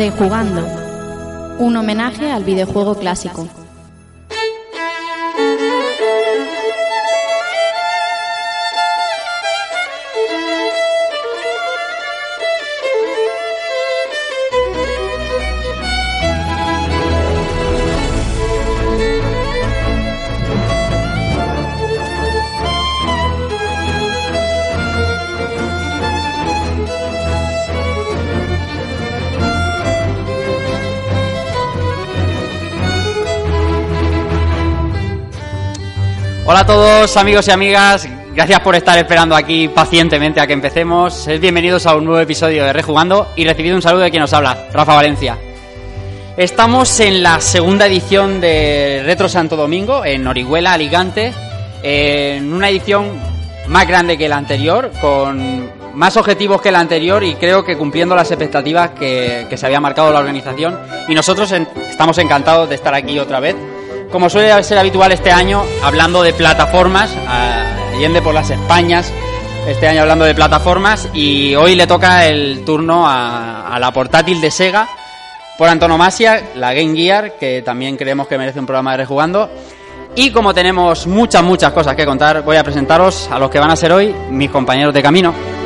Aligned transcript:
Rejugando. 0.00 0.66
Un 1.58 1.76
homenaje 1.76 2.30
al 2.32 2.42
videojuego 2.42 2.94
clásico. 2.94 3.59
Hola 36.50 36.60
a 36.62 36.66
todos 36.66 37.16
amigos 37.16 37.46
y 37.46 37.52
amigas, 37.52 38.08
gracias 38.34 38.58
por 38.58 38.74
estar 38.74 38.98
esperando 38.98 39.36
aquí 39.36 39.68
pacientemente 39.68 40.40
a 40.40 40.48
que 40.48 40.52
empecemos. 40.52 41.28
Bienvenidos 41.40 41.86
a 41.86 41.94
un 41.94 42.04
nuevo 42.04 42.18
episodio 42.18 42.64
de 42.64 42.72
Rejugando 42.72 43.28
y 43.36 43.44
recibid 43.44 43.72
un 43.72 43.80
saludo 43.80 44.02
de 44.02 44.10
quien 44.10 44.20
nos 44.20 44.32
habla, 44.32 44.66
Rafa 44.72 44.96
Valencia. 44.96 45.38
Estamos 46.36 46.98
en 46.98 47.22
la 47.22 47.40
segunda 47.40 47.86
edición 47.86 48.40
de 48.40 49.00
Retro 49.06 49.28
Santo 49.28 49.54
Domingo, 49.54 50.04
en 50.04 50.26
Orihuela, 50.26 50.72
Alicante, 50.72 51.32
en 51.84 52.52
una 52.52 52.68
edición 52.68 53.12
más 53.68 53.86
grande 53.86 54.18
que 54.18 54.28
la 54.28 54.36
anterior, 54.36 54.90
con 55.00 55.70
más 55.94 56.16
objetivos 56.16 56.60
que 56.60 56.72
la 56.72 56.80
anterior 56.80 57.22
y 57.22 57.36
creo 57.36 57.64
que 57.64 57.78
cumpliendo 57.78 58.16
las 58.16 58.28
expectativas 58.28 58.90
que, 58.98 59.46
se 59.54 59.66
había 59.66 59.78
marcado 59.78 60.12
la 60.12 60.18
organización. 60.18 60.76
Y 61.06 61.14
nosotros 61.14 61.52
estamos 61.52 62.18
encantados 62.18 62.68
de 62.68 62.74
estar 62.74 62.92
aquí 62.92 63.20
otra 63.20 63.38
vez 63.38 63.54
como 64.10 64.28
suele 64.28 64.62
ser 64.64 64.78
habitual 64.78 65.12
este 65.12 65.30
año, 65.30 65.62
hablando 65.82 66.22
de 66.22 66.32
plataformas, 66.32 67.14
a 67.26 67.92
Allende 67.92 68.22
por 68.22 68.34
las 68.34 68.50
Españas, 68.50 69.12
este 69.66 69.86
año 69.86 70.02
hablando 70.02 70.24
de 70.24 70.34
plataformas, 70.34 71.08
y 71.12 71.54
hoy 71.54 71.74
le 71.74 71.86
toca 71.86 72.26
el 72.26 72.64
turno 72.64 73.06
a, 73.06 73.68
a 73.68 73.78
la 73.78 73.92
portátil 73.92 74.40
de 74.40 74.50
Sega, 74.50 74.88
por 75.58 75.68
antonomasia, 75.68 76.52
la 76.54 76.72
Game 76.72 76.96
Gear, 76.96 77.36
que 77.38 77.62
también 77.62 77.96
creemos 77.96 78.26
que 78.26 78.38
merece 78.38 78.58
un 78.58 78.66
programa 78.66 78.92
de 78.92 78.96
rejugando. 78.98 79.50
Y 80.16 80.30
como 80.30 80.54
tenemos 80.54 81.06
muchas, 81.06 81.42
muchas 81.42 81.72
cosas 81.72 81.94
que 81.94 82.04
contar, 82.04 82.42
voy 82.42 82.56
a 82.56 82.64
presentaros 82.64 83.28
a 83.30 83.38
los 83.38 83.50
que 83.50 83.60
van 83.60 83.70
a 83.70 83.76
ser 83.76 83.92
hoy 83.92 84.14
mis 84.30 84.50
compañeros 84.50 84.92
de 84.92 85.02
camino. 85.02 85.59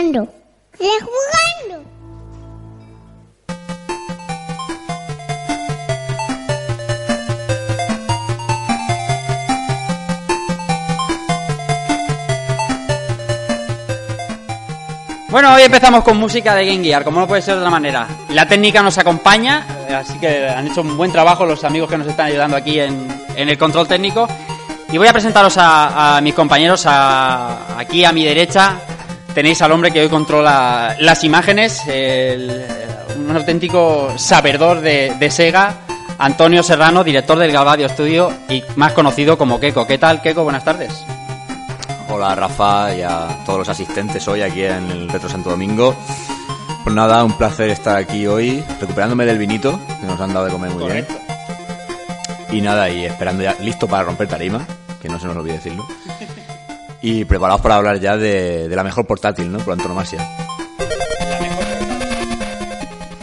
Rejugando. 0.00 0.32
Rejugando. 0.78 1.84
Bueno, 15.28 15.54
hoy 15.54 15.62
empezamos 15.62 16.02
con 16.02 16.16
música 16.16 16.56
de 16.56 16.66
Game 16.66 16.82
Gear, 16.82 17.04
como 17.04 17.20
no 17.20 17.26
puede 17.28 17.40
ser 17.40 17.54
de 17.54 17.60
otra 17.60 17.70
manera. 17.70 18.06
La 18.30 18.46
técnica 18.48 18.82
nos 18.82 18.98
acompaña, 18.98 19.64
así 19.96 20.18
que 20.18 20.48
han 20.48 20.66
hecho 20.66 20.80
un 20.80 20.96
buen 20.96 21.12
trabajo 21.12 21.46
los 21.46 21.62
amigos 21.62 21.88
que 21.88 21.96
nos 21.96 22.08
están 22.08 22.26
ayudando 22.26 22.56
aquí 22.56 22.80
en, 22.80 23.06
en 23.36 23.48
el 23.48 23.56
control 23.56 23.86
técnico. 23.86 24.26
Y 24.90 24.98
voy 24.98 25.06
a 25.06 25.12
presentaros 25.12 25.56
a, 25.56 26.16
a 26.16 26.20
mis 26.20 26.34
compañeros 26.34 26.84
a- 26.86 27.78
aquí 27.78 28.04
a 28.04 28.10
mi 28.12 28.24
derecha. 28.24 28.74
Tenéis 29.34 29.62
al 29.62 29.72
hombre 29.72 29.90
que 29.92 30.00
hoy 30.00 30.08
controla 30.08 30.96
las 30.98 31.22
imágenes, 31.24 31.82
el- 31.86 32.64
un 33.16 33.36
auténtico 33.36 34.12
sabedor 34.16 34.80
de, 34.80 35.14
de 35.18 35.30
Sega, 35.30 35.74
Antonio 36.18 36.62
Serrano, 36.62 37.04
director 37.04 37.38
del 37.38 37.52
Galvadio 37.52 37.88
Studio 37.88 38.32
y 38.48 38.62
más 38.76 38.92
conocido 38.92 39.38
como 39.38 39.60
Keiko. 39.60 39.86
¿Qué 39.86 39.98
tal, 39.98 40.20
Keiko? 40.20 40.42
Buenas 40.42 40.64
tardes. 40.64 41.04
Hola 42.08 42.34
Rafa 42.34 42.92
y 42.94 43.02
a 43.02 43.28
todos 43.46 43.60
los 43.60 43.68
asistentes 43.68 44.26
hoy 44.26 44.42
aquí 44.42 44.64
en 44.64 44.90
el 44.90 45.08
Retro 45.08 45.28
Santo 45.28 45.50
Domingo. 45.50 45.94
Pues 46.82 46.94
nada, 46.96 47.22
un 47.22 47.34
placer 47.38 47.70
estar 47.70 47.96
aquí 47.96 48.26
hoy, 48.26 48.64
recuperándome 48.80 49.26
del 49.26 49.38
vinito 49.38 49.78
que 50.00 50.06
nos 50.06 50.20
han 50.20 50.32
dado 50.34 50.46
de 50.46 50.52
comer 50.52 50.70
muy 50.72 50.84
bien. 50.90 51.06
Y 52.50 52.60
nada, 52.62 52.90
y 52.90 53.04
esperando 53.04 53.44
ya, 53.44 53.54
listo 53.60 53.86
para 53.86 54.02
romper 54.02 54.26
tarima, 54.26 54.66
que 55.00 55.08
no 55.08 55.20
se 55.20 55.26
nos 55.26 55.36
olvide 55.36 55.54
decirlo. 55.54 55.86
Y 57.02 57.24
preparados 57.24 57.62
para 57.62 57.76
hablar 57.76 57.98
ya 57.98 58.16
de, 58.16 58.68
la 58.68 58.84
mejor 58.84 59.06
portátil, 59.06 59.50
¿no? 59.50 59.58
Por 59.58 59.72
antonomasia. 59.72 60.26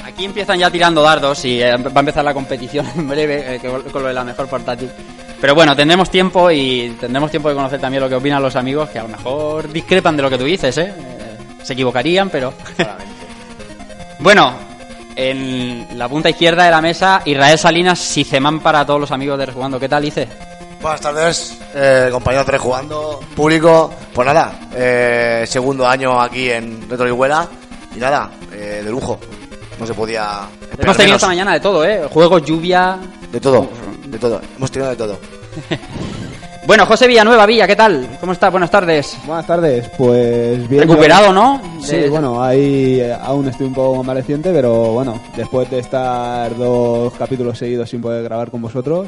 Aquí 0.03 0.25
empiezan 0.25 0.57
ya 0.57 0.71
tirando 0.71 1.03
dardos 1.03 1.45
y 1.45 1.61
eh, 1.61 1.77
va 1.77 1.91
a 1.95 1.99
empezar 1.99 2.25
la 2.25 2.33
competición 2.33 2.87
en 2.95 3.07
breve 3.07 3.55
eh, 3.55 3.59
con 3.91 4.01
lo 4.01 4.07
de 4.07 4.13
la 4.13 4.23
mejor 4.23 4.47
portátil. 4.47 4.89
Pero 5.39 5.53
bueno, 5.53 5.75
tendremos 5.75 6.09
tiempo 6.09 6.49
y 6.49 6.95
tendremos 6.99 7.29
tiempo 7.29 7.49
de 7.49 7.55
conocer 7.55 7.79
también 7.79 8.01
lo 8.01 8.09
que 8.09 8.15
opinan 8.15 8.41
los 8.41 8.55
amigos, 8.55 8.89
que 8.89 8.97
a 8.97 9.03
lo 9.03 9.09
mejor 9.09 9.71
discrepan 9.71 10.17
de 10.17 10.23
lo 10.23 10.29
que 10.31 10.37
tú 10.37 10.45
dices, 10.45 10.75
¿eh? 10.79 10.93
Eh, 10.97 11.37
se 11.63 11.73
equivocarían, 11.73 12.29
pero... 12.31 12.53
bueno, 14.19 14.55
en 15.15 15.87
la 15.95 16.09
punta 16.09 16.31
izquierda 16.31 16.63
de 16.63 16.71
la 16.71 16.81
mesa, 16.81 17.21
Israel 17.25 17.57
Salinas, 17.59 17.99
Sicemán 17.99 18.61
para 18.61 18.83
todos 18.83 18.99
los 18.99 19.11
amigos 19.11 19.37
de 19.37 19.45
Rejugando. 19.45 19.79
¿Qué 19.79 19.87
tal, 19.89 20.01
dice? 20.01 20.27
Buenas 20.81 21.01
tardes, 21.01 21.57
eh, 21.75 22.09
compañeros 22.11 22.45
de 22.45 22.51
Rejugando, 22.53 23.19
público. 23.35 23.91
Pues 24.13 24.25
nada, 24.25 24.59
eh, 24.75 25.43
segundo 25.47 25.87
año 25.87 26.21
aquí 26.21 26.49
en 26.49 26.87
Retro 26.89 27.03
Orihuela 27.05 27.47
y 27.95 27.99
nada, 27.99 28.29
eh, 28.53 28.81
de 28.85 28.89
lujo. 28.91 29.19
No 29.79 29.85
se 29.85 29.93
podía 29.93 30.47
Hemos 30.77 30.95
tenido 30.97 30.97
menos. 30.97 31.15
esta 31.15 31.27
mañana 31.27 31.53
de 31.53 31.59
todo, 31.59 31.85
¿eh? 31.85 32.03
Juegos, 32.09 32.43
lluvia... 32.45 32.97
De 33.31 33.39
todo, 33.39 33.67
de 34.07 34.17
todo. 34.17 34.41
Hemos 34.55 34.71
tenido 34.71 34.89
de 34.91 34.95
todo. 34.97 35.17
Bueno, 36.67 36.85
José 36.85 37.07
Villanueva, 37.07 37.45
Villa, 37.45 37.65
¿qué 37.65 37.77
tal? 37.77 38.17
¿Cómo 38.19 38.33
estás? 38.33 38.51
Buenas 38.51 38.69
tardes. 38.69 39.15
Buenas 39.25 39.47
tardes, 39.47 39.87
pues 39.97 40.67
bien. 40.67 40.81
Recuperado, 40.81 41.31
¿no? 41.31 41.61
Sí, 41.81 41.95
De- 41.95 42.09
bueno, 42.09 42.43
ahí 42.43 42.99
eh, 42.99 43.15
aún 43.23 43.47
estoy 43.47 43.67
un 43.67 43.73
poco 43.73 43.95
convaleciente, 43.95 44.51
pero 44.51 44.91
bueno, 44.91 45.17
después 45.37 45.71
de 45.71 45.79
estar 45.79 46.53
dos 46.57 47.13
capítulos 47.13 47.57
seguidos 47.57 47.89
sin 47.89 48.01
poder 48.01 48.21
grabar 48.21 48.51
con 48.51 48.61
vosotros, 48.61 49.07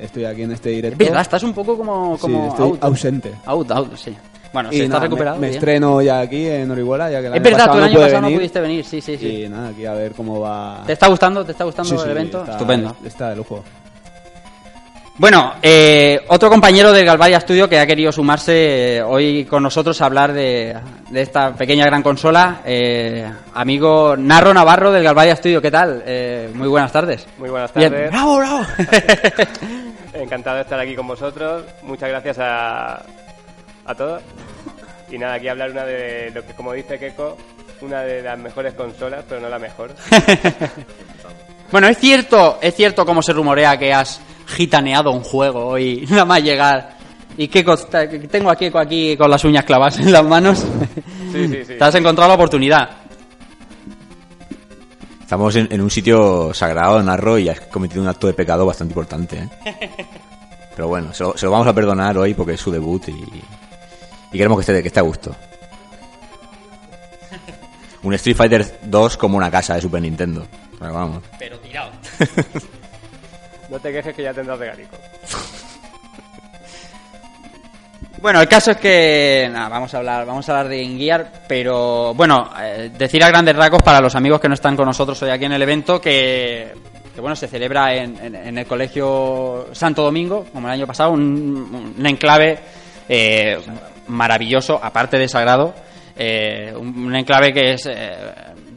estoy 0.00 0.24
aquí 0.24 0.42
en 0.42 0.52
este 0.52 0.70
Es 0.70 0.76
directo. 0.76 1.04
verdad, 1.04 1.20
estás 1.22 1.42
un 1.42 1.52
poco 1.52 1.76
como... 1.76 2.16
Sí, 2.16 2.22
como 2.22 2.48
estoy 2.48 2.70
out. 2.70 2.84
ausente. 2.84 3.32
Out, 3.46 3.70
out, 3.70 3.96
sí. 3.96 4.14
Bueno, 4.52 4.70
Y 4.72 4.76
estás 4.76 4.88
nada, 4.90 5.00
recuperado. 5.02 5.36
Me, 5.36 5.40
me 5.42 5.46
bien. 5.48 5.58
estreno 5.58 6.00
ya 6.00 6.20
aquí 6.20 6.46
en 6.46 6.70
Orihuela, 6.70 7.10
ya 7.10 7.20
que 7.20 7.26
el 7.26 7.34
Es 7.34 7.42
verdad, 7.42 7.66
tú 7.66 7.72
el 7.74 7.78
no 7.80 7.84
año 7.86 8.00
pasado 8.00 8.20
no 8.22 8.30
pudiste 8.30 8.60
venir, 8.60 8.84
sí, 8.84 9.00
sí, 9.00 9.18
sí. 9.18 9.42
Y 9.44 9.48
nada, 9.48 9.68
aquí 9.68 9.84
a 9.84 9.92
ver 9.92 10.12
cómo 10.12 10.40
va. 10.40 10.82
¿Te 10.86 10.92
está 10.94 11.08
gustando? 11.08 11.44
¿Te 11.44 11.52
está 11.52 11.64
gustando 11.64 11.90
Sí, 11.90 11.94
el 11.96 12.00
sí, 12.02 12.10
evento? 12.10 12.40
está- 12.40 12.52
Estupendo. 12.52 12.96
Está 13.04 13.30
de 13.30 13.36
lujo. 13.36 13.62
Bueno, 15.18 15.54
eh, 15.62 16.20
otro 16.28 16.50
compañero 16.50 16.92
del 16.92 17.06
Galvaria 17.06 17.40
Studio 17.40 17.68
que 17.70 17.78
ha 17.80 17.86
querido 17.86 18.12
sumarse 18.12 18.96
eh, 18.98 19.02
hoy 19.02 19.46
con 19.46 19.62
nosotros 19.62 19.98
a 20.02 20.04
hablar 20.06 20.32
de, 20.34 20.76
de 21.10 21.22
esta 21.22 21.54
pequeña 21.54 21.86
gran 21.86 22.02
consola, 22.02 22.60
eh, 22.66 23.26
amigo 23.54 24.14
Narro 24.14 24.52
Navarro 24.52 24.92
del 24.92 25.02
Galvaria 25.02 25.34
Studio, 25.36 25.62
¿qué 25.62 25.70
tal? 25.70 26.02
Eh, 26.06 26.50
muy 26.54 26.68
buenas 26.68 26.92
tardes. 26.92 27.26
Muy 27.38 27.48
buenas 27.48 27.72
Bien. 27.72 27.90
tardes. 27.92 28.10
¡Bravo, 28.10 28.36
bravo! 28.36 28.60
Encantado 30.20 30.56
de 30.56 30.62
estar 30.62 30.78
aquí 30.80 30.94
con 30.94 31.06
vosotros. 31.06 31.64
Muchas 31.82 32.08
gracias 32.08 32.38
a, 32.38 33.02
a 33.84 33.94
todos. 33.94 34.22
Y 35.10 35.18
nada, 35.18 35.34
aquí 35.34 35.48
hablar 35.48 35.70
una 35.70 35.84
de 35.84 36.30
lo 36.34 36.44
que, 36.44 36.54
como 36.54 36.72
dice 36.72 36.98
Keiko, 36.98 37.36
una 37.80 38.02
de 38.02 38.22
las 38.22 38.38
mejores 38.38 38.74
consolas, 38.74 39.24
pero 39.28 39.40
no 39.40 39.48
la 39.48 39.58
mejor. 39.58 39.94
Bueno, 41.70 41.88
es 41.88 41.98
cierto, 41.98 42.58
es 42.62 42.74
cierto 42.74 43.04
como 43.04 43.22
se 43.22 43.32
rumorea 43.32 43.76
que 43.76 43.92
has 43.92 44.20
gitaneado 44.46 45.10
un 45.10 45.22
juego 45.22 45.66
hoy, 45.66 46.06
nada 46.10 46.24
más 46.24 46.42
llegar. 46.42 46.96
Y 47.36 47.48
que 47.48 47.62
tengo 48.30 48.50
a 48.50 48.56
Keiko 48.56 48.78
aquí 48.78 49.16
con 49.16 49.30
las 49.30 49.44
uñas 49.44 49.64
clavadas 49.64 49.98
en 49.98 50.10
las 50.10 50.24
manos. 50.24 50.64
Sí, 51.32 51.48
sí, 51.48 51.64
sí. 51.66 51.74
Te 51.76 51.84
has 51.84 51.94
encontrado 51.94 52.28
la 52.28 52.34
oportunidad. 52.34 52.88
Estamos 55.26 55.56
en, 55.56 55.66
en 55.72 55.80
un 55.80 55.90
sitio 55.90 56.54
sagrado, 56.54 57.02
Narro, 57.02 57.36
y 57.36 57.48
has 57.48 57.60
cometido 57.62 58.00
un 58.00 58.06
acto 58.06 58.28
de 58.28 58.32
pecado 58.32 58.64
bastante 58.64 58.92
importante. 58.92 59.36
¿eh? 59.64 59.90
Pero 60.76 60.86
bueno, 60.86 61.12
se 61.12 61.24
lo, 61.24 61.36
se 61.36 61.46
lo 61.46 61.50
vamos 61.50 61.66
a 61.66 61.72
perdonar 61.72 62.16
hoy 62.16 62.32
porque 62.32 62.52
es 62.52 62.60
su 62.60 62.70
debut 62.70 63.08
y, 63.08 63.10
y 64.30 64.38
queremos 64.38 64.56
que 64.56 64.60
esté, 64.60 64.82
que 64.82 64.86
esté 64.86 65.00
a 65.00 65.02
gusto. 65.02 65.34
Un 68.04 68.14
Street 68.14 68.36
Fighter 68.36 68.78
2 68.84 69.16
como 69.16 69.36
una 69.36 69.50
casa 69.50 69.74
de 69.74 69.80
Super 69.80 70.00
Nintendo. 70.00 70.46
Pero 70.78 70.92
vamos. 70.92 71.24
Pero 71.40 71.58
tirado. 71.58 71.90
No 73.68 73.80
te 73.80 73.90
quejes 73.90 74.14
que 74.14 74.22
ya 74.22 74.32
tendrás 74.32 74.60
regalico. 74.60 74.96
Bueno, 78.20 78.40
el 78.40 78.48
caso 78.48 78.70
es 78.70 78.76
que 78.78 79.48
nada, 79.52 79.68
vamos 79.68 79.92
a 79.94 79.98
hablar, 79.98 80.24
vamos 80.26 80.48
a 80.48 80.52
hablar 80.52 80.68
de 80.68 80.84
Gear, 80.96 81.30
pero 81.46 82.14
bueno, 82.14 82.50
eh, 82.60 82.90
decir 82.96 83.22
a 83.22 83.28
grandes 83.28 83.54
rasgos 83.54 83.82
para 83.82 84.00
los 84.00 84.14
amigos 84.14 84.40
que 84.40 84.48
no 84.48 84.54
están 84.54 84.74
con 84.74 84.86
nosotros 84.86 85.20
hoy 85.22 85.30
aquí 85.30 85.44
en 85.44 85.52
el 85.52 85.62
evento 85.62 86.00
que, 86.00 86.72
que, 87.14 87.20
bueno, 87.20 87.36
se 87.36 87.46
celebra 87.46 87.94
en, 87.94 88.16
en- 88.34 88.58
el 88.58 88.66
Colegio 88.66 89.66
Santo 89.72 90.02
Domingo, 90.02 90.46
como 90.52 90.66
el 90.66 90.72
año 90.74 90.86
pasado, 90.86 91.10
un, 91.12 91.94
enclave 92.04 92.58
eh, 93.08 93.58
maravilloso, 94.08 94.80
aparte 94.82 95.18
de 95.18 95.28
sagrado, 95.28 95.74
eh, 96.16 96.72
un, 96.74 97.14
enclave 97.14 97.52
que 97.52 97.74
es 97.74 97.86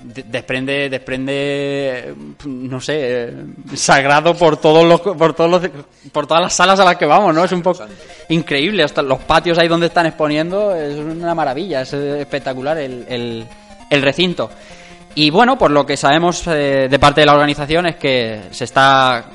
desprende 0.03 0.89
desprende 0.89 2.13
no 2.45 2.79
sé 2.79 3.33
sagrado 3.75 4.33
por 4.33 4.57
todos 4.57 4.85
los 4.85 5.01
por 5.01 5.33
todos 5.33 5.49
los 5.49 5.71
por 6.11 6.25
todas 6.25 6.43
las 6.43 6.53
salas 6.53 6.79
a 6.79 6.85
las 6.85 6.95
que 6.95 7.05
vamos 7.05 7.33
no 7.33 7.43
es 7.43 7.51
un 7.51 7.61
poco 7.61 7.85
increíble. 8.29 8.83
Hasta 8.83 9.01
los 9.01 9.19
patios 9.19 9.57
ahí 9.57 9.67
donde 9.67 9.87
están 9.87 10.05
exponiendo 10.05 10.75
es 10.75 10.95
una 10.97 11.35
maravilla 11.35 11.81
es 11.81 11.93
eh, 11.93 12.21
espectacular 12.21 12.77
el, 12.77 13.05
el, 13.07 13.47
el 13.89 14.01
recinto. 14.01 14.49
Y 15.15 15.29
bueno 15.29 15.57
por 15.57 15.71
lo 15.71 15.85
que 15.85 15.97
sabemos 15.97 16.45
eh, 16.47 16.87
de 16.89 16.99
parte 16.99 17.21
de 17.21 17.25
la 17.25 17.33
organización 17.33 17.87
es 17.87 17.95
que 17.97 18.41
se 18.51 18.63
está 18.63 19.25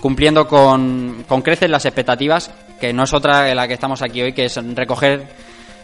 cumpliendo 0.00 0.46
con, 0.46 1.24
con 1.28 1.42
creces 1.42 1.68
las 1.70 1.84
expectativas 1.84 2.50
que 2.80 2.92
no 2.92 3.04
es 3.04 3.12
otra 3.12 3.42
de 3.42 3.54
la 3.54 3.66
que 3.66 3.74
estamos 3.74 4.02
aquí 4.02 4.22
hoy 4.22 4.32
que 4.32 4.44
es 4.46 4.56
recoger 4.74 5.26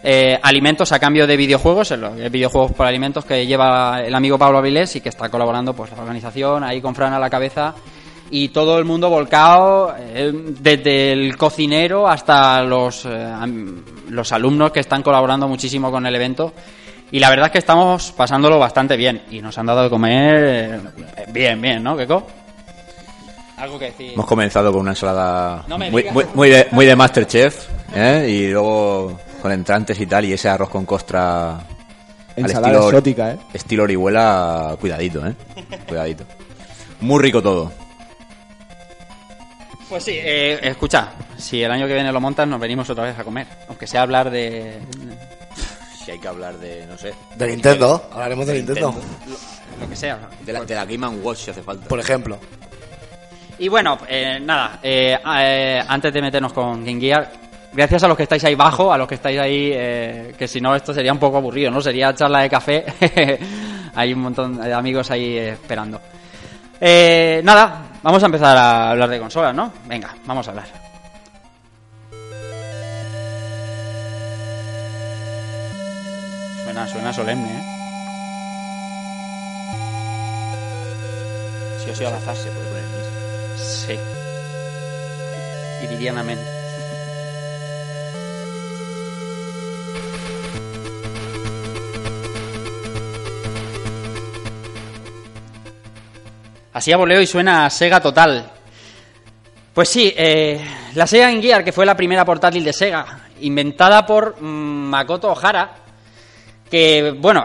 eh, 0.02 0.38
alimentos 0.43 0.90
a 0.93 0.99
cambio 0.99 1.26
de 1.26 1.37
videojuegos, 1.37 1.94
videojuegos 2.31 2.72
por 2.72 2.87
alimentos 2.87 3.25
que 3.25 3.46
lleva 3.46 4.00
el 4.04 4.14
amigo 4.14 4.38
Pablo 4.38 4.58
Avilés 4.58 4.96
y 4.96 5.00
que 5.00 5.08
está 5.08 5.28
colaborando 5.28 5.75
pues 5.75 5.93
la 5.93 6.00
organización 6.00 6.64
ahí 6.64 6.81
con 6.81 6.94
Fran 6.94 7.12
a 7.12 7.19
la 7.19 7.31
cabeza 7.31 7.75
y 8.32 8.49
todo 8.49 8.78
el 8.78 8.87
mundo 8.87 9.10
volcado 9.10 9.94
eh, 9.99 10.32
desde 10.58 11.12
el 11.12 11.37
cocinero 11.37 12.08
hasta 12.08 12.62
los 12.62 13.04
eh, 13.04 13.31
los 14.08 14.32
alumnos 14.32 14.72
que 14.72 14.81
están 14.81 15.02
colaborando 15.02 15.46
muchísimo 15.46 15.90
con 15.90 16.06
el 16.06 16.14
evento 16.14 16.52
y 17.10 17.19
la 17.19 17.28
verdad 17.28 17.46
es 17.46 17.52
que 17.52 17.58
estamos 17.58 18.10
pasándolo 18.12 18.58
bastante 18.58 18.96
bien 18.96 19.22
y 19.31 19.43
nos 19.43 19.56
han 19.58 19.66
dado 19.66 19.82
de 19.82 19.90
comer 19.90 20.44
eh, 20.44 20.81
bien, 21.28 21.60
bien, 21.60 21.82
¿no, 21.82 21.94
Keko? 21.94 22.26
Algo 23.58 23.78
que 23.78 23.84
decir. 23.84 24.12
Hemos 24.14 24.26
comenzado 24.26 24.72
con 24.72 24.81
una 24.81 24.93
ensalada 24.93 25.64
No 25.69 25.78
muy, 25.78 26.06
muy 26.34 26.48
de, 26.48 26.66
muy 26.72 26.87
de 26.87 26.96
Masterchef, 26.96 27.69
¿eh? 27.94 28.26
y 28.28 28.50
luego 28.50 29.20
con 29.42 29.52
entrantes 29.52 30.00
y 30.00 30.06
tal, 30.06 30.24
y 30.24 30.32
ese 30.32 30.48
arroz 30.48 30.70
con 30.70 30.86
costra 30.86 31.56
al 31.56 31.66
Ensalada 32.36 32.68
estilo, 32.68 32.88
exótica, 32.88 33.32
¿eh? 33.32 33.38
estilo 33.52 33.82
Orihuela, 33.82 34.76
cuidadito, 34.80 35.26
¿eh? 35.26 35.34
Cuidadito. 35.86 36.24
Muy 37.00 37.20
rico 37.20 37.42
todo. 37.42 37.72
Pues 39.88 40.04
sí, 40.04 40.12
eh, 40.14 40.58
escucha, 40.62 41.12
si 41.36 41.62
el 41.62 41.70
año 41.70 41.86
que 41.86 41.94
viene 41.94 42.10
lo 42.10 42.20
montas, 42.20 42.48
nos 42.48 42.58
venimos 42.58 42.88
otra 42.88 43.04
vez 43.04 43.18
a 43.18 43.24
comer. 43.24 43.46
Aunque 43.68 43.86
sea 43.86 44.02
hablar 44.02 44.30
de. 44.30 44.78
Si 46.02 46.10
hay 46.10 46.18
que 46.18 46.28
hablar 46.28 46.56
de, 46.58 46.86
no 46.86 46.96
sé, 46.96 47.12
De 47.36 47.48
Nintendo. 47.48 48.08
Hablaremos 48.10 48.46
de 48.46 48.54
Nintendo. 48.54 48.94
lo 49.78 49.88
que 49.88 49.96
sea. 49.96 50.18
de 50.44 50.52
la, 50.52 50.64
de 50.64 50.74
la 50.74 50.84
Game 50.86 51.06
Watch 51.08 51.38
si 51.38 51.50
hace 51.50 51.62
falta. 51.62 51.88
Por 51.88 52.00
ejemplo. 52.00 52.38
Y 53.58 53.68
bueno, 53.68 53.98
eh, 54.08 54.40
nada, 54.40 54.80
eh, 54.82 55.16
eh, 55.24 55.82
antes 55.86 56.12
de 56.12 56.20
meternos 56.20 56.52
con 56.52 56.84
Game 56.84 57.00
Gear, 57.00 57.30
gracias 57.72 58.02
a 58.02 58.08
los 58.08 58.16
que 58.16 58.24
estáis 58.24 58.44
ahí 58.44 58.54
bajo, 58.54 58.92
a 58.92 58.98
los 58.98 59.08
que 59.08 59.14
estáis 59.14 59.38
ahí, 59.38 59.70
eh, 59.72 60.34
que 60.38 60.46
si 60.46 60.60
no 60.60 60.74
esto 60.74 60.92
sería 60.92 61.12
un 61.12 61.19
poco 61.19 61.38
aburrido, 61.38 61.70
¿no? 61.70 61.80
Sería 61.80 62.14
charla 62.14 62.40
de 62.40 62.50
café. 62.50 62.84
Hay 63.94 64.12
un 64.12 64.20
montón 64.20 64.60
de 64.60 64.72
amigos 64.72 65.10
ahí 65.10 65.36
esperando. 65.36 66.00
Eh, 66.80 67.40
nada, 67.44 67.82
vamos 68.02 68.22
a 68.22 68.26
empezar 68.26 68.56
a 68.56 68.90
hablar 68.90 69.08
de 69.08 69.19
consolas, 69.19 69.54
¿no? 69.54 69.72
Venga, 69.86 70.14
vamos 70.26 70.46
a 70.48 70.50
hablar. 70.50 70.66
Suena, 76.64 76.88
suena 76.88 77.12
solemne, 77.12 77.48
¿eh? 77.48 77.62
Sí 81.84 81.90
o 81.90 81.94
sí 81.94 82.04
al 82.04 82.14
azar. 82.14 82.36
Se 82.36 82.50
puede 82.50 82.66
poner. 82.69 82.82
Sí. 83.58 83.98
Y 85.82 85.86
dirían 85.88 86.19
amén. 86.19 86.38
Así 96.72 96.92
a 96.92 96.96
voleo 96.96 97.20
y 97.20 97.26
suena 97.26 97.66
a 97.66 97.70
Sega 97.70 98.00
total. 98.00 98.50
Pues 99.74 99.88
sí, 99.88 100.12
eh, 100.16 100.60
la 100.94 101.06
Sega 101.06 101.28
Game 101.28 101.42
Gear, 101.42 101.64
que 101.64 101.72
fue 101.72 101.84
la 101.84 101.96
primera 101.96 102.24
portátil 102.24 102.64
de 102.64 102.72
Sega, 102.72 103.20
inventada 103.40 104.06
por 104.06 104.40
mm, 104.40 104.88
Makoto 104.88 105.30
Ohara, 105.30 105.70
que, 106.70 107.14
bueno, 107.19 107.44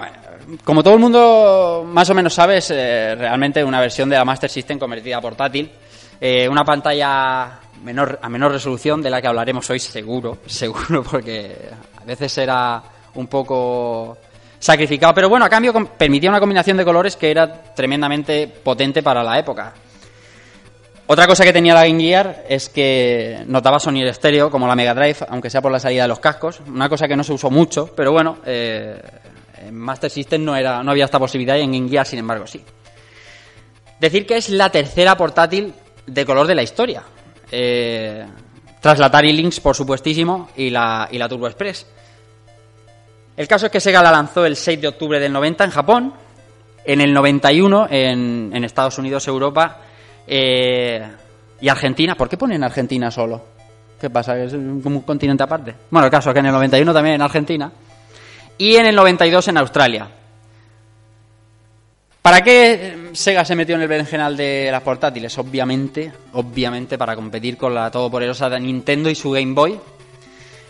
como 0.63 0.81
todo 0.81 0.93
el 0.93 0.99
mundo 0.99 1.85
más 1.85 2.09
o 2.09 2.13
menos 2.13 2.33
sabe, 2.33 2.57
es 2.57 2.71
eh, 2.71 3.15
realmente 3.15 3.63
una 3.63 3.81
versión 3.81 4.09
de 4.09 4.15
la 4.15 4.25
Master 4.25 4.49
System 4.49 4.79
convertida 4.79 5.17
a 5.17 5.21
portátil. 5.21 5.71
Eh, 6.19 6.47
una 6.47 6.63
pantalla 6.63 7.59
menor, 7.83 8.19
a 8.21 8.29
menor 8.29 8.53
resolución 8.53 9.01
de 9.01 9.09
la 9.09 9.21
que 9.21 9.27
hablaremos 9.27 9.69
hoy 9.69 9.79
seguro, 9.79 10.39
seguro, 10.45 11.03
porque 11.03 11.69
a 12.01 12.05
veces 12.05 12.37
era 12.37 12.81
un 13.15 13.27
poco 13.27 14.17
sacrificado. 14.59 15.13
Pero 15.13 15.29
bueno, 15.29 15.45
a 15.45 15.49
cambio 15.49 15.73
permitía 15.97 16.29
una 16.29 16.39
combinación 16.39 16.77
de 16.77 16.85
colores 16.85 17.15
que 17.15 17.31
era 17.31 17.73
tremendamente 17.73 18.47
potente 18.47 19.03
para 19.03 19.23
la 19.23 19.39
época. 19.39 19.73
Otra 21.09 21.25
cosa 21.25 21.45
que 21.45 21.53
tenía 21.53 21.73
la 21.73 21.87
Game 21.87 22.01
Gear 22.01 22.43
es 22.49 22.67
que 22.67 23.43
notaba 23.47 23.79
sonido 23.79 24.09
estéreo 24.09 24.51
como 24.51 24.67
la 24.67 24.75
Mega 24.75 24.93
Drive, 24.93 25.19
aunque 25.29 25.49
sea 25.49 25.61
por 25.61 25.71
la 25.71 25.79
salida 25.79 26.01
de 26.01 26.09
los 26.09 26.19
cascos. 26.19 26.59
Una 26.67 26.89
cosa 26.89 27.07
que 27.07 27.15
no 27.15 27.23
se 27.23 27.31
usó 27.31 27.49
mucho, 27.49 27.93
pero 27.95 28.11
bueno, 28.11 28.39
eh, 28.45 28.99
en 29.65 29.73
Master 29.73 30.09
System 30.09 30.43
no, 30.43 30.55
era, 30.55 30.83
no 30.83 30.91
había 30.91 31.05
esta 31.05 31.17
posibilidad 31.17 31.55
y 31.55 31.61
en 31.61 31.71
Game 31.71 31.89
Gear, 31.89 32.05
sin 32.05 32.19
embargo, 32.19 32.45
sí. 32.45 32.61
Decir 34.01 34.27
que 34.27 34.35
es 34.35 34.49
la 34.49 34.69
tercera 34.69 35.15
portátil 35.15 35.73
de 36.05 36.25
color 36.25 36.45
de 36.45 36.55
la 36.55 36.63
historia. 36.63 37.03
Eh, 37.51 38.25
tras 38.81 38.99
la 38.99 39.07
Atari 39.07 39.31
Lynx, 39.31 39.61
por 39.61 39.75
supuestísimo, 39.75 40.49
y 40.57 40.69
la, 40.69 41.07
y 41.09 41.17
la 41.17 41.29
Turbo 41.29 41.47
Express. 41.47 41.85
El 43.37 43.47
caso 43.47 43.67
es 43.67 43.71
que 43.71 43.79
Sega 43.79 44.01
la 44.01 44.11
lanzó 44.11 44.45
el 44.45 44.55
6 44.55 44.81
de 44.81 44.87
octubre 44.87 45.19
del 45.19 45.31
90 45.31 45.63
en 45.63 45.69
Japón, 45.69 46.13
en 46.83 47.01
el 47.01 47.13
91 47.13 47.87
en, 47.89 48.51
en 48.51 48.63
Estados 48.63 48.97
Unidos, 48.97 49.27
Europa 49.27 49.81
eh, 50.25 51.07
y 51.61 51.69
Argentina. 51.69 52.15
¿Por 52.15 52.27
qué 52.27 52.35
ponen 52.37 52.63
Argentina 52.63 53.11
solo? 53.11 53.41
¿Qué 54.01 54.09
pasa? 54.09 54.37
¿Es 54.37 54.51
como 54.51 54.97
un 54.97 55.01
continente 55.01 55.43
aparte? 55.43 55.75
Bueno, 55.91 56.05
el 56.05 56.11
caso 56.11 56.31
es 56.31 56.33
que 56.33 56.39
en 56.39 56.47
el 56.47 56.51
91 56.51 56.93
también 56.93 57.15
en 57.15 57.21
Argentina 57.21 57.71
y 58.57 58.75
en 58.75 58.87
el 58.87 58.95
92 58.95 59.47
en 59.49 59.57
Australia. 59.57 60.07
¿Para 62.21 62.41
qué 62.41 63.11
Sega 63.13 63.45
se 63.45 63.55
metió 63.55 63.75
en 63.75 63.81
el 63.81 63.87
berenjenal 63.87 64.35
de 64.35 64.69
las 64.71 64.81
portátiles? 64.81 65.37
Obviamente, 65.37 66.11
obviamente 66.33 66.97
para 66.97 67.15
competir 67.15 67.55
con 67.55 67.73
la 67.73 67.89
todopoderosa 67.89 68.49
de 68.49 68.59
Nintendo 68.59 69.09
y 69.09 69.15
su 69.15 69.31
Game 69.31 69.53
Boy. 69.53 69.79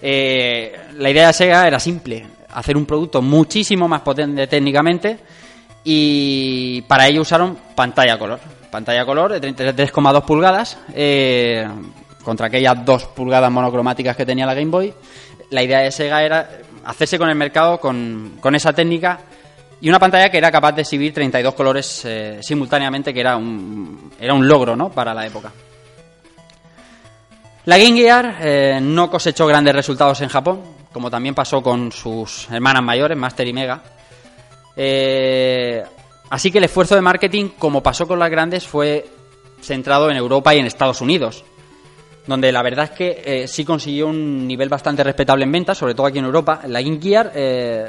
Eh, 0.02 0.78
la 0.98 1.10
idea 1.10 1.28
de 1.28 1.34
Sega 1.34 1.68
era 1.68 1.80
simple, 1.80 2.28
hacer 2.58 2.76
un 2.76 2.88
producto 2.88 3.22
muchísimo 3.22 3.88
más 3.88 4.02
potente 4.02 4.48
técnicamente 4.48 5.20
y 5.84 6.82
para 6.82 7.08
ello 7.08 7.22
usaron 7.22 7.56
pantalla 7.76 8.18
color. 8.18 8.40
Pantalla 8.72 9.06
color 9.06 9.40
de 9.40 9.56
33,2 9.56 10.26
pulgadas 10.26 10.80
eh, 10.96 11.68
contra 12.24 12.48
aquellas 12.48 12.84
2 12.84 13.04
pulgadas 13.10 13.52
monocromáticas 13.52 14.18
que 14.18 14.26
tenía 14.26 14.48
la 14.48 14.56
Game 14.56 14.72
Boy. 14.72 14.92
La 15.52 15.62
idea 15.62 15.82
de 15.82 15.92
Sega 15.92 16.24
era 16.24 16.50
hacerse 16.84 17.20
con 17.20 17.30
el 17.30 17.36
mercado 17.36 17.80
con, 17.80 18.40
esa 18.56 18.74
técnica 18.74 19.20
y 19.80 19.88
una 19.88 20.00
pantalla 20.00 20.32
que 20.32 20.40
era 20.40 20.52
capaz 20.52 20.72
de 20.72 20.82
exhibir 20.82 21.14
32 21.14 21.54
colores 21.54 22.06
eh, 22.06 22.40
simultáneamente, 22.42 23.14
que 23.14 23.20
era 23.20 23.38
un, 23.38 24.14
era 24.20 24.34
un 24.34 24.48
logro 24.48 24.76
¿no? 24.76 24.90
para 24.90 25.14
la 25.14 25.28
época. 25.28 25.52
La 27.66 27.78
Game 27.78 28.00
Gear 28.00 28.38
eh, 28.42 28.80
no 28.82 29.12
cosechó 29.12 29.46
grandes 29.46 29.76
resultados 29.76 30.22
en 30.22 30.30
Japón, 30.30 30.77
como 30.98 31.12
también 31.12 31.36
pasó 31.36 31.62
con 31.62 31.92
sus 31.92 32.50
hermanas 32.50 32.82
mayores, 32.82 33.16
Master 33.16 33.48
y 33.48 33.54
Mega. 33.54 33.84
Eh, 34.76 35.84
así 36.32 36.52
que 36.52 36.58
el 36.58 36.64
esfuerzo 36.64 36.96
de 36.96 37.02
marketing, 37.02 37.50
como 37.60 37.84
pasó 37.84 38.08
con 38.08 38.18
las 38.18 38.32
grandes, 38.32 38.66
fue 38.66 39.08
centrado 39.62 40.10
en 40.10 40.18
Europa 40.18 40.56
y 40.56 40.58
en 40.58 40.66
Estados 40.66 41.00
Unidos, 41.00 41.46
donde 42.26 42.52
la 42.52 42.64
verdad 42.64 42.86
es 42.86 42.92
que 42.98 43.22
eh, 43.24 43.48
sí 43.48 43.64
consiguió 43.64 44.08
un 44.08 44.48
nivel 44.48 44.70
bastante 44.70 45.04
respetable 45.04 45.44
en 45.44 45.52
ventas, 45.52 45.78
sobre 45.78 45.94
todo 45.94 46.08
aquí 46.08 46.18
en 46.18 46.26
Europa. 46.26 46.62
La 46.66 46.82
Game 46.82 47.00
Gear 47.00 47.32
eh, 47.36 47.86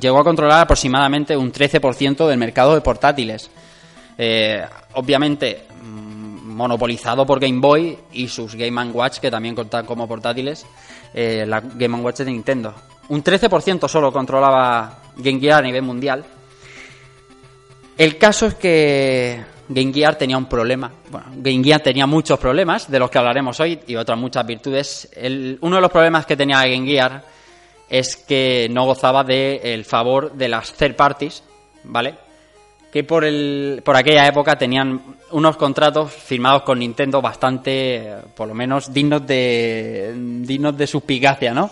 llegó 0.00 0.20
a 0.20 0.24
controlar 0.24 0.60
aproximadamente 0.60 1.36
un 1.36 1.52
13% 1.52 2.24
del 2.28 2.38
mercado 2.38 2.76
de 2.76 2.82
portátiles. 2.82 3.50
Obviamente 4.92 5.66
mm, 5.82 6.52
monopolizado 6.54 7.26
por 7.26 7.40
Game 7.40 7.58
Boy 7.58 7.98
y 8.12 8.28
sus 8.28 8.54
Game 8.54 8.80
Watch 8.92 9.18
que 9.18 9.28
también 9.28 9.56
contan 9.56 9.84
como 9.84 10.06
portátiles, 10.06 10.64
eh, 11.14 11.44
la 11.46 11.60
Game 11.60 11.96
Watch 11.98 12.18
de 12.18 12.26
Nintendo. 12.26 12.74
Un 13.08 13.22
13% 13.22 13.88
solo 13.88 14.12
controlaba 14.12 14.98
Game 15.16 15.40
Gear 15.40 15.60
a 15.60 15.62
nivel 15.62 15.82
mundial. 15.82 16.24
El 17.96 18.18
caso 18.18 18.46
es 18.46 18.54
que 18.54 19.44
Game 19.68 19.92
Gear 19.92 20.16
tenía 20.16 20.36
un 20.36 20.46
problema. 20.46 20.90
Bueno, 21.10 21.26
Game 21.36 21.62
Gear 21.62 21.80
tenía 21.80 22.06
muchos 22.06 22.38
problemas, 22.38 22.90
de 22.90 22.98
los 22.98 23.10
que 23.10 23.18
hablaremos 23.18 23.58
hoy, 23.60 23.78
y 23.86 23.96
otras 23.96 24.18
muchas 24.18 24.44
virtudes. 24.46 25.08
Uno 25.60 25.76
de 25.76 25.82
los 25.82 25.90
problemas 25.90 26.26
que 26.26 26.36
tenía 26.36 26.58
Game 26.66 26.86
Gear 26.86 27.22
es 27.88 28.16
que 28.16 28.68
no 28.70 28.84
gozaba 28.86 29.22
del 29.22 29.84
favor 29.84 30.32
de 30.32 30.48
las 30.48 30.72
third 30.72 30.96
parties, 30.96 31.42
¿vale? 31.84 32.14
Que 32.94 33.02
por, 33.02 33.24
el, 33.24 33.82
por 33.84 33.96
aquella 33.96 34.24
época 34.28 34.56
tenían 34.56 35.16
unos 35.32 35.56
contratos 35.56 36.12
firmados 36.12 36.62
con 36.62 36.78
Nintendo 36.78 37.20
bastante, 37.20 38.08
por 38.36 38.46
lo 38.46 38.54
menos, 38.54 38.92
dignos 38.94 39.26
de, 39.26 40.14
dignos 40.42 40.76
de 40.78 40.86
suspicacia, 40.86 41.52
¿no? 41.52 41.68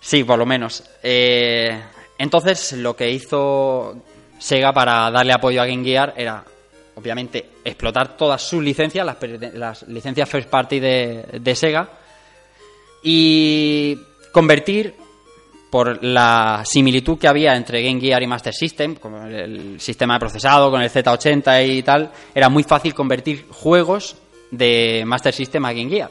Sí, 0.00 0.24
por 0.24 0.38
lo 0.38 0.46
menos. 0.46 0.82
Eh, 1.02 1.78
entonces, 2.16 2.72
lo 2.72 2.96
que 2.96 3.10
hizo 3.10 4.02
Sega 4.38 4.72
para 4.72 5.10
darle 5.10 5.34
apoyo 5.34 5.60
a 5.60 5.66
Game 5.66 5.84
Gear 5.84 6.14
era, 6.16 6.42
obviamente, 6.94 7.50
explotar 7.62 8.16
todas 8.16 8.40
sus 8.40 8.64
licencias, 8.64 9.04
las, 9.04 9.18
las 9.52 9.82
licencias 9.88 10.26
first 10.26 10.48
party 10.48 10.80
de, 10.80 11.26
de 11.38 11.54
Sega, 11.54 11.86
y 13.02 13.98
convertir, 14.32 14.94
por 15.70 16.02
la 16.02 16.62
similitud 16.64 17.18
que 17.18 17.28
había 17.28 17.54
entre 17.54 17.82
Game 17.82 18.00
Gear 18.00 18.22
y 18.22 18.26
Master 18.26 18.54
System, 18.54 18.94
como 18.94 19.24
el, 19.24 19.80
sistema 19.80 20.14
de 20.14 20.20
procesado 20.20 20.70
con 20.70 20.80
el 20.80 20.90
Z80 20.90 21.68
y 21.68 21.82
tal, 21.82 22.10
era 22.34 22.48
muy 22.48 22.62
fácil 22.62 22.94
convertir 22.94 23.46
juegos 23.50 24.16
de 24.50 25.04
Master 25.06 25.34
System 25.34 25.64
a 25.64 25.72
Game 25.72 25.90
Gear. 25.90 26.10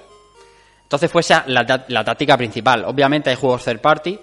Entonces 0.84 1.12
fue 1.12 1.22
esa 1.22 1.44
la 1.48 2.04
táctica 2.06 2.38
principal. 2.38 2.86
Obviamente 2.86 3.30
hay 3.30 3.36
juegos 3.36 3.66
third 3.66 3.82
party, 3.82 4.18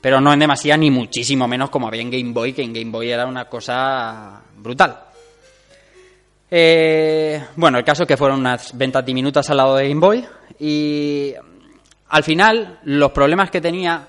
pero 0.00 0.20
no 0.20 0.32
en 0.32 0.38
demasía 0.38 0.76
ni 0.76 0.90
muchísimo 0.90 1.48
menos 1.48 1.70
como 1.70 1.88
había 1.88 2.02
en 2.02 2.10
Game 2.10 2.32
Boy, 2.32 2.52
que 2.52 2.62
en 2.62 2.72
Game 2.72 2.92
Boy 2.92 3.10
era 3.10 3.26
una 3.26 3.46
cosa 3.46 4.40
brutal. 4.56 5.00
Eh, 6.50 7.42
bueno, 7.56 7.78
el 7.78 7.84
caso 7.84 8.04
es 8.04 8.06
que 8.06 8.16
fueron 8.16 8.40
unas 8.40 8.76
ventas 8.76 9.04
diminutas 9.04 9.50
al 9.50 9.56
lado 9.56 9.76
de 9.76 9.88
Game 9.88 10.00
Boy 10.00 10.24
y 10.60 11.34
al 12.08 12.22
final 12.22 12.78
los 12.84 13.10
problemas 13.10 13.50
que 13.50 13.60
tenía, 13.60 14.06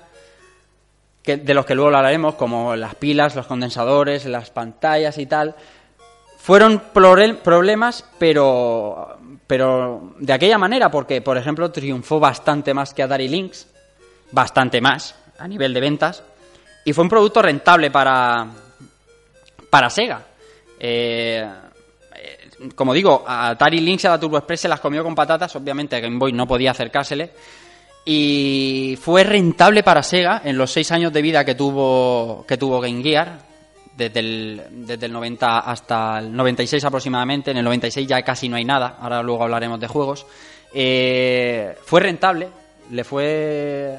de 1.36 1.54
los 1.54 1.66
que 1.66 1.74
luego 1.74 1.94
hablaremos, 1.94 2.34
como 2.34 2.74
las 2.74 2.94
pilas, 2.94 3.36
los 3.36 3.46
condensadores, 3.46 4.24
las 4.26 4.50
pantallas 4.50 5.18
y 5.18 5.26
tal, 5.26 5.54
fueron 6.38 6.80
problemas, 6.92 8.04
pero, 8.18 9.18
pero 9.46 10.14
de 10.18 10.32
aquella 10.32 10.56
manera, 10.56 10.90
porque, 10.90 11.20
por 11.20 11.36
ejemplo, 11.36 11.70
triunfó 11.70 12.18
bastante 12.18 12.72
más 12.72 12.94
que 12.94 13.02
Atari 13.02 13.28
Lynx, 13.28 13.66
bastante 14.32 14.80
más 14.80 15.14
a 15.38 15.46
nivel 15.46 15.74
de 15.74 15.80
ventas, 15.80 16.22
y 16.84 16.92
fue 16.92 17.04
un 17.04 17.10
producto 17.10 17.42
rentable 17.42 17.90
para, 17.90 18.46
para 19.68 19.90
Sega. 19.90 20.22
Eh, 20.80 21.46
eh, 22.14 22.68
como 22.74 22.94
digo, 22.94 23.24
Atari 23.26 23.80
Lynx 23.80 24.04
y 24.04 24.06
a 24.06 24.10
la 24.10 24.20
Turbo 24.20 24.38
Express 24.38 24.62
se 24.62 24.68
las 24.68 24.80
comió 24.80 25.04
con 25.04 25.14
patatas, 25.14 25.54
obviamente 25.54 25.96
a 25.96 26.00
Game 26.00 26.18
Boy 26.18 26.32
no 26.32 26.46
podía 26.46 26.70
acercársele, 26.70 27.30
y 28.10 28.96
fue 29.02 29.22
rentable 29.22 29.82
para 29.82 30.02
Sega 30.02 30.40
en 30.42 30.56
los 30.56 30.72
seis 30.72 30.90
años 30.92 31.12
de 31.12 31.20
vida 31.20 31.44
que 31.44 31.54
tuvo, 31.54 32.42
que 32.48 32.56
tuvo 32.56 32.80
Game 32.80 33.02
Gear, 33.02 33.38
desde 33.94 34.20
el, 34.20 34.62
desde 34.70 35.04
el 35.04 35.12
90 35.12 35.58
hasta 35.58 36.20
el 36.20 36.34
96 36.34 36.82
aproximadamente. 36.86 37.50
En 37.50 37.58
el 37.58 37.64
96 37.64 38.08
ya 38.08 38.22
casi 38.22 38.48
no 38.48 38.56
hay 38.56 38.64
nada, 38.64 38.96
ahora 38.98 39.22
luego 39.22 39.42
hablaremos 39.42 39.78
de 39.78 39.88
juegos. 39.88 40.24
Eh, 40.72 41.76
fue 41.84 42.00
rentable, 42.00 42.48
le 42.92 43.04
fue 43.04 43.98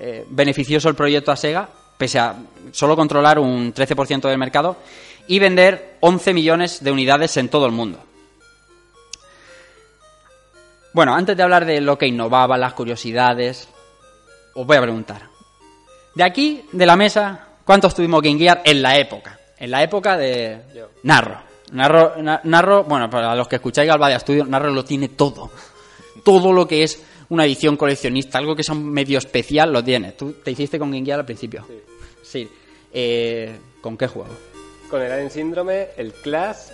eh, 0.00 0.26
beneficioso 0.28 0.90
el 0.90 0.94
proyecto 0.94 1.32
a 1.32 1.36
Sega, 1.36 1.66
pese 1.96 2.18
a 2.18 2.36
solo 2.72 2.94
controlar 2.94 3.38
un 3.38 3.72
13% 3.72 4.28
del 4.28 4.36
mercado 4.36 4.76
y 5.28 5.38
vender 5.38 5.96
11 6.00 6.34
millones 6.34 6.84
de 6.84 6.92
unidades 6.92 7.38
en 7.38 7.48
todo 7.48 7.64
el 7.64 7.72
mundo. 7.72 8.00
Bueno, 10.96 11.14
antes 11.14 11.36
de 11.36 11.42
hablar 11.42 11.66
de 11.66 11.78
lo 11.82 11.98
que 11.98 12.06
innovaba, 12.06 12.56
las 12.56 12.72
curiosidades, 12.72 13.68
os 14.54 14.66
voy 14.66 14.78
a 14.78 14.80
preguntar. 14.80 15.28
De 16.14 16.24
aquí, 16.24 16.64
de 16.72 16.86
la 16.86 16.96
mesa, 16.96 17.48
¿cuántos 17.66 17.94
tuvimos 17.94 18.22
Game 18.22 18.38
Gear 18.38 18.62
en 18.64 18.80
la 18.80 18.96
época? 18.96 19.38
En 19.58 19.70
la 19.72 19.82
época 19.82 20.16
de 20.16 20.58
Yo. 20.74 20.88
Narro. 21.02 21.36
Narro, 21.72 22.14
Na- 22.22 22.40
Narro, 22.44 22.84
bueno, 22.84 23.10
para 23.10 23.34
los 23.34 23.46
que 23.46 23.56
escucháis 23.56 23.86
Galvadia 23.86 24.18
Studio, 24.20 24.46
Narro 24.46 24.70
lo 24.70 24.86
tiene 24.86 25.10
todo. 25.10 25.50
Todo 26.24 26.50
lo 26.50 26.66
que 26.66 26.82
es 26.82 27.04
una 27.28 27.44
edición 27.44 27.76
coleccionista, 27.76 28.38
algo 28.38 28.56
que 28.56 28.62
es 28.62 28.68
un 28.70 28.90
medio 28.90 29.18
especial, 29.18 29.70
lo 29.74 29.84
tiene. 29.84 30.12
Tú 30.12 30.32
te 30.42 30.52
hiciste 30.52 30.78
con 30.78 30.94
Gear 31.04 31.18
al 31.20 31.26
principio. 31.26 31.66
Sí. 32.22 32.48
Eh, 32.90 33.54
¿Con 33.82 33.98
qué 33.98 34.06
juego? 34.06 34.30
Con 34.88 35.02
el 35.02 35.12
Alien 35.12 35.30
Síndrome, 35.30 35.88
el 35.98 36.14
Clash. 36.14 36.70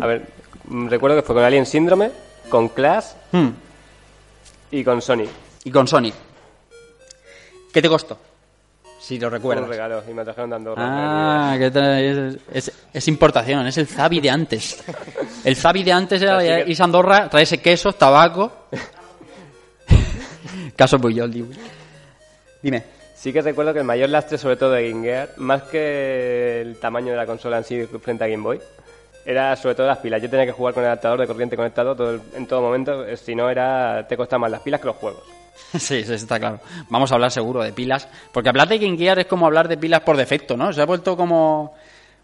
A 0.00 0.06
ver, 0.06 0.26
mm, 0.64 0.88
recuerdo 0.88 1.16
que 1.16 1.22
fue 1.22 1.34
con 1.34 1.44
Alien 1.44 1.64
Síndrome, 1.64 2.10
con 2.50 2.68
Clash 2.68 3.06
Hmm. 3.32 3.48
y 4.72 4.84
con 4.84 5.00
Sonic. 5.00 5.30
Y 5.64 5.70
con 5.70 5.88
Sonic. 5.88 6.14
¿Qué 7.72 7.80
te 7.80 7.88
costó? 7.88 8.18
Si 9.00 9.18
lo 9.18 9.30
recuerdas. 9.30 9.64
un 9.64 9.70
regalo 9.70 10.02
y 10.08 10.12
me 10.12 10.22
trajeron 10.24 10.50
de 10.50 10.56
Andorra. 10.56 10.82
Ah, 10.84 11.56
¿qué 11.58 11.70
tal? 11.70 11.98
Es, 11.98 12.38
es- 12.68 12.72
es 12.92 13.08
importación, 13.08 13.66
es 13.66 13.78
el 13.78 13.86
Zabi 13.86 14.20
de 14.20 14.28
antes. 14.30 14.84
El 15.44 15.56
Zabi 15.56 15.82
de 15.82 15.92
antes 15.92 16.20
era 16.20 16.38
que- 16.38 16.64
Is 16.70 16.80
Andorra, 16.82 17.28
trae 17.30 17.44
ese 17.44 17.58
queso, 17.58 17.94
tabaco. 17.94 18.66
Caso 20.76 20.98
Puyol, 20.98 21.30
digo. 21.32 21.48
Dime. 22.62 22.84
Sí 23.14 23.32
que 23.32 23.42
recuerdo 23.42 23.72
que 23.72 23.80
el 23.80 23.84
mayor 23.84 24.08
lastre, 24.08 24.38
sobre 24.38 24.56
todo 24.56 24.70
de 24.72 24.88
Game 24.90 25.04
Gear, 25.04 25.30
más 25.36 25.62
que 25.64 26.62
el 26.62 26.78
tamaño 26.80 27.10
de 27.10 27.16
la 27.18 27.26
consola 27.26 27.58
en 27.58 27.64
sí 27.64 27.86
frente 28.02 28.24
a 28.24 28.28
Game 28.28 28.42
Boy, 28.42 28.60
era 29.30 29.56
sobre 29.56 29.74
todo 29.74 29.86
las 29.86 29.98
pilas. 29.98 30.20
Yo 30.22 30.28
tenía 30.30 30.46
que 30.46 30.52
jugar 30.52 30.74
con 30.74 30.82
el 30.82 30.88
adaptador 30.88 31.20
de 31.20 31.26
corriente 31.26 31.56
conectado 31.56 31.94
todo 31.94 32.10
el- 32.12 32.20
en 32.34 32.46
todo 32.46 32.60
momento, 32.62 33.04
eh, 33.06 33.16
si 33.16 33.34
no 33.34 33.48
era 33.50 34.06
te 34.08 34.16
costaban 34.16 34.42
más 34.42 34.50
las 34.50 34.60
pilas 34.60 34.80
que 34.80 34.86
los 34.86 34.96
juegos. 34.96 35.22
Sí, 35.78 36.02
sí, 36.04 36.14
está 36.14 36.38
claro. 36.38 36.58
Vamos 36.88 37.12
a 37.12 37.14
hablar 37.16 37.30
seguro 37.30 37.62
de 37.62 37.72
pilas. 37.72 38.08
Porque 38.32 38.48
hablar 38.48 38.66
de 38.68 38.78
Game 38.78 38.96
Gear 38.96 39.18
es 39.18 39.26
como 39.26 39.46
hablar 39.46 39.68
de 39.68 39.76
pilas 39.76 40.00
por 40.00 40.16
defecto, 40.16 40.56
¿no? 40.56 40.72
Se 40.72 40.80
ha 40.82 40.86
vuelto 40.86 41.16
como... 41.16 41.74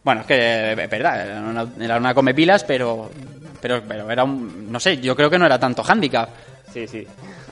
Bueno, 0.03 0.23
es 0.23 0.27
que 0.27 0.73
es 0.73 0.91
verdad, 0.91 1.27
era 1.27 1.41
una, 1.41 1.67
era 1.81 1.97
una 1.99 2.15
come 2.15 2.33
pilas, 2.35 2.65
pero, 2.65 3.11
pero, 3.61 3.83
pero 3.87 4.11
era 4.11 4.25
un... 4.25 4.71
No 4.73 4.79
sé, 4.81 4.99
yo 4.99 5.15
creo 5.17 5.29
que 5.29 5.39
no 5.39 5.47
era 5.47 5.59
tanto 5.59 5.83
handicap. 5.87 6.29
Sí, 6.73 6.87
sí. 6.87 7.07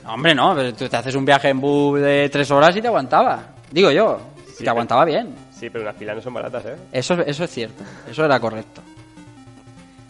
Hombre, 0.07 0.33
no, 0.35 0.55
pero 0.55 0.73
tú 0.73 0.87
te 0.89 0.97
haces 0.97 1.15
un 1.15 1.25
viaje 1.25 1.49
en 1.49 1.59
bus 1.61 1.99
de 2.01 2.29
tres 2.29 2.49
horas 2.51 2.75
y 2.75 2.81
te 2.81 2.87
aguantaba. 2.87 3.43
Digo 3.71 3.91
yo, 3.91 4.19
Sí, 4.55 4.63
te 4.63 4.69
aguantaba 4.69 5.03
bien. 5.05 5.35
Sí, 5.57 5.69
pero 5.69 5.83
las 5.83 5.95
pilas 5.95 6.15
no 6.15 6.21
son 6.21 6.33
baratas, 6.33 6.65
¿eh? 6.65 6.75
Eso, 6.91 7.13
eso 7.21 7.43
es 7.43 7.49
cierto, 7.51 7.83
eso 8.09 8.23
era 8.25 8.39
correcto. 8.39 8.81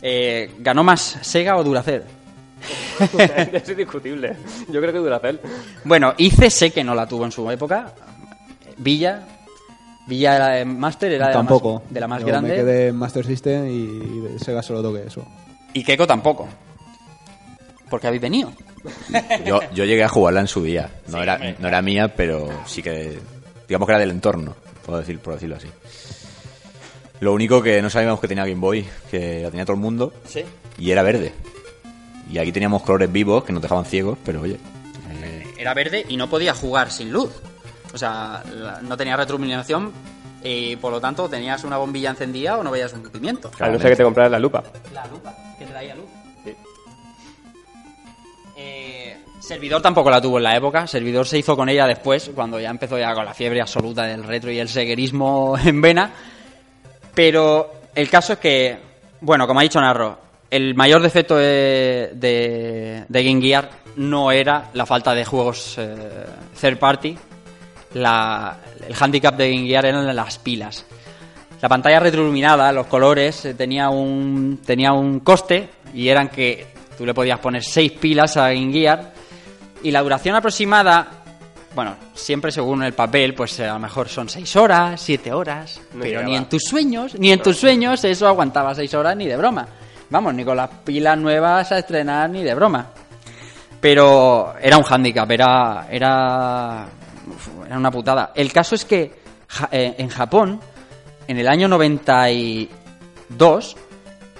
Eh, 0.01 0.51
¿Ganó 0.59 0.83
más 0.83 1.17
Sega 1.21 1.57
o 1.57 1.63
Duracell? 1.63 2.03
Es 3.53 3.75
discutible. 3.77 4.35
Yo 4.69 4.79
creo 4.81 4.93
que 4.93 4.99
Duracell. 4.99 5.39
Bueno, 5.83 6.13
IC 6.17 6.49
sé 6.49 6.71
que 6.71 6.83
no 6.83 6.95
la 6.95 7.07
tuvo 7.07 7.25
en 7.25 7.31
su 7.31 7.49
época. 7.51 7.93
Villa, 8.77 9.23
Villa 10.07 10.35
era 10.35 10.47
de 10.49 10.65
Master, 10.65 11.11
era 11.11 11.27
de 11.27 11.33
Tampoco. 11.33 11.73
la 11.73 11.79
más, 11.79 11.93
de 11.93 11.99
la 11.99 12.07
más 12.07 12.21
Yo 12.21 12.27
grande. 12.27 12.49
Me 12.49 12.55
quedé 12.55 12.87
en 12.89 12.95
Master 12.95 13.25
System 13.25 13.67
y 13.67 14.19
de 14.21 14.39
Sega 14.39 14.61
solo 14.61 14.81
toqué 14.81 15.03
eso. 15.07 15.25
Y 15.73 15.83
Keiko 15.83 16.05
tampoco. 16.07 16.47
Porque 17.89 18.07
habéis 18.07 18.21
venido. 18.21 18.51
Yo, 19.45 19.59
yo 19.73 19.83
llegué 19.85 20.03
a 20.03 20.09
jugarla 20.09 20.41
en 20.41 20.47
su 20.47 20.63
día. 20.63 20.89
No, 21.07 21.17
Sí, 21.17 21.23
era, 21.23 21.33
hombre, 21.35 21.55
no 21.59 21.67
era 21.67 21.81
mía, 21.81 22.13
pero 22.15 22.49
sí 22.65 22.81
que. 22.81 23.17
Digamos 23.67 23.87
que 23.87 23.91
era 23.93 23.99
del 23.99 24.11
entorno, 24.11 24.55
puedo 24.85 24.99
decir, 24.99 25.19
por 25.19 25.33
decirlo 25.33 25.55
así. 25.55 25.67
Lo 27.21 27.33
único 27.33 27.61
que 27.63 27.81
no 27.81 27.89
sabíamos 27.89 28.19
que 28.19 28.27
tenía 28.27 28.43
Game 28.45 28.59
Boy, 28.59 28.85
que 29.09 29.41
la 29.43 29.49
tenía 29.49 29.65
todo 29.65 29.75
el 29.75 29.81
mundo, 29.81 30.13
Sí. 30.25 30.43
y 30.77 30.91
era 30.91 31.01
verde. 31.03 31.33
Y 32.31 32.37
aquí 32.39 32.51
teníamos 32.51 32.81
colores 32.83 33.11
vivos 33.11 33.43
que 33.43 33.53
nos 33.53 33.61
dejaban 33.61 33.85
ciegos, 33.85 34.17
pero 34.25 34.41
oye. 34.41 34.57
eh, 35.23 35.53
Era 35.57 35.73
verde 35.73 36.05
y 36.09 36.17
no 36.17 36.29
podía 36.29 36.53
jugar 36.53 36.91
sin 36.91 37.11
luz. 37.11 37.31
O 37.93 37.97
sea, 37.97 38.43
la- 38.53 38.81
no 38.81 38.97
tenía 38.97 39.15
retroiluminación 39.15 39.91
y 40.43 40.75
por 40.75 40.91
lo 40.91 40.99
tanto 40.99 41.29
tenías 41.29 41.63
una 41.63 41.77
bombilla 41.77 42.09
encendida 42.09 42.57
o 42.57 42.63
no 42.63 42.71
veías 42.71 42.91
un 42.93 43.03
pimiento. 43.03 43.49
A 43.59 43.69
no 43.69 43.79
ser 43.79 43.91
que 43.91 43.95
te 43.95 44.03
compraras 44.03 44.31
la 44.31 44.39
lupa. 44.39 44.63
La 44.93 45.05
lupa, 45.07 45.33
que 45.57 45.65
traía 45.65 45.95
luz. 45.95 46.05
Sí. 46.43 46.53
Eh, 48.57 49.17
servidor 49.39 49.81
tampoco 49.81 50.09
la 50.09 50.21
tuvo 50.21 50.37
en 50.37 50.43
la 50.43 50.55
época. 50.55 50.87
Servidor 50.87 51.27
se 51.27 51.37
hizo 51.37 51.55
con 51.55 51.69
ella 51.69 51.87
después, 51.87 52.31
cuando 52.35 52.59
ya 52.59 52.69
empezó 52.69 52.97
ya 52.97 53.13
con 53.13 53.25
la 53.25 53.33
fiebre 53.33 53.61
absoluta 53.61 54.03
del 54.03 54.23
retro 54.23 54.51
y 54.51 54.59
el 54.59 54.67
seguerismo 54.69 55.55
en 55.63 55.81
vena. 55.81 56.11
Pero 57.15 57.71
el 57.95 58.09
caso 58.09 58.33
es 58.33 58.39
que, 58.39 58.77
bueno, 59.21 59.47
como 59.47 59.61
ha 59.61 59.63
dicho 59.63 59.79
Narro, 59.79 60.19
el 60.51 60.75
mayor 60.75 61.01
defecto 61.01 61.37
de, 61.37 62.11
de, 62.13 63.23
Game 63.23 63.41
Gear 63.41 63.69
no 63.95 64.31
era 64.31 64.69
la 64.73 64.85
falta 64.85 65.15
de 65.15 65.25
juegos 65.25 65.75
eh, 65.77 65.95
third 66.59 66.77
party. 66.77 67.17
El 67.93 68.05
handicap 68.99 69.35
de 69.35 69.49
Game 69.49 69.67
Gear 69.67 69.85
eran 69.85 70.13
las 70.13 70.37
pilas. 70.37 70.85
la 71.61 71.69
pantalla 71.69 71.99
retroiluminada, 71.99 72.71
los 72.73 72.87
colores, 72.87 73.45
eh, 73.45 73.53
tenía 73.53 73.89
un, 73.89 74.61
tenía 74.65 74.91
un 74.91 75.21
coste 75.21 75.69
y 75.93 76.09
eran 76.09 76.27
que 76.27 76.67
tú 76.97 77.05
le 77.05 77.13
podías 77.13 77.39
poner 77.39 77.63
seis 77.63 77.93
pilas 77.93 78.35
a 78.35 78.49
Game 78.49 78.73
Gear 78.73 79.13
y 79.81 79.91
la 79.91 80.01
duración 80.01 80.35
aproximada, 80.35 81.24
bueno, 81.75 81.95
siempre 82.13 82.51
según 82.51 82.83
el 82.83 82.93
papel, 82.93 83.33
pues 83.35 83.59
a 83.59 83.73
lo 83.73 83.79
mejor 83.79 84.07
son 84.07 84.29
seis 84.29 84.55
horas, 84.55 84.99
siete 85.01 85.31
horas, 85.33 85.79
No 85.93 86.01
pero 86.01 86.23
ni 86.23 86.35
en 86.35 86.47
tus 86.49 86.63
sueños, 86.63 87.15
ni 87.19 87.31
en 87.31 87.41
tus 87.41 87.57
sueños 87.57 88.03
eso 88.05 88.27
aguantaba 88.27 88.73
seis 88.73 88.93
horas 88.93 89.15
ni 89.17 89.27
de 89.27 89.35
broma. 89.37 89.67
Vamos, 90.09 90.33
ni 90.33 90.43
con 90.45 90.55
las 90.57 90.69
pilas 90.83 91.17
nuevas 91.17 91.71
a 91.71 91.79
estrenar 91.79 92.29
ni 92.29 92.43
de 92.43 92.53
broma. 92.55 92.87
Pero 93.81 94.53
era 94.61 94.77
un 94.77 94.83
hándicap, 94.83 95.29
era, 95.29 95.87
era, 95.91 96.85
era 97.65 97.77
una 97.77 97.91
putada. 97.91 98.31
El 98.35 98.51
caso 98.53 98.75
es 98.75 98.85
que 98.85 99.13
eh, 99.71 99.95
en 99.97 100.07
Japón, 100.09 100.59
en 101.27 101.37
el 101.37 101.47
año 101.47 101.67
92, 101.67 103.75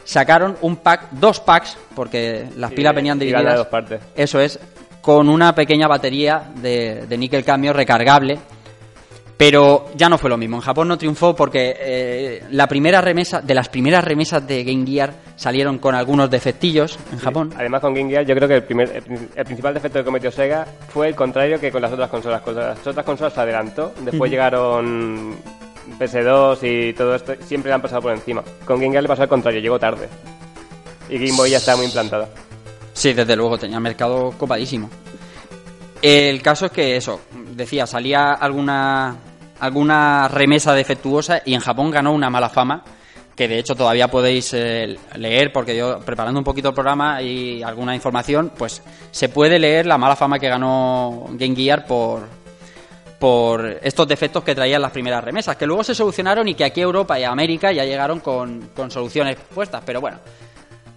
sacaron 0.03 0.57
un 0.61 0.77
pack, 0.77 1.09
dos 1.11 1.39
packs, 1.39 1.77
porque 1.95 2.47
las 2.57 2.69
Sí, 2.71 2.75
pilas 2.77 2.95
venían 2.95 3.19
de 3.19 3.25
divididas. 3.25 3.57
dos 3.57 3.67
partes. 3.67 4.01
Eso 4.15 4.39
es, 4.39 4.59
con 5.05 5.29
una 5.29 5.53
pequeña 5.53 5.88
batería 5.88 6.50
de, 6.55 7.05
de 7.05 7.17
níquel 7.19 7.45
cambio 7.45 7.74
recargable. 7.74 8.39
Pero 9.38 9.89
ya 9.95 10.09
no 10.09 10.17
fue 10.17 10.31
lo 10.31 10.38
mismo. 10.38 10.55
En 10.55 10.63
Japón 10.63 10.88
no 10.88 10.97
triunfó 10.97 11.35
porque 11.35 11.75
eh, 11.77 12.43
la 12.50 12.65
primera 12.65 13.01
remesa, 13.01 13.39
de 13.39 13.53
las 13.53 13.69
primeras 13.69 14.03
remesas 14.03 14.47
de 14.47 14.63
Game 14.63 14.83
Gear 14.88 15.13
salieron 15.35 15.77
con 15.77 15.93
algunos 15.93 16.31
defectillos 16.31 16.97
en 17.12 17.19
Japón. 17.19 17.53
Además, 17.55 17.81
con 17.81 17.93
Game 17.93 18.09
Gear, 18.09 18.25
yo 18.25 18.33
creo 18.33 18.47
que 18.47 18.55
el, 18.55 18.63
primer, 18.63 18.89
el, 18.95 19.29
el 19.35 19.45
principal 19.45 19.75
defecto 19.75 20.00
que 20.00 20.05
cometió 20.05 20.31
Sega 20.31 20.65
fue 20.88 21.09
el 21.09 21.15
contrario 21.15 21.59
que 21.59 21.69
con 21.69 21.83
las 21.83 21.91
otras 21.91 22.09
consolas. 22.09 22.41
Con 22.41 22.55
las 22.55 22.88
otras 22.88 23.05
consolas 23.05 23.33
se 23.33 23.41
adelantó, 23.41 23.93
después 24.01 24.31
llegaron 24.31 25.35
PS2 26.00 26.57
y 26.63 26.93
todo 26.93 27.13
esto, 27.13 27.33
siempre 27.45 27.69
le 27.69 27.75
han 27.75 27.81
pasado 27.81 28.01
por 28.01 28.13
encima. 28.13 28.43
Con 28.65 28.79
Game 28.79 28.91
Gear 28.91 29.03
le 29.03 29.09
pasó 29.09 29.21
al 29.21 29.29
contrario, 29.29 29.59
llegó 29.59 29.77
tarde. 29.77 30.09
Y 31.09 31.19
Game 31.19 31.38
Boy 31.38 31.51
ya 31.51 31.57
estaba 31.57 31.77
muy 31.77 31.85
implantada. 31.85 32.27
Sí, 32.95 33.11
desde 33.11 33.35
luego, 33.35 33.57
tenía 33.57 33.77
mercado 33.81 34.31
copadísimo. 34.37 34.89
El 36.01 36.41
caso 36.41 36.67
es 36.67 36.71
que 36.71 36.95
eso, 36.95 37.19
decía, 37.51 37.85
salía 37.85 38.31
alguna, 38.31 39.17
alguna 39.59 40.29
remesa 40.29 40.73
defectuosa 40.73 41.41
y 41.43 41.55
en 41.55 41.59
Japón 41.59 41.91
ganó 41.91 42.13
una 42.13 42.29
mala 42.29 42.47
fama, 42.47 42.85
que 43.35 43.49
de 43.49 43.59
hecho 43.59 43.75
todavía 43.75 44.07
podéis 44.07 44.53
eh, 44.53 44.97
leer, 45.17 45.51
porque 45.51 45.75
yo 45.75 45.99
preparando 45.99 46.39
un 46.39 46.45
poquito 46.45 46.69
el 46.69 46.73
programa 46.73 47.21
y 47.21 47.61
alguna 47.63 47.93
información, 47.93 48.53
pues 48.57 48.81
se 49.11 49.27
puede 49.27 49.59
leer 49.59 49.85
la 49.85 49.97
mala 49.97 50.15
fama 50.15 50.39
que 50.39 50.47
ganó 50.47 51.25
Game 51.31 51.55
Gear 51.55 51.85
por, 51.85 52.23
por 53.19 53.77
estos 53.83 54.07
defectos 54.07 54.41
que 54.41 54.55
traían 54.55 54.81
las 54.81 54.91
primeras 54.91 55.21
remesas, 55.21 55.57
que 55.57 55.67
luego 55.67 55.83
se 55.83 55.93
solucionaron 55.93 56.47
y 56.47 56.55
que 56.55 56.63
aquí 56.63 56.79
Europa 56.79 57.19
y 57.19 57.25
América 57.25 57.73
ya 57.73 57.83
llegaron 57.83 58.21
con, 58.21 58.69
con 58.73 58.89
soluciones 58.89 59.35
puestas, 59.53 59.83
pero 59.85 59.99
bueno, 59.99 60.19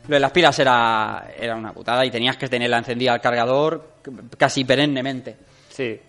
lo 0.08 0.14
de 0.16 0.20
las 0.20 0.32
pilas 0.32 0.58
era, 0.58 1.28
era 1.38 1.54
una 1.54 1.72
putada 1.72 2.04
y 2.04 2.10
tenías 2.10 2.36
que 2.36 2.48
tenerla 2.48 2.78
encendida 2.78 3.12
al 3.12 3.20
cargador 3.20 3.92
casi 4.36 4.64
perennemente. 4.64 5.36
Sí. 5.68 6.00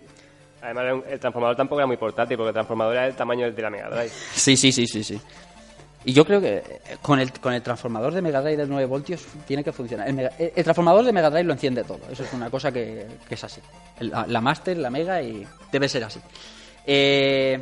Además, 0.62 1.04
el 1.08 1.20
transformador 1.20 1.56
tampoco 1.56 1.80
era 1.80 1.86
muy 1.86 1.96
portátil, 1.96 2.36
porque 2.36 2.48
el 2.48 2.54
transformador 2.54 2.94
era 2.94 3.04
del 3.04 3.14
tamaño 3.14 3.50
de 3.50 3.62
la 3.62 3.70
Mega 3.70 3.88
Drive. 3.88 4.10
Sí, 4.34 4.56
sí, 4.56 4.72
sí, 4.72 4.86
sí, 4.86 5.02
sí. 5.04 5.20
Y 6.04 6.12
yo 6.14 6.24
creo 6.24 6.40
que 6.40 6.56
eh, 6.56 6.64
con 7.02 7.20
el, 7.20 7.30
con 7.32 7.52
el 7.52 7.62
transformador 7.62 8.12
de 8.14 8.22
Mega 8.22 8.40
Drive 8.40 8.56
de 8.56 8.66
9 8.66 8.86
voltios 8.86 9.22
tiene 9.46 9.62
que 9.62 9.70
funcionar. 9.72 10.08
El, 10.08 10.14
Mega- 10.14 10.32
el- 10.38 10.52
el 10.56 10.64
transformador 10.64 11.04
de 11.04 11.12
Mega 11.12 11.28
Drive 11.30 11.44
lo 11.44 11.52
enciende 11.52 11.84
todo. 11.84 12.00
Eso 12.10 12.24
es 12.24 12.32
una 12.32 12.48
cosa 12.50 12.72
que, 12.72 13.06
que 13.28 13.34
es 13.34 13.44
así. 13.44 13.60
La, 14.00 14.26
la 14.26 14.40
Master, 14.40 14.76
la 14.78 14.88
Mega 14.90 15.20
y 15.22 15.46
debe 15.70 15.88
ser 15.88 16.04
así. 16.04 16.18
Eh, 16.86 17.60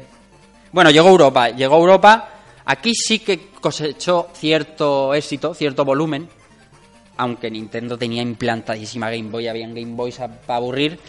bueno, 0.73 0.91
llegó 0.91 1.09
Europa. 1.09 1.51
Llegó 1.51 1.77
Europa. 1.79 2.29
Aquí 2.69 2.93
sí 2.95 3.21
que 3.21 3.49
cosechó 3.63 4.29
cierto 4.35 5.15
éxito, 5.15 5.55
cierto 5.55 5.87
volumen. 5.87 6.29
Aunque 7.17 7.51
Nintendo 7.51 7.97
tenía 7.97 8.21
implantadísima 8.21 9.11
Game 9.11 9.31
Boy, 9.31 9.49
habían 9.49 9.75
Game 9.75 9.95
Boys 9.95 10.19
para 10.19 10.57
aburrir. 10.59 11.01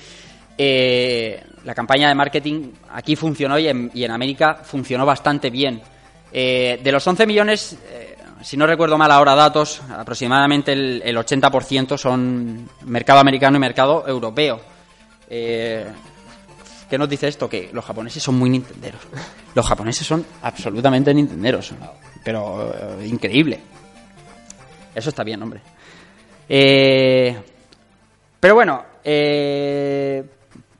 Eh, 0.58 1.43
la 1.65 1.76
campaña 1.76 2.08
de 2.08 2.15
marketing 2.15 2.72
aquí 2.93 3.17
funcionó 3.17 3.60
y 3.60 3.67
en, 3.67 4.12
América 4.12 4.62
funcionó 4.63 5.06
bastante 5.06 5.50
bien. 5.50 5.82
Eh, 6.32 6.80
de 6.82 6.91
los 6.93 7.06
11 7.06 7.28
millones, 7.28 7.78
eh, 7.91 8.15
si 8.41 8.56
no 8.56 8.65
recuerdo 8.65 8.98
mal 8.98 9.12
ahora 9.12 9.36
datos, 9.36 9.82
aproximadamente 9.89 10.72
el, 10.72 11.02
el 11.04 11.17
80% 11.17 11.98
son 11.98 12.69
mercado 12.86 13.19
americano 13.19 13.58
y 13.58 13.60
mercado 13.60 14.08
europeo. 14.08 14.62
¿Qué 16.89 16.97
nos 16.97 17.08
dice 17.08 17.28
esto? 17.28 17.47
Que 17.47 17.69
los 17.71 17.86
japoneses 17.86 18.23
son 18.23 18.38
muy 18.39 18.49
nintenderos. 18.49 19.02
Los 19.54 19.65
japoneses 19.65 20.08
son 20.08 20.25
absolutamente 20.41 21.13
nintenderos. 21.13 21.73
Pero 22.23 22.73
eh, 23.02 23.08
increíble. 23.08 23.60
Eso 24.95 25.10
está 25.10 25.23
bien, 25.23 25.41
hombre. 25.43 25.62
Eh, 26.47 27.38
pero 28.39 28.56
bueno, 28.56 28.84
eh, 29.04 30.23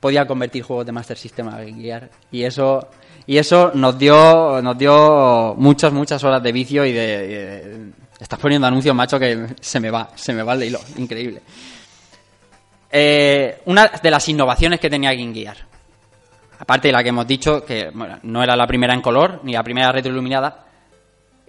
podía 0.00 0.26
convertir 0.26 0.64
juegos 0.64 0.84
de 0.84 0.92
Master 0.92 1.16
System 1.16 1.48
a 1.48 1.58
Gear 1.58 2.10
y 2.32 2.42
eso 2.42 2.88
y 3.26 3.38
eso 3.38 3.70
nos 3.74 3.96
dio 3.96 4.60
nos 4.62 4.76
dio 4.76 5.54
muchas 5.56 5.92
muchas 5.92 6.24
horas 6.24 6.42
de 6.42 6.50
vicio 6.50 6.84
y 6.84 6.92
de, 6.92 7.90
estás 8.18 8.38
poniendo 8.38 8.66
anuncios 8.66 8.94
macho 8.94 9.18
que 9.18 9.46
se 9.60 9.78
me 9.78 9.90
va 9.90 10.10
se 10.16 10.32
me 10.32 10.42
va 10.42 10.54
el 10.54 10.64
hilo 10.64 10.80
increíble 10.96 11.42
una 13.66 13.86
de 14.02 14.10
las 14.10 14.28
innovaciones 14.28 14.80
que 14.80 14.88
tenía 14.90 15.12
Game 15.12 15.34
Gear 15.34 15.58
aparte 16.60 16.88
de 16.88 16.92
la 16.92 17.02
que 17.02 17.08
hemos 17.08 17.26
dicho 17.26 17.64
que 17.64 17.90
bueno, 17.92 18.18
no 18.22 18.42
era 18.42 18.54
la 18.54 18.66
primera 18.66 18.94
en 18.94 19.00
color 19.00 19.40
ni 19.42 19.52
la 19.52 19.62
primera 19.64 19.90
retroiluminada 19.90 20.66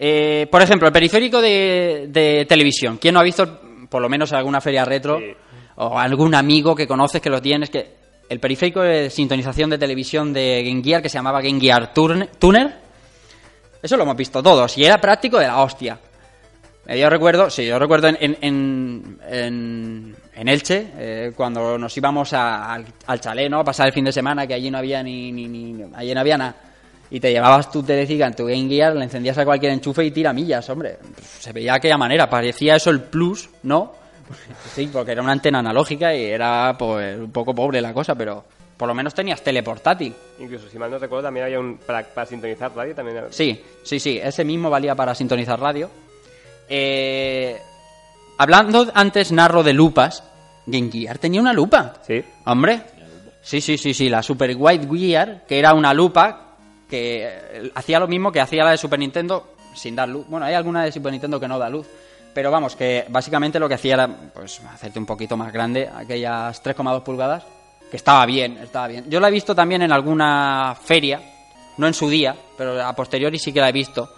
eh, 0.04 0.48
por 0.50 0.64
ejemplo, 0.64 0.88
el 0.88 0.94
periférico 0.94 1.40
de, 1.40 2.08
de 2.10 2.46
televisión. 2.50 2.98
¿Quién 3.00 3.14
no 3.14 3.20
ha 3.20 3.24
visto, 3.24 3.60
por 3.88 4.02
lo 4.02 4.10
menos, 4.10 4.34
alguna 4.34 4.60
feria 4.60 4.84
retro 4.84 5.20
Sí. 5.20 5.26
o 5.76 6.00
algún 6.00 6.34
amigo 6.34 6.74
que 6.74 6.88
conoces 6.88 7.22
que 7.22 7.30
lo 7.30 7.40
tienes? 7.40 7.70
que 7.70 7.98
El 8.28 8.40
periférico 8.40 8.82
de 8.82 9.12
sintonización 9.12 9.70
de 9.70 9.78
televisión 9.78 10.34
de 10.34 10.64
Game 10.66 10.82
Gear 10.84 11.04
que 11.04 11.10
se 11.10 11.20
llamaba 11.20 11.40
Game 11.40 11.60
Gear 11.60 11.94
Tuner. 11.94 12.74
Eso 13.84 13.96
lo 13.96 14.02
hemos 14.04 14.16
visto 14.16 14.42
todos 14.42 14.76
y 14.76 14.86
era 14.86 14.98
práctico 15.00 15.38
de 15.38 15.46
la 15.46 15.62
hostia. 15.62 16.00
Eh, 16.94 17.00
Yo 17.00 17.10
recuerdo, 17.10 17.50
sí, 17.50 17.66
yo 17.66 17.80
recuerdo 17.80 18.08
en, 18.10 18.18
en, 18.20 18.38
en, 18.42 20.16
en- 20.36 20.48
Elche, 20.48 20.88
eh, 20.98 21.32
cuando 21.36 21.78
nos 21.78 21.96
íbamos 21.96 22.34
a- 22.34 22.74
al, 22.74 22.86
al 23.08 23.22
chalet, 23.22 23.50
¿no? 23.50 23.60
A 23.60 23.64
pasar 23.64 23.88
el 23.88 23.94
fin 23.94 24.04
de 24.06 24.12
semana, 24.12 24.46
que 24.48 24.54
allí 24.56 24.70
no 24.72 24.78
había 24.80 25.02
ni, 25.04 25.32
ni, 25.32 25.48
ni- 25.48 25.86
allí 25.96 26.14
no 26.14 26.20
había 26.20 26.38
nada. 26.38 26.56
Y 27.12 27.20
te 27.20 27.32
llevabas 27.32 27.72
tu 27.72 27.84
Telecica 27.84 28.26
en 28.28 28.34
tu 28.36 28.46
Game 28.46 28.68
Gear, 28.68 28.96
le 28.96 29.04
encendías 29.06 29.38
a 29.38 29.46
cualquier 29.46 29.72
enchufe 29.74 30.04
y 30.04 30.12
tira 30.12 30.34
millas, 30.34 30.68
hombre. 30.70 30.98
Se 31.40 31.52
veía 31.54 31.74
de 31.74 31.78
aquella 31.78 31.98
manera, 31.98 32.30
parecía 32.30 32.76
eso 32.76 32.90
el 32.90 33.02
plus, 33.02 33.50
¿no? 33.64 33.94
Sí, 34.76 34.90
porque 34.92 35.12
era 35.12 35.22
una 35.22 35.34
antena 35.34 35.60
analógica 35.60 36.16
y 36.16 36.24
era 36.26 36.76
pues 36.78 37.18
un 37.20 37.32
poco 37.32 37.54
pobre 37.54 37.82
la 37.82 37.94
cosa, 37.94 38.16
pero 38.16 38.44
por 38.78 38.88
lo 38.88 38.94
menos 38.94 39.14
tenías 39.14 39.42
teleportátil. 39.44 40.14
Incluso, 40.40 40.68
si 40.70 40.80
mal 40.80 40.90
no 40.90 40.98
recuerdo, 40.98 41.26
también 41.26 41.46
había 41.46 41.60
un. 41.60 41.78
Para, 41.78 42.04
para 42.04 42.26
sintonizar 42.26 42.72
radio 42.76 42.96
también. 42.96 43.18
era- 43.18 43.28
Sí, 43.32 43.62
sí, 43.84 44.00
sí, 44.00 44.20
ese 44.24 44.44
mismo 44.44 44.70
valía 44.70 44.96
para 44.96 45.14
sintonizar 45.14 45.60
radio. 45.60 45.90
Eh, 46.74 47.62
hablando 48.38 48.90
antes, 48.94 49.34
narro 49.34 49.62
de 49.62 49.74
lupas. 49.74 50.24
Game 50.66 50.90
Gear 50.90 51.18
tenía 51.18 51.42
una 51.42 51.52
lupa. 51.52 51.96
Sí. 52.08 52.24
Hombre. 52.46 52.82
Sí, 53.42 53.60
sí, 53.60 53.78
sí, 53.78 53.94
sí, 53.94 54.08
la 54.08 54.24
Super 54.24 54.56
White 54.58 54.88
Gear, 54.90 55.46
que 55.46 55.60
era 55.60 55.74
una 55.74 55.94
lupa 55.94 56.56
que 56.90 57.26
eh, 57.26 57.72
hacía 57.76 58.00
lo 58.00 58.08
mismo 58.08 58.32
que 58.32 58.40
hacía 58.40 58.64
la 58.64 58.72
de 58.72 58.78
Super 58.78 59.00
Nintendo 59.00 59.56
sin 59.76 59.98
dar 59.98 60.08
luz. 60.08 60.26
Bueno, 60.30 60.46
hay 60.46 60.54
alguna 60.54 60.86
de 60.86 60.94
Super 60.94 61.12
Nintendo 61.12 61.42
que 61.42 61.48
no 61.48 61.60
da 61.60 61.70
luz. 61.70 61.88
Pero 62.34 62.50
vamos, 62.52 62.78
que 62.78 63.06
básicamente 63.10 63.60
lo 63.60 63.68
que 63.68 63.76
hacía 63.76 63.96
era 63.96 64.08
pues 64.08 64.62
hacerte 64.74 64.98
un 64.98 65.06
poquito 65.06 65.36
más 65.36 65.52
grande, 65.52 65.90
aquellas 65.94 66.64
3,2 66.64 67.04
pulgadas, 67.04 67.44
que 67.90 67.98
estaba 67.98 68.26
bien, 68.26 68.58
estaba 68.60 68.88
bien. 68.88 69.10
Yo 69.10 69.20
la 69.20 69.28
he 69.28 69.32
visto 69.32 69.54
también 69.54 69.82
en 69.82 69.92
alguna 69.92 70.74
feria, 70.82 71.20
no 71.76 71.88
en 71.88 71.94
su 71.94 72.10
día, 72.10 72.34
pero 72.58 72.82
a 72.82 72.96
posteriori 72.96 73.38
sí 73.38 73.52
que 73.52 73.60
la 73.60 73.68
he 73.68 73.74
visto. 73.74 74.14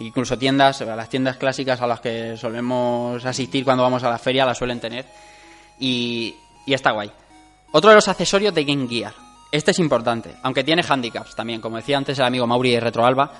Incluso 0.00 0.38
tiendas, 0.38 0.80
las 0.80 1.08
tiendas 1.08 1.36
clásicas 1.36 1.80
a 1.80 1.86
las 1.86 2.00
que 2.00 2.36
solemos 2.36 3.24
asistir 3.24 3.64
cuando 3.64 3.82
vamos 3.82 4.02
a 4.02 4.10
la 4.10 4.18
feria 4.18 4.44
las 4.46 4.58
suelen 4.58 4.80
tener. 4.80 5.04
Y, 5.78 6.34
y 6.66 6.74
está 6.74 6.92
guay. 6.92 7.10
Otro 7.72 7.90
de 7.90 7.96
los 7.96 8.08
accesorios 8.08 8.54
de 8.54 8.64
Game 8.64 8.88
Gear. 8.88 9.12
Este 9.52 9.72
es 9.72 9.78
importante, 9.78 10.34
aunque 10.42 10.62
tiene 10.64 10.82
handicaps 10.88 11.34
también, 11.34 11.60
como 11.60 11.76
decía 11.76 11.96
antes 11.98 12.18
el 12.18 12.24
amigo 12.24 12.46
Mauri 12.46 12.70
de 12.72 12.80
Retroalba. 12.80 13.32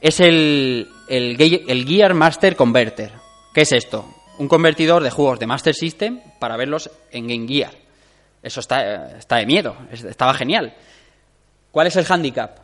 Es 0.00 0.18
el, 0.20 0.88
el, 1.08 1.40
el 1.40 1.86
Gear 1.86 2.14
Master 2.14 2.56
Converter. 2.56 3.12
¿Qué 3.54 3.60
es 3.62 3.72
esto? 3.72 4.04
Un 4.38 4.48
convertidor 4.48 5.02
de 5.04 5.10
juegos 5.10 5.38
de 5.38 5.46
Master 5.46 5.74
System 5.74 6.20
para 6.40 6.56
verlos 6.56 6.90
en 7.12 7.28
Game 7.28 7.46
Gear. 7.46 7.70
Eso 8.42 8.58
está, 8.60 9.16
está 9.18 9.36
de 9.36 9.46
miedo, 9.46 9.76
es- 9.92 10.02
estaba 10.02 10.34
genial. 10.34 10.74
¿Cuál 11.70 11.86
es 11.86 11.94
el 11.96 12.04
handicap? 12.10 12.58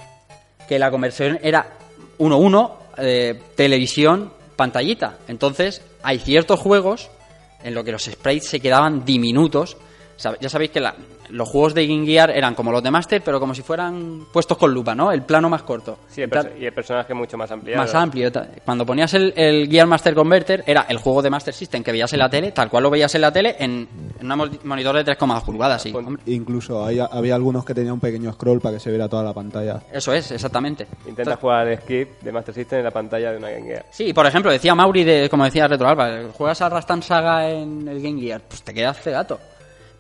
Que 0.69 0.79
la 0.81 0.91
conversión 0.91 1.39
era 1.41 1.77
1-1, 2.19 2.73
eh, 2.99 3.41
televisión, 3.55 4.33
pantallita. 4.57 5.19
Entonces, 5.29 5.83
hay 6.03 6.19
ciertos 6.19 6.59
juegos 6.61 7.11
en 7.63 7.75
los 7.75 7.85
que 7.85 7.93
los 7.93 8.05
sprites 8.05 8.49
se 8.49 8.61
quedaban 8.61 9.05
diminutos. 9.05 9.77
Ya 10.41 10.49
sabéis 10.49 10.71
que 10.73 10.81
la- 10.81 10.95
los 11.31 11.49
juegos 11.49 11.75
de 11.75 11.87
Game 11.87 12.07
Gear 12.07 12.31
eran 12.31 12.55
como 12.55 12.71
los 12.73 12.83
de 12.83 12.91
Master, 12.91 13.23
pero 13.25 13.38
como 13.41 13.55
si 13.55 13.62
fueran 13.62 14.27
puestos 14.33 14.57
con 14.59 14.73
lupa, 14.73 14.95
¿no? 14.95 15.12
El 15.12 15.23
plano 15.23 15.49
más 15.49 15.62
corto. 15.62 15.99
Sí, 16.09 16.23
el 16.23 16.31
y 16.61 16.67
el 16.67 16.73
personaje 16.73 17.14
mucho 17.14 17.37
más 17.37 17.51
ampliado. 17.51 17.83
más 17.83 17.95
amplio. 17.95 18.31
Cuando 18.64 18.85
ponías 18.87 19.12
el, 19.14 19.33
el 19.37 19.69
Gear 19.69 19.87
Master 19.87 20.14
Converter, 20.14 20.64
era 20.67 20.87
el 20.88 20.99
juego 20.99 21.23
de 21.23 21.31
Master 21.31 21.55
System 21.55 21.83
que 21.83 21.93
veías 21.93 22.12
en 22.12 22.19
la 22.19 22.29
tele, 22.31 22.53
tal 22.53 22.69
cual 22.71 22.83
lo 22.83 22.91
veías 22.91 23.14
en 23.14 23.21
la 23.21 23.33
tele, 23.33 23.57
en, 23.59 23.88
en 24.21 24.33
un 24.33 24.59
monitor 24.64 24.97
de 24.97 25.05
3,2 25.05 25.43
pulgadas. 25.45 25.83
Sí. 25.83 25.93
Hombre, 25.95 26.23
Incluso 26.27 26.85
hay- 26.85 26.99
había 26.99 27.35
algunos 27.35 27.64
que 27.64 27.75
tenían 27.75 27.95
un 27.95 28.01
pequeño 28.01 28.33
scroll 28.33 28.61
para 28.61 28.75
que 28.75 28.81
se 28.81 28.91
viera 28.91 29.09
toda 29.09 29.23
la 29.23 29.33
pantalla. 29.33 29.81
eso 29.93 30.12
es, 30.12 30.31
exactamente. 30.31 30.85
Intenta 31.01 31.23
Entonces- 31.23 31.41
jugar 31.41 31.67
al 31.69 31.79
skip 31.81 32.21
de 32.21 32.33
Master 32.33 32.55
System 32.55 32.79
en 32.79 32.85
la 32.85 32.91
pantalla 32.91 33.31
de 33.33 33.38
una 33.38 33.51
Game 33.51 33.67
Gear. 33.67 33.85
Sí, 33.91 34.12
por 34.12 34.27
ejemplo, 34.27 34.51
decía 34.51 34.75
Mauri, 34.75 35.05
de, 35.05 35.29
como 35.29 35.45
decía 35.45 35.69
Retro 35.69 35.88
Alba, 35.88 36.21
juegas 36.37 36.61
a 36.62 36.69
Rastan 36.69 37.03
Saga 37.03 37.49
en 37.51 37.87
el 37.88 38.01
Game 38.03 38.21
Gear, 38.21 38.41
pues 38.49 38.62
te 38.62 38.73
quedas 38.75 38.99
cegato. 39.01 39.38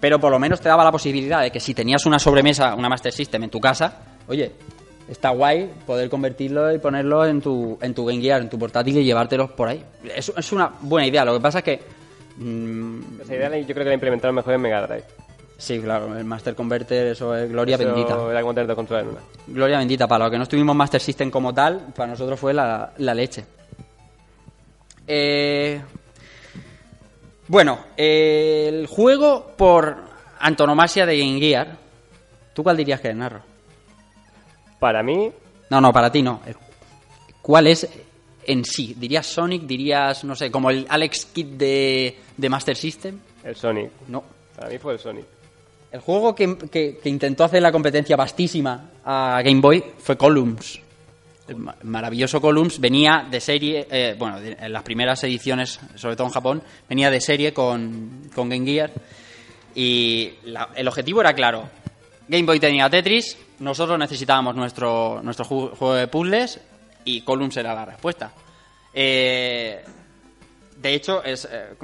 Pero 0.00 0.18
por 0.20 0.30
lo 0.30 0.38
menos 0.38 0.60
te 0.60 0.68
daba 0.68 0.84
la 0.84 0.92
posibilidad 0.92 1.42
de 1.42 1.50
que 1.50 1.58
si 1.60 1.74
tenías 1.74 2.06
una 2.06 2.18
sobremesa, 2.18 2.74
una 2.74 2.88
Master 2.88 3.12
System 3.12 3.42
en 3.44 3.50
tu 3.50 3.58
casa, 3.60 3.96
oye, 4.28 4.52
está 5.08 5.30
guay 5.30 5.68
poder 5.86 6.08
convertirlo 6.08 6.72
y 6.72 6.78
ponerlo 6.78 7.24
en 7.26 7.40
tu, 7.40 7.76
en 7.80 7.94
tu 7.94 8.04
Game 8.06 8.20
Gear, 8.20 8.40
en 8.42 8.48
tu 8.48 8.58
portátil 8.58 8.96
y 8.98 9.04
llevártelos 9.04 9.50
por 9.52 9.68
ahí. 9.68 9.84
Es, 10.14 10.32
es 10.36 10.52
una 10.52 10.70
buena 10.82 11.06
idea, 11.06 11.24
lo 11.24 11.34
que 11.34 11.40
pasa 11.40 11.58
es 11.58 11.64
que... 11.64 11.80
mm, 12.36 13.00
Esa 13.22 13.34
idea 13.34 13.58
yo 13.58 13.66
creo 13.74 13.84
que 13.84 13.88
la 13.88 13.94
implementaron 13.94 14.36
mejor 14.36 14.54
en 14.54 14.60
Mega 14.60 14.86
Drive. 14.86 15.04
sí, 15.56 15.80
claro, 15.80 16.16
el 16.16 16.24
Master 16.24 16.54
Converter, 16.54 17.08
eso 17.08 17.34
es 17.34 17.50
gloria 17.50 17.74
Eso 17.74 17.84
bendita. 17.86 18.16
Era 18.30 18.40
como 18.42 18.54
tener 18.54 18.68
dos 18.76 18.90
en 18.92 19.08
una. 19.08 19.20
Gloria 19.48 19.78
bendita, 19.78 20.06
para 20.06 20.24
los 20.26 20.30
que 20.30 20.36
no 20.36 20.42
estuvimos 20.44 20.76
Master 20.76 21.00
System 21.00 21.30
como 21.30 21.52
tal, 21.52 21.86
para 21.96 22.10
nosotros 22.12 22.38
fue 22.38 22.54
la, 22.54 22.92
la 22.98 23.14
leche. 23.14 23.44
Eh, 25.06 25.80
bueno, 27.48 27.78
eh, 27.96 28.66
el 28.68 28.86
juego 28.86 29.52
por 29.56 29.96
antonomasia 30.38 31.04
de 31.06 31.18
Game 31.18 31.40
Gear, 31.40 31.76
¿tú 32.54 32.62
cuál 32.62 32.76
dirías 32.76 33.00
que 33.00 33.08
es, 33.08 33.16
Narro? 33.16 33.40
Para 34.78 35.02
mí, 35.02 35.32
No, 35.70 35.80
no, 35.80 35.92
para 35.92 36.10
ti 36.12 36.22
no. 36.22 36.40
¿Cuál 37.42 37.66
es 37.66 37.88
en 38.44 38.64
sí? 38.64 38.94
¿Dirías 38.96 39.26
Sonic? 39.26 39.62
¿Dirías, 39.62 40.22
no 40.24 40.34
sé, 40.36 40.50
como 40.50 40.70
el 40.70 40.86
Alex 40.88 41.26
Kidd 41.26 41.46
de, 41.56 42.18
de 42.36 42.48
Master 42.48 42.76
System? 42.76 43.18
el 43.44 43.56
Sonic. 43.56 43.90
No. 44.08 44.22
Para 44.56 44.68
mí 44.70 44.78
fue 44.78 44.92
el 44.94 44.98
Sonic. 44.98 45.24
El 45.90 46.00
juego 46.00 46.34
que, 46.34 46.56
que- 46.70 46.98
que 47.02 47.08
intentó 47.08 47.44
hacer 47.44 47.62
la 47.62 47.72
competencia 47.72 48.14
vastísima 48.16 48.90
a 49.04 49.40
Game 49.42 49.60
Boy 49.60 49.82
fue 49.98 50.16
Columns. 50.18 50.80
Ma- 51.56 51.76
maravilloso 51.82 52.40
Columns 52.40 52.78
venía 52.80 53.26
de 53.30 53.40
serie, 53.40 53.86
eh, 53.90 54.14
bueno, 54.18 54.38
en 54.38 54.72
las 54.72 54.82
primeras 54.82 55.22
ediciones, 55.24 55.78
sobre 55.94 56.16
todo 56.16 56.26
en 56.26 56.32
Japón, 56.32 56.62
venía 56.88 57.10
de 57.10 57.20
serie 57.20 57.52
con, 57.52 58.30
con 58.34 58.48
Game 58.48 58.64
Gear. 58.66 58.90
Y 59.74 60.32
el 60.76 60.88
objetivo 60.88 61.20
era 61.20 61.32
claro. 61.34 61.68
Game 62.28 62.44
Boy 62.44 62.60
tenía 62.60 62.90
Tetris, 62.90 63.36
nosotros 63.60 63.98
necesitábamos 63.98 64.54
nuestro, 64.54 65.20
nuestro 65.22 65.44
ju- 65.46 65.70
juego 65.76 65.94
de 65.94 66.08
puzzles 66.08 66.60
y 67.04 67.22
Columns 67.22 67.56
era 67.56 67.74
la 67.74 67.84
respuesta. 67.86 68.32
Eh, 68.92 69.82
de 70.76 70.94
hecho, 70.94 71.22
es 71.24 71.48
eh, 71.50 71.74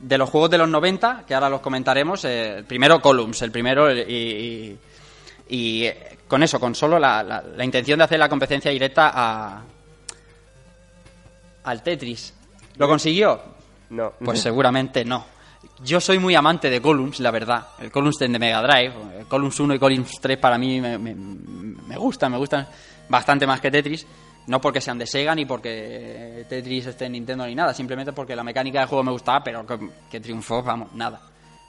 de 0.00 0.18
los 0.18 0.28
juegos 0.30 0.50
de 0.50 0.58
los 0.58 0.68
90, 0.68 1.24
que 1.26 1.34
ahora 1.34 1.48
los 1.48 1.60
comentaremos, 1.60 2.24
eh, 2.24 2.56
el 2.58 2.64
primero 2.64 3.00
Columns, 3.00 3.40
el 3.42 3.52
primero 3.52 3.92
y, 3.94 4.76
eh, 5.48 6.11
con 6.32 6.42
eso, 6.42 6.58
con 6.58 6.74
solo 6.74 6.98
la, 6.98 7.22
la- 7.22 7.42
la 7.42 7.62
intención 7.62 7.98
de 7.98 8.04
hacer 8.06 8.18
la 8.18 8.26
competencia 8.26 8.70
directa 8.70 9.10
a, 9.14 9.62
al 11.64 11.82
Tetris. 11.82 12.32
¿Lo 12.78 12.88
consiguió? 12.88 13.38
No. 13.90 14.12
Pues 14.24 14.40
seguramente 14.40 15.04
no. 15.04 15.26
Yo 15.84 16.00
soy 16.00 16.18
muy 16.18 16.34
amante 16.34 16.70
de 16.70 16.80
Columns, 16.80 17.20
la 17.20 17.30
verdad. 17.30 17.66
El 17.80 17.90
Columns 17.90 18.16
de 18.18 18.28
Mega 18.30 18.62
Drive, 18.62 18.94
el 19.18 19.26
Columns 19.26 19.60
1 19.60 19.74
y 19.74 19.78
Columns 19.78 20.20
3 20.22 20.38
para 20.38 20.56
mí 20.56 20.80
me, 20.80 20.96
me, 20.96 21.14
me 21.14 21.96
gustan, 21.98 22.32
me 22.32 22.38
gustan 22.38 22.66
bastante 23.10 23.46
más 23.46 23.60
que 23.60 23.70
Tetris. 23.70 24.06
No 24.46 24.58
porque 24.58 24.80
sean 24.80 24.96
de 24.98 25.06
Sega 25.06 25.34
ni 25.34 25.44
porque 25.44 26.46
Tetris 26.48 26.86
esté 26.86 27.04
en 27.04 27.12
Nintendo 27.12 27.46
ni 27.46 27.54
nada, 27.54 27.74
simplemente 27.74 28.14
porque 28.14 28.34
la 28.34 28.42
mecánica 28.42 28.80
de 28.80 28.86
juego 28.86 29.04
me 29.04 29.12
gustaba, 29.12 29.44
pero 29.44 29.66
que, 29.66 29.78
que 30.10 30.18
triunfó, 30.18 30.62
vamos, 30.62 30.94
nada. 30.94 31.20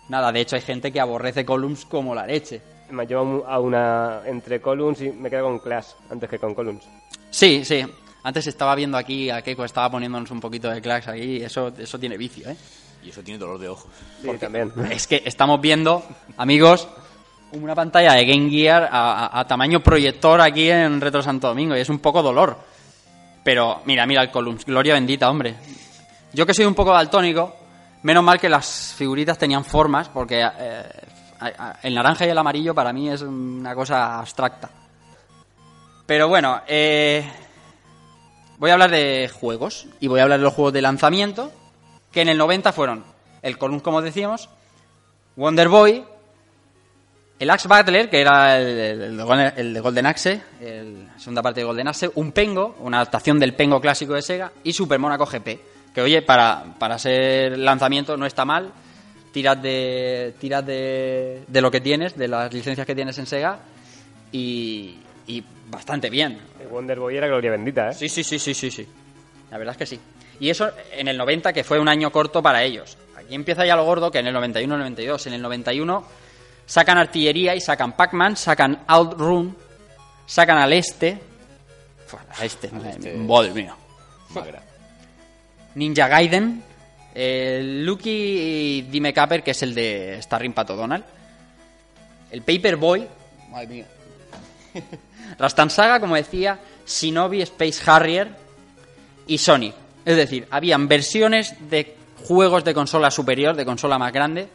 Nada, 0.07 0.31
de 0.31 0.39
hecho 0.41 0.55
hay 0.55 0.61
gente 0.61 0.89
que 0.91 1.01
aborrece 1.01 1.43
Columns 1.45 1.85
como 1.85 2.15
la 2.15 2.25
leche. 2.25 2.61
Me 2.91 3.05
llevo 3.07 3.43
a 3.47 3.59
una 3.59 4.21
entre 4.25 4.61
Columns 4.61 5.01
y 5.01 5.11
me 5.11 5.29
quedo 5.29 5.45
con 5.45 5.59
Clash 5.59 5.87
antes 6.11 6.29
que 6.29 6.37
con 6.39 6.53
Columns. 6.53 6.83
Sí, 7.31 7.63
sí. 7.65 7.83
Antes 8.23 8.47
estaba 8.47 8.75
viendo 8.75 8.97
aquí 8.97 9.29
a 9.29 9.41
Keiko, 9.41 9.65
estaba 9.65 9.89
poniéndonos 9.89 10.29
un 10.31 10.39
poquito 10.39 10.69
de 10.69 10.81
clacks 10.81 11.07
aquí, 11.09 11.21
y 11.37 11.43
eso, 11.43 11.73
eso 11.77 11.99
tiene 11.99 12.17
vicio, 12.17 12.49
¿eh? 12.49 12.55
Y 13.03 13.09
eso 13.09 13.21
tiene 13.21 13.37
dolor 13.37 13.59
de 13.59 13.67
ojos. 13.67 13.91
Sí, 14.21 14.29
también. 14.39 14.71
Es 14.91 15.07
que 15.07 15.21
estamos 15.25 15.59
viendo, 15.59 16.03
amigos, 16.37 16.87
una 17.51 17.75
pantalla 17.75 18.13
de 18.13 18.25
Game 18.25 18.49
Gear 18.49 18.83
a, 18.89 19.25
a- 19.25 19.39
a 19.41 19.47
tamaño 19.47 19.81
proyector 19.81 20.39
aquí 20.39 20.69
en 20.69 21.01
Retro 21.01 21.21
Santo 21.21 21.47
Domingo 21.49 21.75
y 21.75 21.79
es 21.81 21.89
un 21.89 21.99
poco 21.99 22.21
dolor. 22.23 22.57
Pero 23.43 23.81
mira, 23.85 24.05
mira 24.05 24.21
el 24.21 24.31
Columns, 24.31 24.65
gloria 24.65 24.93
bendita, 24.93 25.29
hombre. 25.29 25.55
Yo 26.31 26.45
que 26.45 26.53
soy 26.53 26.63
un 26.65 26.73
poco 26.75 26.93
daltónico, 26.93 27.53
menos 28.03 28.23
mal 28.23 28.39
que 28.39 28.47
las 28.47 28.93
figuritas 28.97 29.37
tenían 29.37 29.65
formas, 29.65 30.07
porque 30.07 30.41
eh, 30.41 30.83
el 31.83 31.93
naranja 31.95 32.25
y 32.25 32.29
el 32.29 32.37
amarillo 32.37 32.73
para 32.75 32.93
mí 32.93 33.09
es 33.09 33.21
una 33.21 33.73
cosa 33.75 34.19
abstracta. 34.19 34.69
Pero 36.05 36.27
bueno, 36.27 36.61
eh, 36.67 37.25
voy 38.57 38.69
a 38.69 38.73
hablar 38.73 38.91
de 38.91 39.29
juegos 39.33 39.87
y 39.99 40.07
voy 40.07 40.19
a 40.19 40.23
hablar 40.23 40.39
de 40.39 40.43
los 40.43 40.53
juegos 40.53 40.73
de 40.73 40.81
lanzamiento 40.81 41.51
que 42.11 42.21
en 42.21 42.29
el 42.29 42.37
90 42.37 42.73
fueron 42.73 43.03
el 43.41 43.57
Columns, 43.57 43.81
como 43.83 44.01
decíamos, 44.01 44.49
Wonder 45.35 45.67
Boy, 45.69 46.05
el 47.39 47.49
Axe 47.49 47.67
Battler, 47.67 48.09
que 48.09 48.21
era 48.21 48.57
el, 48.59 49.17
de 49.17 49.23
Golden- 49.81 50.05
Axe, 50.05 50.41
la 50.61 51.19
segunda 51.19 51.41
parte 51.41 51.59
de 51.61 51.65
Golden 51.65 51.87
Axe, 51.87 52.09
un 52.15 52.31
Pengo, 52.31 52.75
una 52.79 52.97
adaptación 52.97 53.39
del 53.39 53.53
Pengo 53.53 53.81
clásico 53.81 54.13
de 54.13 54.21
Sega, 54.21 54.51
y 54.63 54.71
Super 54.73 54.99
Monaco 54.99 55.25
GP, 55.25 55.59
que 55.93 56.01
oye, 56.01 56.21
para, 56.21 56.63
para 56.79 56.97
ser 56.99 57.57
lanzamiento 57.57 58.15
no 58.15 58.25
está 58.25 58.45
mal, 58.45 58.71
tiras 59.33 59.61
de 59.61 60.33
tiras 60.39 60.65
de, 60.65 61.43
de 61.47 61.61
lo 61.61 61.69
que 61.69 61.81
tienes, 61.81 62.15
de 62.15 62.29
las 62.29 62.53
licencias 62.53 62.87
que 62.87 62.95
tienes 62.95 63.17
en 63.17 63.25
Sega, 63.25 63.59
y, 64.31 64.99
y 65.27 65.43
bastante 65.69 66.09
bien. 66.09 66.39
El 66.61 66.67
Wonder 66.67 66.99
Boy 66.99 67.17
era 67.17 67.27
gloria 67.27 67.51
bendita, 67.51 67.89
¿eh? 67.89 67.93
Sí, 67.93 68.07
sí, 68.07 68.23
sí, 68.23 68.39
sí, 68.39 68.53
sí, 68.53 68.71
sí. 68.71 68.87
La 69.51 69.57
verdad 69.57 69.73
es 69.73 69.77
que 69.77 69.85
sí. 69.85 69.99
Y 70.39 70.49
eso 70.49 70.71
en 70.91 71.07
el 71.07 71.17
90, 71.17 71.51
que 71.51 71.63
fue 71.63 71.79
un 71.79 71.89
año 71.89 72.11
corto 72.11 72.41
para 72.41 72.63
ellos. 72.63 72.97
Aquí 73.17 73.35
empieza 73.35 73.65
ya 73.65 73.75
lo 73.75 73.85
gordo, 73.85 74.11
que 74.11 74.19
en 74.19 74.27
el 74.27 74.35
91-92. 74.35 75.27
En 75.27 75.33
el 75.33 75.41
91 75.41 76.05
sacan 76.65 76.97
artillería 76.97 77.55
y 77.55 77.61
sacan 77.61 77.93
Pac-Man, 77.93 78.37
sacan 78.37 78.83
Outrun, 78.87 79.55
sacan 80.25 80.57
al 80.57 80.73
este. 80.73 81.19
Fua, 82.05 82.25
a 82.37 82.45
este, 82.45 82.67
este. 82.67 83.13
madre 83.15 83.51
mía. 83.51 83.75
Magra. 84.29 84.63
Ninja 85.75 86.07
Gaiden, 86.07 86.63
el 87.13 87.85
Lucky 87.85 88.87
Dime 88.89 89.13
Capper, 89.13 89.43
que 89.43 89.51
es 89.51 89.61
el 89.63 89.75
de 89.75 90.19
Starring 90.21 90.53
Pato 90.53 90.75
Donald. 90.75 91.03
El 92.31 92.41
Paperboy, 92.41 93.07
madre 93.51 93.67
mía. 93.67 93.85
Rastan 95.37 95.69
Saga, 95.69 95.99
como 95.99 96.15
decía, 96.15 96.59
Shinobi, 96.87 97.41
Space 97.43 97.81
Harrier 97.85 98.29
y 99.27 99.37
Sonic. 99.37 99.75
Es 100.05 100.17
decir, 100.17 100.47
habían 100.49 100.87
versiones 100.87 101.55
de 101.69 101.95
juegos 102.27 102.63
de 102.63 102.73
consola 102.73 103.11
superior, 103.11 103.55
de 103.55 103.65
consola 103.65 103.97
más 103.97 104.11
grande, 104.11 104.47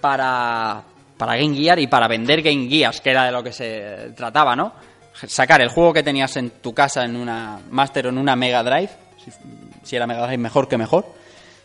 para, 0.00 0.82
para 1.16 1.36
Game 1.36 1.54
Gear 1.54 1.78
y 1.78 1.86
para 1.86 2.08
vender 2.08 2.42
Game 2.42 2.68
Gears, 2.68 3.00
que 3.00 3.10
era 3.10 3.24
de 3.24 3.32
lo 3.32 3.42
que 3.42 3.52
se 3.52 4.12
trataba, 4.16 4.56
¿no? 4.56 4.72
Sacar 5.12 5.60
el 5.60 5.68
juego 5.68 5.92
que 5.92 6.02
tenías 6.02 6.36
en 6.36 6.50
tu 6.50 6.72
casa 6.72 7.04
en 7.04 7.16
una 7.16 7.60
Master 7.70 8.06
o 8.06 8.08
en 8.08 8.18
una 8.18 8.34
Mega 8.34 8.62
Drive, 8.62 8.90
si, 9.22 9.30
si 9.84 9.96
era 9.96 10.06
Mega 10.06 10.26
Drive 10.26 10.38
mejor 10.38 10.68
que 10.68 10.78
mejor, 10.78 11.14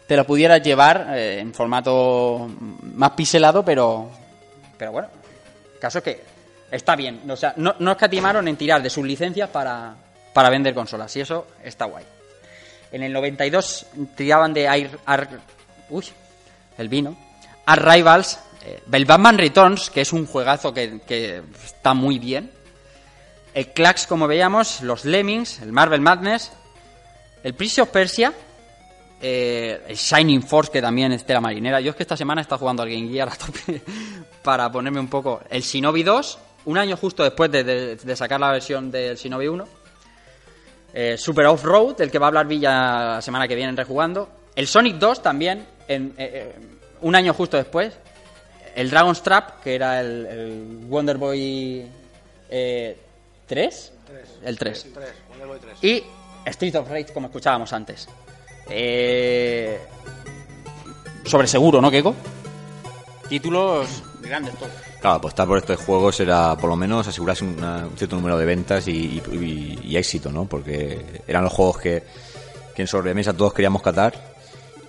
te 0.08 0.16
lo 0.16 0.26
pudieras 0.26 0.64
llevar 0.64 1.08
eh, 1.12 1.40
en 1.40 1.54
formato 1.54 2.50
más 2.96 3.12
pixelado, 3.12 3.64
pero, 3.64 4.10
pero 4.78 4.94
bueno, 4.94 5.10
caso 5.80 5.98
es 5.98 6.04
que 6.04 6.24
está 6.72 6.96
bien. 6.96 7.30
O 7.30 7.36
sea, 7.36 7.54
no, 7.58 7.76
no 7.80 7.92
escatimaron 7.92 8.48
en 8.48 8.56
tirar 8.56 8.82
de 8.82 8.90
sus 8.90 9.06
licencias 9.06 9.50
para, 9.50 9.96
para 10.34 10.50
vender 10.50 10.74
consolas, 10.74 11.14
y 11.18 11.22
eso 11.22 11.48
está 11.62 11.86
guay. 11.86 12.06
En 12.92 13.04
el 13.04 13.12
92 13.12 13.86
tiraban 14.16 14.54
de 14.54 14.64
Air, 14.64 14.98
uy, 15.90 16.06
el 16.78 16.88
vino. 16.88 17.18
Art 17.66 17.84
Rivals, 17.84 18.40
eh, 18.66 18.80
el 18.90 19.06
Batman 19.06 19.38
Returns, 19.38 19.90
que 19.90 20.02
es 20.02 20.14
un 20.14 20.26
juegazo 20.26 20.74
que, 20.74 21.02
que 21.06 21.42
está 21.66 21.94
muy 21.94 22.18
bien. 22.18 22.50
El 23.54 23.74
Clax, 23.74 24.08
como 24.08 24.26
veíamos, 24.26 24.82
los 24.82 25.04
Lemmings, 25.04 25.62
el 25.62 25.74
Marvel 25.74 26.00
Madness, 26.00 26.54
el 27.44 27.54
Prince 27.56 27.82
of 27.82 27.90
Persia, 27.90 28.34
eh, 29.22 29.82
el 29.88 29.96
Shining 29.96 30.44
Force, 30.44 30.72
que 30.72 30.82
también 30.82 31.12
es 31.12 31.26
tela 31.26 31.42
marinera. 31.42 31.80
Yo 31.82 31.92
es 31.92 31.96
que 31.96 32.04
esta 32.04 32.18
semana 32.18 32.42
estado 32.42 32.60
jugando 32.60 32.84
al 32.84 32.90
Game 32.90 33.08
Gear 33.10 33.30
a 33.30 33.36
tope 33.36 33.82
para 34.44 34.72
ponerme 34.72 35.00
un 35.00 35.08
poco. 35.10 35.42
El 35.50 35.62
Shinobi 35.62 36.04
2, 36.04 36.40
un 36.66 36.78
año 36.78 36.96
justo 36.98 37.24
después 37.24 37.52
de, 37.52 37.64
de- 37.64 37.96
de 37.96 38.16
sacar 38.16 38.40
la 38.40 38.52
versión 38.52 38.92
del 38.92 39.16
Shinobi 39.18 39.48
1. 39.48 39.68
Eh, 40.94 41.18
Super 41.18 41.46
Off-Road, 41.48 41.98
del 41.98 42.10
que 42.12 42.18
va 42.20 42.28
a 42.28 42.30
hablar 42.30 42.48
Villa 42.48 43.16
la 43.16 43.22
semana 43.22 43.48
que 43.48 43.56
viene 43.56 43.70
en 43.70 43.78
Rejugando. 43.78 44.30
El 44.56 44.68
Sonic 44.68 44.96
2 44.98 45.22
también, 45.22 45.66
en, 45.88 46.14
eh, 46.18 46.32
eh, 46.34 46.56
un 47.02 47.16
año 47.16 47.34
justo 47.34 47.58
después. 47.58 47.94
el 48.76 48.90
Dragon's 48.90 49.22
Trap, 49.24 49.62
que 49.62 49.76
era 49.76 50.00
el, 50.00 50.26
el 50.26 50.78
Wonder 50.88 51.18
Boy 51.18 51.86
eh, 52.50 52.98
3. 53.48 53.94
El 54.44 54.58
3. 54.58 54.88
Y 55.82 56.04
Street 56.46 56.76
of 56.76 56.90
Rage, 56.90 57.14
como 57.14 57.28
escuchábamos 57.28 57.74
antes. 57.74 58.08
Eh, 58.70 59.80
sobre 61.26 61.48
seguro, 61.48 61.82
¿no, 61.82 61.90
Keiko? 61.92 62.16
Títulos 63.30 64.04
grandes 64.22 64.56
todos. 64.56 64.72
Claro, 65.02 65.18
apostar 65.18 65.48
por 65.48 65.58
estos 65.58 65.80
juegos 65.82 66.20
era 66.20 66.56
por 66.58 66.70
lo 66.70 66.76
menos 66.76 67.08
asegurarse 67.08 67.44
una- 67.44 67.86
un 67.86 67.98
cierto 67.98 68.16
número 68.16 68.38
de 68.38 68.46
ventas 68.46 68.88
y, 68.88 69.22
y- 69.32 69.80
y 69.84 69.98
éxito, 69.98 70.32
¿no? 70.32 70.46
Porque 70.46 71.22
eran 71.28 71.44
los 71.44 71.54
juegos 71.54 71.78
que, 71.78 72.04
que 72.76 72.82
en 72.84 72.88
sobremesa 72.88 73.34
todos 73.34 73.54
queríamos 73.54 73.82
catar 73.82 74.36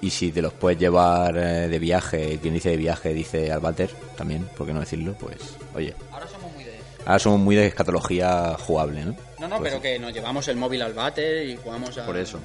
y 0.00 0.10
si 0.10 0.30
te 0.30 0.40
los 0.40 0.52
puedes 0.52 0.78
llevar 0.78 1.36
eh, 1.36 1.68
de 1.68 1.78
viaje, 1.80 2.38
quien 2.40 2.54
dice 2.54 2.70
de 2.70 2.76
viaje 2.76 3.12
dice 3.12 3.50
al 3.52 3.60
váter 3.60 3.90
también, 4.16 4.48
¿por 4.56 4.66
qué 4.66 4.72
no 4.72 4.80
decirlo? 4.80 5.14
Pues, 5.18 5.36
oye, 5.74 5.94
Ahora 6.12 6.26
somos 6.28 6.52
muy 6.54 6.64
de... 6.64 6.78
ahora 7.04 7.18
somos 7.18 7.40
muy 7.40 7.56
de 7.56 7.66
escatología 7.66 8.56
jugable, 8.60 9.04
¿no? 9.04 9.16
No, 9.40 9.48
no, 9.48 9.58
Pues 9.58 9.70
pero 9.72 9.82
que 9.82 9.98
nos 9.98 10.12
llevamos 10.12 10.46
el 10.48 10.56
móvil 10.56 10.82
al 10.82 10.94
bate 10.94 11.44
y 11.44 11.56
jugamos 11.56 11.98
a... 11.98 12.06
Por 12.06 12.16
eso. 12.16 12.38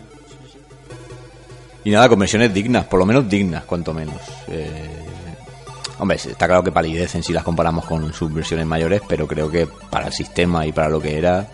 Y 1.83 1.91
nada, 1.91 2.07
con 2.09 2.19
versiones 2.19 2.53
dignas, 2.53 2.85
por 2.85 2.99
lo 2.99 3.05
menos 3.05 3.27
dignas, 3.29 3.63
cuanto 3.65 3.93
menos. 3.93 4.15
Eh, 4.47 4.89
hombre, 5.99 6.17
está 6.17 6.47
claro 6.47 6.63
que 6.63 6.71
palidecen 6.71 7.23
si 7.23 7.33
las 7.33 7.43
comparamos 7.43 7.85
con 7.85 8.13
sus 8.13 8.33
versiones 8.33 8.65
mayores, 8.65 9.01
pero 9.07 9.27
creo 9.27 9.49
que 9.51 9.67
para 9.89 10.07
el 10.07 10.13
sistema 10.13 10.65
y 10.65 10.71
para 10.71 10.89
lo 10.89 11.01
que 11.01 11.17
era, 11.17 11.47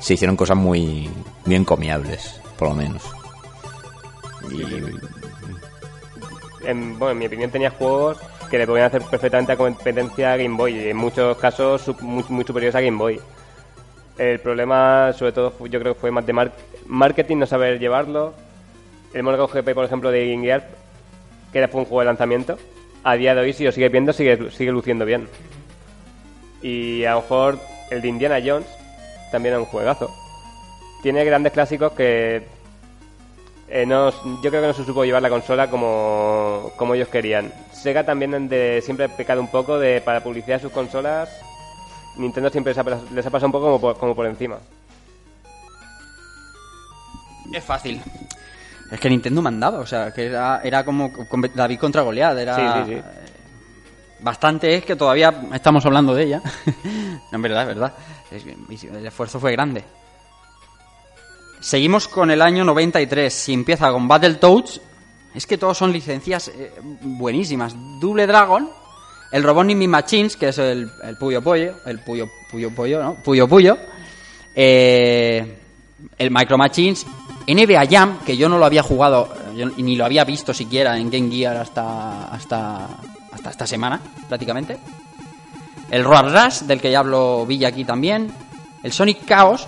se 0.00 0.14
hicieron 0.14 0.36
cosas 0.36 0.56
muy, 0.56 1.08
muy 1.44 1.54
encomiables, 1.54 2.40
por 2.58 2.68
lo 2.70 2.74
menos. 2.74 3.02
Y, 4.50 4.62
En, 6.66 6.98
bueno, 6.98 7.12
en 7.12 7.18
mi 7.18 7.26
opinión 7.26 7.50
tenía 7.50 7.70
juegos 7.70 8.18
que 8.50 8.58
le 8.58 8.66
podían 8.66 8.86
hacer 8.86 9.02
perfectamente 9.02 9.52
a 9.52 9.56
competencia 9.56 10.32
a 10.32 10.36
Game 10.36 10.56
Boy 10.56 10.74
y 10.76 10.88
en 10.88 10.96
muchos 10.96 11.36
casos 11.38 11.82
su- 11.82 11.94
muy, 12.00 12.24
muy 12.28 12.44
superiores 12.44 12.74
a 12.74 12.80
Game 12.80 12.96
Boy. 12.98 13.20
El 14.18 14.40
problema, 14.40 15.12
sobre 15.16 15.32
todo, 15.32 15.54
yo 15.66 15.80
creo 15.80 15.94
que 15.94 16.00
fue 16.00 16.10
más 16.10 16.26
de 16.26 16.32
mar- 16.32 16.52
marketing, 16.86 17.38
no 17.38 17.46
saber 17.46 17.78
llevarlo. 17.78 18.34
El 19.12 19.22
Monaco 19.22 19.48
GP, 19.48 19.74
por 19.74 19.84
ejemplo, 19.84 20.10
de 20.10 20.30
Game 20.30 20.44
Gear, 20.44 20.68
que 21.52 21.58
era 21.58 21.66
un 21.72 21.84
juego 21.84 22.00
de 22.00 22.06
lanzamiento, 22.06 22.58
a 23.02 23.14
día 23.14 23.34
de 23.34 23.40
hoy, 23.40 23.52
si 23.52 23.64
lo 23.64 23.72
sigue 23.72 23.88
viendo, 23.88 24.12
sigue, 24.12 24.50
sigue 24.50 24.72
luciendo 24.72 25.04
bien. 25.04 25.28
Y 26.62 27.04
a 27.04 27.12
lo 27.12 27.22
mejor 27.22 27.58
el 27.90 28.02
de 28.02 28.08
Indiana 28.08 28.40
Jones 28.44 28.66
también 29.32 29.54
era 29.54 29.60
un 29.60 29.66
juegazo. 29.66 30.10
Tiene 31.02 31.24
grandes 31.24 31.52
clásicos 31.52 31.92
que 31.92 32.42
eh, 33.68 33.86
no, 33.86 34.10
yo 34.42 34.50
creo 34.50 34.60
que 34.60 34.66
no 34.66 34.72
se 34.72 34.84
supo 34.84 35.04
llevar 35.04 35.22
la 35.22 35.30
consola 35.30 35.70
como, 35.70 36.72
como 36.76 36.94
ellos 36.94 37.08
querían. 37.08 37.52
Sega 37.72 38.04
también 38.04 38.50
siempre 38.82 39.06
ha 39.06 39.16
pecado 39.16 39.40
un 39.40 39.48
poco 39.48 39.78
de 39.78 40.00
para 40.00 40.22
publicidad 40.22 40.60
sus 40.60 40.72
consolas. 40.72 41.30
Nintendo 42.16 42.50
siempre 42.50 42.74
les 42.74 43.26
ha, 43.26 43.30
pasado 43.30 43.46
un 43.46 43.52
poco 43.52 43.80
como 43.80 43.94
como 43.94 44.14
por 44.16 44.26
encima. 44.26 44.58
Es 47.52 47.64
fácil. 47.64 48.02
Es 48.90 48.98
que 48.98 49.08
Nintendo 49.08 49.40
mandaba, 49.40 49.78
o 49.78 49.86
sea, 49.86 50.12
que 50.12 50.26
era, 50.26 50.60
era 50.62 50.84
como 50.84 51.12
David 51.54 51.78
contra 51.78 52.02
Goliat, 52.02 52.36
era... 52.38 52.56
Sí, 52.56 52.90
sí, 52.90 52.94
sí. 52.96 53.02
Bastante 54.22 54.74
es 54.74 54.84
que 54.84 54.96
todavía 54.96 55.32
estamos 55.54 55.84
hablando 55.86 56.14
de 56.14 56.24
ella. 56.24 56.42
no, 56.84 57.36
en 57.36 57.42
verdad, 57.42 57.62
es 57.62 57.68
verdad. 57.68 57.94
Es 58.30 58.44
que 58.44 58.56
el 58.88 59.06
esfuerzo 59.06 59.40
fue 59.40 59.52
grande. 59.52 59.82
Seguimos 61.60 62.08
con 62.08 62.30
el 62.30 62.42
año 62.42 62.64
93. 62.64 63.32
Si 63.32 63.52
empieza 63.52 63.90
con 63.90 64.08
Battletoads, 64.08 64.80
es 65.34 65.46
que 65.46 65.56
todos 65.56 65.78
son 65.78 65.92
licencias 65.92 66.48
eh, 66.48 66.72
buenísimas. 67.02 67.74
Double 68.00 68.26
Dragon, 68.26 68.68
el 69.32 69.42
Robot 69.42 69.66
Ninja 69.66 69.88
Machines, 69.88 70.36
que 70.36 70.48
es 70.48 70.58
el, 70.58 70.90
el 71.02 71.16
Puyo 71.16 71.42
Pollo, 71.42 71.76
el 71.86 72.00
Puyo 72.00 72.28
Puyo 72.50 72.70
Pollo, 72.74 73.02
¿no? 73.02 73.14
Puyo 73.22 73.48
Puyo. 73.48 73.78
Eh, 74.54 75.58
el 76.18 76.30
Micro 76.30 76.58
Machines, 76.58 77.06
NBA 77.54 77.86
Jam, 77.90 78.18
que 78.24 78.36
yo 78.36 78.48
no 78.48 78.58
lo 78.58 78.64
había 78.64 78.82
jugado, 78.82 79.28
ni 79.76 79.96
lo 79.96 80.04
había 80.04 80.24
visto 80.24 80.52
siquiera 80.52 80.98
en 80.98 81.10
Game 81.10 81.30
Gear 81.30 81.56
hasta, 81.56 82.24
hasta, 82.24 82.88
hasta 83.32 83.50
esta 83.50 83.66
semana, 83.66 84.00
prácticamente. 84.28 84.78
El 85.90 86.04
Roar 86.04 86.30
Rush, 86.30 86.60
del 86.60 86.80
que 86.80 86.90
ya 86.90 87.00
hablo 87.00 87.44
Villa 87.46 87.68
aquí 87.68 87.84
también. 87.84 88.32
El 88.82 88.92
Sonic 88.92 89.26
Chaos, 89.26 89.66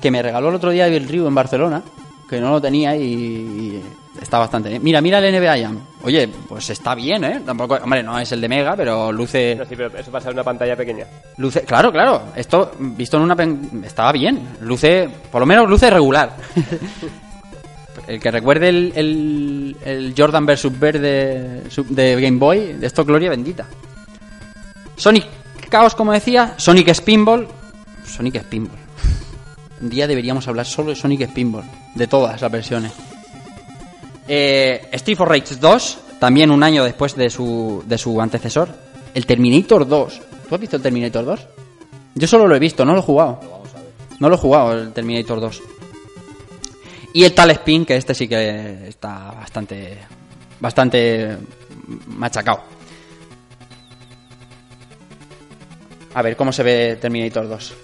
que 0.00 0.10
me 0.10 0.22
regaló 0.22 0.48
el 0.48 0.56
otro 0.56 0.70
día 0.70 0.86
el 0.86 1.08
Río 1.08 1.28
en 1.28 1.34
Barcelona, 1.34 1.82
que 2.28 2.40
no 2.40 2.50
lo 2.50 2.60
tenía 2.60 2.96
y 2.96 3.82
está 4.20 4.38
bastante 4.38 4.68
bien. 4.68 4.82
Mira, 4.82 5.00
mira 5.00 5.18
el 5.18 5.34
NBA 5.40 5.58
Jam. 5.62 5.78
Oye, 6.02 6.28
pues 6.48 6.70
está 6.70 6.94
bien, 6.94 7.24
¿eh? 7.24 7.40
Tampoco, 7.44 7.74
hombre, 7.74 8.02
no 8.02 8.18
es 8.18 8.30
el 8.32 8.40
de 8.40 8.48
Mega, 8.48 8.74
pero 8.76 9.10
luce... 9.12 9.54
No, 9.56 9.64
sí, 9.64 9.74
pero 9.76 9.96
eso 9.98 10.10
pasa 10.10 10.28
en 10.28 10.34
una 10.34 10.44
pantalla 10.44 10.76
pequeña. 10.76 11.04
Luce, 11.36 11.62
claro, 11.62 11.90
claro. 11.92 12.24
Esto 12.36 12.72
visto 12.78 13.16
en 13.16 13.22
una 13.24 13.36
pen- 13.36 13.82
estaba 13.84 14.12
bien. 14.12 14.48
Luce, 14.60 15.08
por 15.30 15.40
lo 15.40 15.46
menos 15.46 15.68
luce 15.68 15.90
regular. 15.90 16.36
el 18.06 18.20
que 18.20 18.30
recuerde 18.30 18.68
el, 18.68 18.92
el, 18.96 19.76
el 19.84 20.14
Jordan 20.16 20.46
vs 20.46 20.78
Verde 20.78 21.62
de 21.88 22.20
Game 22.20 22.38
Boy, 22.38 22.74
de 22.74 22.86
esto 22.86 23.04
gloria 23.04 23.30
bendita. 23.30 23.66
Sonic 24.96 25.26
Chaos, 25.70 25.94
como 25.94 26.12
decía, 26.12 26.54
Sonic 26.56 26.92
Spinball, 26.94 27.46
Sonic 28.04 28.40
Spinball. 28.42 28.78
Un 29.80 29.88
día 29.88 30.06
deberíamos 30.06 30.46
hablar 30.48 30.66
solo 30.66 30.90
de 30.90 30.96
Sonic 30.96 31.28
Spinball, 31.28 31.64
de 31.94 32.06
todas 32.06 32.40
las 32.42 32.50
versiones. 32.50 32.92
Eh, 34.32 34.86
Street 34.92 35.16
for 35.16 35.28
Rage 35.28 35.56
2, 35.56 35.98
también 36.20 36.52
un 36.52 36.62
año 36.62 36.84
después 36.84 37.16
de 37.16 37.30
su, 37.30 37.82
de 37.84 37.98
su 37.98 38.20
antecesor. 38.20 38.68
El 39.12 39.26
Terminator 39.26 39.88
2. 39.88 40.22
¿Tú 40.48 40.54
has 40.54 40.60
visto 40.60 40.76
el 40.76 40.82
Terminator 40.82 41.24
2? 41.24 41.46
Yo 42.14 42.28
solo 42.28 42.46
lo 42.46 42.54
he 42.54 42.60
visto, 42.60 42.84
no 42.84 42.92
lo 42.92 43.00
he 43.00 43.02
jugado. 43.02 43.40
No 44.20 44.28
lo 44.28 44.36
he 44.36 44.38
jugado, 44.38 44.72
el 44.74 44.92
Terminator 44.92 45.40
2. 45.40 45.62
Y 47.12 47.24
el 47.24 47.34
Tal 47.34 47.50
Spin, 47.50 47.84
que 47.84 47.96
este 47.96 48.14
sí 48.14 48.28
que 48.28 48.86
está 48.86 49.32
bastante. 49.32 49.98
bastante 50.60 51.36
machacado. 52.06 52.62
A 56.14 56.22
ver 56.22 56.36
cómo 56.36 56.52
se 56.52 56.62
ve 56.62 56.98
Terminator 57.00 57.48
2. 57.48 57.74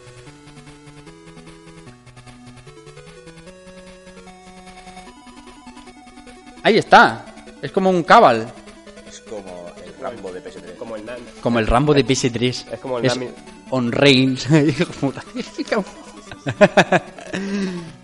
Ahí 6.66 6.78
está. 6.78 7.24
Es 7.62 7.70
como 7.70 7.90
un 7.90 8.02
cabal. 8.02 8.52
es 9.08 9.20
como 9.20 9.70
el 9.84 9.94
Rambo 10.00 10.32
de 10.32 10.42
PS3. 10.42 10.76
Como 10.76 10.96
el 10.96 11.06
NAN. 11.06 11.18
Como 11.40 11.60
el 11.60 11.66
Rambo 11.68 11.94
de 11.94 12.04
PS3. 12.04 12.72
Es 12.72 12.80
como 12.80 12.98
el 12.98 13.06
Nami. 13.06 13.28
On 13.70 13.92
Rails. 13.92 14.48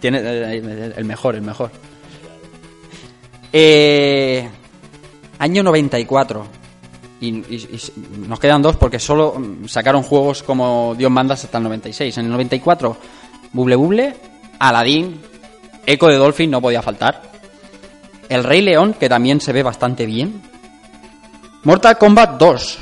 Tiene 0.01 0.21
eh, 0.23 0.93
el 0.97 1.05
mejor, 1.05 1.35
el 1.35 1.43
mejor. 1.43 1.73
Eh, 3.53 4.49
año 5.41 5.63
94. 5.65 6.47
Y, 7.21 7.29
y- 7.29 7.69
y 7.73 7.81
nos 8.29 8.39
quedan 8.39 8.63
dos 8.63 8.77
porque 8.77 9.01
solo 9.01 9.35
mm, 9.39 9.67
sacaron 9.67 10.05
juegos 10.05 10.45
como 10.45 10.95
Dios 10.97 11.11
mandas 11.11 11.43
hasta 11.45 11.59
el 11.59 11.65
96. 11.65 12.17
En 12.19 12.27
el 12.27 12.31
94, 12.31 12.97
Buble 13.53 13.75
Buble, 13.75 14.15
Aladdin, 14.61 15.21
Echo 15.85 16.07
de 16.07 16.15
Dolphin 16.17 16.49
no 16.49 16.61
podía 16.61 16.81
faltar. 16.81 17.32
El 18.33 18.45
Rey 18.45 18.63
León, 18.63 18.95
que 18.99 19.09
también 19.09 19.41
se 19.41 19.53
ve 19.53 19.63
bastante 19.63 20.07
bien. 20.07 20.43
Mortal 21.65 21.99
Kombat 21.99 22.39
2. 22.39 22.79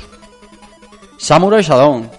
Samurai 1.17 1.61
Shodown. 1.61 2.09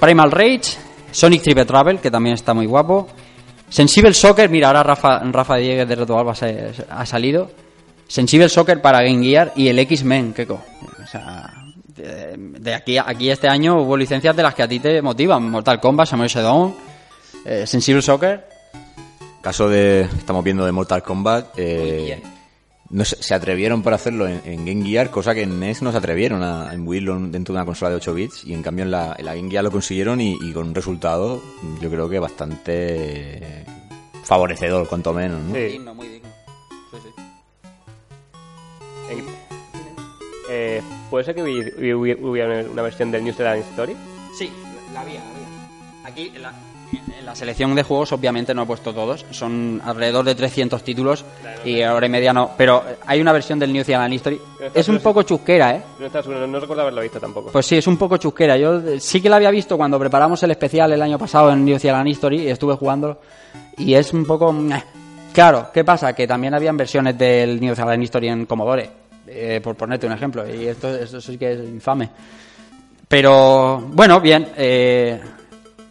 Primal 0.00 0.30
Rage. 0.30 0.76
Sonic 1.12 1.42
Triple 1.42 1.64
Travel, 1.64 1.98
que 2.00 2.10
también 2.10 2.34
está 2.34 2.52
muy 2.52 2.66
guapo. 2.66 3.08
Sensible 3.68 4.12
Soccer, 4.12 4.50
mira, 4.50 4.66
ahora 4.68 4.82
Rafa, 4.82 5.18
Rafa 5.20 5.56
Dieguez 5.56 5.88
de 5.88 5.94
Reto 5.96 6.18
Alba 6.18 6.34
ha 6.90 7.06
salido. 7.06 7.50
Sensible 8.06 8.48
Soccer 8.48 8.80
para 8.82 9.02
Game 9.02 9.24
Gear 9.24 9.52
y 9.56 9.68
el 9.68 9.78
X-Men, 9.78 10.34
Keiko. 10.34 10.60
O 11.02 11.06
sea, 11.06 11.50
de, 11.96 12.74
aquí, 12.74 12.98
a- 12.98 13.06
aquí 13.08 13.30
este 13.30 13.48
año 13.48 13.80
hubo 13.80 13.96
licencias 13.96 14.36
de 14.36 14.42
las 14.42 14.54
que 14.54 14.62
a 14.62 14.68
ti 14.68 14.78
te 14.78 15.00
motivan. 15.00 15.50
Mortal 15.50 15.80
Kombat, 15.80 16.06
Samurai 16.08 16.28
Shodown, 16.28 16.76
eh, 17.46 17.66
Sensible 17.66 18.02
Soccer. 18.02 18.46
Caso 19.46 19.68
de 19.68 20.00
estamos 20.00 20.42
viendo 20.42 20.66
de 20.66 20.72
Mortal 20.72 21.04
Kombat, 21.04 21.54
eh, 21.56 22.20
no 22.90 23.04
se, 23.04 23.22
se 23.22 23.32
atrevieron 23.32 23.80
para 23.80 23.94
hacerlo 23.94 24.26
en, 24.26 24.40
en 24.44 24.64
Game 24.66 24.84
Gear, 24.84 25.08
cosa 25.08 25.36
que 25.36 25.42
en 25.42 25.60
NES 25.60 25.82
no 25.82 25.92
se 25.92 25.98
atrevieron 25.98 26.42
a 26.42 26.74
imbuirlo 26.74 27.16
dentro 27.28 27.52
de 27.54 27.58
una 27.60 27.64
consola 27.64 27.90
de 27.90 27.96
8 27.98 28.12
bits 28.12 28.44
y 28.44 28.54
en 28.54 28.64
cambio 28.64 28.84
en 28.84 28.90
la, 28.90 29.14
en 29.16 29.24
la 29.24 29.36
Game 29.36 29.48
Gear 29.48 29.62
lo 29.62 29.70
consiguieron 29.70 30.20
y, 30.20 30.36
y 30.42 30.52
con 30.52 30.66
un 30.66 30.74
resultado 30.74 31.40
yo 31.80 31.88
creo 31.88 32.08
que 32.08 32.18
bastante 32.18 33.64
favorecedor, 34.24 34.88
cuanto 34.88 35.14
menos. 35.14 35.40
¿no? 35.40 35.54
Sí. 35.54 35.78
muy 35.78 36.08
digno. 36.08 36.28
En- 39.08 39.26
eh, 40.50 40.82
¿Puede 41.08 41.24
ser 41.24 41.36
que 41.36 41.44
hubi- 41.44 41.72
hubi- 41.94 42.18
hubiera 42.20 42.64
una 42.68 42.82
versión 42.82 43.12
del 43.12 43.22
New 43.22 43.32
Zealand 43.32 43.62
Story? 43.70 43.94
Sí, 44.36 44.50
la 44.92 45.02
había, 45.02 45.20
la 45.20 45.30
había. 45.30 46.08
Aquí, 46.08 46.30
la- 46.36 46.52
la 47.24 47.34
selección 47.34 47.74
de 47.74 47.82
juegos 47.82 48.12
obviamente 48.12 48.54
no 48.54 48.62
he 48.62 48.66
puesto 48.66 48.94
todos, 48.94 49.26
son 49.32 49.82
alrededor 49.84 50.24
de 50.24 50.34
300 50.36 50.82
títulos 50.84 51.24
y 51.64 51.82
hora 51.82 52.06
y 52.06 52.08
media 52.08 52.32
no, 52.32 52.52
pero 52.56 52.82
hay 53.04 53.20
una 53.20 53.32
versión 53.32 53.58
del 53.58 53.72
New 53.72 53.82
Zealand 53.82 54.14
History, 54.14 54.40
es 54.72 54.88
un 54.88 55.00
poco 55.00 55.22
chusquera, 55.24 55.74
¿eh? 55.74 55.82
No, 55.98 56.06
estás- 56.06 56.26
no, 56.28 56.46
no 56.46 56.60
recuerdo 56.60 56.82
haberlo 56.82 57.00
visto 57.02 57.18
tampoco. 57.18 57.50
Pues 57.50 57.66
sí, 57.66 57.76
es 57.76 57.86
un 57.88 57.96
poco 57.96 58.16
chusquera. 58.16 58.56
Yo 58.56 58.78
eh, 58.78 59.00
sí 59.00 59.20
que 59.20 59.28
la 59.28 59.36
había 59.36 59.50
visto 59.50 59.76
cuando 59.76 59.98
preparamos 59.98 60.40
el 60.44 60.52
especial 60.52 60.92
el 60.92 61.02
año 61.02 61.18
pasado 61.18 61.50
en 61.52 61.64
New 61.64 61.78
Zealand 61.78 62.06
History 62.08 62.42
y 62.42 62.48
estuve 62.48 62.74
jugándolo. 62.74 63.18
Y 63.78 63.94
es 63.94 64.12
un 64.12 64.24
poco... 64.24 64.54
Claro, 65.32 65.68
¿qué 65.74 65.84
pasa? 65.84 66.14
Que 66.14 66.26
también 66.26 66.54
habían 66.54 66.76
versiones 66.76 67.18
del 67.18 67.60
New 67.60 67.74
Zealand 67.74 68.02
History 68.02 68.28
en 68.28 68.46
Commodore, 68.46 68.88
eh, 69.26 69.60
por 69.62 69.74
ponerte 69.74 70.06
un 70.06 70.12
ejemplo. 70.12 70.48
Y 70.48 70.66
esto, 70.68 70.94
esto 70.94 71.20
sí 71.20 71.36
que 71.36 71.52
es 71.52 71.58
infame. 71.60 72.08
Pero, 73.08 73.80
bueno, 73.92 74.20
bien. 74.20 74.48
eh, 74.56 75.20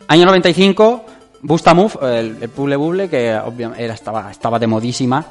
año 0.07 0.25
95, 0.25 1.05
Busta 1.41 1.73
Move, 1.73 1.93
el, 2.01 2.37
el 2.41 2.47
Buble 2.47 2.75
Buble, 2.75 3.09
que 3.09 3.35
obviamente 3.35 3.83
era, 3.83 3.93
estaba, 3.93 4.31
estaba 4.31 4.59
de 4.59 4.67
modísima. 4.67 5.25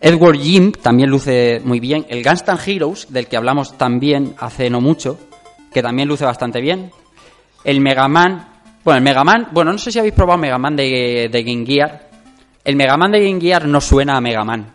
Edward 0.00 0.38
Jim 0.38 0.72
también 0.72 1.10
luce 1.10 1.60
muy 1.64 1.80
bien. 1.80 2.06
El 2.08 2.22
Gunstan 2.22 2.58
Heroes, 2.64 3.06
del 3.10 3.26
que 3.26 3.36
hablamos 3.36 3.78
también 3.78 4.34
hace 4.38 4.68
no 4.68 4.80
mucho, 4.80 5.18
que 5.72 5.82
también 5.82 6.08
luce 6.08 6.24
bastante 6.24 6.60
bien. 6.60 6.90
El 7.64 7.80
Mega 7.80 8.06
Man. 8.08 8.48
Bueno, 8.84 8.98
el 8.98 9.04
Mega 9.04 9.24
Man. 9.24 9.48
Bueno, 9.50 9.72
no 9.72 9.78
sé 9.78 9.90
si 9.90 9.98
habéis 9.98 10.14
probado 10.14 10.38
Mega 10.38 10.58
Man 10.58 10.76
de, 10.76 11.28
de 11.32 11.42
Game 11.42 11.64
Gear. 11.66 12.10
El 12.64 12.76
Mega 12.76 12.96
Man 12.96 13.12
de 13.12 13.24
Game 13.24 13.40
Gear 13.40 13.66
no 13.66 13.80
suena 13.80 14.16
a 14.16 14.20
Mega 14.20 14.44
Man. 14.44 14.66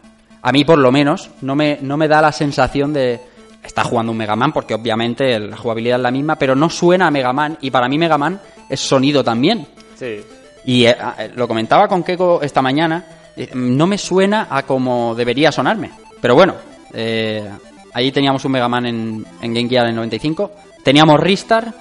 A 0.41 0.51
mí, 0.51 0.65
por 0.65 0.79
lo 0.79 0.91
menos, 0.91 1.29
no 1.41 1.55
me, 1.55 1.77
no 1.81 1.97
me 1.97 2.07
da 2.07 2.21
la 2.21 2.31
sensación 2.31 2.93
de. 2.93 3.19
Está 3.63 3.83
jugando 3.83 4.11
un 4.11 4.17
Mega 4.17 4.35
Man, 4.35 4.51
porque 4.51 4.73
obviamente 4.73 5.39
la 5.39 5.55
jugabilidad 5.55 5.97
es 5.97 6.03
la 6.03 6.11
misma, 6.11 6.35
pero 6.35 6.55
no 6.55 6.69
suena 6.69 7.07
a 7.07 7.11
Mega 7.11 7.31
Man. 7.31 7.57
Y 7.61 7.69
para 7.69 7.87
mí, 7.87 7.97
Mega 7.97 8.17
Man 8.17 8.39
es 8.69 8.79
sonido 8.79 9.23
también. 9.23 9.67
Sí. 9.95 10.21
Y 10.65 10.85
eh, 10.85 10.95
eh, 11.17 11.31
lo 11.35 11.47
comentaba 11.47 11.87
con 11.87 12.03
Keiko 12.03 12.41
esta 12.41 12.61
mañana, 12.61 13.05
eh, 13.35 13.49
no 13.53 13.87
me 13.87 13.97
suena 13.97 14.47
a 14.49 14.63
como 14.63 15.15
debería 15.15 15.51
sonarme. 15.51 15.91
Pero 16.19 16.35
bueno, 16.35 16.55
eh, 16.93 17.47
ahí 17.93 18.11
teníamos 18.11 18.43
un 18.45 18.51
Mega 18.51 18.67
Man 18.67 18.85
en, 18.85 19.25
en 19.41 19.53
Game 19.53 19.69
Gear 19.69 19.87
en 19.87 19.95
95. 19.95 20.51
Teníamos 20.83 21.19
Ristar, 21.19 21.73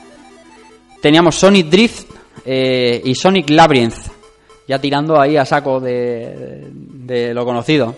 teníamos 1.00 1.34
Sonic 1.36 1.66
Drift 1.68 2.10
y 2.44 3.14
Sonic 3.14 3.50
Labyrinth. 3.50 3.96
Ya 4.66 4.78
tirando 4.78 5.20
ahí 5.20 5.36
a 5.36 5.44
saco 5.44 5.80
de, 5.80 6.68
de 6.70 7.34
lo 7.34 7.44
conocido. 7.44 7.94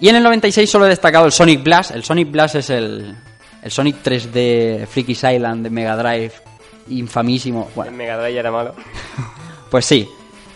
Y 0.00 0.08
en 0.08 0.16
el 0.16 0.22
96 0.22 0.68
solo 0.68 0.86
he 0.86 0.90
destacado 0.90 1.26
el 1.26 1.32
Sonic 1.32 1.62
Blast. 1.62 1.90
El 1.92 2.04
Sonic 2.04 2.30
Blast 2.30 2.56
es 2.56 2.70
el, 2.70 3.16
el 3.62 3.70
Sonic 3.70 4.02
3D 4.02 4.86
Freaky's 4.86 5.24
Island 5.24 5.64
de 5.64 5.70
Mega 5.70 5.96
Drive, 5.96 6.32
infamísimo. 6.88 7.70
Bueno, 7.74 7.90
En 7.90 7.96
Mega 7.96 8.16
Drive 8.18 8.34
ya 8.34 8.40
era 8.40 8.50
malo. 8.50 8.74
pues 9.70 9.86
sí. 9.86 10.08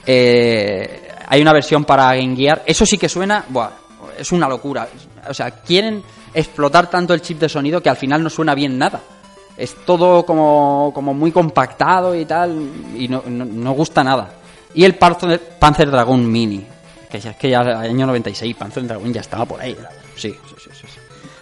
Eh, 0.07 1.09
hay 1.27 1.41
una 1.41 1.53
versión 1.53 1.85
para 1.85 2.15
Game 2.15 2.37
Gear. 2.37 2.63
Eso 2.67 2.85
sí 2.85 2.99
que 2.99 3.09
suena. 3.09 3.45
Buah, 3.49 3.71
es 4.19 4.31
una 4.33 4.49
locura. 4.49 4.89
O 5.29 5.35
sea, 5.35 5.51
quieren 5.51 6.03
explotar 6.35 6.91
tanto 6.91 7.15
el 7.15 7.23
chip 7.23 7.39
de 7.41 7.49
sonido 7.49 7.83
que 7.83 7.89
al 7.89 7.97
final 7.97 8.23
no 8.23 8.31
suena 8.31 8.55
bien 8.55 8.77
nada. 8.77 9.01
Es 9.57 9.75
todo 9.85 10.25
como, 10.25 10.93
como 10.95 11.15
muy 11.15 11.33
compactado 11.33 12.15
y 12.15 12.27
tal. 12.27 12.69
Y 12.97 13.09
no, 13.09 13.23
no, 13.27 13.45
no 13.45 13.73
gusta 13.73 14.05
nada. 14.05 14.35
Y 14.75 14.85
el 14.85 14.97
Panzer 14.97 15.91
Dragon 15.91 16.31
Mini. 16.31 16.67
Que 17.11 17.19
ya, 17.21 17.31
es 17.31 17.37
que 17.37 17.51
ya 17.51 17.61
año 17.61 18.07
96, 18.07 18.55
Panzer 18.57 18.87
Dragon 18.87 19.13
ya 19.13 19.21
estaba 19.21 19.45
por 19.45 19.61
ahí. 19.61 19.77
Sí, 20.17 20.31
sí, 20.33 20.71
sí. 20.73 20.87
sí. 20.87 20.99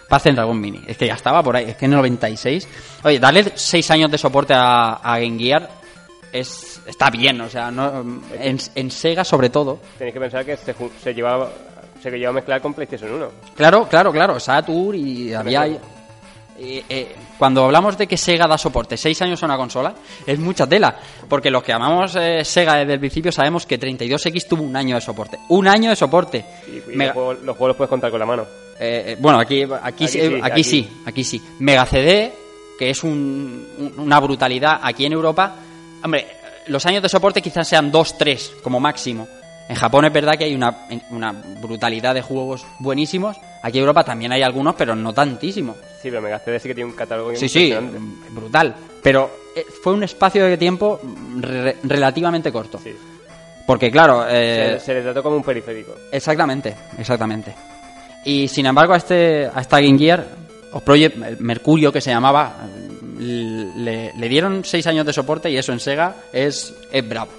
Panzer 0.07 0.33
Dragon 0.35 0.59
Mini. 0.59 0.81
Es 0.87 0.97
que 0.97 1.05
ya 1.07 1.13
estaba 1.13 1.43
por 1.43 1.55
ahí. 1.55 1.65
Es 1.69 1.77
que 1.77 1.85
en 1.85 1.91
el 1.93 1.97
96. 1.97 2.67
Oye, 3.03 3.19
darle 3.19 3.51
6 3.53 3.91
años 3.91 4.09
de 4.11 4.17
soporte 4.17 4.53
a, 4.55 4.93
a 4.95 5.19
Game 5.19 5.37
Gear 5.37 5.69
es, 6.31 6.81
está 6.85 7.09
bien, 7.09 7.39
o 7.41 7.49
sea, 7.49 7.71
no, 7.71 8.01
en, 8.39 8.59
en 8.75 8.91
Sega 8.91 9.23
sobre 9.23 9.49
todo. 9.49 9.79
Tenéis 9.97 10.13
que 10.13 10.19
pensar 10.19 10.45
que 10.45 10.57
se, 10.57 11.13
llevaba 11.13 11.49
se 12.01 12.09
llevaba 12.11 12.29
a 12.29 12.33
mezclar 12.33 12.61
con 12.61 12.73
PlayStation 12.73 13.11
1. 13.11 13.31
Claro, 13.55 13.87
claro, 13.87 14.11
claro, 14.11 14.39
Saturn 14.39 14.95
y 14.95 15.33
había... 15.33 15.65
eh, 15.67 15.79
eh, 16.57 17.15
cuando 17.39 17.63
hablamos 17.63 17.97
de 17.97 18.05
que 18.05 18.17
Sega 18.17 18.45
da 18.47 18.57
soporte 18.57 18.97
6 18.97 19.21
años 19.23 19.41
a 19.41 19.45
una 19.47 19.57
consola, 19.57 19.95
es 20.27 20.37
mucha 20.37 20.67
tela, 20.67 20.95
porque 21.27 21.49
los 21.49 21.63
que 21.63 21.73
amamos 21.73 22.15
eh, 22.15 22.43
Sega 22.45 22.75
desde 22.75 22.93
el 22.93 22.99
principio 22.99 23.31
sabemos 23.31 23.65
que 23.65 23.79
32X 23.79 24.47
tuvo 24.47 24.61
un 24.63 24.75
año 24.75 24.95
de 24.95 25.01
soporte. 25.01 25.39
Un 25.47 25.67
año 25.67 25.89
de 25.89 25.95
soporte. 25.95 26.45
Y, 26.67 26.91
y 26.93 26.95
Mega- 26.97 27.05
los, 27.07 27.13
juegos, 27.13 27.35
los 27.43 27.57
juegos 27.57 27.67
los 27.69 27.77
puedes 27.77 27.89
contar 27.89 28.11
con 28.11 28.19
la 28.19 28.25
mano. 28.25 28.43
Eh, 28.79 29.03
eh, 29.13 29.17
bueno, 29.19 29.39
aquí, 29.39 29.63
aquí, 29.63 30.05
Aquí 30.05 30.07
sí, 30.07 30.19
aquí, 30.19 30.41
aquí. 30.43 30.63
sí, 30.63 30.89
aquí 31.05 31.23
sí. 31.23 31.41
Mega 31.59 31.85
CD, 31.85 32.31
que 32.77 32.89
es 32.89 33.03
un- 33.03 33.65
un- 33.77 33.93
una 33.99 34.19
brutalidad 34.19 34.79
aquí 34.83 35.05
en 35.05 35.13
Europa. 35.13 35.55
Hombre, 36.03 36.27
los 36.67 36.85
años 36.85 37.01
de 37.01 37.09
soporte 37.09 37.41
quizás 37.41 37.67
sean 37.67 37.89
dos, 37.91 38.17
tres 38.17 38.51
como 38.61 38.79
máximo. 38.79 39.27
En 39.69 39.75
Japón 39.75 40.03
es 40.05 40.11
verdad 40.13 40.33
que 40.37 40.43
hay 40.45 40.55
una, 40.55 40.87
una 41.11 41.31
brutalidad 41.61 42.13
de 42.15 42.21
juegos 42.21 42.65
buenísimos. 42.79 43.37
Aquí 43.61 43.77
en 43.77 43.81
Europa 43.83 44.03
también 44.03 44.31
hay 44.31 44.41
algunos, 44.41 44.75
pero 44.75 44.95
no 44.95 45.13
tantísimos. 45.13 45.75
Sí, 46.01 46.09
pero 46.09 46.21
Mega 46.21 46.39
CD 46.39 46.59
sí 46.59 46.67
que 46.69 46.75
tiene 46.75 46.89
un 46.89 46.95
catálogo 46.95 47.35
Sí, 47.35 47.49
sí, 47.49 47.73
brutal. 48.31 48.73
Pero 49.03 49.29
eh, 49.55 49.65
fue 49.83 49.93
un 49.93 50.03
espacio 50.03 50.45
de 50.45 50.57
tiempo 50.57 50.99
re- 51.37 51.75
relativamente 51.83 52.51
corto. 52.51 52.79
Sí. 52.81 52.93
Porque 53.67 53.91
claro, 53.91 54.25
eh, 54.27 54.77
se, 54.79 54.85
se 54.85 54.93
le 54.93 55.01
trató 55.01 55.21
como 55.21 55.35
un 55.37 55.43
periférico. 55.43 55.93
Exactamente, 56.11 56.73
exactamente. 56.97 57.53
Y 58.25 58.47
sin 58.47 58.65
embargo, 58.65 58.93
a 58.93 58.97
este 58.97 59.45
a 59.47 59.59
esta 59.61 59.79
Game 59.79 59.97
Gear, 59.97 60.25
o 60.71 60.79
Project 60.79 61.17
Mercurio 61.39 61.91
que 61.91 62.01
se 62.01 62.11
llamaba, 62.11 62.55
le, 63.19 64.13
le 64.13 64.29
dieron 64.29 64.63
seis 64.63 64.87
años 64.87 65.05
de 65.05 65.13
soporte 65.13 65.49
y 65.51 65.57
eso 65.57 65.71
en 65.73 65.79
Sega 65.79 66.15
es, 66.33 66.73
es 66.91 67.07
bravo. 67.07 67.31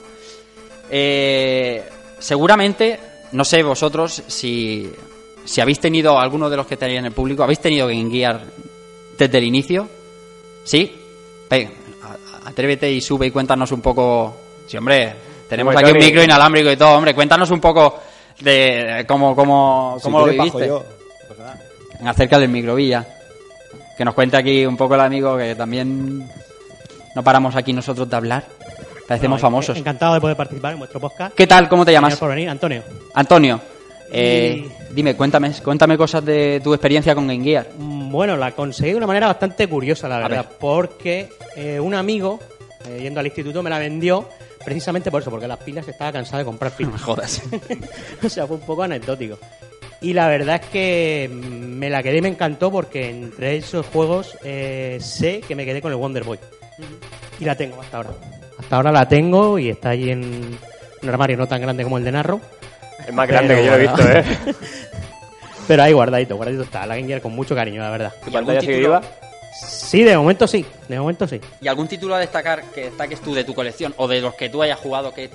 Eh, 0.90 1.84
seguramente, 2.18 2.98
no 3.32 3.44
sé 3.44 3.62
vosotros 3.62 4.22
si, 4.26 4.90
si 5.50 5.60
habéis 5.60 5.80
tenido, 5.80 6.16
alguno 6.18 6.48
de 6.48 6.56
los 6.56 6.64
que 6.66 6.76
tenéis 6.76 7.00
en 7.00 7.06
el 7.06 7.12
público, 7.12 7.42
¿habéis 7.42 7.58
tenido 7.58 7.88
Game 7.88 8.08
Gear 8.08 8.40
desde 9.18 9.38
el 9.38 9.44
inicio? 9.44 9.88
¿Sí? 10.62 10.96
Venga, 11.50 11.70
atrévete 12.44 12.88
y 12.88 13.00
sube 13.00 13.26
y 13.26 13.30
cuéntanos 13.32 13.72
un 13.72 13.80
poco. 13.80 14.36
Sí, 14.68 14.76
hombre, 14.76 15.12
tenemos 15.48 15.74
aquí 15.76 15.90
un 15.90 15.98
micro 15.98 16.22
inalámbrico 16.22 16.70
y 16.70 16.76
todo, 16.76 16.90
hombre, 16.90 17.14
cuéntanos 17.16 17.50
un 17.50 17.60
poco 17.60 17.98
de 18.38 19.04
cómo, 19.08 19.34
cómo, 19.34 19.96
Si 19.98 20.04
cómo 20.04 20.20
lo 20.20 20.26
viviste. 20.26 20.68
yo. 20.68 20.84
Nada. 21.36 21.58
Acerca 22.12 22.38
del 22.38 22.48
microvilla. 22.48 23.04
Que 23.98 24.04
nos 24.04 24.14
cuente 24.14 24.36
aquí 24.36 24.64
un 24.64 24.76
poco 24.76 24.94
el 24.94 25.00
amigo 25.00 25.36
que 25.36 25.56
también 25.56 26.30
no 27.16 27.22
paramos 27.24 27.56
aquí 27.56 27.72
nosotros 27.72 28.08
de 28.08 28.16
hablar. 28.16 28.44
Parecemos 29.08 29.40
No, 29.40 29.42
famosos. 29.42 29.76
Encantado 29.76 30.14
de 30.14 30.20
poder 30.20 30.36
participar 30.36 30.74
en 30.74 30.78
vuestro 30.78 31.00
podcast. 31.00 31.34
¿Qué 31.34 31.48
tal? 31.48 31.68
¿Cómo 31.68 31.84
te 31.84 31.90
llamas? 31.90 32.10
Gracias 32.10 32.20
por 32.20 32.30
venir, 32.30 32.48
Antonio. 32.48 32.84
Antonio. 33.14 33.60
Eh, 34.12 34.68
dime, 34.92 35.14
cuéntame, 35.14 35.52
cuéntame 35.62 35.96
cosas 35.96 36.24
de 36.24 36.60
tu 36.62 36.74
experiencia 36.74 37.14
con 37.14 37.26
Game 37.28 37.44
Gear. 37.44 37.68
Mm, 37.78 38.10
Bueno, 38.10 38.36
la 38.36 38.52
conseguí 38.52 38.90
de 38.90 38.96
una 38.96 39.06
manera 39.06 39.28
bastante 39.28 39.68
curiosa, 39.68 40.08
la 40.08 40.18
verdad, 40.18 40.46
ver. 40.48 40.56
porque 40.58 41.28
eh, 41.56 41.78
un 41.78 41.94
amigo, 41.94 42.40
eh, 42.88 42.98
yendo 43.02 43.20
al 43.20 43.26
instituto, 43.26 43.62
me 43.62 43.70
la 43.70 43.78
vendió 43.78 44.28
precisamente 44.64 45.10
por 45.10 45.22
eso, 45.22 45.30
porque 45.30 45.46
las 45.46 45.58
pilas 45.58 45.86
estaba 45.88 46.10
cansado 46.12 46.38
de 46.38 46.44
comprar 46.44 46.72
No 46.72 46.76
pilas. 46.76 46.92
me 46.92 46.98
jodas. 46.98 47.42
o 48.24 48.28
sea, 48.28 48.46
fue 48.46 48.56
un 48.56 48.62
poco 48.66 48.82
anecdótico. 48.82 49.38
Y 50.02 50.12
la 50.14 50.28
verdad 50.28 50.60
es 50.62 50.70
que 50.70 51.30
me 51.30 51.88
la 51.90 52.02
quedé 52.02 52.18
y 52.18 52.22
me 52.22 52.28
encantó 52.28 52.70
porque 52.72 53.10
entre 53.10 53.56
esos 53.56 53.84
juegos 53.86 54.36
sé 54.40 55.42
que 55.46 55.54
me 55.54 55.64
quedé 55.66 55.82
con 55.82 55.92
el 55.92 55.98
Wonder 55.98 56.24
Boy. 56.24 56.38
Y 57.38 57.44
la 57.44 57.54
tengo 57.54 57.80
hasta 57.82 57.98
ahora. 57.98 58.10
Hasta 58.58 58.76
ahora 58.76 58.92
la 58.92 59.06
tengo 59.06 59.58
y 59.58 59.68
está 59.68 59.90
ahí 59.90 60.08
en 60.10 60.58
un 61.02 61.08
armario 61.08 61.36
no 61.36 61.46
tan 61.46 61.60
grande 61.60 61.84
como 61.84 61.98
el 61.98 62.04
de 62.04 62.12
Narro. 62.12 62.40
Es 63.10 63.14
más 63.16 63.28
grande 63.28 63.54
Pero 63.54 63.60
que 63.60 63.66
yo 63.66 63.70
lo 63.72 63.76
he 63.76 63.80
visto. 64.22 64.50
¿eh? 64.50 64.54
Pero 65.68 65.82
ahí 65.84 65.92
guardadito, 65.92 66.36
guardadito 66.36 66.64
está. 66.64 66.86
La 66.86 66.96
Game 66.96 67.06
Gear 67.06 67.20
con 67.20 67.32
mucho 67.34 67.54
cariño, 67.54 67.80
la 67.80 67.90
verdad. 67.90 68.12
¿Tu 68.24 68.30
¿Y 68.30 68.36
algún 68.36 68.46
pantalla 68.54 68.60
sigue 68.60 68.78
viva? 68.78 69.02
Sí, 69.62 70.02
de 70.02 70.16
momento 70.16 70.46
sí. 70.46 70.64
De 70.88 70.98
momento 70.98 71.28
sí. 71.28 71.40
¿Y 71.60 71.68
algún 71.68 71.86
título 71.86 72.14
a 72.14 72.18
destacar 72.18 72.62
que 72.74 72.84
destaques 72.86 73.20
tú 73.20 73.34
de 73.34 73.44
tu 73.44 73.54
colección 73.54 73.94
o 73.98 74.08
de 74.08 74.20
los 74.20 74.34
que 74.34 74.48
tú 74.48 74.62
hayas 74.62 74.78
jugado 74.78 75.12
que, 75.12 75.30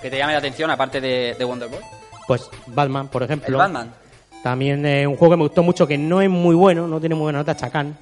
que 0.00 0.10
te 0.10 0.16
llame 0.18 0.32
la 0.32 0.38
atención 0.38 0.70
aparte 0.70 1.00
de, 1.00 1.34
de 1.38 1.44
Wonder 1.44 1.68
Boy? 1.68 1.80
Pues 2.26 2.48
Batman, 2.66 3.08
por 3.08 3.22
El 3.22 3.26
ejemplo. 3.28 3.58
Batman. 3.58 3.92
También 4.42 4.86
eh, 4.86 5.06
un 5.06 5.16
juego 5.16 5.32
que 5.34 5.36
me 5.38 5.42
gustó 5.44 5.62
mucho 5.62 5.86
que 5.86 5.98
no 5.98 6.22
es 6.22 6.30
muy 6.30 6.54
bueno, 6.54 6.86
no 6.86 6.98
tiene 7.00 7.14
muy 7.14 7.24
buena 7.24 7.40
nota, 7.40 7.54
Chacán. 7.56 7.94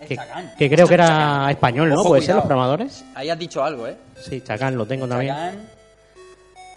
El 0.00 0.08
Que, 0.08 0.16
Chacán. 0.16 0.52
que 0.56 0.70
creo 0.70 0.86
que 0.88 0.94
era 0.94 1.06
Chacán. 1.08 1.50
español, 1.50 1.88
¿no? 1.90 2.00
Ojo, 2.00 2.08
¿Puede 2.10 2.22
ser 2.22 2.34
los 2.36 2.44
programadores? 2.44 3.04
Ahí 3.14 3.28
has 3.28 3.38
dicho 3.38 3.62
algo, 3.64 3.86
¿eh? 3.86 3.96
Sí, 4.22 4.40
Chacán 4.42 4.76
lo 4.76 4.86
tengo 4.86 5.06
también. 5.08 5.34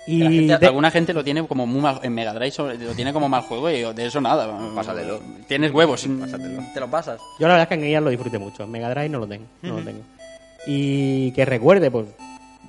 Y 0.08 0.20
La 0.24 0.30
gente- 0.32 0.58
de- 0.58 0.68
alguna 0.68 0.90
gente 0.90 1.14
lo 1.14 1.24
tiene 1.24 1.46
como 1.46 1.66
muy 1.68 1.82
mal 1.82 2.00
en 2.02 2.14
Mega 2.14 2.34
Drive 2.34 2.78
lo 2.80 2.94
tiene 2.94 3.12
como 3.12 3.28
mal 3.28 3.42
juego 3.42 3.70
y 3.70 3.82
de 3.94 4.06
eso 4.06 4.22
nada 4.22 4.48
Pásatelo. 4.74 5.20
tienes 5.48 5.72
huevos 5.74 6.08
Pásatelo. 6.20 6.64
te 6.74 6.80
lo 6.80 6.90
pasas 6.90 7.20
yo 7.38 7.48
la 7.48 7.56
verdad 7.56 7.64
es 7.64 7.68
que 7.68 7.74
en 7.74 7.82
Gear 7.90 8.02
lo 8.04 8.10
disfruté 8.10 8.40
mucho. 8.40 8.64
En 8.64 8.72
Mega 8.72 8.90
Drive 8.90 9.10
no 9.10 9.20
lo 9.20 9.28
tengo. 9.28 9.46
No 9.64 9.78
lo 9.80 9.84
tengo. 9.84 10.00
Y 10.66 11.32
que 11.32 11.46
recuerde, 11.46 11.92
pues, 11.92 12.08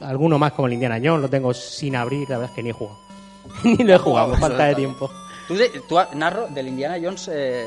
alguno 0.01 0.39
más 0.39 0.53
como 0.53 0.67
el 0.69 0.75
Indiana 0.75 0.97
Jones, 1.03 1.23
lo 1.23 1.29
tengo 1.31 1.53
sin 1.55 1.97
abrir, 1.97 2.29
la 2.29 2.39
verdad 2.39 2.51
es 2.51 2.57
que 2.57 2.63
ni 2.63 2.71
he 2.71 2.73
jugado. 2.73 2.99
ni 3.65 3.77
lo 3.85 3.95
he 3.95 3.99
jugado, 3.99 4.31
por 4.31 4.39
falta 4.41 4.65
de 4.67 4.75
tiempo. 4.75 5.11
tú, 5.47 5.55
de- 5.55 5.71
tú 5.89 5.97
narro 6.15 6.49
del 6.49 6.69
Indiana 6.69 6.97
Jones 7.03 7.31
eh, 7.33 7.67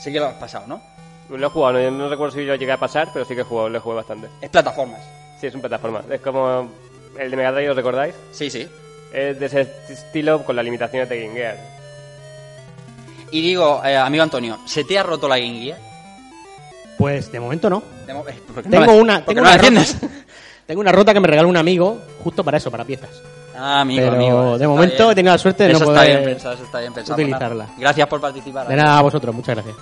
sí 0.00 0.12
que 0.12 0.18
lo 0.20 0.26
has 0.26 0.34
pasado 0.34 0.66
¿no? 0.66 0.80
Lo 1.28 1.44
he 1.46 1.50
jugado, 1.50 1.78
no, 1.80 1.90
no 1.90 2.08
recuerdo 2.08 2.34
si 2.34 2.44
lo 2.44 2.54
llegué 2.54 2.70
a 2.72 2.78
pasar, 2.78 3.10
pero 3.12 3.24
sí 3.24 3.34
que 3.34 3.40
he 3.40 3.44
jugado, 3.44 3.68
lo 3.68 3.78
he 3.78 3.80
jugado 3.80 3.96
bastante. 3.98 4.28
es 4.40 4.48
plataformas 4.48 5.00
Sí, 5.40 5.48
es 5.48 5.54
un 5.54 5.60
plataforma. 5.60 6.02
Es 6.10 6.20
como 6.22 6.66
el 7.18 7.30
de 7.30 7.36
Mega 7.36 7.52
Drive, 7.52 7.70
¿os 7.70 7.76
recordáis? 7.76 8.14
Sí, 8.32 8.50
sí. 8.50 8.68
Es 9.12 9.38
de 9.38 9.46
ese 9.46 9.68
estilo 9.88 10.44
con 10.44 10.56
las 10.56 10.64
limitaciones 10.64 11.08
de 11.08 11.20
Game 11.22 11.34
Gear. 11.34 11.56
Y 13.30 13.40
digo, 13.42 13.82
eh, 13.84 13.96
amigo 13.96 14.22
Antonio, 14.22 14.58
¿se 14.66 14.84
te 14.84 14.98
ha 14.98 15.02
roto 15.02 15.28
la 15.28 15.38
Game 15.38 15.60
Gear? 15.60 15.78
Pues 16.98 17.30
de 17.30 17.40
momento 17.40 17.68
no. 17.68 17.82
De 18.06 18.14
mo- 18.14 18.24
eh, 18.28 18.40
¿por 18.52 18.62
qué 18.62 18.70
Tengo 18.70 18.86
no 18.86 18.92
la- 18.92 18.98
una, 19.02 19.24
tengo 19.24 19.40
no 19.42 19.48
una 19.48 19.56
rota, 19.58 19.82
tengo 20.66 20.80
una 20.80 20.92
rota 20.92 21.12
que 21.12 21.20
me 21.20 21.28
regaló 21.28 21.48
un 21.48 21.56
amigo 21.56 21.98
justo 22.22 22.42
para 22.44 22.56
eso, 22.58 22.70
para 22.70 22.84
piezas. 22.84 23.10
Ah, 23.58 23.80
amigo, 23.80 24.02
Pero 24.02 24.16
amigo. 24.16 24.48
de 24.50 24.54
está 24.56 24.68
momento 24.68 24.96
bien. 24.98 25.10
he 25.10 25.14
tenido 25.14 25.32
la 25.34 25.38
suerte 25.38 25.64
de 25.64 25.70
eso 25.72 25.78
no 25.80 25.90
está 25.90 26.00
poder 26.02 26.18
bien 26.18 26.30
pensado, 26.30 26.54
eso 26.54 26.64
está 26.64 26.80
bien 26.80 26.92
pensado. 26.92 27.14
utilizarla. 27.14 27.64
Nada. 27.64 27.76
Gracias 27.78 28.08
por 28.08 28.20
participar. 28.20 28.68
De 28.68 28.76
nada 28.76 28.98
a 28.98 29.02
vosotros, 29.02 29.34
muchas 29.34 29.54
gracias. 29.56 29.76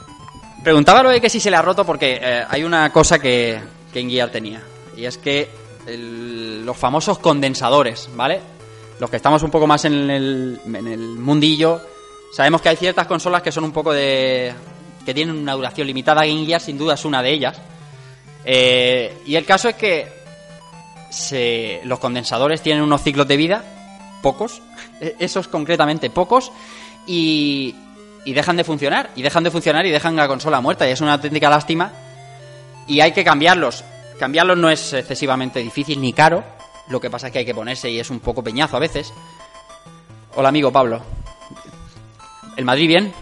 Preguntaba 0.62 1.03
lo 1.03 1.11
de 1.11 1.20
que 1.20 1.28
si 1.28 1.41
se 1.41 1.51
le 1.51 1.57
ha 1.57 1.62
roto 1.62 1.85
porque 1.85 2.18
eh, 2.22 2.45
hay 2.49 2.64
una 2.64 2.91
cosa 2.93 3.18
que, 3.18 3.59
que 3.93 4.09
Gear 4.09 4.30
tenía. 4.30 4.62
Y 4.97 5.05
es 5.05 5.18
que 5.18 5.49
los 5.87 6.76
famosos 6.76 7.18
condensadores, 7.18 8.09
¿vale? 8.14 8.41
Los 9.01 9.11
que 9.11 9.16
estamos 9.16 9.43
un 9.43 9.51
poco 9.51 9.66
más 9.66 9.85
en 9.85 10.11
el, 10.11 10.61
en 10.66 10.87
el 10.87 11.01
mundillo, 11.01 11.80
sabemos 12.32 12.61
que 12.61 12.68
hay 12.68 12.76
ciertas 12.76 13.07
consolas 13.07 13.43
que 13.43 13.53
son 13.53 13.64
un 13.64 13.72
poco 13.72 13.93
de... 13.93 14.55
que 15.05 15.12
tienen 15.12 15.37
una 15.37 15.55
duración 15.55 15.87
limitada. 15.87 16.24
Game 16.24 16.47
Gear 16.47 16.61
sin 16.61 16.78
duda 16.78 16.95
es 16.95 17.05
una 17.05 17.22
de 17.22 17.32
ellas. 17.32 17.61
Eh, 18.45 19.18
y 19.26 19.37
el 19.37 19.45
caso 19.45 19.68
es 19.68 19.74
que 19.76 20.24
los 21.85 21.99
condensadores 21.99 22.62
tienen 22.62 22.82
unos 22.82 23.03
ciclos 23.03 23.26
de 23.28 23.37
vida, 23.37 23.64
pocos, 24.22 24.62
eh, 25.01 25.16
esos 25.18 25.49
concretamente 25.49 26.11
pocos, 26.11 26.51
y, 27.07 27.74
y 28.24 28.32
dejan 28.32 28.57
de 28.57 28.64
funcionar, 28.64 29.11
y 29.16 29.22
dejan 29.22 29.45
de 29.45 29.51
funcionar 29.51 29.87
y 29.87 29.91
dejan 29.91 30.16
la 30.16 30.26
consola 30.28 30.61
muerta, 30.61 30.89
y 30.89 30.93
es 30.93 31.01
una 31.01 31.14
auténtica 31.14 31.51
lástima, 31.51 31.93
y 32.87 33.01
hay 33.01 33.12
que 33.12 33.24
cambiarlos. 33.24 33.85
Cambiarlos 34.25 34.57
no 34.57 34.70
es 34.70 34.95
excesivamente 34.95 35.61
difícil 35.61 36.01
ni 36.01 36.14
caro, 36.14 36.43
lo 36.89 36.99
que 36.99 37.11
pasa 37.11 37.27
es 37.27 37.33
que 37.35 37.41
hay 37.41 37.45
que 37.45 37.55
ponerse 37.55 37.91
y 37.91 38.01
es 38.01 38.09
un 38.09 38.20
poco 38.20 38.43
peñazo 38.43 38.75
a 38.75 38.81
veces. 38.81 39.12
Hola 40.35 40.49
amigo 40.49 40.72
Pablo. 40.72 41.03
¿El 42.57 42.64
Madrid 42.64 42.89
bien? 42.89 43.12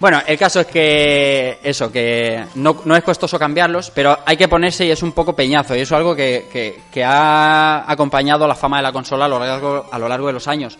Bueno, 0.00 0.20
el 0.26 0.36
caso 0.36 0.58
es 0.58 0.66
que 0.66 1.60
eso, 1.62 1.92
que 1.92 2.44
no, 2.56 2.82
no 2.84 2.96
es 2.96 3.04
costoso 3.04 3.38
cambiarlos, 3.38 3.92
pero 3.92 4.18
hay 4.26 4.36
que 4.36 4.48
ponerse 4.48 4.84
y 4.84 4.90
es 4.90 5.04
un 5.04 5.12
poco 5.12 5.36
peñazo. 5.36 5.76
Y 5.76 5.80
eso 5.82 5.94
es 5.94 5.98
algo 5.98 6.16
que, 6.16 6.80
que- 6.92 7.04
ha 7.04 7.84
acompañado 7.86 8.48
la 8.48 8.56
fama 8.56 8.78
de 8.78 8.82
la 8.82 8.90
consola 8.92 9.26
a 9.26 9.28
lo 9.28 9.38
largo, 9.38 9.86
a 9.92 9.96
lo 10.00 10.08
largo 10.08 10.26
de 10.26 10.32
los 10.32 10.48
años. 10.48 10.76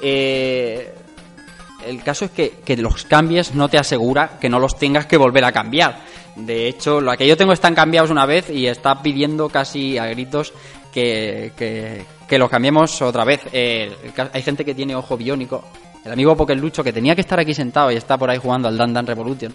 Eh, 0.00 0.90
el 1.86 2.02
caso 2.02 2.24
es 2.24 2.30
que, 2.30 2.60
que 2.64 2.78
los 2.78 3.04
cambies 3.04 3.54
no 3.54 3.68
te 3.68 3.76
asegura 3.76 4.38
que 4.40 4.48
no 4.48 4.58
los 4.58 4.78
tengas 4.78 5.04
que 5.04 5.18
volver 5.18 5.44
a 5.44 5.52
cambiar. 5.52 6.10
De 6.36 6.66
hecho, 6.68 7.00
lo 7.00 7.16
que 7.16 7.26
yo 7.26 7.36
tengo 7.36 7.52
están 7.52 7.74
cambiados 7.74 8.10
una 8.10 8.24
vez 8.26 8.48
y 8.50 8.66
está 8.66 9.02
pidiendo 9.02 9.48
casi 9.48 9.98
a 9.98 10.06
gritos 10.06 10.52
que, 10.92 11.52
que, 11.56 12.04
que 12.26 12.38
los 12.38 12.48
cambiemos 12.48 13.00
otra 13.02 13.24
vez. 13.24 13.40
Eh, 13.52 13.94
hay 14.32 14.42
gente 14.42 14.64
que 14.64 14.74
tiene 14.74 14.94
ojo 14.94 15.16
biónico. 15.16 15.62
El 16.04 16.12
amigo 16.12 16.34
Lucho 16.56 16.82
que 16.82 16.92
tenía 16.92 17.14
que 17.14 17.20
estar 17.20 17.38
aquí 17.38 17.54
sentado 17.54 17.90
y 17.92 17.96
está 17.96 18.16
por 18.18 18.28
ahí 18.30 18.38
jugando 18.38 18.66
al 18.68 18.76
Dan 18.76 18.92
Dan 18.92 19.06
Revolution, 19.06 19.54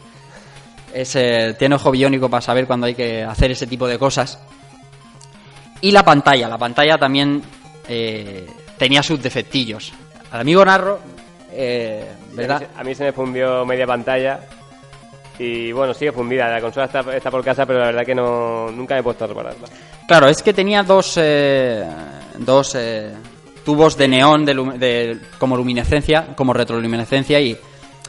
es, 0.93 1.15
eh, 1.15 1.55
tiene 1.59 1.75
ojo 1.75 1.91
biónico 1.91 2.29
para 2.29 2.41
saber 2.41 2.65
cuándo 2.65 2.87
hay 2.87 2.95
que 2.95 3.23
hacer 3.23 3.51
ese 3.51 3.67
tipo 3.67 3.85
de 3.87 3.97
cosas. 3.99 4.39
Y 5.81 5.91
la 5.91 6.03
pantalla, 6.03 6.47
la 6.47 6.57
pantalla 6.57 6.97
también 6.97 7.41
eh, 7.89 8.47
tenía 8.77 9.03
sus 9.03 9.21
defectillos. 9.21 9.91
Al 10.31 10.41
amigo 10.41 10.63
Narro, 10.63 10.99
eh, 11.51 12.05
¿verdad? 12.33 12.57
A 12.57 12.59
mí, 12.59 12.65
se- 12.75 12.79
a 12.79 12.83
mí 12.83 12.95
se 12.95 13.03
me 13.05 13.11
fundió 13.11 13.65
media 13.65 13.85
pantalla. 13.85 14.39
Y 15.39 15.71
bueno, 15.71 15.93
sigue 15.93 16.11
fundida. 16.11 16.47
La 16.49 16.59
consola 16.61 16.85
está, 16.87 17.01
está 17.15 17.29
por 17.29 17.43
casa, 17.43 17.65
pero 17.65 17.79
la 17.79 17.85
verdad 17.87 18.05
que 18.05 18.15
no 18.15 18.71
nunca 18.71 18.97
he 18.97 19.03
puesto 19.03 19.25
a 19.25 19.27
repararla. 19.27 19.67
Claro, 20.07 20.27
es 20.27 20.41
que 20.41 20.53
tenía 20.53 20.83
dos, 20.83 21.15
eh, 21.21 21.85
dos 22.39 22.73
eh, 22.75 23.11
tubos 23.63 23.95
de 23.97 24.07
neón 24.07 24.45
de, 24.45 24.53
de- 24.77 25.19
como 25.37 25.55
luminescencia, 25.55 26.29
como 26.35 26.53
retroluminescencia 26.53 27.39
y, 27.39 27.55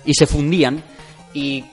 y 0.04 0.14
se 0.14 0.26
fundían. 0.26 0.82
Y 1.34 1.64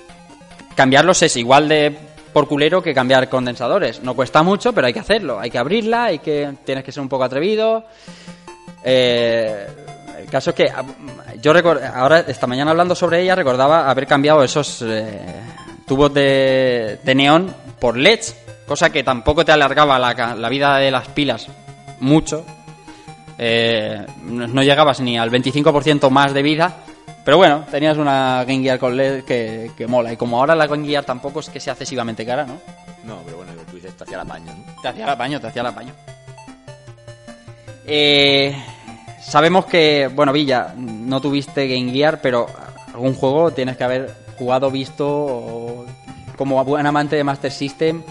cambiarlos 0.75 1.21
es 1.23 1.37
igual 1.37 1.69
de 1.69 1.95
por 2.33 2.49
culero 2.49 2.81
que 2.83 2.93
cambiar 2.93 3.29
condensadores. 3.29 4.03
No 4.03 4.13
cuesta 4.13 4.43
mucho, 4.43 4.73
pero 4.73 4.87
hay 4.87 4.93
que 4.93 4.99
hacerlo. 4.99 5.39
Hay 5.39 5.49
que 5.49 5.57
abrirla, 5.57 6.05
hay 6.05 6.19
que 6.19 6.53
tienes 6.65 6.83
que 6.83 6.91
ser 6.91 7.01
un 7.01 7.07
poco 7.07 7.23
atrevido. 7.23 7.85
Eh, 8.83 9.67
caso 10.35 10.49
es 10.51 10.55
que 10.55 10.69
ah, 10.69 10.83
yo 11.41 11.53
recor- 11.53 11.81
ahora 11.93 12.19
esta 12.19 12.45
mañana 12.47 12.71
hablando 12.71 12.93
sobre 12.95 13.21
ella 13.21 13.35
recordaba 13.35 13.89
haber 13.89 14.05
cambiado 14.07 14.43
esos 14.43 14.81
eh, 14.81 15.19
tubos 15.87 16.13
de, 16.13 16.99
de 17.03 17.15
neón 17.15 17.53
por 17.79 17.97
LEDs, 17.97 18.35
cosa 18.67 18.89
que 18.89 19.03
tampoco 19.03 19.43
te 19.45 19.51
alargaba 19.51 19.97
la, 19.99 20.49
vida 20.49 20.77
de 20.77 20.91
las 20.91 21.07
pilas 21.09 21.47
mucho. 21.99 22.45
Eh, 23.37 24.05
no 24.23 24.63
llegabas 24.63 24.99
ni 25.01 25.17
al 25.17 25.29
25% 25.31 26.09
más 26.09 26.33
de 26.33 26.41
vida. 26.41 26.75
Pero 27.23 27.37
bueno, 27.37 27.65
tenías 27.71 27.97
una 27.97 28.43
Game 28.45 28.61
Gear 28.61 28.77
con 28.77 28.95
LED 28.95 29.23
que, 29.23 29.71
que 29.75 29.87
mola. 29.87 30.13
Y 30.13 30.17
como 30.17 30.37
ahora 30.37 30.53
la 30.55 30.67
Game 30.67 30.85
Gear 30.87 31.03
tampoco 31.03 31.39
es 31.39 31.49
que 31.49 31.59
sea 31.59 31.73
excesivamente 31.73 32.25
cara, 32.25 32.45
¿no? 32.45 32.59
No, 33.03 33.21
pero 33.25 33.37
bueno, 33.37 33.51
tú 33.69 33.75
dices, 33.77 33.95
te 33.97 34.03
hacía 34.03 34.17
la 34.17 34.25
paña, 34.25 34.53
¿no? 34.53 34.81
Te 34.81 34.87
hacía 34.89 35.03
el 35.05 35.09
apaño, 35.09 35.39
te 35.41 35.47
hacía 35.47 35.61
el 35.61 35.67
apaño. 35.67 35.93
Eh, 37.87 38.55
sabemos 39.27 39.65
que, 39.65 40.09
bueno, 40.13 40.31
Villa, 40.33 40.73
no 40.77 41.21
tuviste 41.21 41.67
Game 41.67 41.91
Gear, 41.91 42.21
pero 42.21 42.47
algún 42.93 43.13
juego 43.13 43.51
tienes 43.51 43.77
que 43.77 43.83
haber 43.83 44.13
jugado, 44.37 44.71
visto, 44.71 45.07
o 45.07 45.85
como 46.37 46.63
buen 46.65 46.85
amante 46.85 47.15
de 47.15 47.23
Master 47.23 47.51
System. 47.51 48.03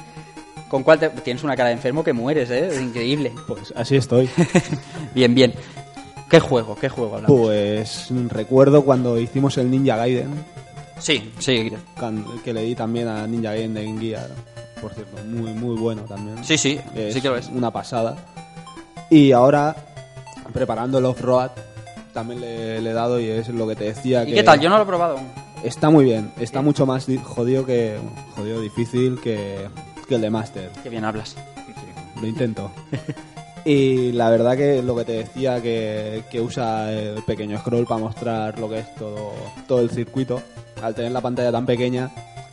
¿Con 0.68 0.82
cuál 0.82 0.98
te... 0.98 1.08
Tienes 1.10 1.44
una 1.44 1.54
cara 1.56 1.68
de 1.68 1.74
enfermo 1.74 2.02
que 2.02 2.12
mueres, 2.12 2.50
¿eh? 2.50 2.68
Es 2.68 2.80
increíble. 2.80 3.32
Pues 3.46 3.72
así 3.76 3.96
estoy. 3.96 4.28
Bien, 5.14 5.32
bien. 5.34 5.54
¿Qué 6.28 6.40
juego? 6.40 6.74
¿Qué 6.74 6.88
juego 6.88 7.16
hablamos? 7.16 7.38
Pues 7.40 8.08
recuerdo 8.28 8.84
cuando 8.84 9.18
hicimos 9.20 9.56
el 9.58 9.70
Ninja 9.70 9.96
Gaiden, 9.96 10.30
Sí, 10.98 11.32
sí. 11.38 11.70
que 12.44 12.52
le 12.52 12.62
di 12.62 12.74
también 12.74 13.06
a 13.08 13.26
Ninja 13.26 13.50
Gaiden 13.50 13.74
de 13.74 13.84
Game 13.84 14.00
Gear. 14.00 14.30
Por 14.80 14.92
cierto, 14.94 15.22
muy, 15.24 15.52
muy 15.52 15.76
bueno 15.76 16.02
también. 16.02 16.42
Sí, 16.44 16.58
sí, 16.58 16.80
sí 17.12 17.20
que 17.20 17.28
lo 17.28 17.36
es. 17.36 17.48
Una 17.48 17.70
pasada. 17.70 18.16
Y 19.10 19.30
ahora, 19.32 19.76
preparando 20.52 20.98
el 20.98 21.04
Off-Road, 21.06 21.50
también 22.12 22.40
le, 22.40 22.80
le 22.80 22.90
he 22.90 22.92
dado 22.92 23.18
y 23.20 23.28
es 23.28 23.48
lo 23.48 23.66
que 23.66 23.76
te 23.76 23.84
decía. 23.84 24.22
¿Y 24.24 24.26
que 24.28 24.34
qué 24.34 24.42
tal? 24.42 24.60
Yo 24.60 24.68
no 24.68 24.76
lo 24.76 24.82
he 24.82 24.86
probado. 24.86 25.18
Está 25.62 25.90
muy 25.90 26.04
bien, 26.04 26.30
está 26.38 26.60
mucho 26.62 26.84
más 26.86 27.06
di- 27.06 27.18
jodido 27.18 27.64
que 27.64 27.98
jodido 28.36 28.60
difícil 28.60 29.18
que, 29.22 29.68
que 30.08 30.14
el 30.16 30.20
de 30.20 30.30
Master. 30.30 30.70
Qué 30.82 30.90
bien 30.90 31.04
hablas. 31.04 31.34
Lo 32.20 32.26
intento. 32.28 32.70
y 33.64 34.12
la 34.12 34.28
verdad 34.30 34.56
que 34.56 34.82
lo 34.82 34.94
que 34.94 35.04
te 35.04 35.12
decía 35.12 35.60
que, 35.62 36.22
que 36.30 36.40
usa 36.40 36.92
el 36.92 37.22
pequeño 37.24 37.58
scroll 37.58 37.86
para 37.86 38.00
mostrar 38.00 38.58
lo 38.58 38.68
que 38.68 38.80
es 38.80 38.94
todo, 38.96 39.32
todo 39.66 39.80
el 39.80 39.90
circuito. 39.90 40.40
Al 40.82 40.94
tener 40.94 41.12
la 41.12 41.20
pantalla 41.22 41.50
tan 41.50 41.64
pequeña, 41.64 42.10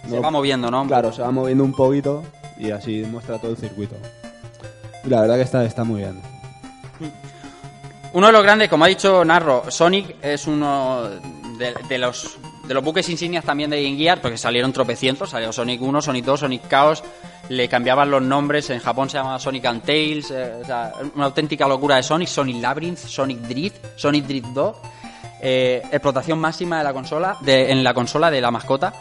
Se 0.08 0.16
no- 0.16 0.22
va 0.22 0.32
moviendo, 0.32 0.72
¿no? 0.72 0.88
claro, 0.88 1.12
se 1.12 1.22
va 1.22 1.32
moviendo 1.32 1.64
un 1.66 1.74
poquito 1.74 2.24
y 2.58 2.72
así 2.72 3.04
muestra 3.12 3.38
todo 3.40 3.52
el 3.52 3.58
circuito. 3.58 3.96
Y 5.04 5.10
la 5.10 5.20
verdad 5.22 5.36
que 5.36 5.42
está, 5.42 5.66
está 5.66 5.84
muy 5.84 6.00
bien. 6.00 6.20
Uno 8.14 8.28
de 8.28 8.34
los 8.34 8.44
grandes, 8.44 8.68
como 8.70 8.84
ha 8.84 8.88
dicho 8.90 9.24
Narro, 9.24 9.72
Sonic 9.72 10.16
es 10.22 10.46
uno 10.48 11.04
de, 11.58 11.98
los 11.98 12.38
de 12.68 12.74
los 12.74 12.84
buques 12.84 13.08
insignias 13.08 13.46
también 13.46 13.70
de 13.70 13.82
Game 13.82 13.96
Gear, 13.98 14.20
porque 14.22 14.38
salieron 14.38 14.74
tropecientos, 14.74 15.30
salió 15.30 15.54
Sonic 15.54 15.82
1, 15.82 16.02
Sonic 16.02 16.26
2, 16.26 16.40
Sonic 16.42 16.68
Chaos, 16.68 17.04
le 17.48 17.70
cambiaban 17.70 18.12
los 18.12 18.22
nombres, 18.22 18.70
en 18.70 18.80
Japón 18.80 19.10
se 19.10 19.18
llamaba 19.18 19.40
Sonic 19.40 19.66
and 19.66 19.84
Tails, 19.84 20.30
eh, 20.32 20.56
o 20.62 20.66
sea, 20.66 20.92
una 21.16 21.26
auténtica 21.26 21.68
locura 21.68 21.96
de 21.96 22.04
Sonic, 22.04 22.28
Sonic 22.28 22.62
Labyrinth, 22.62 22.98
Sonic 22.98 23.40
Drift, 23.42 23.86
Sonic 23.96 24.26
Drift 24.26 24.48
2, 24.48 24.76
eh, 25.42 25.82
explotación 25.92 26.38
máxima 26.38 26.80
de 26.80 26.84
la 26.84 26.94
consola, 26.94 27.38
de, 27.40 27.72
en 27.72 27.82
la 27.82 27.94
consola 27.94 28.30
de 28.30 28.42
la 28.42 28.52
mascota, 28.52 28.94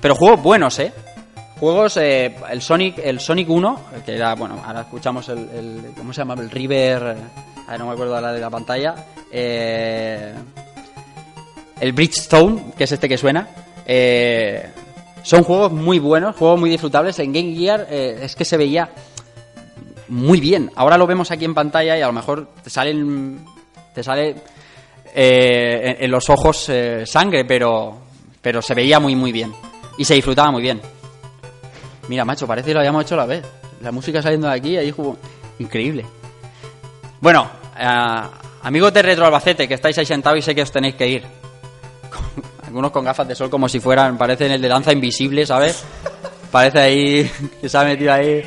pero 0.00 0.14
juegos 0.14 0.42
buenos, 0.42 0.78
¿eh? 0.78 0.90
Juegos, 1.60 1.98
eh, 1.98 2.34
el 2.50 2.62
Sonic 2.62 2.98
el 2.98 3.20
Sonic 3.20 3.48
1, 3.50 3.80
que 4.06 4.14
era, 4.16 4.34
bueno, 4.34 4.60
ahora 4.64 4.80
escuchamos 4.82 5.28
el, 5.28 5.38
el- 5.50 5.92
¿cómo 5.96 6.12
se 6.14 6.22
llama? 6.22 6.34
El 6.34 6.50
River, 6.50 7.16
eh, 7.18 7.53
a 7.66 7.70
ver, 7.70 7.80
no 7.80 7.86
me 7.86 7.92
acuerdo 7.92 8.14
ahora 8.14 8.32
de 8.32 8.40
la 8.40 8.50
pantalla, 8.50 8.94
eh, 9.30 10.34
el 11.80 11.92
Bridgestone, 11.92 12.72
que 12.76 12.84
es 12.84 12.92
este 12.92 13.08
que 13.08 13.18
suena, 13.18 13.48
eh, 13.86 14.70
son 15.22 15.42
juegos 15.42 15.72
muy 15.72 15.98
buenos, 15.98 16.36
juegos 16.36 16.60
muy 16.60 16.70
disfrutables, 16.70 17.18
en 17.18 17.32
Game 17.32 17.54
Gear 17.54 17.86
eh, 17.90 18.20
es 18.22 18.36
que 18.36 18.44
se 18.44 18.56
veía 18.56 18.90
muy 20.08 20.40
bien, 20.40 20.70
ahora 20.76 20.98
lo 20.98 21.06
vemos 21.06 21.30
aquí 21.30 21.44
en 21.44 21.54
pantalla 21.54 21.96
y 21.98 22.02
a 22.02 22.06
lo 22.06 22.12
mejor 22.12 22.48
te 22.62 22.70
salen, 22.70 23.44
te 23.94 24.02
sale 24.02 24.36
eh, 25.14 25.96
en, 26.00 26.10
los 26.10 26.28
ojos 26.30 26.70
sangre, 27.04 27.44
pero, 27.44 27.98
pero 28.40 28.60
se 28.62 28.74
veía 28.74 29.00
muy 29.00 29.16
muy 29.16 29.32
bien 29.32 29.52
y 29.96 30.04
se 30.04 30.14
disfrutaba 30.14 30.50
muy 30.50 30.62
bien. 30.62 30.80
Mira, 32.08 32.24
macho, 32.24 32.46
parece 32.46 32.68
que 32.68 32.74
lo 32.74 32.80
habíamos 32.80 33.04
hecho 33.04 33.14
a 33.14 33.18
la 33.18 33.26
vez. 33.26 33.44
La 33.80 33.92
música 33.92 34.20
saliendo 34.20 34.46
de 34.46 34.54
aquí, 34.54 34.76
ahí 34.76 34.90
jugó. 34.90 35.16
Increíble. 35.58 36.04
Bueno, 37.24 37.48
eh, 37.78 38.20
amigos 38.64 38.92
de 38.92 39.00
Retro 39.00 39.24
Albacete, 39.24 39.66
que 39.66 39.72
estáis 39.72 39.96
ahí 39.96 40.04
sentados 40.04 40.38
y 40.38 40.42
sé 40.42 40.54
que 40.54 40.60
os 40.60 40.70
tenéis 40.70 40.94
que 40.94 41.08
ir. 41.08 41.24
Algunos 42.66 42.90
con 42.90 43.02
gafas 43.02 43.26
de 43.26 43.34
sol 43.34 43.48
como 43.48 43.66
si 43.66 43.80
fueran, 43.80 44.18
parecen 44.18 44.52
el 44.52 44.60
de 44.60 44.68
danza 44.68 44.92
invisible, 44.92 45.46
¿sabes? 45.46 45.84
Parece 46.50 46.80
ahí 46.80 47.30
que 47.62 47.66
se 47.66 47.78
ha 47.78 47.84
metido 47.84 48.12
ahí. 48.12 48.42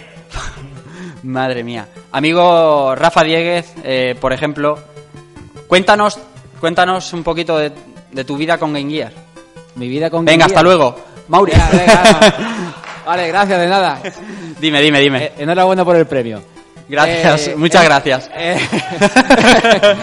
Madre 1.23 1.63
mía. 1.63 1.87
Amigo 2.11 2.93
Rafa 2.93 3.23
Dieguez, 3.23 3.73
eh, 3.83 4.13
por 4.21 4.31
ejemplo, 4.31 4.77
cuéntanos, 5.67 6.19
cuéntanos 6.59 7.11
un 7.13 7.23
poquito 7.23 7.57
de, 7.57 7.71
de 8.11 8.25
tu 8.25 8.37
vida 8.37 8.59
con 8.59 8.73
Game 8.73 8.91
Gear. 8.91 9.11
Mi 9.73 9.87
vida 9.87 10.11
con 10.11 10.23
Venga, 10.23 10.45
Game 10.45 10.53
hasta 10.53 10.59
Gear. 10.59 10.65
luego. 10.65 11.03
Mauri. 11.29 11.51
Venga, 11.51 11.69
venga. 11.71 12.73
vale, 13.07 13.27
gracias, 13.29 13.59
de 13.59 13.67
nada. 13.67 13.99
dime, 14.61 14.83
dime, 14.83 14.99
dime. 14.99 15.23
Eh, 15.23 15.33
enhorabuena 15.39 15.83
por 15.83 15.95
el 15.95 16.05
premio. 16.05 16.56
Gracias, 16.89 17.47
eh, 17.47 17.55
muchas 17.55 17.83
eh, 17.83 17.85
gracias. 17.85 18.29
eh, 18.35 18.57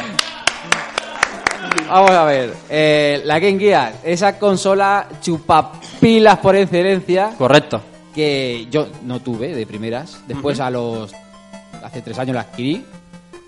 Vamos 1.89 2.11
a 2.11 2.25
ver. 2.25 2.55
eh, 2.71 3.21
la 3.25 3.39
Game 3.39 3.59
Gear, 3.59 3.95
esa 4.05 4.39
consola 4.39 5.07
chupapilas 5.21 6.39
por 6.39 6.57
excelencia 6.57 7.33
Correcto. 7.37 7.81
que 8.15 8.67
yo 8.71 8.89
no 9.03 9.21
tuve 9.21 9.55
de 9.55 9.67
primeras. 9.67 10.19
Después 10.27 10.61
a 10.61 10.71
los... 10.71 11.13
Hace 11.83 12.01
tres 12.03 12.19
años 12.19 12.35
la 12.35 12.41
adquirí. 12.43 12.85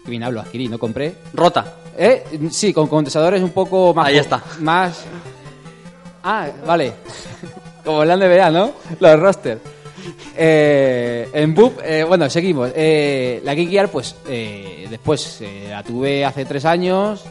Que 0.05 0.11
bien 0.11 0.23
hablo, 0.23 0.41
adquirí, 0.41 0.69
no 0.69 0.79
compré. 0.79 1.15
Rota. 1.33 1.65
¿Eh? 1.97 2.25
Sí, 2.51 2.73
con 2.73 2.87
condensadores 2.89 3.43
un 3.43 3.51
poco 3.51 3.95
más... 3.95 4.07
Ahí 4.07 4.19
está. 4.19 4.43
Más... 4.61 5.05
Ah, 6.23 6.49
vale. 6.67 6.93
Como 7.85 8.03
en 8.03 8.09
la 8.09 8.17
NBA, 8.17 8.51
¿no? 8.51 8.73
Los 9.01 9.19
roster. 9.19 9.59
Eh, 10.37 11.29
en 11.33 11.55
BUP, 11.55 11.81
eh, 11.85 12.05
bueno, 12.05 12.29
seguimos. 12.31 12.71
Eh, 12.75 13.41
la 13.45 13.55
Game 13.55 13.69
Gear, 13.71 13.89
pues, 13.89 14.15
eh, 14.29 14.87
después 14.91 15.39
eh, 15.41 15.69
la 15.71 15.83
tuve 15.83 16.25
hace 16.25 16.45
tres 16.45 16.65
años. 16.65 17.25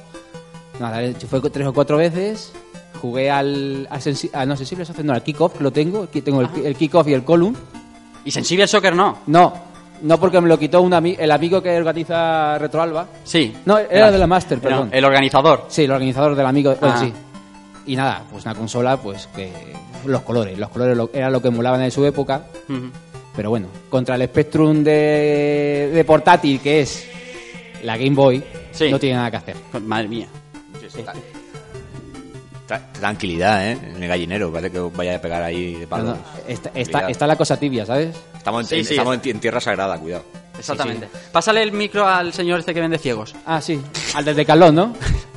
Nada, 0.80 1.02
fue 1.30 1.42
tres 1.50 1.68
o 1.68 1.74
cuatro 1.74 1.98
veces. 1.98 2.52
Jugué 3.02 3.30
al, 3.30 3.88
al, 3.90 4.02
sensi- 4.02 4.30
ah, 4.34 4.46
no, 4.46 4.56
sensible 4.58 4.86
no, 5.04 5.14
al 5.14 5.22
kickoff, 5.24 5.60
lo 5.62 5.72
tengo. 5.72 6.08
Tengo 6.08 6.42
el, 6.42 6.50
el 6.66 6.76
kickoff 6.76 7.08
y 7.08 7.14
el 7.14 7.24
column. 7.24 7.56
¿Y 8.24 8.32
Sensible 8.32 8.68
Soccer 8.68 8.96
no? 8.96 9.20
No, 9.28 9.54
no 10.02 10.20
porque 10.20 10.42
me 10.42 10.50
lo 10.50 10.58
quitó 10.58 10.82
un 10.82 10.92
ami- 10.94 11.16
el 11.20 11.30
amigo 11.32 11.62
que 11.62 11.78
organiza 11.78 12.58
Retroalba. 12.58 13.08
Sí. 13.24 13.56
No, 13.66 13.78
era 13.78 14.10
de 14.12 14.18
la 14.18 14.26
Master, 14.28 14.60
perdón. 14.60 14.90
El 14.92 15.06
organizador. 15.06 15.66
Sí, 15.68 15.84
el 15.84 15.92
organizador 15.92 16.36
del 16.36 16.46
amigo. 16.46 16.76
Bueno, 16.80 16.96
Ah. 16.98 17.00
sí. 17.00 17.14
Y 17.88 17.96
nada, 17.96 18.24
pues 18.32 18.44
una 18.46 18.56
consola, 18.56 18.98
pues 18.98 19.28
que. 19.36 19.52
Los 20.06 20.22
colores. 20.22 20.58
Los 20.58 20.70
colores 20.70 20.96
lo- 20.96 21.10
era 21.14 21.30
lo 21.30 21.42
que 21.42 21.50
molaban 21.50 21.82
en 21.82 21.92
su 21.92 22.06
época. 22.06 22.46
Pero 23.36 23.50
bueno, 23.50 23.68
contra 23.90 24.16
el 24.16 24.24
Spectrum 24.26 24.84
de, 24.84 25.92
de 25.94 26.04
portátil, 26.06 26.60
que 26.62 26.82
es 26.82 27.06
la 27.84 27.98
Game 27.98 28.16
Boy, 28.16 28.44
Sí. 28.72 28.90
no 28.90 28.98
tiene 29.00 29.16
nada 29.18 29.32
que 29.32 29.38
hacer. 29.38 29.56
Madre 29.84 30.08
mía. 30.08 30.28
Tra- 32.68 32.82
Tranquilidad, 32.94 33.68
¿eh? 33.72 33.78
En 33.96 34.02
el 34.02 34.10
gallinero, 34.10 34.52
parece 34.52 34.72
que 34.72 34.80
os 34.80 34.92
vaya 34.96 35.16
a 35.18 35.22
pegar 35.22 35.44
ahí 35.44 35.74
de 35.76 35.82
No, 35.82 35.88
palos. 35.88 36.08
no, 36.18 36.18
está, 36.48 37.08
está, 37.10 37.28
la 37.28 37.36
cosa 37.36 37.58
tibia, 37.60 37.86
¿sabes? 37.86 38.16
Estamos, 38.36 38.72
en, 38.72 38.80
Sí, 38.80 38.84
sí. 38.86 38.94
estamos 38.96 39.14
en, 39.24 39.30
en 39.30 39.40
tierra 39.40 39.60
sagrada, 39.62 40.00
cuidado. 40.00 40.24
Exactamente. 40.58 41.08
Pásale 41.32 41.62
el 41.62 41.74
micro 41.74 42.08
al 42.08 42.34
señor 42.34 42.60
este 42.62 42.74
que 42.74 42.82
vende 42.82 42.98
ciegos. 42.98 43.36
Ah, 43.46 43.62
sí. 43.62 43.80
Al 44.16 44.26
desde 44.26 44.46
Calón, 44.46 44.76
¿no? 44.76 44.96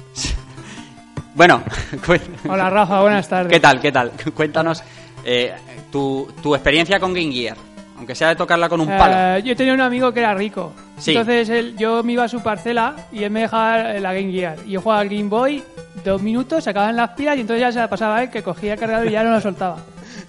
Bueno, 1.38 1.62
Hola 2.48 2.68
Rafa, 2.68 3.00
buenas 3.00 3.28
tardes. 3.28 3.52
¿qué 3.52 3.60
tal? 3.60 3.80
¿Qué 3.80 3.92
tal? 3.92 4.10
Cuéntanos 4.34 4.82
eh, 5.24 5.54
tu, 5.88 6.26
tu 6.42 6.52
experiencia 6.52 6.98
con 6.98 7.14
Game 7.14 7.32
Gear. 7.32 7.56
Aunque 7.96 8.16
sea 8.16 8.30
de 8.30 8.34
tocarla 8.34 8.68
con 8.68 8.80
un 8.80 8.88
palo. 8.88 9.38
Eh, 9.38 9.42
yo 9.44 9.54
tenía 9.54 9.72
un 9.72 9.80
amigo 9.80 10.12
que 10.12 10.18
era 10.18 10.34
rico. 10.34 10.72
Sí. 10.98 11.12
Entonces 11.12 11.48
él, 11.48 11.76
yo 11.78 12.02
me 12.02 12.14
iba 12.14 12.24
a 12.24 12.28
su 12.28 12.42
parcela 12.42 12.96
y 13.12 13.22
él 13.22 13.30
me 13.30 13.42
dejaba 13.42 14.00
la 14.00 14.12
Game 14.14 14.32
Gear. 14.32 14.58
Y 14.66 14.72
yo 14.72 14.80
jugaba 14.80 15.00
al 15.00 15.08
Game 15.08 15.28
Boy, 15.28 15.62
dos 16.04 16.20
minutos, 16.20 16.64
se 16.64 16.70
acababan 16.70 16.96
las 16.96 17.10
pilas 17.10 17.36
y 17.36 17.42
entonces 17.42 17.60
ya 17.60 17.70
se 17.70 17.78
la 17.78 17.88
pasaba 17.88 18.16
a 18.16 18.22
él 18.24 18.30
que 18.30 18.42
cogía 18.42 18.72
el 18.72 18.80
cargador 18.80 19.06
y 19.06 19.12
ya 19.12 19.22
no 19.22 19.30
lo 19.30 19.40
soltaba. 19.40 19.76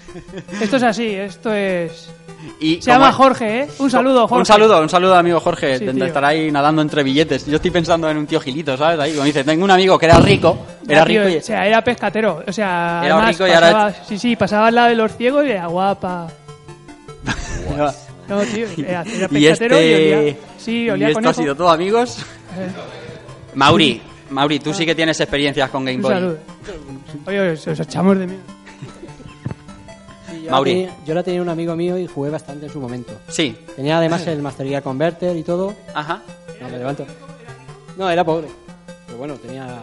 Esto 0.62 0.78
es 0.78 0.84
así, 0.84 1.08
esto 1.08 1.52
es... 1.52 2.12
Y 2.60 2.82
Se 2.82 2.92
llama 2.92 3.12
Jorge, 3.12 3.62
¿eh? 3.62 3.68
Un 3.80 3.90
saludo, 3.92 4.28
Jorge. 4.28 4.40
Un 4.42 4.46
saludo, 4.46 4.82
un 4.82 4.90
saludo 4.90 5.16
amigo 5.16 5.40
Jorge. 5.40 5.78
Sí, 5.78 5.86
estará 6.02 6.30
ahí 6.30 6.52
nadando 6.52 6.82
entre 6.82 7.04
billetes. 7.04 7.46
Yo 7.46 7.58
estoy 7.58 7.72
pensando 7.72 8.10
en 8.10 8.18
un 8.18 8.28
tío 8.28 8.40
Gilito, 8.40 8.78
¿sabes? 8.78 9.00
Ahí, 9.00 9.12
como 9.14 9.26
dice, 9.26 9.44
tengo 9.44 9.64
un 9.66 9.72
amigo 9.72 9.98
que 10.00 10.06
era 10.06 10.20
rico. 10.20 10.58
Era 10.88 11.06
tío, 11.06 11.24
rico 11.24 11.36
y... 11.36 11.38
O 11.38 11.42
sea, 11.42 11.66
era 11.68 11.84
pescatero. 11.84 12.44
O 12.48 12.52
sea, 12.52 13.02
Era 13.04 13.16
además 13.16 13.32
rico 13.38 13.48
y 13.48 13.52
ahora- 13.52 13.94
Sí, 14.08 14.18
sí, 14.18 14.36
pasaba 14.36 14.68
al 14.68 14.76
lado 14.76 14.90
de 14.90 14.96
los 14.96 15.16
ciegos 15.16 15.46
y 15.46 15.52
era 15.52 15.68
guapa. 15.68 16.28
No, 18.28 18.42
tío, 18.42 18.68
era, 18.78 19.02
era 19.04 19.26
y 19.26 19.28
pescatero 19.28 19.40
y, 19.40 19.46
este... 19.48 20.16
olía... 20.18 20.36
Sí, 20.58 20.84
y 20.84 20.90
olía 20.90 21.10
esto 21.10 21.30
ha 21.30 21.34
sido 21.34 21.56
todo, 21.56 21.70
amigos. 21.70 22.26
Mauri, 23.56 24.02
Mauri, 24.30 24.60
tú 24.60 24.74
sí 24.74 24.86
que 24.86 24.96
tienes 24.96 25.20
experiencias 25.20 25.70
con 25.70 25.84
Game 25.84 25.98
Un 25.98 26.02
Boy. 26.04 26.14
saludo. 26.14 26.38
Oye, 27.26 27.52
os, 27.52 27.68
os 27.68 27.80
echamos 27.80 28.18
de 28.20 28.28
mí. 28.28 28.36
Yo, 30.50 30.56
Mauri. 30.56 30.72
La 30.72 30.78
tenía, 30.90 31.06
yo 31.06 31.14
la 31.14 31.24
tenía 31.24 31.42
un 31.42 31.50
amigo 31.50 31.76
mío 31.76 31.98
y 31.98 32.08
jugué 32.08 32.30
bastante 32.30 32.66
en 32.68 32.72
su 32.72 32.80
momento. 32.80 33.14
Sí. 33.28 33.56
Tenía 33.76 33.98
además 33.98 34.26
el 34.28 34.42
Master 34.42 34.68
Gear 34.68 34.84
Converter 34.84 35.36
y 35.38 35.44
todo. 35.44 35.74
Ajá. 35.94 36.22
No, 36.62 36.70
me 36.70 36.78
levanto. 36.78 37.06
No, 37.98 38.10
era 38.10 38.24
pobre. 38.24 38.48
Pero 39.06 39.18
bueno, 39.18 39.36
tenía... 39.36 39.82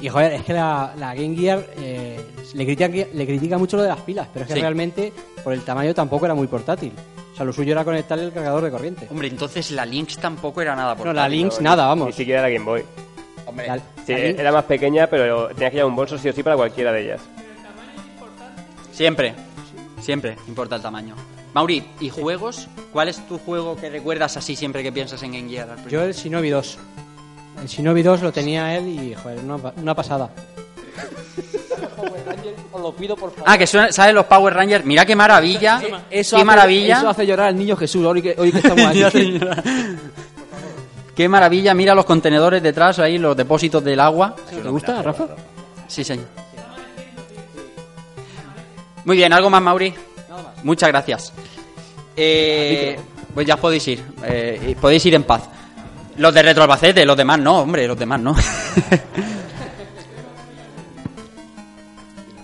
Y 0.00 0.08
joder, 0.08 0.32
es 0.34 0.42
que 0.42 0.52
la, 0.52 0.92
la 0.96 1.14
Game 1.14 1.34
Gear 1.36 1.64
eh, 1.76 2.20
le, 2.54 2.64
critica, 2.64 2.88
le 2.88 3.26
critica 3.26 3.58
mucho 3.58 3.76
lo 3.76 3.82
de 3.82 3.88
las 3.88 4.00
pilas, 4.02 4.28
pero 4.32 4.44
es 4.44 4.48
que 4.48 4.54
Sí. 4.54 4.60
realmente 4.60 5.12
por 5.42 5.52
el 5.52 5.62
tamaño 5.62 5.92
tampoco 5.92 6.24
era 6.24 6.34
muy 6.34 6.46
portátil. 6.46 6.92
O 7.32 7.36
sea, 7.36 7.44
lo 7.44 7.52
suyo 7.52 7.72
era 7.72 7.84
conectarle 7.84 8.24
el 8.24 8.32
cargador 8.32 8.62
de 8.62 8.70
corriente. 8.70 9.08
Hombre, 9.10 9.26
entonces 9.28 9.70
la 9.72 9.84
Lynx 9.84 10.18
tampoco 10.18 10.62
era 10.62 10.76
nada 10.76 10.94
por 10.94 11.06
No, 11.06 11.12
la 11.12 11.28
Lynx 11.28 11.60
nada, 11.60 11.82
Ni 11.84 11.88
vamos. 12.00 12.14
siquiera 12.14 12.42
la 12.42 12.48
Game 12.50 12.64
Boy. 12.64 12.82
Hombre, 13.46 13.66
La- 13.66 13.76
Sí, 14.06 14.12
la 14.12 14.18
Lynx- 14.18 14.38
era 14.38 14.52
más 14.52 14.64
pequeña, 14.64 15.06
pero 15.08 15.48
tenías 15.48 15.70
que 15.70 15.76
llevar 15.78 15.90
un 15.90 15.96
bolso 15.96 16.16
sí 16.16 16.28
o 16.28 16.32
sí 16.32 16.42
para 16.44 16.54
cualquiera 16.56 16.92
de 16.92 17.02
ellas. 17.04 17.20
Siempre, 18.92 19.34
siempre 20.00 20.36
importa 20.48 20.76
el 20.76 20.82
tamaño. 20.82 21.14
Mauri, 21.54 21.84
¿y 22.00 22.10
juegos? 22.10 22.68
¿Cuál 22.92 23.08
es 23.08 23.26
tu 23.26 23.38
juego 23.38 23.76
que 23.76 23.88
recuerdas 23.90 24.36
así 24.36 24.54
siempre 24.56 24.82
que 24.82 24.92
piensas 24.92 25.22
en 25.22 25.32
Game 25.32 25.48
Gear? 25.48 25.68
Yo 25.88 26.02
el 26.02 26.12
Shinobi 26.14 26.50
2. 26.50 26.78
El 27.62 27.66
Shinobi 27.68 28.02
2 28.02 28.22
lo 28.22 28.32
tenía 28.32 28.76
él 28.76 28.86
y, 28.88 29.14
joder, 29.14 29.38
una, 29.40 29.56
una 29.76 29.94
pasada. 29.94 30.30
Os 32.72 32.80
lo 32.80 32.92
pido 32.92 33.16
por 33.16 33.30
favor. 33.30 33.44
Ah, 33.46 33.58
que 33.58 33.66
suena- 33.66 33.90
¿sabes 33.92 34.14
los 34.14 34.26
Power 34.26 34.54
Rangers? 34.54 34.84
Mira 34.84 35.04
qué 35.06 35.16
maravilla. 35.16 35.80
Eso 36.10 36.36
qué 36.36 36.40
hace- 36.40 36.44
maravilla. 36.44 36.98
Eso 36.98 37.08
hace 37.08 37.26
llorar 37.26 37.48
al 37.48 37.56
niño 37.58 37.76
Jesús, 37.76 38.04
hoy 38.04 38.22
que, 38.22 38.34
hoy 38.38 38.52
que 38.52 38.58
estamos 38.58 38.84
aquí. 39.06 39.40
Qué 41.16 41.28
maravilla, 41.28 41.74
mira 41.74 41.94
los 41.94 42.04
contenedores 42.04 42.62
detrás, 42.62 42.98
ahí 43.00 43.18
los 43.18 43.36
depósitos 43.36 43.82
del 43.82 43.98
agua. 43.98 44.36
¿Te 44.48 44.60
gusta, 44.68 45.02
Rafa? 45.02 45.26
Sí, 45.88 46.04
señor. 46.04 46.26
Muy 49.04 49.16
bien, 49.16 49.32
¿algo 49.32 49.50
más, 49.50 49.62
Mauri? 49.62 49.94
Muchas 50.64 50.88
gracias. 50.90 51.32
Eh, 52.16 52.98
pues 53.34 53.46
ya 53.46 53.56
podéis 53.56 53.86
ir. 53.88 54.02
eh, 54.24 54.76
podéis 54.80 55.04
ir 55.06 55.14
en 55.14 55.22
paz. 55.24 55.42
Los 56.16 56.34
de 56.34 56.42
Retro 56.42 56.62
Albacete, 56.64 57.04
los 57.06 57.16
demás 57.16 57.38
no, 57.38 57.60
hombre, 57.60 57.86
los 57.86 57.96
demás 57.98 58.20
no. 58.20 58.34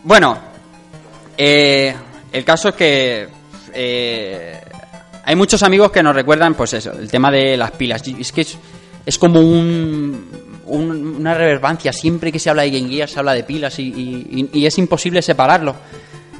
bueno, 0.04 0.38
eh, 1.36 1.94
el 2.32 2.44
caso 2.44 2.68
es 2.68 2.74
que 2.76 3.28
eh, 3.72 4.60
hay 5.24 5.36
muchos 5.36 5.62
amigos 5.62 5.90
que 5.90 6.02
nos 6.02 6.14
recuerdan, 6.14 6.54
pues 6.54 6.74
eso, 6.74 6.92
el 6.92 7.10
tema 7.10 7.30
de 7.30 7.56
las 7.56 7.70
pilas. 7.72 8.02
Es 8.06 8.32
que 8.32 8.42
es, 8.42 8.56
es 9.04 9.18
como 9.18 9.40
un, 9.40 10.28
un- 10.66 11.16
una 11.18 11.34
reverbancia. 11.34 11.92
Siempre 11.92 12.30
que 12.30 12.38
se 12.38 12.50
habla 12.50 12.62
de 12.62 12.70
Game 12.70 12.88
Gear 12.90 13.08
se 13.08 13.18
habla 13.18 13.32
de 13.34 13.44
pilas 13.44 13.78
y, 13.78 13.84
y- 13.88 14.50
y 14.52 14.66
es 14.66 14.78
imposible 14.78 15.22
separarlo. 15.22 15.74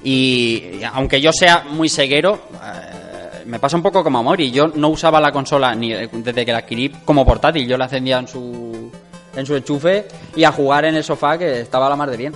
Y, 0.05 0.81
aunque 0.93 1.21
yo 1.21 1.33
sea 1.33 1.65
muy 1.71 1.89
ceguero, 1.89 2.39
eh, 2.63 3.43
me 3.47 3.59
pasa 3.59 3.77
un 3.77 3.83
poco 3.83 4.05
como 4.05 4.19
a 4.19 4.23
Mori. 4.23 4.51
Yo 4.51 4.69
no 4.69 4.89
usaba 4.91 5.21
la 5.21 5.33
consola 5.33 5.75
ni 5.75 5.93
desde 5.93 6.45
que 6.45 6.53
la 6.53 6.59
adquirí 6.59 6.91
como 7.05 7.25
portátil. 7.25 7.67
Yo 7.67 7.77
la 7.79 7.85
encendía 7.87 8.19
en 8.19 8.29
su, 8.29 8.91
en 9.35 9.47
su 9.47 9.57
enchufe 9.57 10.07
y 10.37 10.45
a 10.45 10.53
jugar 10.53 10.85
en 10.85 10.95
el 10.95 11.05
sofá 11.05 11.39
que 11.39 11.61
estaba 11.61 11.87
a 11.87 11.91
la 11.91 11.97
mar 11.97 12.11
de 12.11 12.17
bien. 12.19 12.35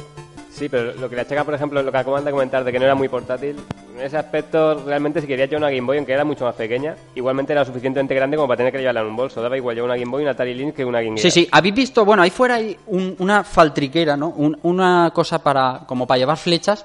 Sí, 0.51 0.69
pero 0.69 0.93
lo 0.95 1.09
que 1.09 1.15
le 1.15 1.21
achaca, 1.23 1.45
por 1.45 1.55
ejemplo, 1.55 1.81
lo 1.83 1.93
que 1.93 1.99
acaban 1.99 2.25
de 2.25 2.33
comentar 2.33 2.65
de 2.65 2.73
que 2.73 2.79
no 2.81 2.85
era 2.85 2.97
muy 2.97 3.09
portátil, 3.09 3.55
en 3.97 4.01
ese 4.05 4.17
aspecto, 4.17 4.83
realmente, 4.85 5.21
si 5.21 5.29
quería 5.29 5.45
yo 5.45 5.57
una 5.57 5.69
Game 5.71 5.83
Boy, 5.87 5.99
aunque 5.99 6.13
era 6.13 6.25
mucho 6.25 6.45
más 6.45 6.57
pequeña, 6.57 6.97
igualmente 7.15 7.53
era 7.53 7.65
suficientemente 7.65 8.13
grande 8.15 8.37
como 8.37 8.49
para 8.49 8.57
tener 8.59 8.73
que 8.73 8.79
llevarla 8.81 9.03
en 9.03 9.07
un 9.07 9.15
bolso. 9.17 9.41
Daba 9.41 9.57
igual 9.57 9.77
llevar 9.77 9.91
una 9.91 9.99
Game 10.01 10.11
Boy 10.11 10.23
una 10.23 10.33
Atari 10.33 10.55
Lynx 10.55 10.75
que 10.75 10.85
una 10.85 11.01
Game 11.01 11.17
Gear. 11.17 11.31
Sí, 11.31 11.43
sí, 11.43 11.49
habéis 11.53 11.75
visto, 11.77 12.05
bueno, 12.05 12.23
ahí 12.25 12.31
fuera 12.31 12.57
hay 12.57 12.77
un- 12.89 13.15
una 13.21 13.45
faltriquera, 13.45 14.17
¿no? 14.17 14.31
Un- 14.31 14.59
una 14.65 15.13
cosa 15.15 15.39
para, 15.41 15.83
como 15.87 16.09
para 16.09 16.19
llevar 16.19 16.37
flechas, 16.39 16.85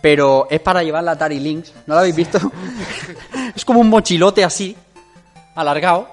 pero 0.00 0.46
es 0.50 0.60
para 0.60 0.82
llevar 0.82 1.02
la 1.04 1.12
Atari 1.12 1.40
Lynx, 1.40 1.72
¿no 1.86 1.94
la 1.94 2.00
habéis 2.00 2.16
visto? 2.16 2.38
es 3.54 3.64
como 3.64 3.80
un 3.80 3.88
mochilote 3.88 4.44
así, 4.44 4.76
alargado. 5.54 6.08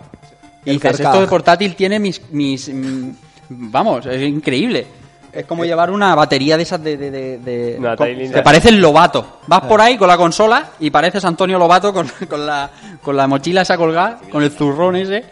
Y 0.66 0.70
El 0.72 0.76
dices, 0.78 0.92
carcaj. 0.94 1.08
esto 1.14 1.22
de 1.22 1.28
portátil 1.28 1.76
tiene 1.76 2.00
mis, 2.00 2.22
mis, 2.32 2.70
mm, 2.74 3.10
vamos, 3.50 4.06
es 4.08 4.22
increíble. 4.24 4.88
Es 5.32 5.46
como 5.46 5.66
llevar 5.66 5.92
una 5.92 6.16
batería 6.16 6.56
de 6.56 6.64
esas 6.64 6.82
de... 6.82 6.96
de, 6.98 7.12
de- 7.12 7.38
de- 7.40 7.76
Una 7.78 7.92
Atari 7.92 8.16
Lynx. 8.16 8.34
te 8.34 8.42
parece 8.42 8.70
el 8.70 8.80
Lobato. 8.80 9.40
Vas 9.48 9.62
por 9.66 9.82
ahí 9.82 9.98
con 9.98 10.08
la 10.08 10.16
consola 10.18 10.70
y 10.80 10.90
pareces 10.90 11.26
Antonio 11.26 11.60
Lobato 11.60 11.94
con, 11.94 12.08
con 12.30 12.46
la, 12.46 12.70
con 13.04 13.18
la 13.18 13.28
mochila 13.28 13.62
esa 13.64 13.76
colgada, 13.78 14.20
con 14.32 14.42
el 14.44 14.52
zurrón 14.52 14.96
ese. 14.96 15.26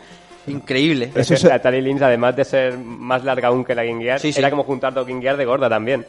Increíble. 0.45 1.05
Es 1.15 1.21
Eso 1.21 1.33
que 1.35 1.39
se- 1.39 1.47
la 1.47 1.55
Atari 1.55 1.81
Lynx, 1.81 2.01
además 2.01 2.35
de 2.35 2.43
ser 2.43 2.77
más 2.77 3.23
larga 3.23 3.47
aún 3.47 3.63
que 3.63 3.73
la 3.73 3.85
Game 3.85 4.03
Gear, 4.03 4.19
Sí, 4.19 4.33
sí. 4.33 4.39
era 4.39 4.49
como 4.49 4.65
juntar 4.65 4.93
dos 4.93 5.07
Game 5.07 5.21
Gear 5.21 5.37
de 5.37 5.45
gorda 5.45 5.69
también. 5.69 6.05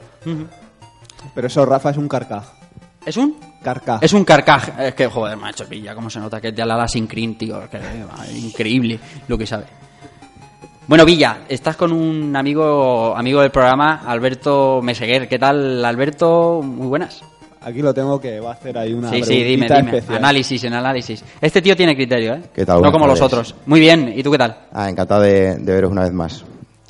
Pero 1.35 1.47
eso, 1.47 1.65
Rafa, 1.65 1.91
es 1.91 1.97
un 1.97 2.09
carcaj. 2.09 2.45
¿Es 3.05 3.17
un? 3.17 3.37
Carcaj. 3.63 4.03
Es 4.03 4.13
un 4.13 4.25
carcaj. 4.25 4.81
Es 4.81 4.95
que, 4.95 5.07
joder, 5.07 5.37
macho, 5.37 5.67
pilla, 5.67 5.95
cómo 5.95 6.11
se 6.11 6.21
nota 6.21 6.41
que 6.41 6.49
es 6.49 6.57
de 6.57 6.63
Alala 6.63 6.89
sin 6.89 7.07
Cream, 7.07 7.35
tío. 7.35 7.69
Que, 7.71 7.81
increíble 8.37 8.99
lo 9.29 9.39
que 9.39 9.47
sabe. 9.47 9.65
Bueno, 10.87 11.05
Villa, 11.07 11.41
estás 11.49 11.77
con 11.77 11.93
un 11.93 12.37
amigo 12.37 13.17
amigo 13.17 13.41
del 13.41 13.51
programa, 13.51 14.03
Alberto 14.07 14.81
Meseguer. 14.83 15.29
¿Qué 15.29 15.39
tal, 15.39 15.83
Alberto? 15.83 16.61
Muy 16.63 16.87
buenas. 16.87 17.23
Aquí 17.63 17.81
lo 17.81 17.95
tengo 17.95 18.21
que 18.21 18.39
va 18.41 18.51
a 18.51 18.53
hacer 18.53 18.77
ahí 18.77 18.93
una 18.93 19.09
sí, 19.09 19.23
sí, 19.23 19.43
dime, 19.43 19.67
dime. 19.67 19.97
especial. 19.97 20.19
Análisis, 20.19 20.63
en 20.65 20.75
análisis. 20.75 21.25
Este 21.41 21.63
tío 21.63 21.75
tiene 21.75 21.97
criterio, 21.97 22.35
¿eh? 22.35 22.43
¿Qué 22.55 22.67
tal? 22.67 22.83
No 22.83 22.93
como 22.93 23.07
los 23.07 23.23
otros. 23.23 23.55
Muy 23.65 23.81
bien, 23.81 24.13
¿y 24.15 24.23
tú 24.23 24.31
qué 24.31 24.37
tal? 24.37 24.59
Ah, 24.75 24.91
encantado 24.91 25.23
de, 25.23 25.57
de 25.57 25.73
veros 25.73 25.91
una 25.91 26.03
vez 26.03 26.13
más. 26.13 26.45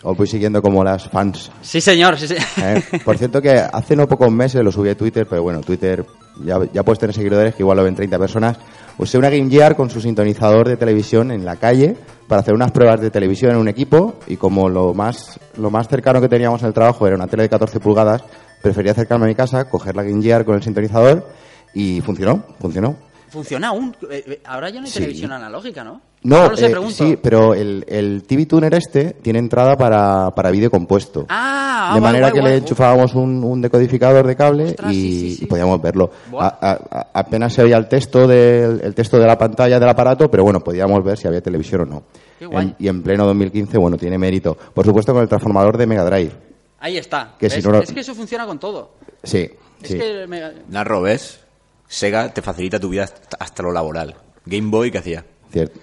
Os 0.04 0.16
voy 0.16 0.26
siguiendo 0.26 0.60
como 0.62 0.84
las 0.84 1.08
fans. 1.08 1.50
Sí, 1.62 1.80
señor, 1.80 2.18
sí, 2.18 2.28
sí. 2.28 2.34
¿eh? 2.62 2.82
Por 3.04 3.16
cierto 3.18 3.40
que 3.40 3.52
hace 3.52 3.96
no 3.96 4.06
pocos 4.06 4.30
meses 4.30 4.62
lo 4.62 4.70
subí 4.70 4.90
a 4.90 4.96
Twitter, 4.96 5.26
pero 5.28 5.42
bueno, 5.42 5.60
Twitter 5.62 6.04
ya, 6.44 6.58
ya 6.72 6.82
puedes 6.82 6.98
tener 6.98 7.14
seguidores 7.14 7.54
que 7.54 7.62
igual 7.62 7.78
lo 7.78 7.84
ven 7.84 7.94
30 7.94 8.18
personas. 8.18 8.58
Usé 8.98 9.16
una 9.18 9.30
Game 9.30 9.50
Gear 9.50 9.74
con 9.74 9.88
su 9.90 10.00
sintonizador 10.00 10.68
de 10.68 10.76
televisión 10.76 11.30
en 11.30 11.44
la 11.44 11.56
calle 11.56 11.96
para 12.28 12.42
hacer 12.42 12.54
unas 12.54 12.70
pruebas 12.70 13.00
de 13.00 13.10
televisión 13.10 13.52
en 13.52 13.56
un 13.56 13.68
equipo 13.68 14.14
y 14.26 14.36
como 14.36 14.68
lo 14.68 14.92
más, 14.94 15.40
lo 15.56 15.70
más 15.70 15.88
cercano 15.88 16.20
que 16.20 16.28
teníamos 16.28 16.60
en 16.62 16.68
el 16.68 16.74
trabajo 16.74 17.06
era 17.06 17.16
una 17.16 17.26
tele 17.26 17.44
de 17.44 17.48
14 17.48 17.80
pulgadas, 17.80 18.22
preferí 18.62 18.90
acercarme 18.90 19.24
a 19.24 19.28
mi 19.28 19.34
casa, 19.34 19.64
coger 19.70 19.96
la 19.96 20.02
Game 20.02 20.22
Gear 20.22 20.44
con 20.44 20.54
el 20.54 20.62
sintonizador 20.62 21.26
y 21.72 22.00
funcionó, 22.02 22.44
funcionó. 22.60 22.94
Funciona 23.30 23.68
aún. 23.68 23.96
Eh, 24.10 24.22
eh, 24.28 24.40
Ahora 24.44 24.68
ya 24.70 24.78
no 24.80 24.86
hay 24.86 24.92
Sí. 24.92 24.98
televisión 25.00 25.32
analógica, 25.32 25.82
¿no? 25.82 26.00
No, 26.24 26.48
lo 26.48 26.56
sé, 26.56 26.66
eh, 26.66 26.70
pregunto. 26.70 26.94
sí, 26.94 27.18
pero 27.22 27.54
el, 27.54 27.84
el 27.86 28.22
TV 28.26 28.46
Tuner 28.46 28.74
este 28.74 29.10
tiene 29.22 29.38
entrada 29.38 29.76
para, 29.76 30.30
para 30.34 30.50
vídeo 30.50 30.70
compuesto. 30.70 31.26
Ah, 31.28 31.90
de 31.94 32.00
guay, 32.00 32.02
manera 32.12 32.26
guay, 32.28 32.32
que 32.34 32.40
guay. 32.40 32.52
le 32.52 32.58
enchufábamos 32.58 33.14
un, 33.14 33.44
un 33.44 33.60
decodificador 33.60 34.26
de 34.26 34.34
cable 34.34 34.64
Ostras, 34.70 34.92
y, 34.92 34.94
sí, 34.94 35.20
sí, 35.30 35.36
sí. 35.36 35.44
y 35.44 35.46
podíamos 35.46 35.80
verlo. 35.82 36.10
Buah. 36.30 36.46
A- 36.46 36.58
a- 36.60 36.72
a- 36.90 37.06
apenas 37.12 37.52
se 37.52 37.62
veía 37.62 37.76
el 37.76 37.88
texto, 37.88 38.26
del, 38.26 38.80
el 38.82 38.94
texto 38.94 39.18
de 39.18 39.26
la 39.26 39.36
pantalla 39.36 39.78
del 39.78 39.88
aparato, 39.88 40.30
pero 40.30 40.44
bueno, 40.44 40.60
podíamos 40.64 41.04
ver 41.04 41.18
si 41.18 41.28
había 41.28 41.42
televisión 41.42 41.82
o 41.82 41.84
no. 41.84 42.02
Qué 42.38 42.46
guay. 42.46 42.68
En- 42.68 42.76
y 42.78 42.88
en 42.88 43.02
pleno 43.02 43.26
2015, 43.26 43.76
bueno, 43.76 43.96
tiene 43.98 44.16
mérito. 44.16 44.56
Por 44.72 44.84
supuesto 44.86 45.12
con 45.12 45.22
el 45.22 45.28
transformador 45.28 45.76
de 45.76 45.86
Mega 45.86 46.04
Drive. 46.04 46.32
Ahí 46.80 46.96
está. 46.96 47.34
Que 47.38 47.46
¿Ves? 47.46 47.52
si 47.54 47.60
no 47.62 47.70
lo- 47.70 47.82
Es 47.82 47.92
que 47.92 48.00
eso 48.00 48.14
funciona 48.14 48.46
con 48.46 48.58
todo. 48.58 48.92
Sí, 49.22 49.50
Es 49.82 49.88
sí. 49.88 49.98
que 49.98 50.26
me- 50.26 50.40
Narro, 50.70 51.02
¿ves? 51.02 51.40
Sega 51.86 52.32
te 52.32 52.40
facilita 52.40 52.80
tu 52.80 52.88
vida 52.88 53.04
hasta, 53.04 53.36
hasta 53.38 53.62
lo 53.62 53.72
laboral. 53.72 54.14
Game 54.46 54.70
Boy, 54.70 54.90
¿qué 54.90 54.98
hacía? 54.98 55.24
Cierto. 55.52 55.78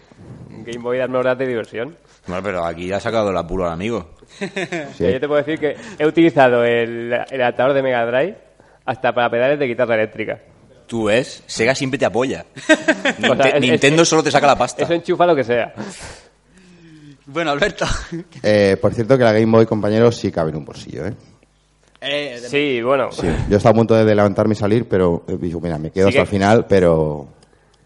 Game 0.63 0.79
Boy 0.79 0.97
darme 0.97 1.17
horas 1.17 1.37
de 1.37 1.47
diversión. 1.47 1.95
Bueno, 2.27 2.43
pero 2.43 2.63
aquí 2.65 2.91
ha 2.91 2.99
sacado 2.99 3.31
la 3.31 3.45
puro 3.45 3.65
al 3.65 3.73
amigo. 3.73 4.11
Sí. 4.39 5.11
Yo 5.11 5.19
te 5.19 5.27
puedo 5.27 5.37
decir 5.43 5.59
que 5.59 5.75
he 5.99 6.05
utilizado 6.05 6.63
el, 6.63 7.11
el 7.29 7.41
adaptador 7.41 7.73
de 7.73 7.81
Mega 7.83 8.05
Drive 8.05 8.37
hasta 8.85 9.13
para 9.13 9.29
pedales 9.29 9.59
de 9.59 9.67
guitarra 9.67 9.95
eléctrica. 9.95 10.39
Tú 10.87 11.05
ves, 11.05 11.43
Sega 11.47 11.73
siempre 11.75 11.97
te 11.97 12.05
apoya. 12.05 12.45
O 12.57 12.63
sea, 12.63 13.15
Ninte- 13.35 13.55
es- 13.55 13.61
Nintendo 13.61 14.01
es- 14.03 14.09
solo 14.09 14.23
te 14.23 14.31
saca 14.31 14.47
la 14.47 14.57
pasta. 14.57 14.83
Eso 14.83 14.93
enchufa 14.93 15.25
lo 15.25 15.35
que 15.35 15.43
sea. 15.43 15.73
Bueno, 17.25 17.51
Alberto. 17.51 17.85
Eh, 18.43 18.77
por 18.81 18.93
cierto 18.93 19.17
que 19.17 19.23
la 19.23 19.31
Game 19.33 19.45
Boy, 19.51 19.65
compañeros, 19.65 20.15
sí 20.17 20.31
cabe 20.31 20.49
en 20.51 20.57
un 20.57 20.65
bolsillo, 20.65 21.05
¿eh? 21.07 21.13
Eh, 22.01 22.39
de- 22.41 22.49
Sí, 22.49 22.81
bueno. 22.81 23.11
Sí. 23.11 23.27
Yo 23.49 23.57
estaba 23.57 23.71
a 23.71 23.75
punto 23.75 23.93
de 23.95 24.15
levantarme 24.15 24.53
y 24.53 24.57
salir, 24.57 24.87
pero 24.89 25.23
eh, 25.27 25.37
mira, 25.61 25.77
me 25.77 25.91
quedo 25.91 26.07
Sí 26.07 26.17
hasta 26.17 26.21
el 26.21 26.27
final, 26.27 26.65
pero 26.67 27.27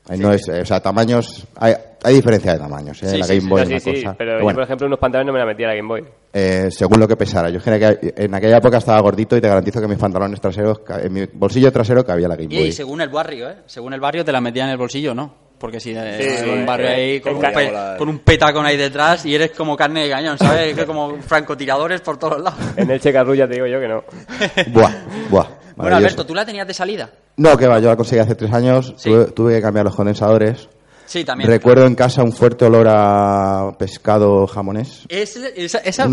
ahí 0.09 0.19
no 0.19 0.31
es, 0.31 0.47
eh, 0.49 0.61
o 0.61 0.65
sea, 0.65 0.79
tamaños, 0.79 1.45
hay, 1.55 1.73
hay 2.03 2.15
diferencia 2.15 2.53
de 2.53 2.59
tamaños, 2.59 3.01
¿eh? 3.03 3.07
Sí, 3.09 3.17
la 3.17 3.25
sí, 3.25 3.29
Game 3.33 3.41
sí. 3.41 3.47
Boy 3.47 3.57
No, 3.57 3.75
es 3.75 3.83
sí, 3.83 3.89
una 3.89 3.97
sí, 3.97 4.03
cosa. 4.03 4.15
pero 4.17 4.29
Pero 4.31 4.39
yo, 4.39 4.43
bueno, 4.43 4.57
por 4.57 4.63
ejemplo, 4.63 4.87
unos 4.87 4.99
pantalones 4.99 5.27
no 5.27 5.33
me 5.33 5.39
la 5.39 5.45
metía 5.45 5.65
a 5.67 5.69
la 5.69 5.75
Game 5.75 5.87
Boy. 5.87 6.03
eh, 6.33 6.67
según 6.71 6.99
lo 6.99 7.07
que 7.07 7.15
pesara. 7.15 7.49
Yo 7.49 7.59
en 7.65 7.73
aquella, 7.73 7.97
en 8.01 8.33
aquella 8.35 8.57
época 8.57 8.77
estaba 8.77 8.99
gordito 9.01 9.35
y 9.37 9.41
te 9.41 9.47
garantizo 9.47 9.81
que 9.81 9.87
mis 9.87 9.97
pantalones 9.97 10.39
traseros, 10.41 10.79
ca- 10.79 11.01
en 11.01 11.13
mi 11.13 11.25
bolsillo 11.33 11.71
trasero 11.71 12.03
cabía 12.05 12.27
la 12.27 12.35
Game 12.35 12.53
Y, 12.53 12.57
Boy. 12.59 12.71
según 12.71 13.01
el 13.01 13.09
barrio, 13.09 13.49
¿eh? 13.49 13.55
Según 13.65 13.93
el 13.93 13.99
barrio 13.99 14.23
te 14.25 14.31
la 14.31 14.41
metían 14.41 14.67
en 14.67 14.73
el 14.73 14.77
bolsillo, 14.77 15.13
¿no? 15.15 15.44
Porque 15.57 15.79
si 15.79 15.91
eh, 15.95 16.17
Sí, 16.19 16.43
en 16.49 16.59
un 16.59 16.65
barrio 16.65 16.89
ahí 16.89 17.19
con 17.21 17.35
un, 17.35 17.41
pe- 17.41 17.73
con 17.97 18.09
un 18.09 18.19
petacón 18.19 18.65
ahí 18.65 18.75
detrás 18.77 19.25
y 19.25 19.33
eres 19.33 19.51
como 19.51 19.75
carne 19.77 20.03
de 20.03 20.09
cañón, 20.09 20.37
¿sabes? 20.37 20.75
Como 20.85 21.17
francotiradores 21.21 22.01
por 22.01 22.17
todos 22.17 22.41
lados. 22.41 22.59
En 22.77 22.89
el 22.91 22.99
Checarrulla 22.99 23.47
te 23.47 23.55
digo 23.55 23.65
yo 23.67 23.79
que 23.79 23.87
no. 23.87 24.03
Buah, 24.73 24.91
buah. 25.29 25.47
Bueno. 25.77 25.95
Alberto, 25.97 26.25
¿tú 26.25 26.33
la 26.35 26.45
tenías 26.45 26.67
de 26.67 26.73
salida? 26.73 27.09
No, 27.37 27.57
que 27.57 27.67
va, 27.67 27.79
yo 27.79 27.89
la 27.89 27.97
conseguí 27.97 28.21
hace 28.21 28.35
tres 28.35 28.53
años, 28.53 28.93
Sí. 28.97 29.09
tuve, 29.09 29.25
tuve 29.31 29.55
que 29.55 29.61
cambiar 29.61 29.85
los 29.85 29.95
condensadores. 29.95 30.69
Sí, 31.05 31.23
también. 31.23 31.49
Recuerdo 31.49 31.85
en 31.85 31.93
casa 31.95 32.23
un 32.23 32.31
fuerte 32.33 32.65
olor 32.65 32.87
a 32.89 33.71
pescado 33.77 34.47
jamonés. 34.47 35.03
Es- 35.09 35.35
esa 35.37 36.07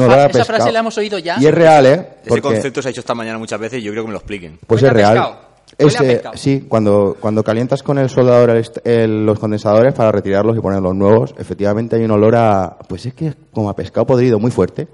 frase 0.45 0.73
la 0.73 0.81
hemos 0.81 0.99
oído 0.99 1.19
ya. 1.19 1.37
Y 1.41 1.47
es 1.47 1.55
real, 1.55 1.87
¿eh? 1.87 2.09
Ese 2.25 2.41
concepto 2.43 2.83
se 2.83 2.89
ha 2.89 2.91
hecho 2.91 3.01
esta 3.01 3.15
mañana 3.15 3.39
muchas 3.39 3.59
veces 3.61 3.79
y 3.79 3.83
yo 3.83 3.93
creo 3.93 4.03
que 4.05 4.09
me 4.09 4.13
lo 4.13 4.19
expliquen. 4.19 4.59
Pues 4.67 4.83
es 4.83 4.93
real. 4.93 5.13
pescado. 5.15 5.52
A 5.79 5.85
pescado. 6.15 6.37
sí, 6.37 6.67
cuando, 6.69 7.17
cuando 7.19 7.43
calientas 7.43 7.83
con 7.83 7.99
el 7.99 8.09
soldador 8.11 8.51
el 8.51 8.57
est- 8.59 8.87
el- 8.87 9.25
los 9.27 9.39
condensadores 9.39 9.95
para 9.95 10.13
retirarlos 10.13 10.57
y 10.57 10.61
poner 10.61 10.81
los 10.81 10.95
nuevos, 10.95 11.35
efectivamente 11.39 11.97
hay 11.97 12.05
un 12.05 12.11
olor 12.11 12.37
a, 12.37 12.77
pues 12.89 13.07
es 13.07 13.15
que 13.15 13.29
es 13.29 13.37
como 13.53 13.71
a 13.71 13.75
pescado 13.77 14.07
podrido 14.07 14.39
muy 14.39 14.51
fuerte. 14.51 14.89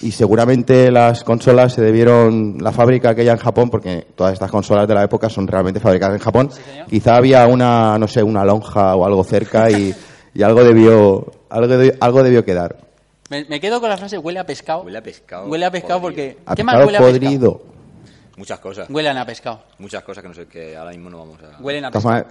Y 0.00 0.12
seguramente 0.12 0.92
las 0.92 1.24
consolas 1.24 1.72
se 1.72 1.82
debieron, 1.82 2.58
la 2.60 2.70
fábrica 2.72 3.10
aquella 3.10 3.32
en 3.32 3.38
Japón, 3.38 3.68
porque 3.68 4.06
todas 4.14 4.32
estas 4.32 4.50
consolas 4.50 4.86
de 4.86 4.94
la 4.94 5.02
época 5.02 5.28
son 5.28 5.46
realmente 5.48 5.80
fabricadas 5.80 6.14
en 6.16 6.22
Japón, 6.22 6.50
quizá 6.88 7.16
había 7.16 7.46
una, 7.46 7.98
no 7.98 8.06
sé, 8.06 8.22
una 8.22 8.44
lonja 8.44 8.94
o 8.94 9.04
algo 9.04 9.24
cerca 9.24 9.68
y, 9.70 9.92
y 10.34 10.42
algo 10.42 10.62
debió, 10.62 11.26
algo, 11.50 11.66
debió- 11.66 11.96
algo 12.00 12.22
debió 12.22 12.44
quedar. 12.44 12.76
Me, 13.28 13.44
me 13.46 13.60
quedo 13.60 13.80
con 13.80 13.88
la 13.90 13.96
frase 13.96 14.18
huele 14.18 14.38
a 14.38 14.46
pescado. 14.46 14.82
Huele 14.82 14.98
a 14.98 15.02
pescado. 15.02 15.48
Huele 15.48 15.64
a 15.66 15.70
pescado 15.70 16.00
podrido. 16.00 16.24
porque... 16.34 16.42
A 16.46 16.54
¿Qué 16.54 16.62
más 16.64 16.76
pescado 16.76 16.86
huele 16.86 16.98
a 16.98 17.00
pescado? 17.20 17.50
podrido. 17.58 17.77
Muchas 18.38 18.58
cosas. 18.60 18.88
Huelen 18.88 19.18
a 19.18 19.26
pescado. 19.26 19.60
Muchas 19.78 20.02
cosas 20.02 20.22
que 20.22 20.28
no 20.28 20.34
sé, 20.34 20.46
que 20.46 20.76
ahora 20.76 20.92
mismo 20.92 21.10
no 21.10 21.18
vamos 21.18 21.38
a... 21.42 21.60
Huelen 21.60 21.84
a 21.84 21.90
pescado. 21.90 22.24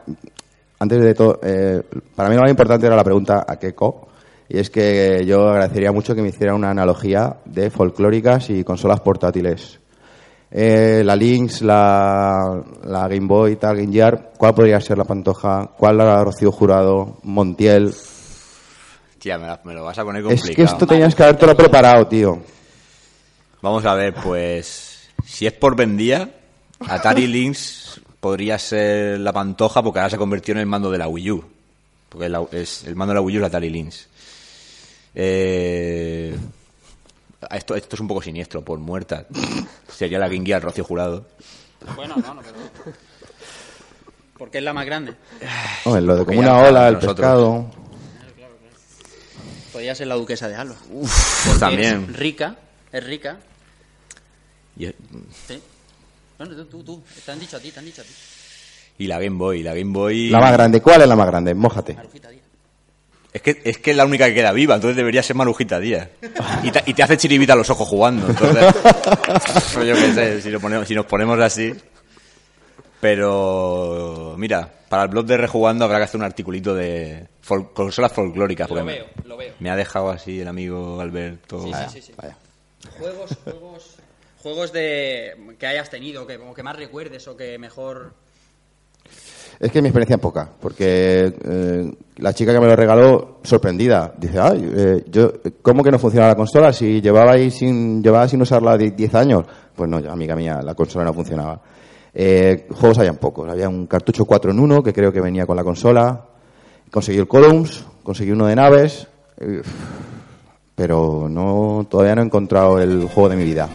antes 0.80 1.01
de 1.01 1.14
todo, 1.14 1.39
eh, 1.43 1.84
para 2.16 2.30
mí 2.30 2.36
lo 2.36 2.41
más 2.41 2.49
importante 2.49 2.88
era 2.88 2.95
la 2.95 3.03
pregunta 3.03 3.45
a 3.47 3.58
qué 3.60 3.76
co. 3.76 4.08
Y 4.49 4.58
es 4.60 4.70
que 4.70 5.26
yo 5.26 5.49
agradecería 5.49 5.91
mucho 5.91 6.16
que 6.16 6.22
me 6.22 6.30
hicieran 6.30 6.55
una 6.55 6.70
analogía 6.72 7.36
de 7.43 7.70
folclóricas 7.70 8.49
y 8.49 8.64
consolas 8.64 9.01
portátiles. 9.01 9.80
Eh, 10.49 11.01
la 11.03 11.14
Lynx, 11.18 11.62
la, 11.62 12.64
la 12.86 13.08
Game 13.10 13.28
Boy, 13.28 13.58
tal, 13.58 13.76
Game 13.76 13.91
Gear, 13.91 14.32
¿cuál 14.38 14.55
podría 14.55 14.80
ser 14.80 14.97
la 14.97 15.03
Pantoja? 15.03 15.72
¿Cuál 15.78 15.97
la 15.97 16.24
Rocío 16.24 16.53
Jurado? 16.53 17.18
Montiel. 17.24 17.93
Tía, 19.20 19.38
me, 19.38 19.47
la- 19.47 19.60
me 19.66 19.74
lo 19.74 19.84
vas 19.84 19.97
a 19.99 20.05
poner 20.05 20.22
Es 20.22 20.28
complicado. 20.39 20.55
que 20.55 20.64
esto 20.64 20.88
tenías 20.88 21.14
que 21.14 21.24
habértelo 21.24 21.53
preparado, 21.58 22.08
tío. 22.08 22.39
Vamos 23.62 23.84
a 23.86 23.93
ver, 23.95 24.14
pues... 24.14 24.86
Si 25.28 25.45
es 25.45 25.53
por 25.53 25.75
vendía, 25.75 26.32
Atari 26.80 27.28
Lynx 27.28 27.99
podría 28.19 28.57
ser 28.57 29.19
la 29.19 29.34
pantoja 29.34 29.84
porque 29.84 29.99
ahora 29.99 30.09
se 30.09 30.17
convirtió 30.17 30.53
en 30.53 30.59
el 30.59 30.65
mando 30.65 30.89
de 30.89 30.97
la 30.97 31.07
Wii 31.07 31.32
U. 31.32 31.45
Porque 32.09 32.30
la- 32.30 32.45
es, 32.51 32.86
el 32.86 32.95
mando 32.95 33.11
de 33.13 33.15
la 33.15 33.21
Wii 33.21 33.36
U 33.36 33.39
es 33.39 33.41
la 33.41 33.47
Atari 33.47 33.69
Lynx. 33.69 34.07
Eh, 35.13 36.36
esto, 37.51 37.75
esto 37.75 37.95
es 37.95 37.99
un 37.99 38.07
poco 38.07 38.21
siniestro, 38.21 38.63
por 38.63 38.80
muerta. 38.80 39.25
Sería 39.91 40.17
la 40.19 40.28
Game 40.30 40.45
Gear 40.45 40.61
Rocío 40.63 40.84
Jurado. 40.84 41.25
Bueno, 41.95 42.15
no, 42.17 42.34
no, 42.34 42.41
pero... 42.41 42.95
Porque 44.38 44.59
es 44.59 44.63
la 44.63 44.73
más 44.73 44.86
grande. 44.86 45.15
Hombre, 45.84 46.01
lo 46.01 46.15
de 46.15 46.25
como 46.25 46.39
una 46.39 46.57
ola, 46.59 46.88
el 46.88 46.93
nosotros. 46.95 47.15
pescado. 47.15 47.71
Podría 49.73 49.95
ser 49.95 50.07
la 50.07 50.15
duquesa 50.15 50.47
de 50.47 50.55
Alba. 50.55 50.75
Pues 50.91 51.59
también. 51.59 52.07
Es 52.09 52.15
rica, 52.15 52.55
es 52.91 53.03
rica. 53.03 53.38
Y, 54.78 54.86
Sí. 55.47 55.61
Bueno, 56.38 56.55
tú, 56.55 56.65
tú, 56.65 56.84
tú. 56.84 57.03
Te 57.25 57.32
han 57.32 57.39
dicho 57.39 57.57
a 57.57 57.59
ti, 57.59 57.71
te 57.71 57.80
han 57.80 57.86
dicho 57.86 58.01
a 58.01 58.05
ti. 58.05 58.11
y 58.99 59.07
la 59.07 59.19
Game 59.19 59.38
Boy, 59.38 59.63
la 59.63 59.73
Game 59.73 59.91
Boy... 59.91 60.30
La 60.30 60.39
más 60.39 60.53
grande. 60.53 60.82
¿Cuál 60.82 61.01
es 61.01 61.07
la 61.07 61.15
más 61.15 61.28
grande? 61.28 61.53
Mójate. 61.55 61.93
Marujita 61.95 62.30
Díaz. 62.30 62.43
Es 63.34 63.41
que, 63.41 63.61
es 63.63 63.78
que 63.80 63.91
es 63.91 63.97
la 63.97 64.05
única 64.05 64.25
que 64.28 64.34
queda 64.36 64.51
viva, 64.51 64.75
entonces 64.75 64.95
debería 64.97 65.21
ser 65.21 65.36
Marujita 65.36 65.80
Díaz. 65.80 66.09
Y 66.63 66.71
te, 66.71 66.82
y 66.86 66.93
te 66.93 67.03
hace 67.03 67.17
chiribita 67.17 67.55
los 67.55 67.69
ojos 67.69 67.88
jugando. 67.88 68.28
Entonces, 68.30 68.65
pues 69.73 69.88
yo 69.88 69.93
qué 69.95 70.13
sé, 70.13 70.41
si, 70.41 70.49
lo 70.49 70.59
ponemos, 70.59 70.88
si 70.88 70.95
nos 70.95 71.05
ponemos 71.05 71.39
así. 71.39 71.73
Pero, 72.99 74.36
mira, 74.38 74.67
para 74.89 75.03
el 75.03 75.09
blog 75.09 75.25
de 75.25 75.38
Rejugando 75.38 75.86
habrá 75.86 75.97
que 75.99 76.05
hacer 76.05 76.19
un 76.19 76.25
articulito 76.25 76.73
de 76.73 77.28
fol- 77.47 77.71
consolas 77.73 78.11
folclóricas. 78.11 78.69
Lo 78.69 78.84
me- 78.84 78.93
veo, 78.93 79.05
lo 79.25 79.38
veo. 79.38 79.53
Me 79.59 79.69
ha 79.69 79.75
dejado 79.75 80.09
así 80.09 80.39
el 80.39 80.47
amigo 80.47 80.99
Alberto. 80.99 81.63
Sí, 81.63 81.71
sí, 81.73 82.01
sí, 82.01 82.01
sí. 82.01 82.13
Juegos, 82.97 83.32
juegos, 83.43 83.96
juegos 84.41 84.71
de 84.71 85.55
que 85.59 85.67
hayas 85.67 85.89
tenido, 85.89 86.25
que, 86.25 86.38
o 86.38 86.53
que 86.53 86.63
más 86.63 86.75
recuerdes 86.75 87.27
o 87.27 87.35
que 87.35 87.57
mejor... 87.57 88.13
Es 89.59 89.71
que 89.71 89.81
mi 89.81 89.88
experiencia 89.88 90.17
es 90.17 90.21
poca, 90.21 90.47
porque 90.59 91.33
eh, 91.43 91.91
la 92.17 92.33
chica 92.33 92.53
que 92.53 92.59
me 92.59 92.67
lo 92.67 92.75
regaló, 92.75 93.39
sorprendida, 93.43 94.13
dice, 94.15 94.39
ay, 94.39 94.71
eh, 94.75 95.03
yo, 95.07 95.33
¿cómo 95.63 95.83
que 95.83 95.89
no 95.89 95.97
funciona 95.97 96.27
la 96.27 96.35
consola 96.35 96.71
si 96.71 97.01
llevabais 97.01 97.55
sin, 97.55 98.03
llevaba 98.03 98.27
sin 98.27 98.41
usarla 98.41 98.77
de 98.77 98.91
10 98.91 99.15
años? 99.15 99.45
Pues 99.75 99.89
no, 99.89 99.97
amiga 99.97 100.35
mía, 100.35 100.61
la 100.63 100.75
consola 100.75 101.05
no 101.05 101.13
funcionaba. 101.13 101.59
Eh, 102.13 102.67
juegos 102.71 102.99
habían 102.99 103.17
pocos, 103.17 103.49
había 103.49 103.67
un 103.67 103.88
cartucho 103.88 104.25
4 104.25 104.51
en 104.51 104.59
1 104.59 104.83
que 104.83 104.93
creo 104.93 105.11
que 105.11 105.21
venía 105.21 105.47
con 105.47 105.55
la 105.55 105.63
consola, 105.63 106.25
conseguí 106.91 107.17
el 107.17 107.27
Columns, 107.27 107.83
conseguí 108.03 108.31
uno 108.31 108.45
de 108.45 108.55
naves, 108.55 109.07
eh, 109.39 109.61
pero 110.75 111.27
no, 111.29 111.88
todavía 111.89 112.15
no 112.15 112.21
he 112.21 112.25
encontrado 112.25 112.79
el 112.79 113.07
juego 113.07 113.29
de 113.29 113.35
mi 113.35 113.43
vida. 113.43 113.69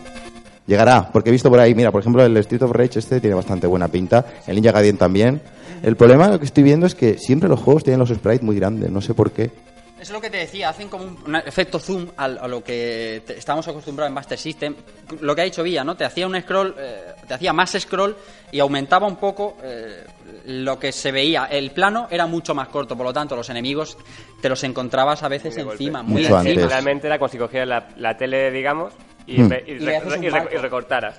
Llegará, 0.73 1.11
porque 1.13 1.29
he 1.29 1.33
visto 1.33 1.51
por 1.51 1.61
ahí, 1.61 1.75
mira, 1.75 1.91
por 1.93 2.01
ejemplo, 2.01 2.25
el 2.25 2.35
Street 2.39 2.63
of 2.63 2.71
Rage 2.71 2.99
este 2.99 3.21
tiene 3.21 3.37
bastante 3.37 3.67
buena 3.67 3.89
pinta, 3.89 4.25
el 4.47 4.55
Ninja 4.57 4.73
Gaiden 4.73 4.97
también. 4.97 5.43
El 5.83 5.97
problema 5.97 6.29
lo 6.29 6.39
que 6.39 6.47
estoy 6.47 6.63
viendo 6.63 6.87
es 6.87 6.95
que 6.95 7.19
siempre 7.19 7.47
los 7.47 7.61
juegos 7.61 7.85
tienen 7.85 7.99
los 8.01 8.09
sprites 8.09 8.43
muy 8.43 8.57
grandes, 8.57 8.91
no 8.91 9.03
sé 9.03 9.13
por 9.13 9.33
qué. 9.33 9.51
Es 10.01 10.11
lo 10.11 10.21
que 10.21 10.31
te 10.31 10.39
decía, 10.39 10.69
hacen 10.71 10.89
como 10.89 11.05
un, 11.05 11.17
un 11.27 11.37
efecto 11.37 11.79
zoom 11.79 12.09
a, 12.17 12.27
lo 12.27 12.65
que 12.65 13.23
te- 13.27 13.39
estamos 13.39 13.69
acostumbrados 13.69 14.09
en 14.09 14.15
Master 14.15 14.37
System. 14.39 14.75
Lo 15.21 15.33
que 15.35 15.43
ha 15.43 15.45
dicho 15.45 15.63
Villa, 15.63 15.85
¿no? 15.85 15.95
Te 15.95 16.05
hacía 16.05 16.27
un 16.27 16.41
scroll, 16.41 16.75
eh, 16.77 17.13
te 17.29 17.35
hacía 17.35 17.53
más 17.53 17.77
scroll 17.79 18.17
y 18.51 18.59
aumentaba 18.59 19.07
un 19.07 19.15
poco 19.15 19.59
eh, 19.63 20.03
lo 20.47 20.77
que 20.79 20.91
se 20.91 21.13
veía. 21.13 21.45
El 21.45 21.71
plano 21.71 22.09
era 22.11 22.27
mucho 22.27 22.53
más 22.53 22.67
corto, 22.67 22.97
por 22.97 23.07
lo 23.07 23.13
tanto, 23.13 23.37
los 23.37 23.49
enemigos 23.51 23.97
te 24.41 24.49
los 24.49 24.65
encontrabas 24.65 25.23
a 25.23 25.29
veces 25.29 25.57
encima, 25.57 26.03
muy 26.03 26.23
Mucho 26.23 26.37
encima. 26.39 26.51
antes. 26.51 26.67
Realmente 26.69 27.07
era 27.07 27.19
como 27.21 27.29
si 27.29 27.39
cogieras 27.39 27.69
la, 27.69 27.89
la 27.97 28.17
tele, 28.17 28.51
digamos, 28.51 28.93
y, 29.27 29.41
Hmm. 29.41 29.49
re- 29.51 29.65
y 29.67 29.71
Y 29.73 29.79
re- 29.79 29.85
le 29.85 29.97
haces 29.97 30.13
un 30.17 30.25
y 30.25 30.27
re- 30.29 30.33
marco. 30.33 30.55
y 30.55 30.57
recortaras. 30.59 31.17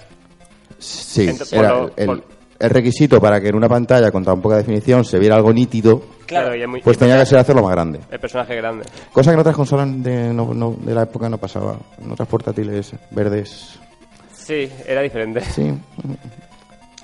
Sí, 0.79 1.29
Entonces, 1.29 1.53
era 1.53 1.69
por 1.69 1.77
lo- 1.79 1.93
el, 1.95 2.05
por- 2.05 2.23
el 2.59 2.69
requisito 2.69 3.19
para 3.21 3.39
que 3.41 3.47
en 3.49 3.55
una 3.55 3.69
pantalla 3.69 4.11
con 4.11 4.23
tan 4.23 4.41
poca 4.41 4.57
definición 4.57 5.03
se 5.05 5.19
viera 5.19 5.35
algo 5.35 5.53
nítido, 5.53 6.01
Claro, 6.25 6.55
y 6.55 6.61
es 6.61 6.67
muy- 6.67 6.81
pues 6.81 6.97
tenía 6.97 7.17
que 7.19 7.25
ser 7.25 7.37
hacerlo 7.39 7.61
más 7.63 7.71
grande. 7.71 7.99
El 8.11 8.19
personaje 8.19 8.55
grande. 8.55 8.85
Cosa 9.11 9.31
que 9.31 9.35
en 9.35 9.39
otras 9.39 9.55
consolas 9.55 9.87
de, 10.03 10.33
no- 10.33 10.53
no- 10.53 10.75
de 10.79 10.93
la 10.93 11.03
época 11.03 11.29
no 11.29 11.37
pasaba. 11.37 11.77
En 12.01 12.11
otras 12.11 12.27
portátiles 12.27 12.91
verdes. 13.11 13.79
Sí, 14.33 14.69
era 14.85 15.01
diferente. 15.01 15.41
Sí. 15.41 15.73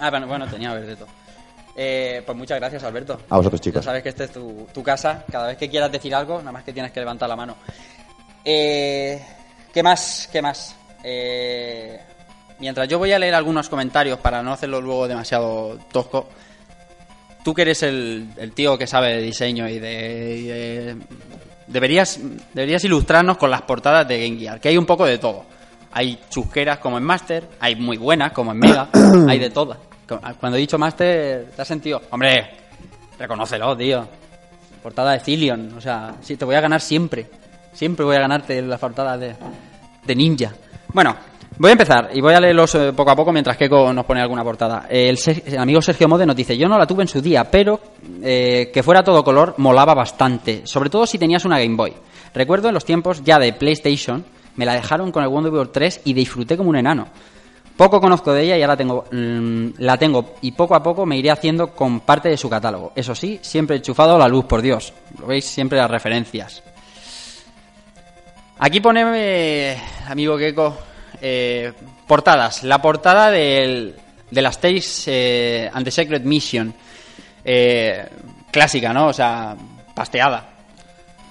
Ah, 0.01 0.09
bueno, 0.09 0.27
bueno, 0.27 0.47
tenía 0.47 0.73
verde 0.73 0.95
todo. 0.95 1.09
Eh, 1.75 2.23
pues 2.25 2.37
muchas 2.37 2.57
gracias, 2.57 2.81
Alberto. 2.85 3.19
A 3.29 3.35
vosotros, 3.35 3.59
chicos. 3.59 3.81
Ya 3.81 3.85
sabes 3.89 4.01
que 4.01 4.07
esta 4.07 4.23
es 4.23 4.31
tu, 4.31 4.65
tu 4.73 4.81
casa. 4.81 5.25
Cada 5.29 5.47
vez 5.47 5.57
que 5.57 5.69
quieras 5.69 5.91
decir 5.91 6.15
algo, 6.15 6.39
nada 6.39 6.53
más 6.53 6.63
que 6.63 6.71
tienes 6.71 6.93
que 6.93 7.01
levantar 7.01 7.27
la 7.27 7.35
mano. 7.35 7.55
Eh, 8.45 9.21
¿Qué 9.73 9.83
más? 9.83 10.29
¿Qué 10.31 10.41
más? 10.41 10.73
Eh, 11.03 11.99
mientras 12.59 12.87
yo 12.87 12.97
voy 12.99 13.11
a 13.11 13.19
leer 13.19 13.35
algunos 13.35 13.69
comentarios 13.69 14.19
para 14.19 14.41
no 14.43 14.53
hacerlo 14.53 14.81
luego 14.81 15.07
demasiado 15.07 15.77
tosco, 15.91 16.27
tú 17.43 17.53
que 17.53 17.61
eres 17.63 17.83
el, 17.83 18.27
el 18.37 18.51
tío 18.53 18.77
que 18.77 18.87
sabe 18.87 19.15
de 19.15 19.21
diseño 19.21 19.67
y 19.67 19.79
de... 19.79 20.35
y 20.37 20.43
de- 20.47 20.97
deberías, 21.67 22.19
deberías 22.53 22.83
ilustrarnos 22.83 23.37
con 23.37 23.51
las 23.51 23.61
portadas 23.61 24.07
de 24.07 24.23
Game 24.27 24.39
Gear, 24.39 24.59
que 24.59 24.69
hay 24.69 24.77
un 24.77 24.87
poco 24.87 25.05
de 25.05 25.19
todo. 25.19 25.45
Hay 25.91 26.19
chusqueras 26.29 26.79
como 26.79 26.97
en 26.97 27.03
Master, 27.03 27.47
hay 27.59 27.75
muy 27.75 27.97
buenas 27.97 28.31
como 28.31 28.51
en 28.51 28.57
Mega, 28.59 28.89
hay 29.27 29.37
de 29.39 29.49
todas. 29.51 29.77
Cuando 30.39 30.57
he 30.57 30.61
dicho 30.61 30.79
Master, 30.79 31.51
¿te 31.55 31.61
has 31.61 31.67
sentido? 31.67 32.01
Hombre, 32.09 32.49
reconócelo, 33.19 33.77
tío. 33.77 34.07
Portada 34.81 35.11
de 35.13 35.19
Zillion, 35.19 35.73
o 35.77 35.81
sea, 35.81 36.15
sí, 36.21 36.35
te 36.37 36.45
voy 36.45 36.55
a 36.55 36.61
ganar 36.61 36.81
siempre. 36.81 37.27
Siempre 37.73 38.03
voy 38.03 38.15
a 38.15 38.21
ganarte 38.21 38.59
las 38.63 38.79
portadas 38.79 39.19
de, 39.19 39.35
de 40.05 40.15
Ninja. 40.15 40.51
Bueno, 40.91 41.15
voy 41.59 41.69
a 41.69 41.73
empezar 41.73 42.09
y 42.13 42.19
voy 42.19 42.33
a 42.33 42.39
leerlos 42.39 42.73
eh, 42.73 42.93
poco 42.93 43.11
a 43.11 43.15
poco 43.15 43.31
mientras 43.31 43.57
Keiko 43.57 43.93
nos 43.93 44.05
pone 44.05 44.21
alguna 44.21 44.43
portada. 44.43 44.87
El, 44.89 45.19
amigo 45.57 45.81
Sergio 45.81 46.07
Mode 46.07 46.25
nos 46.25 46.35
dice, 46.35 46.57
yo 46.57 46.67
no 46.67 46.79
la 46.79 46.87
tuve 46.87 47.03
en 47.03 47.07
su 47.07 47.21
día, 47.21 47.43
pero 47.43 47.79
eh, 48.23 48.71
que 48.73 48.81
fuera 48.81 49.03
todo 49.03 49.23
color 49.23 49.53
molaba 49.57 49.93
bastante, 49.93 50.65
sobre 50.65 50.89
todo 50.89 51.05
si 51.05 51.19
tenías 51.19 51.45
una 51.45 51.59
Game 51.59 51.75
Boy. 51.75 51.93
Recuerdo 52.33 52.69
en 52.69 52.73
los 52.73 52.85
tiempos 52.85 53.23
ya 53.23 53.37
de 53.37 53.53
PlayStation, 53.53 54.25
me 54.55 54.65
la 54.65 54.73
dejaron 54.73 55.11
con 55.11 55.21
el 55.23 55.29
Wonder 55.29 55.51
Woman 55.51 55.69
3 55.71 56.01
y 56.05 56.13
disfruté 56.13 56.57
como 56.57 56.69
un 56.69 56.77
enano. 56.77 57.07
Poco 57.77 58.01
conozco 58.01 58.33
de 58.33 58.43
ella 58.43 58.57
y 58.57 58.61
ahora 58.61 58.75
tengo, 58.75 59.05
mm, 59.11 59.67
la 59.77 59.95
tengo 59.95 60.33
y 60.41 60.51
poco 60.51 60.75
a 60.75 60.83
poco 60.83 61.05
me 61.05 61.17
iré 61.17 61.31
haciendo 61.31 61.67
con 61.67 62.01
parte 62.01 62.29
de 62.29 62.35
su 62.35 62.49
catálogo. 62.49 62.91
Eso 62.95 63.13
sí, 63.13 63.39
siempre 63.41 63.77
enchufado 63.77 64.15
a 64.15 64.19
la 64.19 64.27
luz, 64.27 64.45
por 64.45 64.61
Dios. 64.61 64.91
Lo 65.19 65.27
veis 65.27 65.45
siempre 65.45 65.77
las 65.77 65.89
referencias. 65.89 66.61
Aquí 68.59 68.79
pone, 68.81 69.03
eh, 69.15 69.77
amigo 70.07 70.37
Keiko, 70.37 70.77
eh, 71.21 71.71
portadas. 72.07 72.63
La 72.63 72.81
portada 72.81 73.31
del, 73.31 73.95
de 74.29 74.41
las 74.41 74.59
Tales 74.59 75.03
eh, 75.07 75.69
and 75.73 75.85
the 75.85 75.91
Secret 75.91 76.23
Mission. 76.23 76.73
Eh, 77.43 78.05
clásica, 78.51 78.91
¿no? 78.93 79.07
O 79.07 79.13
sea, 79.13 79.55
pasteada. 79.95 80.45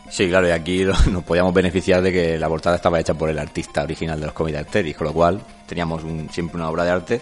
Sí, 0.08 0.26
claro, 0.28 0.48
y 0.48 0.52
aquí 0.52 0.84
nos 1.10 1.22
podíamos 1.24 1.52
beneficiar 1.52 2.00
de 2.00 2.12
que 2.12 2.38
la 2.38 2.48
portada 2.48 2.76
estaba 2.76 2.98
hecha 2.98 3.12
por 3.14 3.28
el 3.28 3.38
artista 3.38 3.82
original 3.82 4.18
de 4.18 4.26
los 4.26 4.34
cómics 4.34 4.72
de 4.72 4.94
con 4.94 5.06
lo 5.06 5.12
cual 5.12 5.40
teníamos 5.66 6.02
un- 6.04 6.30
siempre 6.30 6.56
una 6.56 6.70
obra 6.70 6.84
de 6.84 6.90
arte. 6.90 7.20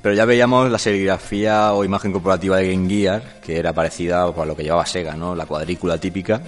Pero 0.00 0.14
ya 0.14 0.24
veíamos 0.26 0.70
la 0.70 0.78
serigrafía 0.78 1.72
o 1.72 1.84
imagen 1.84 2.12
corporativa 2.12 2.56
de 2.58 2.70
Game 2.72 2.88
Gear, 2.88 3.22
que 3.44 3.58
era 3.58 3.72
parecida 3.72 4.26
pues, 4.32 4.42
a 4.42 4.46
lo 4.46 4.54
que 4.56 4.62
llevaba 4.62 4.84
Sega, 4.86 5.14
¿no? 5.16 5.34
La 5.34 5.46
cuadrícula 5.46 5.96
típica, 5.98 6.40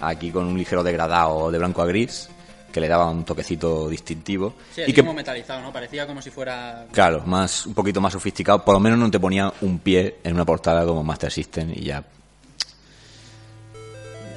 aquí 0.00 0.30
con 0.30 0.44
un 0.46 0.56
ligero 0.58 0.82
degradado 0.82 1.50
de 1.50 1.58
blanco 1.58 1.82
a 1.82 1.86
gris, 1.86 2.28
que 2.72 2.80
le 2.80 2.88
daba 2.88 3.10
un 3.10 3.24
toquecito 3.24 3.88
distintivo. 3.88 4.54
y 4.86 4.92
que, 4.92 5.02
metalizado, 5.02 5.60
¿no? 5.62 5.72
Parecía 5.72 6.06
como 6.06 6.20
si 6.22 6.30
fuera... 6.30 6.86
claro, 6.92 7.22
más 7.24 7.66
un 7.66 7.74
poquito 7.74 8.00
más 8.00 8.12
sofisticado, 8.12 8.64
por 8.64 8.74
lo 8.74 8.80
menos 8.80 8.98
no 8.98 9.10
te 9.10 9.18
ponía 9.18 9.52
un 9.62 9.78
pie 9.78 10.18
en 10.22 10.34
una 10.34 10.44
portada 10.44 10.84
como 10.84 11.02
Master 11.02 11.32
System 11.32 11.70
y 11.74 11.84
ya... 11.84 12.04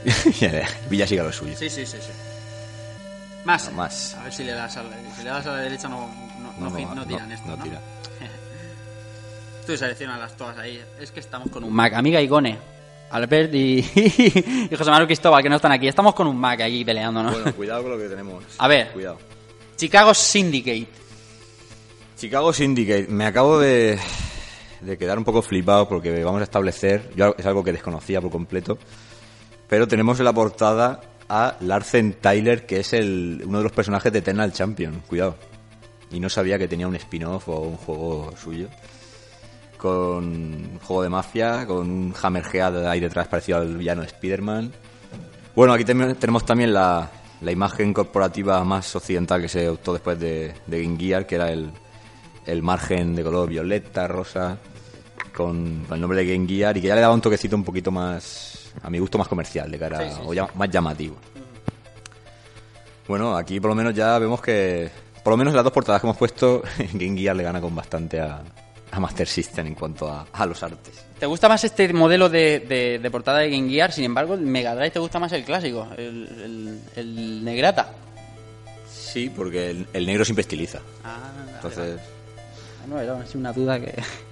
Villa 0.89 1.05
siga 1.05 1.23
lo 1.23 1.31
suyo. 1.31 1.55
Sí, 1.57 1.69
sí, 1.69 1.85
sí, 1.85 1.97
sí. 1.99 2.11
Más. 3.45 3.71
Más. 3.73 4.15
A 4.15 4.23
ver 4.23 4.33
si 4.33 4.43
le 4.43 4.53
das 4.53 4.75
a 4.77 4.83
la, 4.83 4.89
si 5.15 5.23
le 5.23 5.29
das 5.29 5.45
a 5.45 5.51
la 5.51 5.57
derecha 5.57 5.87
no, 5.87 6.07
no, 6.39 6.53
no, 6.59 6.69
No, 6.69 6.75
fi- 6.75 6.85
no, 6.85 6.95
no 6.95 7.05
tiran 7.05 7.29
no, 7.29 7.35
esto, 7.35 7.47
no 7.49 7.57
¿no? 7.57 7.63
tira. 7.63 7.81
Tú 9.67 9.77
seleccionas 9.77 10.35
todas 10.37 10.57
ahí. 10.57 10.81
Es 10.99 11.11
que 11.11 11.19
estamos 11.19 11.49
con 11.51 11.63
un 11.63 11.73
Mac. 11.73 11.93
Amiga 11.93 12.19
Igone, 12.21 12.57
Albert 13.11 13.53
y, 13.53 13.79
y 14.69 14.75
José 14.75 14.89
Manuel 14.89 15.07
Cristóbal, 15.07 15.43
que 15.43 15.49
no 15.49 15.57
están 15.57 15.71
aquí. 15.71 15.87
Estamos 15.87 16.15
con 16.15 16.27
un 16.27 16.37
Mac 16.37 16.61
ahí 16.61 16.83
peleando, 16.85 17.21
¿no? 17.23 17.31
Bueno, 17.31 17.53
cuidado 17.53 17.83
con 17.83 17.91
lo 17.91 17.97
que 17.97 18.07
tenemos. 18.07 18.43
A 18.57 18.67
ver. 18.67 18.91
Cuidado. 18.91 19.19
Chicago 19.75 20.13
Syndicate. 20.13 20.87
Chicago 22.17 22.53
Syndicate. 22.53 23.07
Me 23.07 23.25
acabo 23.25 23.59
de, 23.59 23.99
de 24.81 24.97
quedar 24.97 25.17
un 25.17 25.23
poco 25.23 25.41
flipado 25.41 25.87
porque 25.87 26.23
vamos 26.23 26.41
a 26.41 26.43
establecer, 26.43 27.09
yo 27.15 27.35
es 27.37 27.45
algo 27.45 27.63
que 27.63 27.71
desconocía 27.71 28.21
por 28.21 28.31
completo, 28.31 28.77
pero 29.67 29.87
tenemos 29.87 30.19
en 30.19 30.25
la 30.25 30.33
portada 30.33 31.01
a 31.29 31.55
Larsen 31.61 32.13
Tyler, 32.19 32.65
que 32.65 32.81
es 32.81 32.91
el, 32.93 33.41
uno 33.45 33.59
de 33.59 33.63
los 33.63 33.71
personajes 33.71 34.11
de 34.11 34.19
Eternal 34.19 34.51
Champion. 34.51 35.01
Cuidado. 35.07 35.37
Y 36.11 36.19
no 36.19 36.29
sabía 36.29 36.59
que 36.59 36.67
tenía 36.67 36.87
un 36.87 36.95
spin-off 36.97 37.47
o 37.47 37.59
un 37.61 37.77
juego 37.77 38.33
suyo. 38.35 38.67
Con 39.81 40.77
juego 40.83 41.01
de 41.01 41.09
mafia, 41.09 41.65
con 41.65 41.89
un 41.89 42.13
Hammerhead 42.21 42.85
ahí 42.87 42.99
detrás 42.99 43.27
parecido 43.27 43.57
al 43.57 43.77
villano 43.77 44.01
de 44.01 44.07
Spider-Man. 44.07 44.71
Bueno, 45.55 45.73
aquí 45.73 45.83
tenemos 45.83 46.45
también 46.45 46.71
la, 46.71 47.09
la 47.41 47.51
imagen 47.51 47.91
corporativa 47.91 48.63
más 48.63 48.95
occidental 48.95 49.41
que 49.41 49.49
se 49.49 49.67
optó 49.67 49.93
después 49.93 50.19
de, 50.19 50.53
de 50.67 50.83
Game 50.83 50.97
Gear, 50.99 51.25
que 51.25 51.33
era 51.35 51.51
el, 51.51 51.71
el 52.45 52.61
margen 52.61 53.15
de 53.15 53.23
color 53.23 53.49
violeta, 53.49 54.07
rosa, 54.07 54.59
con, 55.35 55.83
con 55.87 55.95
el 55.95 56.01
nombre 56.01 56.23
de 56.23 56.31
Game 56.35 56.47
Gear, 56.47 56.77
y 56.77 56.81
que 56.81 56.87
ya 56.87 56.93
le 56.95 57.01
daba 57.01 57.15
un 57.15 57.21
toquecito 57.21 57.55
un 57.55 57.63
poquito 57.63 57.89
más, 57.89 58.71
a 58.83 58.89
mi 58.91 58.99
gusto, 58.99 59.17
más 59.17 59.27
comercial, 59.27 59.71
de 59.71 59.79
cara, 59.79 59.97
Sí, 59.97 60.15
sí, 60.15 60.21
o 60.25 60.33
ya- 60.35 60.47
más 60.53 60.69
llamativo. 60.69 61.15
Bueno, 63.07 63.35
aquí 63.35 63.59
por 63.59 63.69
lo 63.71 63.75
menos 63.75 63.93
ya 63.95 64.17
vemos 64.19 64.41
que, 64.41 64.89
por 65.23 65.31
lo 65.33 65.37
menos 65.37 65.53
las 65.55 65.63
dos 65.63 65.73
portadas 65.73 65.99
que 66.01 66.07
hemos 66.07 66.17
puesto, 66.17 66.61
Game 66.93 67.17
Gear 67.17 67.35
le 67.35 67.43
gana 67.43 67.59
con 67.59 67.75
bastante 67.75 68.21
a, 68.21 68.41
a 68.91 68.99
Master 68.99 69.27
System 69.27 69.67
en 69.67 69.75
cuanto 69.75 70.09
a, 70.09 70.25
a 70.31 70.45
los 70.45 70.61
artes. 70.63 71.05
¿Te 71.19 71.25
gusta 71.25 71.47
más 71.47 71.63
este 71.63 71.91
modelo 71.93 72.29
de, 72.29 72.59
de- 72.59 72.99
de 72.99 73.11
portada 73.11 73.39
de 73.39 73.49
Game 73.49 73.69
Gear? 73.69 73.91
Sin 73.91 74.03
embargo, 74.03 74.33
el 74.33 74.41
Mega 74.41 74.75
Drive 74.75 74.91
te 74.91 74.99
gusta 74.99 75.19
más 75.19 75.31
el 75.33 75.43
clásico, 75.43 75.87
el, 75.97 76.27
el- 76.43 76.79
el 76.95 77.45
Negrata. 77.45 77.91
Sí, 78.89 79.31
porque 79.33 79.69
el, 79.71 79.87
el 79.93 80.05
negro 80.05 80.25
siempre 80.25 80.41
estiliza. 80.41 80.79
Ah, 81.03 81.31
Entonces, 81.55 81.99
No, 82.87 82.99
era 82.99 83.17
una 83.35 83.53
duda 83.53 83.79
que... 83.79 84.01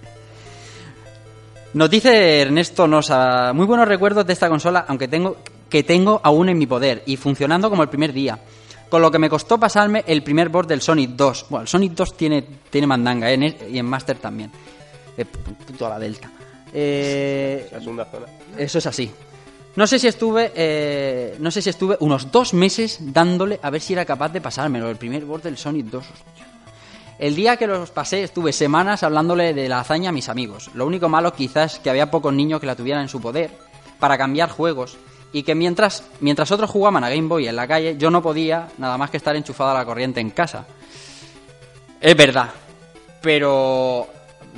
Nos 1.74 1.90
dice 1.90 2.42
Ernesto 2.42 2.88
Nosa, 2.88 3.54
muy 3.54 3.66
buenos 3.66 3.88
recuerdos 3.88 4.26
de 4.26 4.34
esta 4.34 4.50
consola, 4.50 4.86
aunque 4.88 5.08
tengo 5.08 5.38
que 5.70 5.84
tengo 5.84 6.20
aún 6.24 6.50
en 6.50 6.58
mi 6.58 6.66
poder 6.66 7.04
y 7.06 7.16
funcionando 7.16 7.70
como 7.70 7.84
el 7.84 7.90
primer 7.90 8.12
día. 8.12 8.40
Con 8.90 9.02
lo 9.04 9.12
que 9.12 9.20
me 9.20 9.30
costó 9.30 9.60
pasarme 9.60 10.04
el 10.08 10.24
primer 10.24 10.50
board 10.50 10.68
del 10.68 10.82
Sonic 10.82 11.12
2. 11.12 11.46
Bueno, 11.50 11.62
el 11.64 11.68
Sonic 11.68 11.94
2 11.94 12.18
tiene, 12.18 12.44
tiene 12.70 12.88
mandanga 12.88 13.30
¿eh? 13.30 13.36
en 13.36 13.44
es- 13.44 13.56
y 13.72 13.78
en 13.78 13.86
Master 13.86 14.18
también. 14.18 14.52
Eh, 15.18 15.26
puto 15.26 15.86
a 15.86 15.90
la 15.90 16.00
Delta. 16.00 16.32
Eh, 16.74 17.70
eso 18.58 18.78
es 18.80 18.86
así. 18.88 19.12
No 19.76 19.86
sé 19.86 20.00
si 20.00 20.08
estuve, 20.08 20.52
eh, 20.56 21.36
no 21.40 21.52
sé 21.52 21.62
si 21.62 21.70
estuve 21.70 21.98
unos 22.00 22.32
dos 22.32 22.54
meses 22.54 22.98
dándole 23.00 23.60
a 23.62 23.70
ver 23.70 23.82
si 23.82 23.94
era 23.94 24.06
capaz 24.06 24.30
de 24.30 24.42
pasármelo, 24.42 24.90
el 24.90 24.98
primer 24.98 25.24
board 25.26 25.44
del 25.44 25.58
Sonic 25.58 25.86
2. 25.88 26.04
hostia. 26.04 26.46
El 27.20 27.36
día 27.36 27.58
que 27.58 27.68
los 27.68 27.92
pasé 27.92 28.24
estuve 28.24 28.54
semanas 28.54 29.04
hablándole 29.04 29.54
de 29.54 29.70
la 29.70 29.82
hazaña 29.82 30.10
a 30.10 30.14
mis 30.14 30.30
amigos. 30.30 30.72
Lo 30.74 30.86
único 30.88 31.10
malo 31.10 31.34
quizás 31.34 31.74
es 31.76 31.80
que 31.80 31.90
había 31.90 32.10
pocos 32.10 32.34
niños 32.34 32.60
que 32.60 32.66
la 32.66 32.76
tuvieran 32.76 33.04
en 33.04 33.10
su 33.10 33.22
poder 33.22 33.52
para 34.00 34.18
cambiar 34.18 34.50
juegos 34.50 34.98
y 35.32 35.44
que 35.44 35.56
mientras, 35.56 36.04
mientras 36.20 36.52
otros 36.52 36.70
jugaban 36.70 37.04
a 37.04 37.10
Game 37.10 37.28
Boy 37.28 37.48
en 37.48 37.56
la 37.56 37.68
calle, 37.68 37.98
yo 37.98 38.10
no 38.10 38.22
podía 38.22 38.68
nada 38.78 38.98
más 38.98 39.10
que 39.10 39.18
estar 39.18 39.36
enchufado 39.36 39.72
a 39.72 39.74
la 39.76 39.86
corriente 39.86 40.20
en 40.20 40.32
casa. 40.32 40.66
Es 42.02 42.16
verdad, 42.16 42.50
pero 43.22 44.08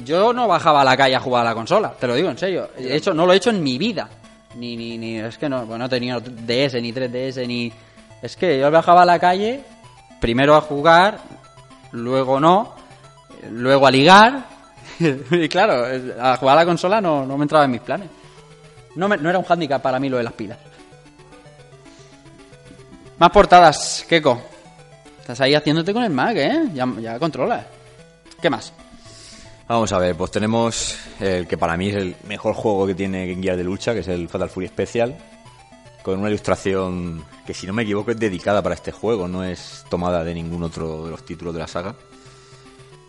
yo 0.06 0.32
no 0.32 0.48
bajaba 0.48 0.82
a 0.82 0.86
la 0.86 0.96
calle 0.96 1.16
a 1.16 1.20
jugar 1.20 1.46
a 1.46 1.50
la 1.50 1.56
consola, 1.56 1.94
te 2.00 2.08
lo 2.08 2.16
digo 2.16 2.30
en 2.30 2.38
serio. 2.38 2.70
De 2.78 2.96
hecho, 2.96 3.14
no 3.14 3.26
lo 3.26 3.34
he 3.34 3.38
hecho 3.38 3.50
en 3.50 3.62
mi 3.62 3.78
vida. 3.78 4.10
Ni, 4.56 4.76
ni, 4.76 4.98
ni, 4.98 5.18
es 5.18 5.38
que 5.38 5.50
no, 5.50 5.66
bueno, 5.66 5.80
no 5.80 5.86
he 5.86 5.90
tenido 5.90 6.20
DS, 6.20 6.82
ni 6.82 6.94
3DS, 6.94 7.48
ni... 7.48 7.72
Es 8.22 8.36
que 8.36 8.60
yo 8.60 8.70
bajaba 8.70 9.02
a 9.02 9.06
la 9.06 9.18
calle, 9.18 9.62
primero 10.20 10.56
a 10.56 10.62
jugar, 10.62 11.20
luego 11.92 12.40
no, 12.40 12.76
luego 13.50 13.88
a 13.88 13.92
ligar. 13.92 14.46
y 15.00 15.50
claro, 15.50 15.86
a 16.22 16.38
jugar 16.38 16.58
a 16.58 16.62
la 16.62 16.66
consola 16.66 17.02
no, 17.02 17.26
no 17.26 17.38
me 17.38 17.46
entraba 17.46 17.66
en 17.66 17.72
mis 17.72 17.82
planes. 17.82 18.10
No, 18.96 19.08
no 19.08 19.30
era 19.30 19.40
un 19.40 19.46
hándicap 19.46 19.82
para 19.82 20.00
mí 20.00 20.10
lo 20.10 20.18
de 20.18 20.24
las 20.24 20.34
pilas. 20.34 20.58
Más 23.18 23.30
portadas, 23.30 24.06
Keko. 24.10 24.42
Estás 25.20 25.42
ahí 25.42 25.54
haciéndote 25.54 25.94
con 25.94 26.04
el 26.04 26.10
Mac, 26.10 26.36
¿eh? 26.36 26.70
Ya, 26.74 26.92
ya 27.00 27.20
controlas. 27.20 27.66
¿Qué 28.42 28.50
más? 28.50 28.74
Vamos 29.68 29.94
a 29.94 30.00
ver, 30.00 30.16
pues 30.16 30.32
tenemos 30.32 30.98
el 31.20 31.48
que 31.48 31.58
para 31.58 31.78
mí 31.78 31.90
es 31.90 31.96
el 31.96 32.16
mejor 32.28 32.54
juego 32.54 32.88
que 32.88 32.96
tiene 32.96 33.28
Game 33.28 33.42
Gear 33.42 33.56
de 33.56 33.64
lucha, 33.64 33.94
que 33.94 34.00
es 34.00 34.08
el 34.08 34.28
Fatal 34.28 34.50
Fury 34.50 34.68
Special, 34.68 35.16
con 36.04 36.20
una 36.20 36.30
ilustración 36.30 37.24
que 37.46 37.54
si 37.54 37.68
no 37.68 37.74
me 37.74 37.84
equivoco 37.84 38.12
es 38.12 38.20
dedicada 38.20 38.62
para 38.62 38.76
este 38.76 38.92
juego, 38.92 39.28
no 39.28 39.44
es 39.44 39.86
tomada 39.90 40.24
de 40.24 40.34
ningún 40.34 40.64
otro 40.64 41.06
de 41.06 41.12
los 41.12 41.26
títulos 41.26 41.54
de 41.54 41.60
la 41.60 41.68
saga. 41.68 41.96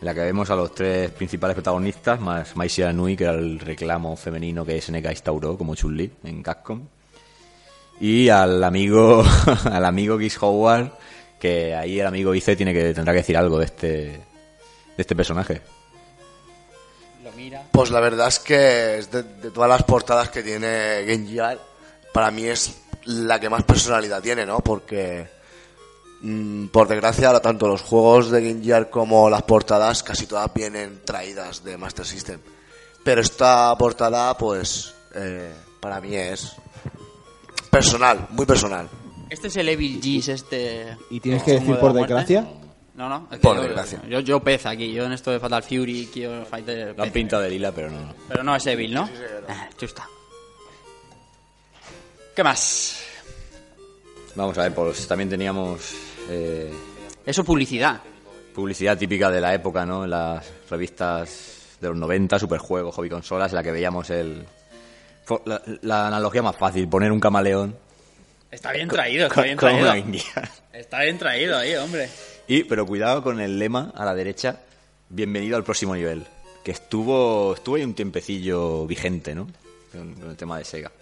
En 0.03 0.07
la 0.07 0.15
que 0.15 0.21
vemos 0.23 0.51
a 0.51 0.57
los 0.57 0.75
tres 0.75 1.13
principales 1.13 1.55
protagonistas, 1.55 2.21
más 2.21 2.57
Mai 2.57 2.69
Nui, 2.93 3.17
que 3.17 3.23
era 3.23 3.35
el 3.35 3.61
reclamo 3.61 4.17
femenino 4.17 4.67
que 4.67 4.83
SNK 4.83 5.11
instauró 5.11 5.57
como 5.57 5.77
Chun-Li 5.77 6.11
en 6.25 6.43
Capcom. 6.43 6.89
Y 8.01 8.29
al 8.29 8.65
amigo, 8.65 9.23
al 9.65 9.85
amigo 9.85 10.19
Kiss 10.19 10.43
Howard, 10.43 10.91
que 11.39 11.77
ahí 11.77 12.01
el 12.01 12.07
amigo 12.09 12.35
Ice 12.35 12.57
tiene 12.57 12.73
que, 12.73 12.93
tendrá 12.93 13.13
que 13.13 13.19
decir 13.19 13.37
algo 13.37 13.61
de 13.61 13.67
este, 13.67 13.87
de 13.87 14.23
este 14.97 15.15
personaje. 15.15 15.63
Pues 17.71 17.93
la 17.93 18.01
verdad 18.01 18.27
es 18.27 18.41
que 18.41 18.99
es 18.99 19.09
de, 19.09 19.23
de 19.23 19.53
todas 19.53 19.71
las 19.71 19.85
portadas 19.85 20.31
que 20.31 20.43
tiene 20.43 21.05
Gear, 21.29 21.61
para 22.13 22.33
mí 22.33 22.47
es 22.47 22.77
la 23.05 23.39
que 23.39 23.49
más 23.49 23.63
personalidad 23.63 24.21
tiene, 24.21 24.47
¿no? 24.47 24.59
Porque, 24.59 25.29
por 26.71 26.87
desgracia, 26.89 27.27
ahora 27.27 27.41
tanto 27.41 27.67
los 27.67 27.83
juegos 27.83 28.31
de 28.31 28.41
Game 28.49 28.63
Gear 28.63 28.91
como 28.91 29.29
las 29.29 29.43
portadas 29.43 30.03
casi 30.03 30.27
todas 30.27 30.53
vienen 30.55 31.01
traídas 31.05 31.65
de 31.65 31.77
Master 31.77 32.07
System. 32.07 32.41
Pero 33.03 33.21
esta 33.21 33.77
portada, 33.77 34.37
pues, 34.39 34.95
eh, 35.15 35.53
para 35.81 36.01
mí 36.01 36.15
es 36.15 36.53
personal, 37.71 38.29
muy 38.31 38.47
personal. 38.47 38.89
Este 39.29 39.49
es 39.49 39.57
el 39.57 39.69
Evil 39.69 39.99
G's, 40.01 40.29
este... 40.29 40.97
¿Y 41.11 41.19
tienes 41.19 41.43
que 41.43 41.53
decir 41.53 41.75
de 41.75 41.81
por 41.81 41.93
la 41.95 42.01
desgracia? 42.03 42.47
No, 42.95 43.09
no. 43.09 43.27
es 43.31 43.39
que 43.39 43.43
Por 43.43 43.57
yo- 43.57 43.63
desgracia. 43.63 44.03
Yo, 44.09 44.21
yo 44.21 44.41
pez 44.41 44.67
aquí, 44.67 44.93
yo 44.93 45.05
en 45.07 45.13
esto 45.13 45.31
de 45.31 45.41
Fatal 45.41 45.63
Fury, 45.63 46.07
Kyo 46.13 46.45
Fighter... 46.45 46.95
Lo 46.97 47.03
han 47.03 47.09
pez. 47.09 47.13
pintado 47.15 47.43
de 47.43 47.51
lila, 47.51 47.73
pero 47.73 47.91
no. 47.91 48.15
Pero 48.29 48.45
no 48.45 48.55
es 48.55 48.67
Evil, 48.67 48.93
¿no? 48.95 49.09
Ah, 49.49 49.69
chusta. 49.77 50.07
¿Qué 52.37 52.45
más? 52.45 53.01
Vamos 54.35 54.57
a 54.59 54.63
ver, 54.63 54.75
pues 54.75 55.07
también 55.09 55.29
teníamos 55.29 55.95
eh, 56.33 56.73
Eso 57.27 57.45
publicidad. 57.45 58.01
publicidad 58.55 58.97
típica 58.99 59.31
de 59.31 59.41
la 59.41 59.55
época, 59.55 59.85
¿no? 59.87 60.05
En 60.05 60.11
las 60.11 60.45
revistas 60.71 61.77
de 61.81 61.89
los 61.89 61.97
90, 61.97 62.39
Superjuegos, 62.39 62.95
Hobby 62.95 63.09
Consolas, 63.09 63.53
en 63.53 63.57
la 63.57 63.63
que 63.63 63.73
veíamos 63.73 64.11
el... 64.11 64.45
La, 65.47 65.63
la 65.83 66.07
analogía 66.09 66.43
más 66.43 66.57
fácil, 66.57 66.89
poner 66.89 67.11
un 67.13 67.21
camaleón 67.21 67.77
Está 68.51 68.71
bien 68.73 68.89
traído, 68.89 69.29
está 69.29 69.43
bien 69.43 69.57
traído. 69.57 69.91
una. 69.93 70.51
Está 70.75 71.01
bien 71.03 71.17
traído 71.17 71.57
ahí, 71.57 71.75
hombre. 71.77 72.09
Y, 72.47 72.65
pero 72.65 72.85
cuidado 72.85 73.23
con 73.23 73.41
el 73.41 73.59
lema 73.59 73.93
a 73.95 74.05
la 74.05 74.15
derecha, 74.15 74.61
bienvenido 75.09 75.57
al 75.57 75.65
próximo 75.65 75.95
nivel, 75.95 76.27
que 76.63 76.73
estuvo 76.73 77.55
estuvo 77.55 77.77
ahí 77.77 77.85
un 77.85 77.95
tiempecillo 77.95 78.87
vigente, 78.87 79.35
¿no? 79.35 79.49
Con, 79.91 80.13
con 80.15 80.29
el 80.31 80.37
tema 80.37 80.59
de 80.59 80.65
Sega. 80.65 80.93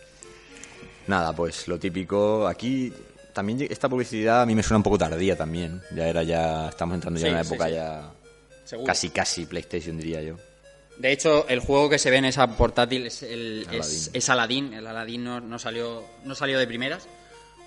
Nada, 1.08 1.32
pues 1.32 1.66
lo 1.66 1.76
típico, 1.78 2.46
aquí 2.46 2.92
también 3.32 3.66
esta 3.70 3.88
publicidad 3.88 4.42
a 4.42 4.46
mí 4.46 4.54
me 4.54 4.62
suena 4.62 4.78
un 4.78 4.82
poco 4.82 4.98
tardía 4.98 5.36
también, 5.36 5.80
ya 5.94 6.06
era 6.08 6.22
ya, 6.22 6.68
estamos 6.68 6.94
entrando 6.94 7.18
ya 7.20 7.24
Sí, 7.24 7.28
en 7.28 7.34
una 7.34 7.42
época 7.42 7.66
sí. 7.66 7.74
ya 7.74 8.10
Seguro. 8.64 8.86
casi 8.86 9.10
casi 9.10 9.46
PlayStation 9.46 9.96
diría 9.96 10.22
yo. 10.22 10.36
De 10.98 11.12
hecho, 11.12 11.46
el 11.48 11.60
juego 11.60 11.88
que 11.88 11.98
se 11.98 12.10
ve 12.10 12.18
en 12.18 12.26
esa 12.26 12.46
portátil 12.56 13.06
es, 13.06 13.22
el, 13.22 13.64
Aladdin. 13.68 13.80
es, 13.80 14.10
es 14.12 14.28
Aladdin. 14.28 14.74
El 14.74 14.86
Aladdin 14.86 15.24
no, 15.24 15.40
no 15.40 15.58
salió, 15.58 16.04
no 16.24 16.34
salió 16.34 16.58
de 16.58 16.66
primeras. 16.66 17.08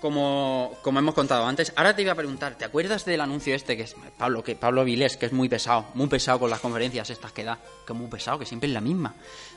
Como, 0.00 0.76
como 0.82 0.98
hemos 0.98 1.14
contado 1.14 1.46
antes. 1.46 1.72
Ahora 1.76 1.96
te 1.96 2.02
iba 2.02 2.12
a 2.12 2.14
preguntar, 2.14 2.56
¿te 2.58 2.64
acuerdas 2.66 3.04
del 3.06 3.20
anuncio 3.22 3.54
este 3.54 3.76
que 3.76 3.84
es 3.84 3.96
Pablo, 4.18 4.44
que 4.44 4.54
Pablo 4.54 4.84
Vilés, 4.84 5.16
que 5.16 5.26
es 5.26 5.32
muy 5.32 5.48
pesado, 5.48 5.86
muy 5.94 6.06
pesado 6.08 6.38
con 6.40 6.50
las 6.50 6.60
conferencias 6.60 7.08
estas 7.10 7.32
que 7.32 7.42
da, 7.42 7.58
que 7.86 7.92
es 7.94 7.98
muy 7.98 8.08
pesado, 8.08 8.38
que 8.38 8.44
siempre 8.46 8.68
es 8.68 8.74
la 8.74 8.82
misma? 8.82 9.14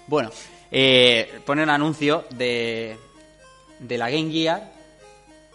Bueno, 0.08 0.32
eh, 0.72 1.42
pone 1.46 1.64
un 1.64 1.70
anuncio 1.70 2.26
de, 2.32 2.98
de 3.80 3.98
la 3.98 4.10
Game 4.10 4.32
Gear 4.32 4.72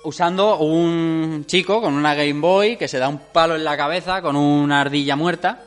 usando 0.05 0.59
un 0.59 1.45
chico 1.47 1.81
con 1.81 1.95
una 1.95 2.15
Game 2.15 2.41
Boy 2.41 2.77
que 2.77 2.89
se 2.89 2.99
da 2.99 3.09
un 3.09 3.19
palo 3.33 3.55
en 3.55 3.65
la 3.65 3.77
cabeza 3.77 4.23
con 4.23 4.37
una 4.37 4.81
ardilla 4.81 5.17
muerta, 5.17 5.63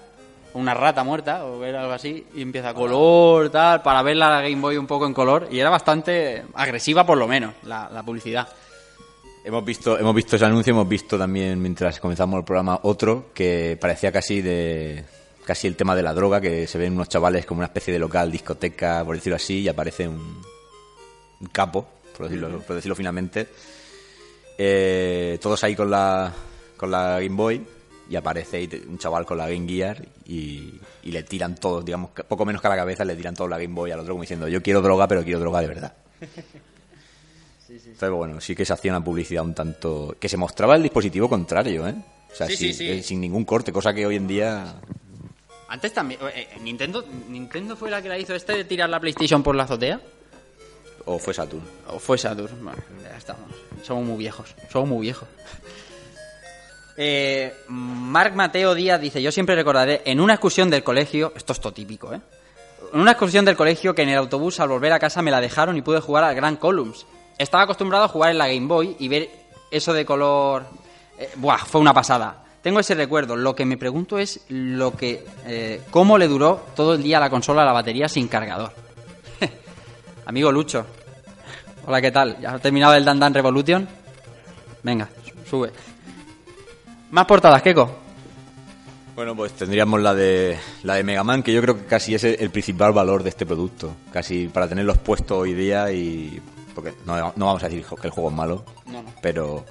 una 0.53 0.73
rata 0.73 1.03
muerta 1.03 1.45
o 1.45 1.63
algo 1.63 1.91
así, 1.91 2.25
y 2.33 2.41
empieza 2.41 2.69
a 2.69 2.73
color, 2.73 3.49
tal, 3.49 3.81
para 3.81 4.01
ver 4.01 4.17
la 4.17 4.41
Game 4.41 4.61
Boy 4.61 4.77
un 4.77 4.87
poco 4.87 5.05
en 5.05 5.13
color, 5.13 5.47
y 5.51 5.59
era 5.59 5.69
bastante 5.69 6.43
agresiva 6.53 7.05
por 7.05 7.17
lo 7.17 7.27
menos 7.27 7.53
la, 7.63 7.89
la 7.91 8.03
publicidad. 8.03 8.47
Hemos 9.43 9.63
visto, 9.63 9.99
hemos 9.99 10.15
visto 10.15 10.37
ese 10.37 10.45
anuncio, 10.45 10.71
hemos 10.71 10.89
visto 10.89 11.17
también 11.17 11.61
mientras 11.61 11.99
comenzamos 11.99 12.39
el 12.39 12.45
programa 12.45 12.79
otro 12.83 13.27
que 13.33 13.77
parecía 13.79 14.11
casi 14.11 14.41
de 14.41 15.05
casi 15.45 15.67
el 15.67 15.75
tema 15.75 15.95
de 15.95 16.01
la 16.01 16.13
droga, 16.13 16.41
que 16.41 16.65
se 16.65 16.79
ven 16.79 16.93
unos 16.93 17.07
chavales 17.07 17.45
como 17.45 17.59
una 17.59 17.67
especie 17.67 17.93
de 17.93 17.99
local, 17.99 18.31
discoteca, 18.31 19.03
por 19.05 19.15
decirlo 19.15 19.35
así, 19.35 19.59
y 19.59 19.67
aparece 19.67 20.07
un, 20.07 20.41
un 21.39 21.47
capo, 21.51 21.85
por 22.17 22.27
decirlo, 22.27 22.59
por 22.61 22.75
decirlo 22.75 22.95
finalmente, 22.95 23.47
eh, 24.57 25.37
todos 25.41 25.63
ahí 25.63 25.75
con 25.75 25.89
la 25.91 26.33
con 26.77 26.91
la 26.91 27.19
Game 27.19 27.35
Boy 27.35 27.65
y 28.09 28.15
aparece 28.15 28.57
ahí 28.57 28.83
un 28.87 28.97
chaval 28.97 29.25
con 29.25 29.37
la 29.37 29.47
Game 29.49 29.67
Gear 29.67 30.05
y, 30.25 30.73
y 31.03 31.11
le 31.11 31.23
tiran 31.23 31.55
todos, 31.55 31.83
digamos, 31.83 32.11
poco 32.11 32.45
menos 32.45 32.61
que 32.61 32.67
a 32.67 32.71
la 32.71 32.75
cabeza, 32.75 33.03
le 33.05 33.15
tiran 33.15 33.35
toda 33.35 33.49
la 33.49 33.57
Game 33.57 33.73
Boy 33.73 33.91
al 33.91 33.99
otro 34.01 34.13
como 34.13 34.21
diciendo 34.21 34.47
yo 34.47 34.61
quiero 34.61 34.81
droga, 34.81 35.07
pero 35.07 35.23
quiero 35.23 35.39
droga 35.39 35.61
de 35.61 35.67
verdad. 35.67 35.93
Entonces, 37.67 38.09
bueno, 38.09 38.41
sí 38.41 38.55
que 38.55 38.65
se 38.65 38.73
hacía 38.73 38.91
una 38.91 39.03
publicidad 39.03 39.43
un 39.43 39.53
tanto... 39.53 40.15
Que 40.19 40.29
se 40.29 40.37
mostraba 40.37 40.75
el 40.75 40.83
dispositivo 40.83 41.27
contrario, 41.29 41.87
¿eh? 41.87 41.95
O 42.31 42.35
sea, 42.35 42.47
Sí, 42.47 42.55
sin, 42.57 42.67
sí, 42.69 42.73
sí. 42.73 42.89
eh, 42.89 43.03
sin 43.03 43.21
ningún 43.21 43.45
corte, 43.45 43.71
cosa 43.71 43.93
que 43.93 44.05
hoy 44.05 44.15
en 44.17 44.27
día... 44.27 44.75
Antes 45.67 45.93
también, 45.93 46.19
eh, 46.33 46.47
Nintendo, 46.61 47.05
Nintendo 47.29 47.75
fue 47.75 47.89
la 47.89 48.01
que 48.01 48.09
la 48.09 48.17
hizo 48.19 48.35
este 48.35 48.53
de 48.53 48.65
tirar 48.65 48.89
la 48.89 48.99
PlayStation 48.99 49.41
por 49.41 49.55
la 49.55 49.63
azotea. 49.63 49.99
O 51.05 51.19
fue 51.19 51.33
Saturn. 51.33 51.63
O 51.87 51.99
fue 51.99 52.17
Saturn. 52.17 52.55
Ya 53.03 53.17
estamos. 53.17 53.49
Somos 53.83 54.05
muy 54.05 54.17
viejos. 54.17 54.55
Somos 54.71 54.89
muy 54.89 55.01
viejos. 55.01 55.27
Eh, 56.97 57.53
Marc 57.67 58.33
Mateo 58.35 58.73
Díaz 58.73 59.01
dice, 59.01 59.21
yo 59.21 59.31
siempre 59.31 59.55
recordaré 59.55 60.01
en 60.05 60.19
una 60.19 60.33
excursión 60.33 60.69
del 60.69 60.83
colegio, 60.83 61.33
esto 61.35 61.53
es 61.53 61.59
todo 61.59 61.73
típico, 61.73 62.13
¿eh? 62.13 62.21
En 62.93 63.01
una 63.01 63.11
excursión 63.11 63.43
del 63.43 63.57
colegio 63.57 63.93
que 63.93 64.03
en 64.03 64.09
el 64.09 64.17
autobús 64.17 64.59
al 64.61 64.69
volver 64.69 64.93
a 64.93 64.99
casa 64.99 65.21
me 65.21 65.31
la 65.31 65.41
dejaron 65.41 65.75
y 65.75 65.81
pude 65.81 65.99
jugar 65.99 66.23
al 66.23 66.35
Grand 66.35 66.57
Columns. 66.57 67.05
Estaba 67.37 67.63
acostumbrado 67.63 68.05
a 68.05 68.07
jugar 68.07 68.31
en 68.31 68.37
la 68.37 68.47
Game 68.47 68.67
Boy 68.67 68.95
y 68.97 69.09
ver 69.09 69.29
eso 69.71 69.91
de 69.91 70.05
color... 70.05 70.65
eh, 71.19 71.29
buah, 71.35 71.57
fue 71.57 71.81
una 71.81 71.93
pasada. 71.93 72.43
Tengo 72.61 72.79
ese 72.79 72.95
recuerdo. 72.95 73.35
Lo 73.35 73.53
que 73.55 73.65
me 73.65 73.77
pregunto 73.77 74.17
es 74.17 74.45
lo 74.47 74.95
que, 74.95 75.25
eh, 75.45 75.81
cómo 75.91 76.17
le 76.17 76.27
duró 76.27 76.65
todo 76.75 76.93
el 76.93 77.03
día 77.03 77.19
la 77.19 77.29
consola 77.29 77.65
la 77.65 77.73
batería 77.73 78.07
sin 78.07 78.27
cargador. 78.29 78.84
Amigo 80.25 80.51
Lucho. 80.51 80.85
Hola, 81.85 82.01
¿qué 82.01 82.11
tal? 82.11 82.37
¿Ya 82.39 82.55
has 82.55 82.61
terminado 82.61 82.93
el 82.95 83.05
Dan 83.05 83.19
Dan 83.19 83.33
Revolution? 83.33 83.87
Venga, 84.83 85.07
sube. 85.49 85.71
Más 87.11 87.25
portadas, 87.25 87.61
Keko. 87.61 88.03
Bueno, 89.15 89.35
pues 89.35 89.53
tendríamos 89.53 90.01
la 90.01 90.13
de 90.13 90.57
la 90.83 90.95
de 90.95 91.03
Mega 91.03 91.23
Man, 91.23 91.41
que 91.41 91.53
yo 91.53 91.61
creo 91.61 91.77
que 91.77 91.85
casi 91.85 92.15
es 92.15 92.23
el, 92.25 92.35
el 92.39 92.49
principal 92.49 92.91
valor 92.91 93.23
de 93.23 93.29
este 93.29 93.45
producto. 93.45 93.95
Casi 94.11 94.47
para 94.47 94.67
tenerlos 94.67 94.97
puestos 94.97 95.37
hoy 95.37 95.53
día 95.53 95.91
y... 95.91 96.41
Porque 96.73 96.93
no, 97.05 97.15
no 97.35 97.45
vamos 97.45 97.63
a 97.63 97.69
decir 97.69 97.85
que 97.85 98.07
el 98.07 98.11
juego 98.11 98.29
es 98.29 98.35
malo, 98.35 98.65
No, 98.87 99.03
no. 99.03 99.13
pero... 99.21 99.63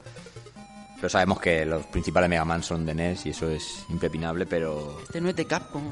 Pero 0.96 1.08
sabemos 1.10 1.38
que 1.38 1.66
los 1.66 1.84
principales 1.86 2.30
Mega 2.30 2.46
Man 2.46 2.62
son 2.62 2.86
de 2.86 2.94
NES 2.94 3.26
y 3.26 3.30
eso 3.30 3.50
es 3.50 3.84
impepinable, 3.90 4.46
pero... 4.46 5.00
Este 5.02 5.20
no 5.20 5.28
es 5.28 5.36
de 5.36 5.44
Capcom. 5.44 5.82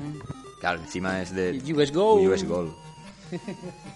Claro, 0.58 0.80
encima 0.80 1.20
es 1.20 1.34
de... 1.34 1.60
US 1.74 1.92
Gold. 1.92 2.28
US 2.28 2.44
Gold. 2.48 2.72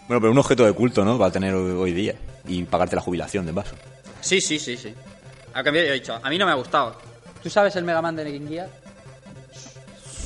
Bueno, 0.08 0.20
pero 0.20 0.30
un 0.30 0.38
objeto 0.38 0.64
de 0.64 0.72
culto, 0.72 1.04
¿no? 1.04 1.18
Para 1.18 1.30
tener 1.30 1.54
hoy, 1.54 1.92
día. 1.92 2.14
Y 2.46 2.62
pagarte 2.64 2.96
la 2.96 3.02
jubilación, 3.02 3.44
de 3.44 3.52
paso. 3.52 3.74
Sí, 4.20 4.40
sí, 4.40 4.58
sí, 4.58 4.76
sí. 4.76 4.94
A 5.52 5.62
cambio, 5.62 5.82
yo 5.82 5.90
he 5.90 5.94
dicho, 5.94 6.18
a 6.22 6.30
mí 6.30 6.38
no 6.38 6.46
me 6.46 6.52
ha 6.52 6.56
gustado. 6.56 6.96
¿Tú 7.42 7.50
sabes 7.50 7.76
el 7.76 7.84
Mega 7.84 8.02
Man 8.02 8.16
de 8.16 8.40
Gear? 8.46 8.68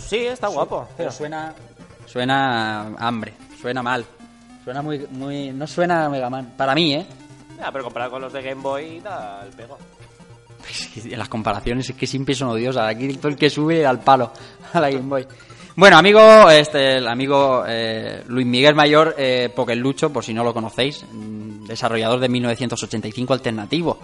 Sí, 0.08 0.18
está 0.26 0.48
guapo. 0.48 0.88
Pero 0.96 1.10
suena... 1.10 1.54
Suena 2.06 2.82
a 2.82 3.08
hambre. 3.08 3.34
Suena 3.60 3.82
mal. 3.82 4.04
Suena 4.64 4.82
muy... 4.82 5.06
muy 5.10 5.50
no 5.52 5.66
suena 5.66 6.06
a 6.06 6.08
Mega 6.08 6.28
Man. 6.30 6.54
Para 6.56 6.74
mí, 6.74 6.94
¿eh? 6.94 7.06
Ya, 7.58 7.70
pero 7.70 7.84
comparado 7.84 8.12
con 8.12 8.22
los 8.22 8.32
de 8.32 8.42
Game 8.42 8.62
Boy, 8.62 9.00
da 9.00 9.44
el 9.44 9.52
pego. 9.52 9.78
Es 10.70 10.88
que 10.88 11.16
las 11.16 11.28
comparaciones 11.28 11.90
es 11.90 11.96
que 11.96 12.06
siempre 12.06 12.34
son 12.34 12.48
odiosas. 12.48 12.88
Aquí 12.88 13.14
todo 13.14 13.28
el 13.28 13.36
que 13.36 13.50
sube 13.50 13.84
al 13.86 14.00
palo 14.00 14.32
a 14.72 14.80
la 14.80 14.90
Game 14.90 15.08
Boy. 15.08 15.26
Bueno, 15.76 15.96
amigo, 15.96 16.50
este, 16.50 16.96
el 16.96 17.08
amigo 17.08 17.64
eh, 17.66 18.22
Luis 18.26 18.46
Miguel 18.46 18.74
Mayor, 18.74 19.14
eh, 19.16 19.50
Lucho, 19.76 20.12
por 20.12 20.24
si 20.24 20.34
no 20.34 20.42
lo 20.42 20.52
conocéis, 20.52 21.04
mm, 21.10 21.66
desarrollador 21.66 22.18
de 22.20 22.28
1985 22.28 23.32
alternativo. 23.32 23.98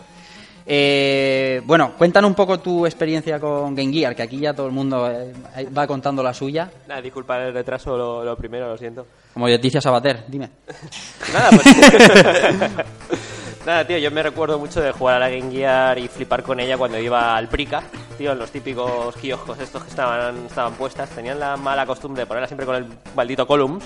Eh, 0.69 1.63
bueno, 1.65 1.93
cuéntanos 1.97 2.29
un 2.29 2.35
poco 2.35 2.59
tu 2.59 2.87
experiencia 2.87 3.39
con 3.39 3.75
Game 3.75 3.93
Gear, 3.93 4.17
que 4.17 4.23
aquí 4.23 4.39
ya 4.39 4.53
todo 4.53 4.67
el 4.67 4.73
mundo 4.73 5.09
eh, 5.09 5.33
va 5.77 5.87
contando 5.87 6.23
la 6.23 6.35
suya. 6.35 6.71
Nada, 6.89 7.01
disculpa 7.01 7.39
el 7.45 7.53
retraso, 7.53 7.97
lo, 7.97 8.25
lo 8.25 8.37
primero, 8.37 8.69
lo 8.69 8.77
siento. 8.77 9.07
Como 9.33 9.47
Leticia 9.47 9.81
Sabater, 9.81 10.25
dime. 10.27 10.51
Nada, 11.33 11.51
pues... 11.51 11.67
Nada, 13.67 13.85
tío, 13.85 13.99
yo 13.99 14.13
me 14.13 14.23
recuerdo 14.23 14.61
mucho 14.61 14.81
de 14.81 14.93
jugar 14.93 15.17
a 15.17 15.19
la 15.19 15.29
Game 15.29 15.51
Gear 15.51 15.99
y 15.99 16.07
flipar 16.07 16.45
con 16.45 16.61
ella 16.61 16.79
cuando 16.79 17.01
iba 17.01 17.37
al 17.37 17.49
Prica, 17.49 17.83
tío, 18.17 18.31
en 18.31 18.39
los 18.39 18.53
típicos 18.53 19.17
kioscos 19.17 19.59
estos 19.59 19.83
que 19.83 19.91
estaban, 19.91 20.47
estaban 20.47 20.75
puestas. 20.75 21.11
Tenían 21.11 21.41
la 21.41 21.57
mala 21.57 21.85
costumbre 21.85 22.23
de 22.23 22.27
ponerla 22.27 22.47
siempre 22.47 22.65
con 22.65 22.77
el 22.77 22.87
maldito 23.17 23.45
Columns, 23.45 23.83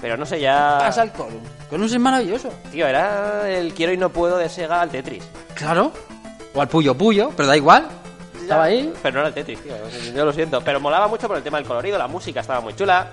pero 0.00 0.16
no 0.16 0.24
sé, 0.24 0.40
ya... 0.40 0.78
Pasa 0.78 1.02
el 1.02 1.12
Column. 1.12 1.42
Columns 1.68 1.92
es 1.92 2.00
maravilloso. 2.00 2.48
Tío, 2.72 2.86
era 2.86 3.46
el 3.50 3.74
quiero 3.74 3.92
y 3.92 3.98
no 3.98 4.08
puedo 4.08 4.38
de 4.38 4.48
Sega 4.48 4.80
al 4.80 4.88
Tetris. 4.88 5.22
Claro. 5.54 5.92
O 6.54 6.62
al 6.62 6.68
Puyo 6.68 6.94
Puyo, 6.96 7.30
pero 7.36 7.46
da 7.46 7.58
igual. 7.58 7.88
Estaba 8.40 8.64
ahí. 8.64 8.90
Pero 9.02 9.12
no 9.16 9.20
era 9.20 9.28
el 9.28 9.34
Tetris, 9.34 9.62
tío, 9.62 9.74
yo 10.14 10.24
lo 10.24 10.32
siento. 10.32 10.62
Pero 10.62 10.80
molaba 10.80 11.08
mucho 11.08 11.28
por 11.28 11.36
el 11.36 11.42
tema 11.42 11.58
del 11.58 11.66
colorido, 11.66 11.98
la 11.98 12.08
música 12.08 12.40
estaba 12.40 12.62
muy 12.62 12.74
chula. 12.74 13.08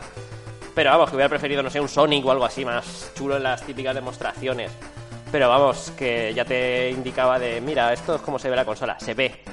Pero 0.74 0.89
vamos, 0.89 1.10
que 1.10 1.18
hubiera 1.18 1.28
preferido, 1.28 1.62
no 1.62 1.70
sé, 1.70 1.82
un 1.82 1.89
Sonic 1.89 2.26
o 2.26 2.32
algo 2.32 2.45
así 2.45 2.64
más 2.64 3.12
chulo 3.14 3.36
en 3.36 3.43
las 3.43 3.62
típicas 3.64 3.93
demostraciones. 3.93 4.72
Pero 5.32 5.49
vamos, 5.49 5.91
que 5.97 6.34
ya 6.34 6.45
te 6.45 6.89
indicaba 6.91 7.38
de, 7.38 7.59
mira, 7.61 7.91
esto 7.91 8.15
es 8.15 8.21
como 8.21 8.39
se 8.39 8.49
ve 8.49 8.55
la 8.55 8.65
consola, 8.65 8.97
se 8.99 9.13
ve. 9.13 9.43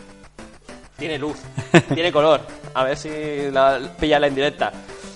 Tiene 0.96 1.18
luz, 1.18 1.36
tiene 1.94 2.12
color. 2.12 2.40
A 2.74 2.84
ver 2.84 2.96
si 2.96 3.50
la 3.50 3.80
pilla 3.98 4.18
la 4.20 4.28
indirecta. 4.28 4.72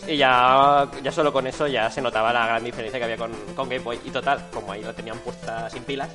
Y 0.06 0.16
ya, 0.16 0.88
ya 1.02 1.12
solo 1.12 1.32
con 1.32 1.46
eso 1.46 1.66
ya 1.66 1.90
se 1.90 2.00
notaba 2.00 2.32
la 2.32 2.46
gran 2.46 2.64
diferencia 2.64 2.98
que 2.98 3.04
había 3.04 3.16
con, 3.16 3.32
con 3.54 3.68
Game 3.68 3.84
Boy. 3.84 4.00
Y 4.04 4.11
total, 4.11 4.40
como 4.52 4.72
ahí 4.72 4.82
lo 4.82 4.94
tenían 4.94 5.18
puesta 5.18 5.68
sin 5.70 5.84
pilas, 5.84 6.09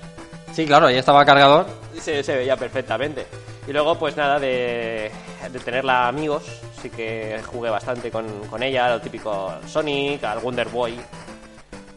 Sí, 0.53 0.67
claro, 0.67 0.85
ahí 0.85 0.97
estaba 0.97 1.25
cargador. 1.25 1.65
se, 1.99 2.21
se 2.23 2.35
veía 2.35 2.55
perfectamente. 2.55 3.25
Y 3.67 3.71
luego, 3.73 3.97
pues 3.97 4.15
nada, 4.15 4.39
de, 4.39 5.09
de 5.51 5.59
tenerla 5.59 6.07
amigos, 6.07 6.43
sí 6.79 6.91
que 6.91 7.41
jugué 7.47 7.71
bastante 7.71 8.11
con, 8.11 8.27
con 8.49 8.61
ella, 8.61 8.89
lo 8.89 9.01
típico 9.01 9.51
Sonic, 9.65 10.23
al 10.23 10.39
Wonder 10.39 10.67
Boy, 10.69 10.99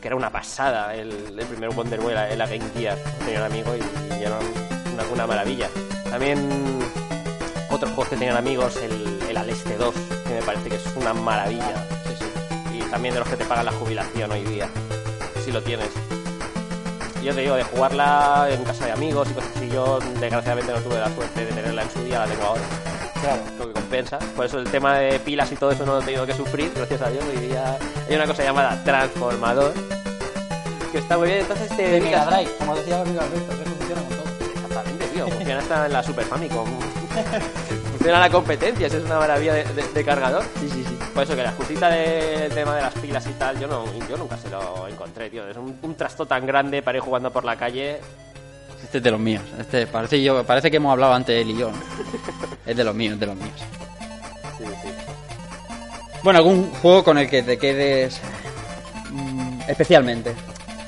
que 0.06 0.08
era 0.10 0.16
una 0.16 0.30
pasada, 0.30 0.94
el, 0.94 1.10
el 1.36 1.46
primer 1.46 1.70
Wonder 1.70 2.00
Boy, 2.00 2.14
la 2.14 2.46
Game 2.46 2.64
Gear. 2.76 2.96
Tenía 3.24 3.40
un 3.40 3.46
amigo 3.46 3.74
y, 3.74 4.14
y 4.14 4.22
era 4.22 4.38
una, 4.94 5.04
una 5.12 5.26
maravilla. 5.26 5.68
También 6.08 6.78
otros 7.70 7.90
juegos 7.90 8.10
que 8.10 8.16
tenían 8.16 8.36
amigos, 8.36 8.76
el, 8.76 9.20
el 9.28 9.36
Aleste 9.36 9.76
2, 9.76 9.94
que 10.28 10.34
me 10.34 10.42
parece 10.42 10.68
que 10.68 10.76
es 10.76 10.86
una 10.94 11.12
maravilla. 11.12 11.88
Y 12.72 12.82
también 12.88 13.14
de 13.14 13.18
los 13.20 13.28
que 13.28 13.36
te 13.36 13.44
pagan 13.46 13.66
la 13.66 13.72
jubilación 13.72 14.30
hoy 14.30 14.44
día, 14.44 14.68
si 15.44 15.50
lo 15.50 15.60
tienes. 15.60 15.90
Yo 17.24 17.34
te 17.34 17.40
digo, 17.40 17.56
de 17.56 17.64
jugarla 17.64 18.46
en 18.48 18.62
casa 18.62 18.86
de 18.86 18.92
amigos 18.92 19.28
y 19.28 19.34
cosas 19.34 19.56
así, 19.56 19.68
yo 19.70 19.98
desgraciadamente 20.20 20.72
no 20.72 20.78
tuve 20.82 21.00
la 21.00 21.12
suerte 21.12 21.46
de 21.46 21.52
tenerla 21.52 21.82
en 21.82 21.90
su 21.90 22.04
día, 22.04 22.20
la 22.20 22.26
tengo 22.26 22.44
ahora. 22.44 22.62
Claro. 23.26 23.42
Lo 23.58 23.66
que 23.68 23.72
compensa. 23.72 24.18
Por 24.36 24.46
eso 24.46 24.58
el 24.58 24.70
tema 24.70 24.98
de 24.98 25.18
pilas 25.20 25.50
y 25.50 25.56
todo 25.56 25.72
eso 25.72 25.84
no 25.84 25.94
lo 25.94 26.00
he 26.00 26.04
tenido 26.04 26.24
que 26.26 26.34
sufrir, 26.34 26.72
gracias 26.74 27.02
a 27.02 27.10
Dios. 27.10 27.24
Hoy 27.28 27.36
día 27.46 27.76
hay 28.08 28.14
una 28.16 28.26
cosa 28.26 28.44
llamada 28.44 28.82
transformador, 28.84 29.72
que 30.92 30.98
está 30.98 31.18
muy 31.18 31.28
bien. 31.28 31.40
Entonces 31.40 31.68
te... 31.76 31.88
De 31.88 32.00
Mega 32.00 32.24
Drive, 32.26 32.50
como 32.58 32.76
decía 32.76 32.96
el 32.96 33.02
amigo 33.02 33.20
Alberto, 33.20 33.48
que 33.58 33.64
funciona 33.70 34.02
con 34.02 34.10
todo. 34.16 34.50
Exactamente, 34.54 35.06
tío. 35.08 35.26
Funciona 35.28 35.58
hasta 35.60 35.86
en 35.86 35.92
la 35.92 36.02
Super 36.02 36.24
Famicom. 36.26 36.68
Funciona 37.90 38.20
la 38.20 38.30
competencia, 38.30 38.86
eso 38.86 38.98
es 38.98 39.04
una 39.04 39.18
maravilla 39.18 39.54
de, 39.54 39.64
de- 39.64 39.88
de 39.88 40.04
cargador. 40.04 40.44
Sí, 40.60 40.68
sí, 40.70 40.84
sí. 40.86 40.98
Por 41.12 41.24
eso 41.24 41.34
que 41.34 41.42
la 41.42 41.48
excusita 41.48 41.88
del 41.88 42.52
tema 42.52 42.76
de 42.76 42.82
las 42.82 42.94
pilas 42.94 43.26
y 43.26 43.32
tal, 43.32 43.58
yo 43.58 43.66
no, 43.66 43.84
yo 44.08 44.16
nunca 44.18 44.36
se 44.36 44.48
lo 44.50 44.86
encontré, 44.86 45.30
tío. 45.30 45.48
Es 45.48 45.56
un, 45.56 45.76
un 45.82 45.94
trasto 45.96 46.26
tan 46.26 46.46
grande 46.46 46.82
para 46.82 46.98
ir 46.98 47.02
jugando 47.02 47.32
por 47.32 47.44
la 47.44 47.56
calle. 47.56 48.00
Este 48.96 49.00
es 49.00 49.04
de 49.04 49.10
los 49.10 49.20
míos. 49.20 49.42
Este 49.58 49.86
parece 49.86 50.22
yo, 50.22 50.42
parece 50.44 50.70
que 50.70 50.78
hemos 50.78 50.90
hablado 50.90 51.12
antes 51.12 51.38
él 51.38 51.50
y 51.50 51.58
yo. 51.58 51.70
es 52.64 52.74
de 52.74 52.82
los 52.82 52.94
míos, 52.94 53.12
es 53.12 53.20
de 53.20 53.26
los 53.26 53.36
míos. 53.36 53.52
Sí, 54.56 54.64
sí. 54.64 54.88
Bueno, 56.22 56.38
algún 56.38 56.70
juego 56.80 57.04
con 57.04 57.18
el 57.18 57.28
que 57.28 57.42
te 57.42 57.58
quedes 57.58 58.18
mm, 59.10 59.60
especialmente. 59.68 60.34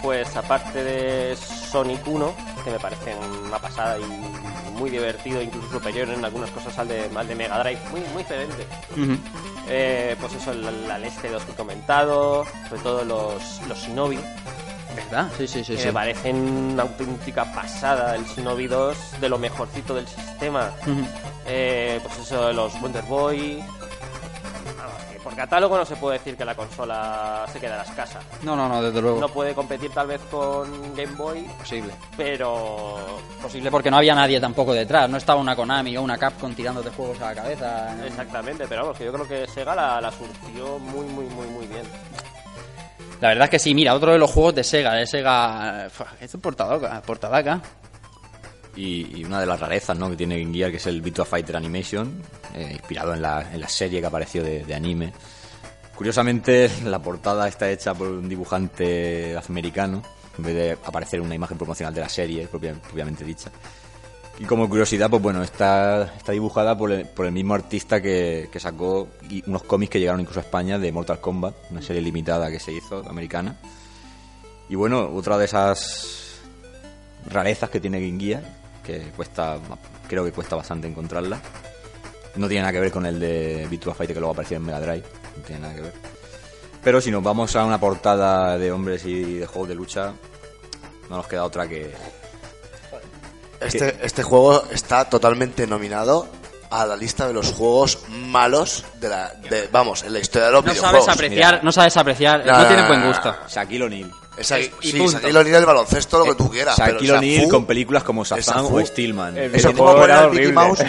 Pues 0.00 0.34
aparte 0.36 0.82
de 0.82 1.36
Sonic 1.36 2.00
1, 2.06 2.34
que 2.64 2.70
me 2.70 2.78
parece 2.78 3.14
una 3.46 3.59
pasada 3.59 3.98
y 3.98 4.72
muy 4.78 4.88
divertido, 4.88 5.42
incluso 5.42 5.70
superior 5.70 6.09
en 6.09 6.24
algunas 6.24 6.48
cosas 6.50 6.78
al 6.78 6.88
de, 6.88 7.11
al 7.14 7.28
de 7.28 7.34
Mega 7.34 7.62
Drive, 7.62 7.80
muy, 7.90 8.00
muy 8.14 8.22
diferente. 8.22 8.66
Eh, 9.68 10.16
pues 10.18 10.32
eso, 10.32 10.52
el, 10.52 10.66
el 10.66 10.90
Aleste 10.90 11.28
2 11.28 11.44
que 11.44 11.52
he 11.52 11.56
comentado, 11.56 12.46
sobre 12.70 12.80
todo 12.80 13.04
los, 13.04 13.61
los 13.68 13.78
Shinobi, 13.78 14.18
¿Verdad? 15.11 15.28
Sí, 15.36 15.46
sí, 15.46 15.64
sí. 15.64 15.74
que 15.74 15.80
sí. 15.80 15.86
me 15.88 15.92
parecen 15.92 16.36
una 16.72 16.82
auténtica 16.84 17.44
pasada. 17.53 18.14
El 18.16 18.24
Shinobi 18.26 18.66
2 18.66 19.20
de 19.20 19.28
lo 19.28 19.38
mejorcito 19.38 19.94
del 19.94 20.07
sistema. 20.07 20.70
Eh, 21.46 22.01
pues 22.03 22.18
eso, 22.18 22.53
los 22.53 22.80
Wonder 22.80 23.05
Boy. 23.05 23.62
Por 25.22 25.34
catálogo 25.36 25.76
no 25.76 25.84
se 25.84 25.96
puede 25.96 26.16
decir 26.18 26.36
que 26.38 26.44
la 26.44 26.55
consola 26.55 27.44
se 27.53 27.61
queda 27.61 27.74
a 27.74 27.78
las 27.78 27.90
casas. 27.90 28.24
No, 28.42 28.57
no, 28.57 28.66
no, 28.66 28.80
desde 28.82 29.03
luego. 29.03 29.20
No 29.20 29.28
puede 29.28 29.53
competir 29.53 29.90
tal 29.90 30.07
vez 30.07 30.20
con 30.30 30.94
Game 30.94 31.14
Boy, 31.16 31.42
Posible. 31.59 31.92
pero 32.16 32.96
Posible 33.42 33.70
porque 33.70 33.90
no 33.90 33.99
había 33.99 34.14
nadie 34.14 34.40
tampoco 34.40 34.72
detrás. 34.72 35.11
No 35.11 35.18
estaba 35.18 35.38
una 35.40 35.55
Konami 35.55 35.96
o 35.99 36.03
una 36.03 36.16
Capcom 36.16 36.55
tirándote 36.55 36.88
juegos 36.90 37.20
a 37.20 37.26
la 37.26 37.34
cabeza. 37.34 38.07
exactamente, 38.07 38.64
pero 38.68 38.82
vamos, 38.82 38.96
que 38.96 39.05
yo 39.05 39.12
creo 39.12 39.28
que 39.28 39.46
Sega 39.49 39.74
la, 39.74 40.01
la 40.01 40.11
surtió 40.11 40.78
muy, 40.78 41.05
muy, 41.07 41.26
muy, 41.26 41.46
muy 41.49 41.66
bien. 41.66 41.82
La 43.20 43.28
verdad 43.28 43.44
es 43.44 43.50
que 43.50 43.58
sí, 43.58 43.74
mira, 43.74 43.94
otro 43.94 44.12
de 44.12 44.18
los 44.18 44.30
juegos 44.30 44.54
de 44.54 44.62
Sega, 44.64 44.94
de 44.94 45.06
Sega... 45.06 45.86
eh, 45.86 45.90
Esto 46.20 46.36
es 46.36 46.42
portadaca, 46.42 47.02
portadaca. 47.02 47.60
Y, 48.76 49.18
y 49.20 49.24
una 49.24 49.40
de 49.40 49.46
las 49.46 49.58
rarezas 49.58 49.98
¿no? 49.98 50.08
que 50.08 50.16
tiene 50.16 50.40
Game 50.40 50.54
Gear, 50.54 50.70
que 50.70 50.76
es 50.76 50.86
el 50.86 51.02
Virtua 51.02 51.24
Fighter 51.24 51.56
Animation, 51.56 52.22
eh, 52.54 52.68
inspirado 52.74 53.12
en 53.14 53.22
la, 53.22 53.52
en 53.52 53.60
la 53.60 53.68
serie 53.68 54.00
que 54.00 54.06
apareció 54.06 54.44
de, 54.44 54.64
de 54.64 54.74
anime. 54.74 55.12
Curiosamente, 55.96 56.70
la 56.84 57.00
portada 57.00 57.48
está 57.48 57.68
hecha 57.68 57.92
por 57.92 58.06
un 58.06 58.28
dibujante 58.28 59.36
americano, 59.48 60.00
en 60.38 60.44
vez 60.44 60.54
de 60.54 60.72
aparecer 60.84 61.20
una 61.20 61.34
imagen 61.34 61.58
promocional 61.58 61.92
de 61.92 62.02
la 62.02 62.08
serie, 62.08 62.46
propia- 62.46 62.74
propiamente 62.74 63.24
dicha. 63.24 63.50
Y 64.39 64.45
como 64.45 64.68
curiosidad, 64.68 65.11
pues 65.11 65.20
bueno, 65.20 65.43
está, 65.43 66.14
está 66.16 66.30
dibujada 66.30 66.78
por 66.78 66.93
el, 66.93 67.32
mismo 67.32 67.55
artista 67.55 68.01
que, 68.01 68.49
sacó 68.59 69.09
unos 69.47 69.64
cómics 69.64 69.91
que 69.91 69.99
llegaron 69.99 70.20
incluso 70.20 70.39
a 70.39 70.45
España 70.45 70.78
de 70.78 70.93
Mortal 70.93 71.20
Kombat, 71.20 71.55
una 71.70 71.82
serie 71.82 72.01
limitada 72.01 72.49
que 72.49 72.61
se 72.61 72.72
hizo, 72.72 73.05
americana. 73.09 73.57
Y 74.68 74.76
bueno, 74.76 75.11
otra 75.12 75.39
de 75.39 75.47
esas 75.47 76.39
rarezas 77.28 77.68
que 77.68 77.80
tiene 77.80 78.01
Game 78.01 78.20
Gear, 78.20 78.43
que 78.84 79.11
cuesta, 79.16 79.59
creo 80.07 80.24
que 80.24 80.30
cuesta 80.30 80.55
bastante 80.55 80.86
encontrarla. 80.86 81.41
No 82.36 82.47
tiene 82.47 82.62
nada 82.62 82.72
que 82.72 82.80
ver 82.80 82.93
con 82.93 83.07
el 83.07 83.18
de 83.18 83.66
Virtua 83.68 83.95
Fighter 83.95 84.14
que 84.14 84.20
luego 84.20 84.34
apareció 84.34 84.59
en 84.59 84.64
Mega 84.64 84.80
Drive, 84.80 85.05
no 85.36 85.43
tiene 85.43 85.62
nada 85.62 85.74
que 85.74 85.80
ver. 85.80 85.95
Pero 86.84 87.01
si 87.01 87.11
nos 87.11 87.24
vamos 87.24 87.57
a 87.57 87.64
una 87.64 87.80
portada 87.80 88.57
de 88.57 88.70
hombres 88.70 89.05
y 89.05 89.39
de 89.41 89.47
juegos 89.47 89.68
de 89.68 89.74
lucha, 89.74 90.12
no 91.11 91.16
nos 91.16 91.26
queda 91.26 91.45
otra 91.45 91.68
que... 91.68 91.93
Este, 93.61 93.98
este 94.02 94.22
juego 94.22 94.64
está 94.72 95.04
totalmente 95.06 95.66
nominado 95.66 96.28
a 96.70 96.84
la 96.86 96.96
lista 96.96 97.26
de 97.26 97.32
los 97.32 97.52
juegos 97.52 97.98
malos 98.09 98.84
de 99.00 99.09
la. 99.09 99.28
De, 99.48 99.68
vamos, 99.72 100.02
en 100.04 100.12
la 100.12 100.18
historia 100.20 100.46
de 100.46 100.52
los 100.52 100.64
No 100.64 100.70
videojuegos. 100.72 101.04
sabes 101.06 101.16
apreciar, 101.18 101.52
Mira. 101.54 101.64
no 101.64 101.72
sabes 101.72 101.96
apreciar, 101.96 102.46
No, 102.46 102.52
no, 102.52 102.59
no, 102.59 102.66
tiene 102.66 102.82
no, 102.82 102.88
buen 102.88 103.00
no, 103.00 103.06
gusto. 103.09 103.36
Shaquille 103.48 103.84
O'Neal. 103.84 104.11
Y 104.38 104.44
sí. 104.44 104.52
Shaquille 104.98 105.38
O'Neal 105.38 105.44
del 105.52 105.66
baloncesto, 105.66 106.18
lo 106.18 106.24
que 106.26 106.34
tú 106.34 106.50
quieras. 106.50 106.76
Shaquille 106.78 107.12
O'Neal 107.12 107.48
con 107.48 107.64
películas 107.66 108.04
como 108.04 108.24
Shazam 108.24 108.66
o 108.72 108.84
Steelman. 108.84 109.36
El 109.36 109.54
Eso 109.54 109.70
es 109.70 109.76
como 109.76 109.92
poner 109.92 110.11
era 110.11 110.18
a 110.20 110.22
Mickey 110.28 110.36
horrible. 110.46 110.52
Mouse. 110.54 110.80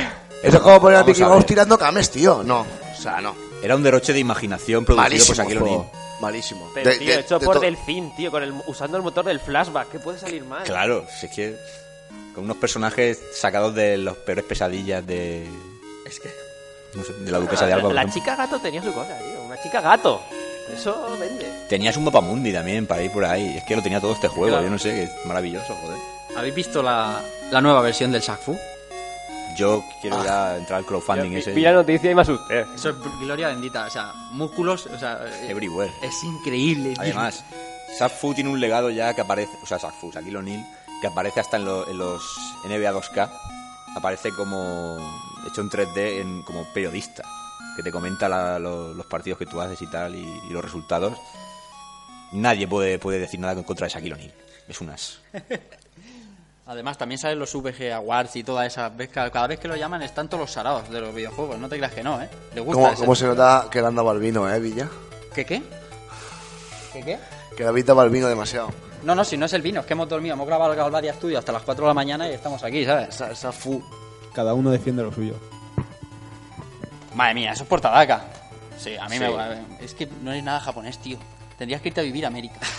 Eso 0.43 0.57
es 0.57 0.59
como 0.63 0.81
poner 0.81 0.97
a 0.99 1.03
Mickey 1.03 1.23
Mouse 1.23 1.45
tirando 1.45 1.77
cames, 1.77 2.11
tío. 2.11 2.43
No. 2.43 2.59
O 2.97 3.01
sea, 3.01 3.19
no. 3.21 3.35
Era 3.63 3.75
un 3.75 3.83
derroche 3.83 4.13
de 4.13 4.19
imaginación 4.19 4.85
producido 4.85 5.03
Malísimo. 5.09 5.35
por 5.35 5.45
Shaquille. 5.45 5.61
O'Neal. 5.61 5.89
Malísimo. 6.21 6.69
Pero, 6.73 6.89
De- 6.89 6.97
tío, 6.97 7.13
de- 7.13 7.19
hecho 7.21 7.39
de 7.39 7.45
por 7.45 7.55
to- 7.55 7.61
Delfín, 7.61 8.13
tío, 8.15 8.29
con 8.29 8.43
el, 8.43 8.53
usando 8.67 8.97
el 8.97 9.03
motor 9.03 9.23
del 9.25 9.39
flashback, 9.39 9.89
¿qué 9.89 9.99
puede 9.99 10.19
salir 10.19 10.43
mal? 10.43 10.63
Claro, 10.63 11.05
si 11.17 11.25
es 11.27 11.31
que 11.31 11.57
con 12.39 12.45
unos 12.45 12.57
personajes 12.57 13.19
sacados 13.33 13.75
de 13.75 13.97
los 13.97 14.15
peores 14.17 14.45
pesadillas 14.45 15.05
de... 15.05 15.45
Es 16.05 16.19
que... 16.19 16.29
No 16.95 17.03
sé, 17.03 17.13
de 17.13 17.31
la 17.31 17.37
duquesa 17.39 17.65
de 17.65 17.71
la, 17.71 17.77
Alba. 17.77 17.93
la 17.93 18.09
chica 18.11 18.35
gato 18.35 18.57
tenía 18.59 18.81
su 18.81 18.91
cosa, 18.93 19.15
tío. 19.19 19.43
Una 19.43 19.61
chica 19.61 19.79
gato. 19.81 20.21
Eso 20.73 21.17
vende. 21.19 21.45
Tenías 21.67 21.97
un 21.97 22.05
mapamundi 22.05 22.51
también 22.51 22.87
para 22.87 23.03
ir 23.03 23.11
por 23.11 23.25
ahí. 23.25 23.57
Es 23.57 23.63
que 23.65 23.75
lo 23.75 23.83
tenía 23.83 23.99
todo 24.01 24.13
este 24.13 24.27
juego, 24.27 24.47
Claro. 24.53 24.63
yo 24.63 24.69
no 24.71 24.79
sé, 24.79 24.89
que 24.91 25.03
es 25.03 25.11
maravilloso, 25.25 25.75
joder. 25.75 25.97
¿Habéis 26.35 26.55
visto 26.55 26.81
la, 26.81 27.21
la 27.51 27.61
nueva 27.61 27.81
versión 27.81 28.11
del 28.11 28.21
Shaq 28.21 28.39
Fu? 28.39 28.57
Yo 29.55 29.83
quiero 30.01 30.23
ya 30.23 30.55
entrar 30.57 30.79
al 30.79 30.85
crowdfunding 30.85 31.33
ese. 31.33 31.51
Vi 31.51 31.61
la 31.61 31.73
noticia 31.73 32.09
y 32.11 32.15
me 32.15 32.21
asusté. 32.21 32.61
Eso 32.73 32.89
es 32.89 32.95
gloria 33.19 33.49
bendita, 33.49 33.85
o 33.85 33.89
sea, 33.89 34.13
músculos, 34.31 34.85
o 34.87 34.97
sea, 34.97 35.19
eh, 35.27 35.47
Everywhere. 35.51 35.91
es 36.01 36.23
increíble. 36.23 36.93
tío. 36.93 37.01
Además, 37.01 37.43
Shaq 37.99 38.11
Fu 38.13 38.33
tiene 38.33 38.49
un 38.49 38.59
legado 38.59 38.89
ya 38.89 39.13
que 39.13 39.21
aparece, 39.21 39.51
o 39.61 39.65
sea, 39.65 39.77
Shaq 39.77 39.93
Fu, 39.99 40.11
Shaquille 40.11 40.37
O'Neal, 40.37 40.65
que 41.01 41.07
aparece 41.07 41.39
hasta 41.39 41.57
en, 41.57 41.65
lo- 41.65 41.87
en 41.87 41.97
los 41.97 42.21
NBA 42.65 42.91
2K. 42.93 43.29
Aparece 43.95 44.31
como 44.33 44.97
hecho 45.47 45.61
en 45.61 45.69
3D 45.69 46.21
en, 46.21 46.43
como 46.43 46.65
periodista, 46.73 47.23
que 47.75 47.83
te 47.83 47.91
comenta 47.91 48.29
la- 48.29 48.59
lo- 48.59 48.93
los 48.93 49.05
partidos 49.05 49.39
que 49.39 49.45
tú 49.45 49.59
haces 49.61 49.81
y 49.81 49.87
tal, 49.87 50.15
y, 50.15 50.19
y 50.49 50.49
los 50.51 50.63
resultados. 50.63 51.17
Nadie 52.31 52.67
puede, 52.67 52.99
puede 52.99 53.19
decir 53.19 53.39
nada 53.39 53.53
en 53.53 53.63
contra 53.63 53.87
de 53.87 53.93
Shaquille 53.93 54.13
O'Neal. 54.13 54.33
Es 54.67 54.81
unas. 54.81 55.19
Además, 56.67 56.99
también 56.99 57.17
salen 57.17 57.39
los 57.39 57.51
VG 57.55 57.91
Awards 57.93 58.35
y 58.35 58.43
todas 58.43 58.67
esas. 58.67 58.91
Cada, 59.11 59.47
vez 59.47 59.59
que 59.59 59.67
lo 59.67 59.75
llaman 59.75 60.03
están 60.03 60.27
todos 60.29 60.41
los 60.41 60.51
sarados 60.51 60.87
de 60.91 61.01
los 61.01 61.15
videojuegos. 61.15 61.57
No 61.57 61.67
te 61.67 61.77
creas 61.77 61.93
que 61.93 62.03
no, 62.03 62.21
¿eh? 62.21 62.29
Le 62.53 62.61
gusta 62.61 62.83
¿Cómo, 62.83 62.95
cómo 62.95 63.15
se 63.15 63.25
nota 63.25 63.67
que 63.71 63.81
le 63.81 63.87
han 63.87 63.95
dado 63.95 64.11
al 64.11 64.19
vino, 64.19 64.47
eh, 64.47 64.59
Villa? 64.59 64.87
¿Qué 65.33 65.45
qué? 65.45 65.63
¿Qué 66.93 67.01
qué? 67.03 67.19
Que 67.55 67.65
habéis 67.65 67.85
dado 67.85 68.01
al 68.01 68.09
vino 68.09 68.27
demasiado. 68.27 68.69
No, 69.03 69.15
no, 69.15 69.23
si 69.23 69.37
no 69.37 69.45
es 69.45 69.53
el 69.53 69.61
vino, 69.61 69.79
es 69.81 69.85
que 69.85 69.93
hemos 69.93 70.09
dormido. 70.09 70.33
Hemos 70.33 70.47
grabado 70.47 70.71
el 70.73 70.77
Galvadia 70.77 71.13
Studio 71.13 71.39
hasta 71.39 71.51
las 71.51 71.61
4 71.63 71.83
de 71.85 71.87
la 71.89 71.93
mañana 71.93 72.29
y 72.29 72.33
estamos 72.33 72.63
aquí, 72.63 72.85
¿sabes? 72.85 73.09
Esa, 73.09 73.31
esa 73.31 73.51
fu... 73.51 73.81
Cada 74.33 74.53
uno 74.53 74.69
defiende 74.71 75.03
lo 75.03 75.11
suyo. 75.11 75.35
Madre 77.15 77.33
mía, 77.33 77.51
eso 77.53 77.63
es 77.63 77.69
portadaca. 77.69 78.25
Sí, 78.77 78.95
a 78.95 79.07
mí 79.09 79.17
Sí. 79.17 79.23
me. 79.23 79.83
Es 79.85 79.93
que 79.93 80.07
no 80.21 80.31
eres 80.31 80.43
nada 80.43 80.59
japonés, 80.59 80.97
tío. 80.99 81.17
Tendrías 81.57 81.81
que 81.81 81.89
irte 81.89 81.99
a 82.01 82.03
vivir 82.03 82.25
a 82.25 82.27
América. 82.29 82.59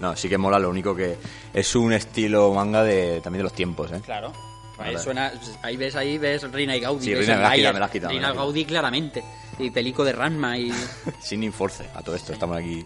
No, 0.00 0.16
sí 0.16 0.28
que 0.28 0.36
mola, 0.36 0.58
lo 0.58 0.68
único 0.68 0.96
que 0.96 1.16
es 1.54 1.76
un 1.76 1.92
estilo 1.92 2.52
manga 2.52 2.82
de 2.82 3.20
también 3.20 3.38
de 3.38 3.44
los 3.44 3.52
tiempos, 3.52 3.92
¿eh? 3.92 4.00
Claro. 4.04 4.32
Ahí, 4.76 4.94
Vale. 4.94 4.98
suena, 4.98 5.32
ahí 5.62 5.76
ves 5.76 5.94
ahí 5.94 6.18
ves 6.18 6.42
Reina 6.50 6.74
y 6.76 6.80
Gaudí. 6.80 7.04
Sí, 7.04 7.14
ves 7.14 7.28
el 7.28 7.36
me 7.36 7.40
la 7.40 7.46
has 7.46 7.50
Bayer, 7.50 7.60
quitado, 7.60 7.74
me 7.74 7.78
la 7.78 7.84
has 7.86 7.92
quitado, 7.92 8.08
me 8.08 8.14
Reina 8.14 8.22
la 8.22 8.28
has 8.28 8.32
quitado. 8.32 8.46
Gaudí 8.46 8.64
claramente. 8.64 9.24
Y 9.58 9.70
Pelico 9.70 10.04
de 10.04 10.12
Ranma 10.12 10.58
y... 10.58 10.72
Sin 11.20 11.42
Inforce, 11.44 11.88
a 11.94 12.02
todo 12.02 12.14
esto, 12.16 12.32
estamos 12.32 12.56
aquí. 12.56 12.84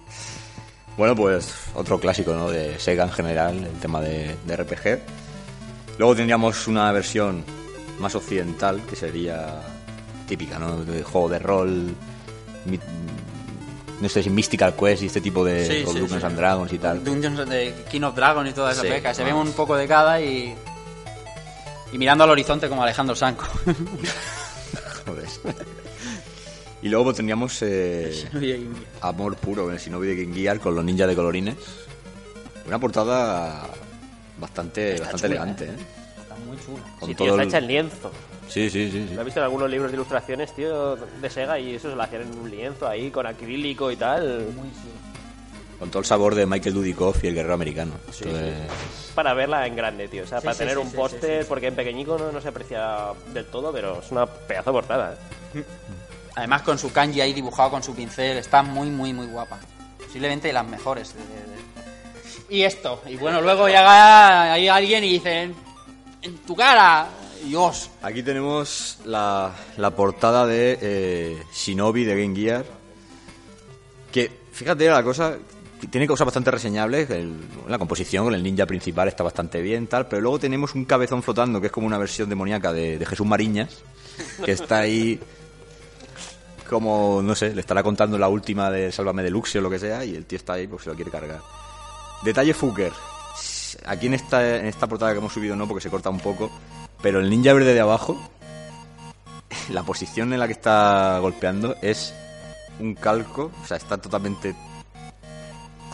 Bueno, 0.97 1.15
pues 1.15 1.53
otro 1.75 1.99
clásico, 2.01 2.33
¿no? 2.35 2.51
De 2.51 2.79
Sega 2.79 3.05
en 3.05 3.13
general, 3.13 3.65
el 3.65 3.79
tema 3.81 4.01
de, 4.01 4.37
de 4.47 4.57
RPG. 4.57 5.01
Luego 5.99 6.15
tendríamos 6.17 6.67
una 6.69 6.91
versión 6.93 7.45
más 7.99 8.15
occidental, 8.15 8.83
que 8.89 8.97
sería 8.97 9.61
típica, 10.27 10.59
¿no? 10.59 10.85
De 10.85 11.03
juego 11.03 11.29
de 11.29 11.39
rol, 11.39 11.95
mi- 12.65 12.81
no 14.01 14.09
sé 14.11 14.23
si 14.23 14.29
Mystical 14.29 14.75
Quest 14.77 15.03
y 15.03 15.07
este 15.07 15.21
tipo 15.23 15.43
de 15.45 15.67
Sí, 15.67 15.73
sí, 15.91 15.99
Dungeons 15.99 16.21
sí. 16.21 16.27
and 16.27 16.37
Dragons 16.37 16.73
y 16.73 16.79
tal. 16.79 17.03
Dungeons 17.05 17.49
de 17.49 17.75
King 17.91 18.03
of 18.03 18.15
Dragon 18.15 18.47
y 18.47 18.53
toda 18.53 18.73
esa 18.73 18.83
pesca. 18.83 19.15
Se 19.15 19.25
ve 19.25 19.33
un 19.33 19.53
poco 19.53 19.75
de 19.77 19.87
cada 19.89 20.21
y... 20.21 20.55
Y 21.93 21.99
mirando 21.99 22.25
al 22.25 22.31
horizonte 22.31 22.69
como 22.69 22.83
Alejandro 22.83 23.15
Sanco. 23.17 23.47
Joder. 25.07 25.29
Y 26.87 26.89
luego 26.89 27.07
pues, 27.07 27.17
tendríamos 27.17 27.61
eh. 27.63 28.15
Amor 29.01 29.35
Puro, 29.37 29.73
el 29.73 29.77
Shinobi 29.79 30.07
de 30.07 30.23
Game 30.25 30.35
Gear 30.37 30.61
con 30.61 30.77
los 30.77 30.85
ninjas 30.85 31.09
de 31.09 31.17
colorines. 31.17 31.57
Una 32.65 32.79
portada 32.79 33.67
bastante, 34.39 34.93
Está 34.95 35.11
bastante 35.11 35.27
chula, 35.27 35.43
elegante, 35.43 35.65
¿eh? 35.65 35.69
¿eh? 35.69 36.21
Está 36.23 36.37
muy 36.37 36.57
chula. 36.59 36.83
Con 37.01 37.09
Sí, 37.09 37.15
tío, 37.17 37.27
todo 37.27 37.29
está 37.31 37.43
el- 37.43 37.49
hecha 37.49 37.59
en 37.59 37.67
lienzo. 37.67 38.13
Sí, 38.49 38.71
sí, 38.71 38.89
sí. 38.93 39.07
sí. 39.09 39.15
Lo 39.17 39.23
he 39.23 39.25
visto 39.25 39.41
en 39.41 39.45
algunos 39.45 39.69
libros 39.69 39.91
de 39.91 39.97
ilustraciones, 39.97 40.55
tío, 40.55 40.95
de 40.95 41.29
Sega 41.31 41.59
y 41.59 41.75
eso 41.75 41.91
se 41.91 41.97
lo 41.97 42.03
hacían 42.05 42.23
en 42.23 42.39
un 42.39 42.49
lienzo 42.49 42.87
ahí, 42.87 43.11
con 43.11 43.27
acrílico 43.27 43.91
y 43.91 43.97
tal. 43.97 44.47
Con 45.81 45.91
todo 45.91 45.99
el 45.99 46.07
sabor 46.07 46.37
de 46.37 46.47
Michael 46.47 46.73
Dudikoff 46.73 47.25
y 47.25 47.27
el 47.27 47.35
guerrero 47.35 47.55
americano. 47.55 47.95
Esto 48.09 48.29
es- 48.29 49.11
Para 49.17 49.35
verla 49.35 49.67
en 49.67 49.75
grande, 49.75 50.07
tío. 50.07 50.23
O 50.23 50.27
sea, 50.29 50.39
Sí, 50.41 50.45
para 50.45 50.55
sí, 50.55 50.59
tener 50.61 50.75
sí, 50.77 50.81
un 50.83 50.91
sí, 50.91 50.97
póster, 50.97 51.39
sí, 51.39 51.43
sí. 51.43 51.47
porque 51.49 51.67
en 51.67 51.75
pequeñico 51.75 52.17
no, 52.17 52.31
no 52.31 52.41
se 52.41 52.47
aprecia 52.49 53.09
del 53.35 53.47
todo, 53.47 53.73
pero 53.73 53.99
es 54.01 54.13
una 54.13 54.25
pedazo 54.27 54.71
de 54.71 54.75
portada. 54.75 55.19
¿eh? 55.55 55.65
Además 56.37 56.63
con 56.63 56.79
su 56.79 56.93
kanji 56.93 57.21
ahí 57.21 57.33
dibujado 57.33 57.71
con 57.71 57.83
su 57.83 57.95
pincel. 57.95 58.37
Está 58.37 58.63
muy, 58.63 58.89
muy, 58.91 59.13
muy 59.13 59.27
guapa. 59.27 59.59
Posiblemente 59.99 60.49
de 60.49 60.55
las 60.55 60.67
mejores. 60.67 61.15
de- 61.15 62.55
Y 62.57 62.63
esto. 62.63 63.03
Y 63.09 63.17
bueno, 63.17 63.41
luego 63.41 63.67
llega 63.67 64.53
ahí 64.53 64.69
alguien 64.69 65.03
y 65.05 65.15
dice... 65.15 65.51
En 66.23 66.39
tu 66.39 66.55
cara. 66.57 67.09
Dios. 67.45 67.91
Aquí 68.03 68.23
tenemos 68.23 68.99
la, 69.05 69.53
la 69.77 69.91
portada 69.91 70.47
de 70.47 70.79
eh, 70.81 71.43
Shinobi 71.55 72.05
de 72.05 72.21
Game 72.23 72.35
Gear. 72.35 72.65
Que, 74.11 74.31
fíjate, 74.53 74.89
la 74.89 75.03
cosa 75.03 75.37
tiene 75.91 76.07
cosas 76.07 76.25
bastante 76.25 76.51
reseñables. 76.51 77.09
la 77.69 77.79
composición 77.79 78.25
con 78.25 78.35
el 78.35 78.43
ninja 78.43 78.67
principal 78.67 79.07
está 79.09 79.23
bastante 79.23 79.61
bien, 79.61 79.87
tal. 79.87 80.09
Pero 80.09 80.23
luego 80.23 80.39
tenemos 80.41 80.75
un 80.75 80.85
cabezón 80.85 81.23
flotando 81.23 81.61
que 81.61 81.67
es 81.69 81.73
como 81.73 81.87
una 81.87 81.99
versión 81.99 82.29
demoníaca 82.29 82.73
de, 82.73 82.99
de 82.99 83.07
Jesús 83.07 83.27
Mariñas. 83.27 83.79
Que 84.45 84.53
está 84.53 84.79
ahí. 84.81 85.21
Como, 86.69 87.23
no 87.23 87.35
sé, 87.35 87.55
le 87.55 87.61
estará 87.61 87.83
contando 87.83 88.19
la 88.19 88.29
última 88.29 88.71
de 88.71 88.91
Sálvame 88.93 89.23
Deluxe 89.23 89.57
o 89.57 89.61
lo 89.61 89.71
que 89.71 89.79
sea. 89.79 90.05
Y 90.05 90.15
el 90.15 90.27
tío 90.27 90.37
está 90.37 90.55
ahí, 90.55 90.67
pues 90.67 90.83
se 90.83 90.91
lo 90.91 90.97
quiere 90.97 91.11
cargar. 91.11 91.41
Detalle 92.23 92.55
Fuker. 92.55 92.93
Aquí 93.87 94.07
en 94.07 94.15
esta, 94.15 94.59
en 94.59 94.67
esta 94.67 94.87
portada 94.87 95.13
que 95.13 95.19
hemos 95.19 95.33
subido 95.33 95.55
no, 95.57 95.69
porque 95.69 95.83
se 95.83 95.91
corta 95.91 96.11
un 96.11 96.21
poco. 96.21 96.51
Pero 97.03 97.21
el 97.21 97.31
ninja 97.31 97.53
verde 97.53 97.75
de 97.75 97.81
abajo, 97.81 98.17
la 99.71 99.83
posición 99.83 100.33
en 100.33 100.41
la 100.41 100.47
que 100.47 100.55
está 100.55 101.19
golpeando 101.21 101.77
es 101.83 102.15
un 102.81 102.95
calco, 102.95 103.51
o 103.63 103.67
sea, 103.67 103.77
está 103.77 103.99
totalmente 103.99 104.55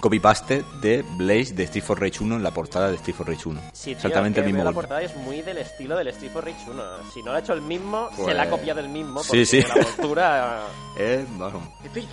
copy-paste 0.03 0.65
de 0.83 1.03
Blaze 1.17 1.55
de 1.55 1.63
Street 1.63 1.85
for 1.85 1.99
Rage 2.01 2.23
1 2.23 2.37
en 2.37 2.43
la 2.43 2.51
portada 2.51 2.89
de 2.91 2.97
Street 2.97 3.15
for 3.17 3.27
Rage 3.29 3.49
1. 3.49 3.61
Sí, 3.73 3.85
tío, 3.85 3.93
Exactamente 3.95 4.41
es 4.41 4.45
que 4.45 4.49
el 4.51 4.55
mismo 4.55 4.65
la 4.69 4.75
portada 4.75 5.01
es 5.01 5.17
muy 5.17 5.41
del 5.43 5.59
estilo 5.59 5.97
del 5.97 6.09
Street 6.09 6.33
for 6.33 6.45
Rage 6.45 6.69
1. 6.71 6.83
Si 7.15 7.21
no 7.23 7.31
lo 7.31 7.37
ha 7.37 7.39
hecho 7.39 7.53
el 7.53 7.63
mismo, 7.63 8.11
se 8.17 8.23
Pues- 8.25 8.37
la 8.37 8.43
ha 8.43 8.51
copiado 8.51 8.81
el 8.81 8.89
mismo. 8.89 9.23
Sí, 9.23 9.29
Porque 9.29 9.47
sí. 9.47 9.63
la 9.63 9.75
postura... 9.75 10.63
Eh, 10.99 11.25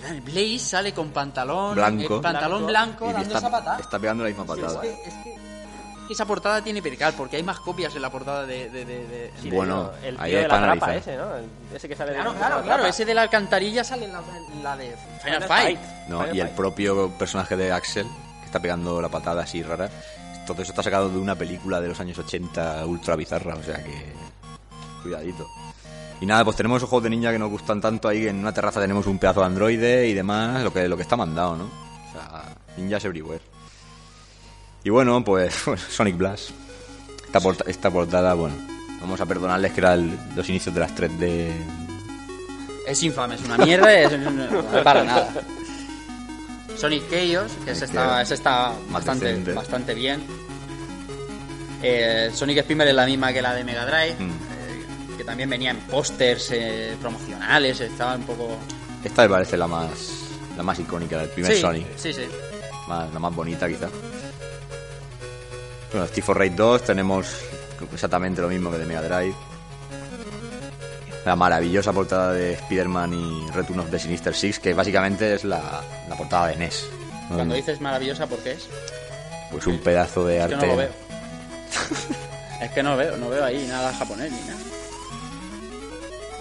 el 0.08 0.20
Blaze 0.22 0.58
sale 0.58 0.94
con 0.94 1.10
pantalón... 1.10 1.74
Blanco. 1.74 2.16
eh, 2.16 2.20
pantalón 2.22 2.66
blanco, 2.66 3.10
y 3.10 3.12
dando 3.12 3.26
está, 3.26 3.38
esa 3.38 3.50
patada. 3.50 3.78
está 3.78 3.98
pegando 3.98 4.24
la 4.24 4.30
misma 4.30 4.46
patada. 4.46 4.82
Es 4.82 4.94
que, 4.96 5.08
es 5.08 5.14
que- 5.24 5.49
que 6.10 6.14
esa 6.14 6.26
portada 6.26 6.60
tiene 6.62 6.82
percal, 6.82 7.14
porque 7.16 7.36
hay 7.36 7.42
más 7.44 7.60
copias 7.60 7.94
en 7.94 8.02
la 8.02 8.10
portada 8.10 8.44
de... 8.44 8.68
de, 8.68 8.84
de- 8.84 9.06
de- 9.06 9.30
Sí, 9.40 9.48
Bueno, 9.48 9.92
el 10.02 10.18
ahí 10.20 10.32
de 10.32 10.48
la 10.48 10.56
analizar. 10.56 10.96
ese, 10.96 11.16
¿no? 11.16 11.36
El- 11.36 11.48
Ese 11.72 11.88
que 11.88 11.94
sale 11.94 12.12
Claro, 12.14 12.32
de 12.32 12.38
claro, 12.38 12.56
la 12.56 12.62
claro, 12.62 12.76
trapa. 12.78 12.88
ese 12.88 13.04
de 13.04 13.14
la 13.14 13.22
alcantarilla 13.22 13.84
sale 13.84 14.06
en 14.06 14.12
la, 14.12 14.18
en 14.52 14.62
la 14.64 14.76
de 14.76 14.86
Final, 14.88 15.20
Final 15.22 15.42
Fight. 15.44 15.78
Fight. 15.78 16.08
No, 16.08 16.20
Final 16.22 16.36
y 16.36 16.40
el 16.40 16.48
propio 16.50 17.10
personaje 17.12 17.56
de 17.56 17.70
Axel, 17.70 18.06
que 18.40 18.46
está 18.46 18.58
pegando 18.60 19.00
la 19.00 19.08
patada 19.08 19.44
así 19.44 19.62
rara, 19.62 19.88
todo 20.46 20.62
eso 20.62 20.72
está 20.72 20.82
sacado 20.82 21.08
de 21.08 21.18
una 21.18 21.36
película 21.36 21.80
de 21.80 21.86
los 21.88 22.00
años 22.00 22.18
80 22.18 22.84
ultra 22.86 23.14
bizarra, 23.14 23.54
o 23.54 23.62
sea 23.62 23.76
que... 23.84 24.12
Cuidadito. 25.04 25.46
Y 26.20 26.26
nada, 26.26 26.44
pues 26.44 26.56
tenemos 26.56 26.78
esos 26.78 26.90
juegos 26.90 27.04
de 27.04 27.10
ninja 27.10 27.30
que 27.32 27.38
nos 27.38 27.50
gustan 27.50 27.80
tanto, 27.80 28.08
ahí 28.08 28.26
en 28.26 28.36
una 28.40 28.52
terraza 28.52 28.80
tenemos 28.80 29.06
un 29.06 29.18
pedazo 29.18 29.40
de 29.40 29.46
androide 29.46 30.08
y 30.08 30.12
demás, 30.14 30.62
lo 30.64 30.72
que, 30.72 30.88
lo 30.88 30.96
que 30.96 31.02
está 31.04 31.16
mandado, 31.16 31.56
¿no? 31.56 31.64
O 31.64 32.12
sea, 32.12 32.42
ninjas 32.76 33.04
everywhere. 33.04 33.40
Y 34.84 34.90
bueno, 34.90 35.22
pues 35.24 35.54
Sonic 35.90 36.16
Blast. 36.16 36.50
Esta, 37.26 37.40
porta- 37.40 37.64
esta 37.68 37.90
portada, 37.90 38.34
bueno, 38.34 38.56
vamos 39.00 39.20
a 39.20 39.26
perdonarles 39.26 39.72
que 39.72 39.80
eran 39.80 40.18
los 40.34 40.48
inicios 40.48 40.74
de 40.74 40.80
las 40.80 40.94
3D 40.96 41.52
Es 42.88 43.02
infame, 43.04 43.36
es 43.36 43.42
una 43.44 43.56
mierda, 43.58 43.92
es, 43.94 44.18
no 44.18 44.44
es 44.44 44.82
para 44.82 45.04
nada. 45.04 45.28
Sonic 46.76 47.04
Chaos, 47.10 47.52
que 47.64 47.70
ese 47.72 47.86
Sonic 47.86 48.00
está, 48.00 48.22
está 48.22 48.72
bastante, 48.90 49.52
bastante 49.52 49.94
bien. 49.94 50.22
Eh, 51.82 52.30
Sonic 52.34 52.62
Spinball 52.62 52.88
es 52.88 52.94
la 52.94 53.06
misma 53.06 53.32
que 53.32 53.40
la 53.42 53.54
de 53.54 53.64
Mega 53.64 53.86
Drive, 53.86 54.16
Mm. 54.18 54.30
eh, 54.30 55.16
que 55.18 55.24
también 55.24 55.48
venía 55.50 55.70
en 55.70 55.78
pósters 55.80 56.50
eh, 56.52 56.96
promocionales, 57.00 57.80
estaba 57.80 58.16
un 58.16 58.22
poco... 58.24 58.56
Esta 59.04 59.22
me 59.22 59.28
parece 59.28 59.56
la 59.56 59.66
más 59.66 59.88
la 60.56 60.62
más 60.64 60.78
icónica 60.78 61.18
del 61.18 61.28
primer 61.30 61.52
sí, 61.54 61.60
Sonic. 61.60 61.86
Sí, 61.96 62.12
sí. 62.12 62.22
Más- 62.88 63.10
la 63.12 63.18
más 63.20 63.34
bonita 63.34 63.68
quizá. 63.68 63.88
Bueno, 65.92 66.06
Steve 66.06 66.24
for 66.24 66.38
Raid 66.38 66.52
2 66.52 66.84
tenemos 66.84 67.26
exactamente 67.92 68.40
lo 68.40 68.48
mismo 68.48 68.70
que 68.70 68.78
de 68.78 68.86
Mega 68.86 69.02
Drive. 69.02 69.34
La 71.24 71.36
maravillosa 71.36 71.92
portada 71.92 72.32
de 72.32 72.54
Spider-Man 72.54 73.12
y 73.12 73.50
Return 73.50 73.80
of 73.80 73.90
the 73.90 73.98
Sinister 73.98 74.34
Six, 74.34 74.58
que 74.58 74.72
básicamente 74.72 75.34
es 75.34 75.44
la, 75.44 75.82
la 76.08 76.16
portada 76.16 76.46
de 76.48 76.56
NES. 76.56 76.86
Cuando 77.28 77.54
dices 77.54 77.80
maravillosa, 77.80 78.26
¿por 78.26 78.38
qué 78.38 78.52
es? 78.52 78.68
Pues 79.50 79.66
un 79.66 79.78
pedazo 79.80 80.24
de 80.26 80.38
Es 80.38 80.42
arte. 80.44 80.56
que 80.56 80.60
no 80.66 80.66
lo 80.72 80.76
veo. 80.78 80.90
es 82.62 82.70
que 82.70 82.82
no 82.82 82.96
veo, 82.96 83.16
no 83.16 83.28
veo 83.28 83.44
ahí 83.44 83.66
nada 83.68 83.92
japonés 83.94 84.32
ni 84.32 84.40
nada. 84.40 84.60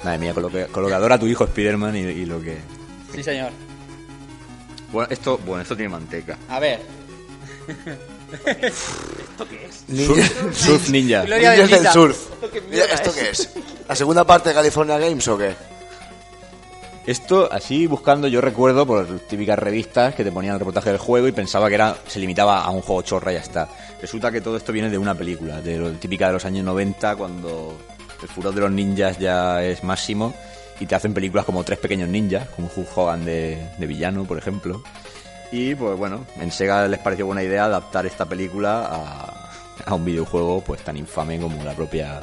Madre 0.03 0.17
mía, 0.19 0.33
colocador 0.71 1.11
a 1.11 1.19
tu 1.19 1.25
hijo 1.27 1.43
Spider-Man 1.43 1.95
y, 1.97 1.99
y 1.99 2.25
lo 2.25 2.41
que... 2.41 2.59
Sí, 3.13 3.21
señor. 3.21 3.51
Bueno, 4.93 5.09
esto, 5.11 5.37
bueno, 5.39 5.61
esto 5.61 5.75
tiene 5.75 5.89
manteca. 5.89 6.37
A 6.47 6.59
ver. 6.59 6.79
¿Esto 9.39 9.47
qué 9.47 9.65
es? 9.65 10.05
Surf, 10.05 10.57
Surf 10.57 10.89
Ninja. 10.89 11.23
Gloria 11.23 11.51
Ninjas 11.51 11.57
del 11.57 11.69
bendita. 11.69 11.93
surf. 11.93 12.17
¿Esto 12.33 12.51
qué 12.51 12.61
Mira, 12.61 12.85
mierda 12.85 12.93
¿Esto 12.93 13.09
es? 13.09 13.15
qué 13.15 13.29
es? 13.29 13.49
¿La 13.87 13.95
segunda 13.95 14.23
parte 14.25 14.49
de 14.49 14.55
California 14.55 14.97
Games 14.97 15.27
o 15.27 15.37
qué? 15.37 15.55
Esto, 17.07 17.51
así 17.51 17.87
buscando, 17.87 18.27
yo 18.27 18.39
recuerdo 18.41 18.85
por 18.85 19.19
típicas 19.21 19.57
revistas 19.57 20.13
que 20.13 20.23
te 20.23 20.31
ponían 20.31 20.53
el 20.55 20.59
reportaje 20.59 20.89
del 20.89 20.99
juego 20.99 21.27
y 21.27 21.31
pensaba 21.31 21.67
que 21.69 21.75
era 21.75 21.97
se 22.07 22.19
limitaba 22.19 22.61
a 22.61 22.69
un 22.69 22.81
juego 22.81 23.01
chorra 23.01 23.31
y 23.31 23.35
ya 23.35 23.41
está. 23.41 23.67
Resulta 24.01 24.31
que 24.31 24.41
todo 24.41 24.57
esto 24.57 24.71
viene 24.71 24.89
de 24.89 24.97
una 24.97 25.15
película, 25.15 25.61
de 25.61 25.77
lo 25.77 25.89
típica 25.93 26.27
de 26.27 26.33
los 26.33 26.45
años 26.45 26.65
90, 26.65 27.15
cuando 27.15 27.75
el 28.21 28.27
furor 28.27 28.53
de 28.53 28.61
los 28.61 28.71
ninjas 28.71 29.17
ya 29.17 29.63
es 29.63 29.83
máximo 29.83 30.35
y 30.79 30.85
te 30.85 30.93
hacen 30.95 31.13
películas 31.13 31.45
como 31.45 31.63
Tres 31.63 31.79
Pequeños 31.79 32.09
Ninjas, 32.09 32.47
como 32.49 32.69
Hulk 32.73 32.95
Hogan 32.97 33.25
de, 33.25 33.57
de 33.77 33.87
villano, 33.87 34.25
por 34.25 34.37
ejemplo. 34.37 34.83
Y 35.51 35.73
pues 35.75 35.97
bueno, 35.97 36.25
en 36.39 36.51
Sega 36.51 36.87
les 36.87 36.99
pareció 36.99 37.25
buena 37.25 37.43
idea 37.43 37.65
adaptar 37.65 38.05
esta 38.05 38.25
película 38.25 38.85
a, 38.85 39.51
a 39.85 39.93
un 39.95 40.05
videojuego 40.05 40.61
pues 40.61 40.81
tan 40.83 40.95
infame 40.97 41.39
como 41.39 41.63
la 41.63 41.73
propia, 41.73 42.19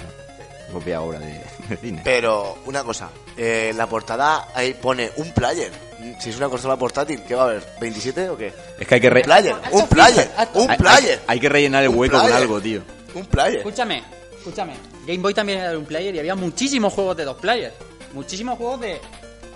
propia 0.70 1.01
obra 1.01 1.19
de, 1.19 1.40
de 1.69 1.77
cine. 1.77 2.01
Pero, 2.05 2.59
una 2.66 2.85
cosa, 2.85 3.11
eh, 3.36 3.73
la 3.74 3.89
portada 3.89 4.48
ahí 4.55 4.74
pone 4.74 5.11
un 5.16 5.32
player. 5.32 5.73
Si 6.20 6.31
es 6.31 6.36
una 6.36 6.48
consola 6.48 6.77
portátil, 6.77 7.23
¿qué 7.27 7.35
va 7.35 7.43
a 7.43 7.47
haber? 7.47 7.65
¿27 7.81 8.28
o 8.28 8.36
qué? 8.36 8.53
Es 8.78 8.86
que 8.86 8.94
hay 8.94 9.01
que 9.01 9.11
re- 9.11 9.20
Un 9.23 9.27
player, 9.27 9.55
un 9.73 9.86
player, 9.89 10.31
un 10.55 10.70
Hay- 10.70 10.77
player. 10.78 11.19
Hay, 11.27 11.35
hay 11.35 11.40
que 11.40 11.48
rellenar 11.48 11.82
el 11.82 11.89
hueco 11.89 12.20
con 12.20 12.32
algo, 12.32 12.61
tío. 12.61 12.82
Un 13.15 13.24
player. 13.27 13.59
Escúchame, 13.59 14.05
escúchame. 14.36 14.74
Game 15.07 15.19
Boy 15.19 15.35
también 15.35 15.59
era 15.61 15.70
de 15.70 15.77
un 15.78 15.85
player 15.86 16.15
y 16.15 16.19
había 16.20 16.35
muchísimos 16.36 16.93
juegos 16.93 17.16
de 17.16 17.24
dos 17.24 17.36
players. 17.39 17.74
Muchísimos 18.12 18.57
juegos 18.57 18.81
de. 18.82 19.01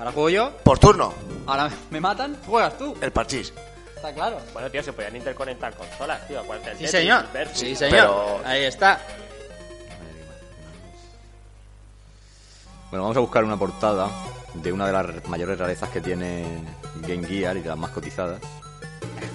Ahora 0.01 0.13
juego 0.13 0.31
yo, 0.31 0.51
Por 0.65 0.79
turno. 0.81 1.13
ahora 1.47 1.71
me 1.91 2.01
matan, 2.01 2.37
juegas 2.47 2.77
tú. 2.77 2.97
El 3.01 3.13
parchís. 3.13 3.53
Está 3.95 4.13
claro. 4.15 4.39
Bueno, 4.55 4.71
tío, 4.71 4.83
se 4.83 4.93
podían 4.95 5.15
interconectar 5.15 5.75
consolas, 5.75 6.27
tío. 6.27 6.41
Acuérdate 6.41 6.71
del 6.71 6.79
Sí, 6.79 6.85
Tetris, 6.87 7.01
señor. 7.03 7.25
Versus. 7.33 7.59
Sí, 7.59 7.77
señor. 7.77 7.91
Pero- 7.93 8.41
Ahí 8.47 8.65
está. 8.65 8.99
Bueno, 12.91 13.03
vamos 13.05 13.17
a 13.17 13.21
buscar 13.21 13.45
una 13.45 13.57
portada 13.57 14.09
de 14.55 14.73
una 14.73 14.87
de 14.87 14.93
las 14.93 15.29
mayores 15.29 15.59
rarezas 15.59 15.91
que 15.91 16.01
tiene 16.01 16.45
Game 17.07 17.27
Gear 17.27 17.57
y 17.57 17.61
de 17.61 17.69
las 17.69 17.79
más 17.79 17.91
cotizadas. 17.91 18.41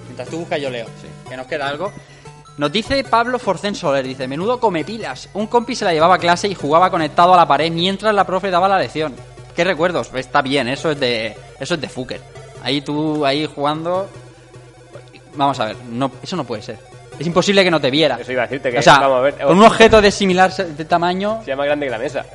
Mientras 0.06 0.28
tú 0.30 0.40
buscas, 0.40 0.60
yo 0.60 0.70
leo. 0.70 0.88
Que 1.30 1.38
nos 1.38 1.48
queda 1.48 1.68
algo. 1.70 1.92
Nos 2.58 2.72
dice 2.72 3.04
Pablo 3.04 3.38
Forcén 3.38 3.76
Soler, 3.76 4.04
dice, 4.06 4.28
menudo 4.28 4.60
come 4.60 4.84
pilas. 4.84 5.30
Un 5.34 5.48
compi 5.48 5.76
se 5.76 5.86
la 5.86 5.94
llevaba 5.94 6.16
a 6.16 6.20
clase 6.20 6.48
y 6.48 6.56
jugaba 6.56 6.90
conectado 6.90 7.34
a 7.34 7.38
la 7.38 7.48
pared 7.48 7.72
mientras 7.72 8.14
la 8.16 8.26
profe 8.26 8.50
daba 8.50 8.68
la 8.68 8.80
lección. 8.80 9.14
¿Qué 9.56 9.64
recuerdos? 9.64 10.10
Pues 10.10 10.26
Está 10.26 10.42
bien, 10.42 10.68
eso 10.68 10.92
es 10.92 11.00
de 11.00 11.36
eso 11.60 11.76
es 11.76 11.82
de 11.82 11.90
Fuker. 11.90 12.22
Ahí 12.64 12.82
tú, 12.82 13.26
ahí 13.26 13.46
jugando... 13.46 14.10
Vamos 15.36 15.60
a 15.60 15.66
ver, 15.66 15.78
no, 15.90 16.12
eso 16.24 16.36
no 16.36 16.44
puede 16.44 16.62
ser. 16.62 16.80
Es 17.20 17.28
imposible 17.28 17.64
que 17.64 17.72
no 17.72 17.80
te 17.80 17.92
viera. 17.92 18.18
Eso 18.20 18.32
iba 18.32 18.44
a 18.44 18.48
decirte 18.48 18.72
que, 18.72 18.80
O 18.80 18.82
sea, 18.82 19.00
vamos 19.00 19.20
a 19.20 19.22
ver. 19.22 19.36
con 19.36 19.58
un 19.58 19.64
objeto 19.64 20.02
de 20.02 20.12
similar 20.12 20.54
de 20.54 20.86
tamaño... 20.86 21.42
Se 21.44 21.52
llama 21.52 21.66
grande 21.66 21.86
que 21.86 21.92
la 21.92 21.98
mesa. 22.00 22.26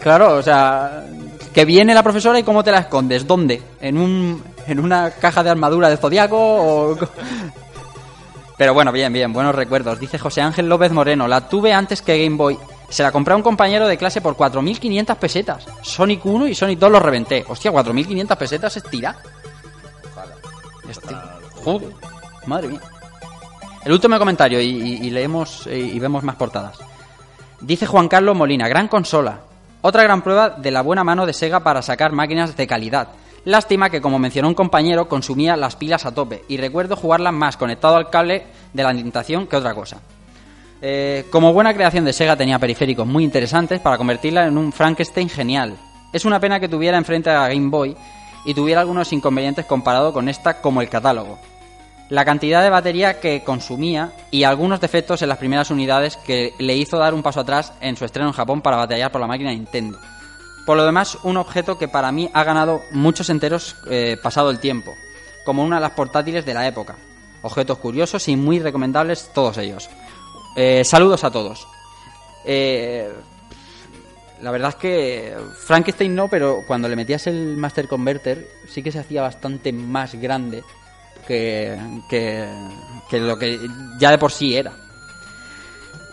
Claro, 0.00 0.34
o 0.36 0.42
sea, 0.42 1.04
que 1.52 1.64
viene 1.64 1.94
la 1.94 2.02
profesora 2.02 2.38
y 2.38 2.42
cómo 2.42 2.62
te 2.62 2.70
la 2.70 2.78
escondes, 2.78 3.26
¿dónde? 3.26 3.62
¿En 3.80 3.98
un 3.98 4.42
en 4.66 4.78
una 4.78 5.10
caja 5.10 5.42
de 5.42 5.50
armadura 5.50 5.88
de 5.88 5.96
zodiaco 5.96 6.36
o 6.38 6.98
Pero 8.56 8.74
bueno, 8.74 8.92
bien, 8.92 9.12
bien, 9.12 9.32
buenos 9.32 9.54
recuerdos. 9.54 9.98
Dice 9.98 10.18
José 10.18 10.40
Ángel 10.40 10.68
López 10.68 10.92
Moreno, 10.92 11.26
la 11.28 11.48
tuve 11.48 11.72
antes 11.72 12.02
que 12.02 12.22
Game 12.22 12.36
Boy. 12.36 12.58
Se 12.88 13.02
la 13.02 13.12
compré 13.12 13.34
a 13.34 13.36
un 13.36 13.42
compañero 13.42 13.86
de 13.86 13.96
clase 13.98 14.20
por 14.20 14.34
4.500 14.36 15.16
pesetas. 15.16 15.66
Sonic 15.82 16.24
1 16.24 16.48
y 16.48 16.54
Sonic 16.54 16.78
2 16.78 16.90
los 16.90 17.02
reventé. 17.02 17.44
Hostia, 17.46 17.70
4.500 17.70 18.36
pesetas 18.36 18.76
es 18.76 18.82
tira. 18.84 19.16
Este- 20.88 21.14
Joder, 21.64 21.90
madre 22.46 22.68
mía. 22.68 22.80
El 23.84 23.92
último 23.92 24.18
comentario 24.18 24.60
y, 24.60 24.64
y- 24.66 25.06
y 25.06 25.10
leemos 25.10 25.66
eh, 25.66 25.78
y 25.78 25.98
vemos 25.98 26.22
más 26.22 26.36
portadas. 26.36 26.78
Dice 27.60 27.86
Juan 27.86 28.08
Carlos 28.08 28.36
Molina, 28.36 28.68
gran 28.68 28.88
consola. 28.88 29.40
Otra 29.82 30.02
gran 30.02 30.22
prueba 30.22 30.50
de 30.50 30.70
la 30.70 30.82
buena 30.82 31.04
mano 31.04 31.26
de 31.26 31.32
Sega 31.32 31.60
para 31.60 31.82
sacar 31.82 32.12
máquinas 32.12 32.56
de 32.56 32.66
calidad. 32.66 33.08
Lástima 33.44 33.90
que, 33.90 34.00
como 34.00 34.18
mencionó 34.18 34.48
un 34.48 34.54
compañero, 34.54 35.08
consumía 35.08 35.56
las 35.56 35.76
pilas 35.76 36.04
a 36.06 36.12
tope 36.14 36.44
y 36.48 36.56
recuerdo 36.56 36.96
jugarla 36.96 37.32
más 37.32 37.56
conectado 37.56 37.96
al 37.96 38.10
cable 38.10 38.46
de 38.72 38.82
la 38.82 38.88
alimentación 38.90 39.46
que 39.46 39.56
otra 39.56 39.74
cosa. 39.74 39.98
Eh, 40.80 41.26
como 41.30 41.52
buena 41.52 41.74
creación 41.74 42.04
de 42.04 42.12
Sega 42.12 42.36
tenía 42.36 42.58
periféricos 42.58 43.06
muy 43.06 43.24
interesantes 43.24 43.80
para 43.80 43.98
convertirla 43.98 44.46
en 44.46 44.56
un 44.56 44.72
Frankenstein 44.72 45.28
genial. 45.28 45.76
Es 46.12 46.24
una 46.24 46.40
pena 46.40 46.60
que 46.60 46.68
tuviera 46.68 46.96
enfrente 46.96 47.30
a 47.30 47.48
Game 47.48 47.68
Boy 47.68 47.96
y 48.44 48.54
tuviera 48.54 48.80
algunos 48.80 49.12
inconvenientes 49.12 49.66
comparado 49.66 50.12
con 50.12 50.28
esta 50.28 50.60
como 50.60 50.80
el 50.80 50.88
catálogo. 50.88 51.38
La 52.08 52.24
cantidad 52.24 52.62
de 52.62 52.70
batería 52.70 53.20
que 53.20 53.42
consumía 53.44 54.12
y 54.30 54.44
algunos 54.44 54.80
defectos 54.80 55.20
en 55.20 55.28
las 55.28 55.36
primeras 55.36 55.70
unidades 55.70 56.16
que 56.16 56.54
le 56.58 56.74
hizo 56.76 56.96
dar 56.96 57.12
un 57.12 57.22
paso 57.22 57.40
atrás 57.40 57.74
en 57.82 57.96
su 57.96 58.06
estreno 58.06 58.28
en 58.28 58.34
Japón 58.34 58.62
para 58.62 58.78
batallar 58.78 59.12
por 59.12 59.20
la 59.20 59.26
máquina 59.26 59.50
Nintendo. 59.50 59.98
Por 60.64 60.76
lo 60.76 60.86
demás, 60.86 61.18
un 61.24 61.36
objeto 61.36 61.76
que 61.76 61.88
para 61.88 62.12
mí 62.12 62.30
ha 62.32 62.44
ganado 62.44 62.82
muchos 62.92 63.28
enteros 63.28 63.76
eh, 63.90 64.16
pasado 64.22 64.50
el 64.50 64.60
tiempo, 64.60 64.94
como 65.44 65.64
una 65.64 65.76
de 65.76 65.82
las 65.82 65.92
portátiles 65.92 66.46
de 66.46 66.54
la 66.54 66.66
época. 66.66 66.96
Objetos 67.42 67.78
curiosos 67.78 68.26
y 68.28 68.36
muy 68.36 68.58
recomendables 68.58 69.30
todos 69.34 69.58
ellos. 69.58 69.90
Eh, 70.56 70.84
saludos 70.84 71.24
a 71.24 71.30
todos. 71.30 71.66
Eh, 72.44 73.12
la 74.40 74.50
verdad 74.50 74.70
es 74.70 74.74
que 74.76 75.36
Frankenstein 75.66 76.14
no, 76.14 76.28
pero 76.28 76.62
cuando 76.66 76.88
le 76.88 76.96
metías 76.96 77.26
el 77.26 77.56
Master 77.56 77.88
Converter 77.88 78.46
sí 78.68 78.82
que 78.82 78.92
se 78.92 78.98
hacía 79.00 79.22
bastante 79.22 79.72
más 79.72 80.14
grande 80.14 80.62
que, 81.26 81.76
que, 82.08 82.48
que 83.10 83.18
lo 83.18 83.36
que 83.38 83.58
ya 83.98 84.10
de 84.10 84.18
por 84.18 84.32
sí 84.32 84.56
era. 84.56 84.72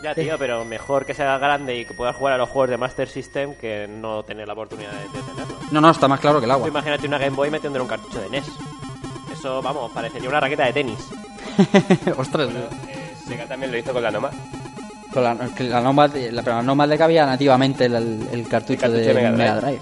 Ya, 0.04 0.14
tío, 0.14 0.38
pero 0.38 0.64
mejor 0.66 1.06
que 1.06 1.14
sea 1.16 1.38
grande 1.40 1.80
y 1.80 1.86
que 1.86 1.94
puedas 1.96 2.16
jugar 2.16 2.34
a 2.34 2.38
los 2.38 2.50
juegos 2.50 2.70
de 2.70 2.78
Master 2.78 3.08
System 3.08 3.56
que 3.56 3.88
no 3.88 4.22
tener 4.24 4.46
la 4.48 4.54
oportunidad 4.54 4.92
de, 4.92 5.00
de 5.18 5.24
tenerlo. 5.24 5.56
No, 5.72 5.82
no, 5.82 5.90
está 5.90 6.08
más 6.08 6.20
claro 6.20 6.40
que 6.40 6.46
el 6.46 6.50
Tú 6.52 6.56
agua. 6.56 6.68
imagínate 6.68 7.08
una 7.08 7.18
Game 7.18 7.36
Boy 7.36 7.50
metiendo 7.50 7.78
en 7.78 7.84
un 7.84 7.88
cartucho 7.88 8.20
de 8.22 8.30
NES. 8.30 8.46
Eso, 9.34 9.62
vamos, 9.64 9.92
parecería 9.92 10.30
una 10.30 10.40
raqueta 10.40 10.66
de 10.66 10.74
tenis. 10.74 11.00
Ostras, 12.18 12.50
Eh, 12.50 12.70
Sega 13.28 13.46
también 13.48 13.72
lo 13.72 13.78
hizo 13.78 13.92
con 13.94 14.04
la 14.04 14.12
Noma. 14.12 14.30
con 15.14 15.24
la, 15.24 15.34
la 15.60 15.82
Nomad, 15.82 16.16
la, 16.16 16.44
pero 16.44 16.58
la 16.58 16.62
Nomad 16.64 16.88
le 16.90 16.98
cabía 16.98 17.26
nativamente 17.26 17.86
el, 17.86 17.96
el- 17.96 18.28
el 18.32 18.48
cartucho, 18.48 18.82
cartucho 18.82 19.02
de, 19.02 19.08
de 19.08 19.14
Mega 19.14 19.32
Mega 19.32 19.56
Drive. 19.62 19.80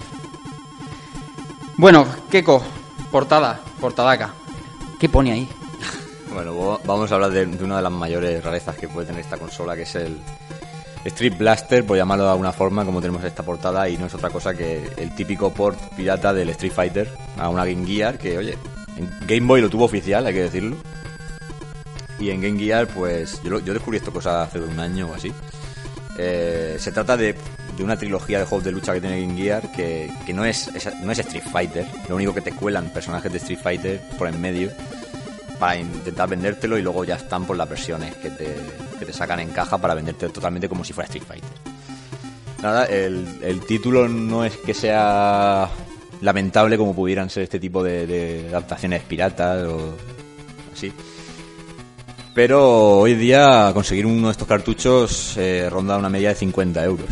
Bueno, 1.76 2.06
Keko, 2.30 2.62
portada, 3.10 3.60
portadaca. 3.80 4.32
¿Qué 4.98 5.08
pone 5.08 5.32
ahí? 5.32 5.48
Bueno, 6.32 6.78
vamos 6.84 7.10
a 7.10 7.14
hablar 7.14 7.30
de, 7.30 7.46
de 7.46 7.64
una 7.64 7.76
de 7.76 7.82
las 7.82 7.92
mayores 7.92 8.42
rarezas 8.42 8.76
que 8.76 8.88
puede 8.88 9.06
tener 9.08 9.20
esta 9.22 9.36
consola, 9.38 9.76
que 9.76 9.82
es 9.82 9.94
el 9.96 10.18
Street 11.04 11.34
Blaster, 11.36 11.84
por 11.84 11.96
llamarlo 11.96 12.24
de 12.24 12.30
alguna 12.30 12.52
forma, 12.52 12.84
como 12.84 13.00
tenemos 13.00 13.22
esta 13.24 13.42
portada, 13.42 13.88
y 13.88 13.96
no 13.98 14.06
es 14.06 14.14
otra 14.14 14.30
cosa 14.30 14.54
que 14.54 14.88
el 14.96 15.14
típico 15.14 15.52
port 15.52 15.78
pirata 15.96 16.32
del 16.32 16.48
Street 16.50 16.72
Fighter 16.72 17.08
a 17.38 17.48
una 17.48 17.64
Game 17.64 17.86
Gear, 17.86 18.18
que 18.18 18.38
oye, 18.38 18.56
en 18.96 19.10
Game 19.26 19.46
Boy 19.46 19.60
lo 19.60 19.68
tuvo 19.70 19.84
oficial, 19.84 20.26
hay 20.26 20.32
que 20.34 20.42
decirlo. 20.42 20.76
Y 22.18 22.30
en 22.30 22.40
Game 22.40 22.58
Gear, 22.58 22.86
pues 22.88 23.40
yo, 23.42 23.58
yo 23.60 23.72
descubrí 23.72 23.98
esto 23.98 24.12
cosa 24.12 24.42
hace 24.44 24.60
un 24.60 24.78
año 24.78 25.08
o 25.10 25.14
así. 25.14 25.32
Eh, 26.16 26.76
se 26.78 26.92
trata 26.92 27.16
de, 27.16 27.34
de 27.76 27.82
una 27.82 27.96
trilogía 27.96 28.38
de 28.38 28.44
juegos 28.44 28.64
de 28.64 28.70
lucha 28.70 28.92
que 28.94 29.00
tiene 29.00 29.20
Game 29.20 29.36
Gear 29.36 29.72
que, 29.72 30.12
que 30.24 30.32
no, 30.32 30.44
es, 30.44 30.68
es- 30.68 30.94
no 31.02 31.10
es 31.10 31.18
Street 31.18 31.42
Fighter. 31.50 31.86
Lo 32.08 32.14
único 32.16 32.32
que 32.32 32.40
te 32.40 32.52
cuelan 32.52 32.90
personajes 32.90 33.32
de 33.32 33.38
Street 33.38 33.58
Fighter 33.60 34.00
por 34.16 34.28
en 34.28 34.40
medio 34.40 34.70
para 35.58 35.76
intentar 35.76 36.28
vendértelo 36.28 36.78
y 36.78 36.82
luego 36.82 37.04
ya 37.04 37.16
están 37.16 37.44
por 37.46 37.56
las 37.56 37.68
versiones 37.68 38.14
que 38.16 38.30
te, 38.30 38.54
que 38.98 39.04
te 39.06 39.12
sacan 39.12 39.40
en 39.40 39.50
caja 39.50 39.78
para 39.78 39.94
venderte 39.94 40.28
totalmente 40.28 40.68
como 40.68 40.84
si 40.84 40.92
fuera 40.92 41.06
Street 41.06 41.24
Fighter. 41.26 41.50
Nada, 42.62 42.86
el, 42.86 43.26
el 43.42 43.60
título 43.66 44.08
no 44.08 44.44
es 44.44 44.56
que 44.56 44.72
sea 44.72 45.68
lamentable 46.20 46.78
como 46.78 46.94
pudieran 46.94 47.28
ser 47.28 47.42
este 47.42 47.58
tipo 47.58 47.82
de, 47.82 48.06
de 48.06 48.46
adaptaciones 48.50 49.02
piratas 49.02 49.64
o 49.66 49.94
así. 50.72 50.92
Pero 52.34 52.98
hoy 52.98 53.14
día 53.14 53.70
conseguir 53.72 54.06
uno 54.06 54.26
de 54.26 54.32
estos 54.32 54.48
cartuchos 54.48 55.36
eh, 55.36 55.68
ronda 55.70 55.96
una 55.96 56.08
media 56.08 56.30
de 56.30 56.34
50 56.34 56.84
euros. 56.84 57.08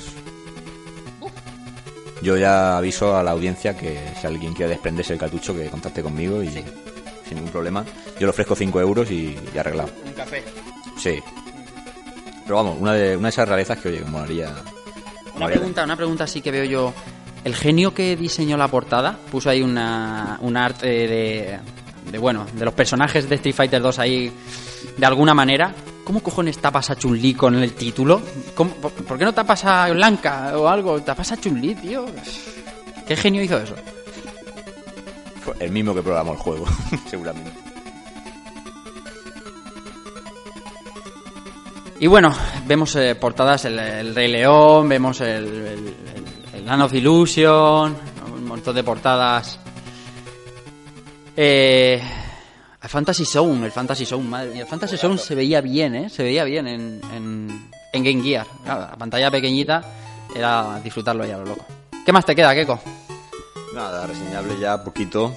Yo 2.20 2.36
ya 2.36 2.76
aviso 2.76 3.16
a 3.16 3.22
la 3.22 3.30
audiencia 3.30 3.76
que 3.76 4.00
si 4.20 4.26
alguien 4.26 4.52
quiere 4.52 4.70
desprenderse 4.70 5.12
el 5.12 5.18
cartucho 5.20 5.54
que 5.54 5.68
contacte 5.70 6.02
conmigo 6.02 6.42
y 6.42 6.48
sin 6.48 6.64
ningún 7.34 7.50
problema. 7.50 7.84
Yo 8.18 8.26
le 8.26 8.30
ofrezco 8.30 8.56
5 8.56 8.80
euros 8.80 9.10
y, 9.10 9.36
y 9.54 9.58
arreglado. 9.58 9.90
Un 10.04 10.12
café. 10.12 10.42
Sí. 10.98 11.18
Pero 12.42 12.56
vamos, 12.56 12.76
una 12.80 12.92
de, 12.92 13.16
una 13.16 13.28
de 13.28 13.30
esas 13.30 13.48
rarezas 13.48 13.78
que, 13.78 13.88
oye, 13.88 13.98
que 13.98 14.04
molaría... 14.04 14.48
Una 14.48 15.32
molaría. 15.34 15.56
pregunta, 15.58 15.84
una 15.84 15.96
pregunta 15.96 16.26
sí 16.26 16.40
que 16.42 16.50
veo 16.50 16.64
yo. 16.64 16.94
El 17.44 17.54
genio 17.54 17.94
que 17.94 18.16
diseñó 18.16 18.56
la 18.56 18.68
portada 18.68 19.18
puso 19.30 19.50
ahí 19.50 19.62
una, 19.62 20.38
un 20.42 20.56
arte 20.56 20.86
de, 20.86 21.58
de, 22.10 22.18
bueno, 22.18 22.46
de 22.52 22.64
los 22.64 22.74
personajes 22.74 23.28
de 23.28 23.36
Street 23.36 23.54
Fighter 23.54 23.80
2 23.82 23.98
ahí 23.98 24.32
de 24.96 25.06
alguna 25.06 25.34
manera. 25.34 25.74
¿Cómo 26.04 26.20
cojones 26.20 26.58
tapas 26.58 26.90
a 26.90 26.96
Chun-Li 26.96 27.34
con 27.34 27.54
el 27.54 27.74
título? 27.74 28.20
¿Cómo- 28.54 28.74
por, 28.74 28.90
por 28.92 29.18
qué 29.18 29.24
no 29.24 29.32
tapas 29.32 29.64
a 29.64 29.88
Blanca 29.90 30.52
o 30.58 30.66
algo? 30.68 31.00
Tapas 31.00 31.30
a 31.32 31.36
Chun-Li, 31.36 31.74
tío. 31.76 32.06
¿Qué 33.06 33.14
genio 33.16 33.42
hizo 33.42 33.58
eso? 33.58 33.74
El 35.60 35.70
mismo 35.72 35.94
que 35.94 36.02
programó 36.02 36.32
el 36.32 36.38
juego, 36.38 36.66
seguramente. 37.10 37.52
Y 42.00 42.06
bueno, 42.08 42.34
vemos 42.66 42.96
eh, 42.96 43.14
portadas 43.14 43.64
el, 43.66 43.78
el 43.78 44.14
Rey 44.14 44.28
León, 44.30 44.88
vemos 44.88 45.20
el, 45.20 45.28
el, 45.28 45.66
el- 45.66 45.96
el 46.54 46.66
Land 46.66 46.82
of 46.82 46.94
Illusion, 46.94 47.96
un 48.34 48.44
montón 48.44 48.74
de 48.74 48.82
portadas. 48.84 49.58
Eh, 51.36 52.02
el 52.82 52.88
Fantasy 52.88 53.24
Zone, 53.24 53.66
el 53.66 53.72
Fantasy 53.72 54.04
Zone, 54.04 54.28
madre 54.28 54.50
mía, 54.50 54.62
el 54.62 54.68
Fantasy 54.68 54.96
Zone 54.96 55.18
se 55.18 55.34
veía 55.34 55.60
bien, 55.60 55.94
¿eh? 55.94 56.10
Se 56.10 56.22
veía 56.22 56.44
bien 56.44 56.66
en, 56.66 57.00
en, 57.14 57.70
en 57.92 58.04
Game 58.04 58.22
Gear. 58.22 58.46
Claro, 58.64 58.80
la 58.82 58.96
pantalla 58.96 59.30
pequeñita 59.30 59.82
era 60.34 60.80
disfrutarlo 60.82 61.24
ya, 61.24 61.38
lo 61.38 61.44
loco. 61.44 61.64
¿Qué 62.04 62.12
más 62.12 62.26
te 62.26 62.34
queda, 62.34 62.54
Keiko? 62.54 62.80
Nada, 63.74 64.06
reseñable 64.06 64.58
ya 64.60 64.82
poquito. 64.82 65.32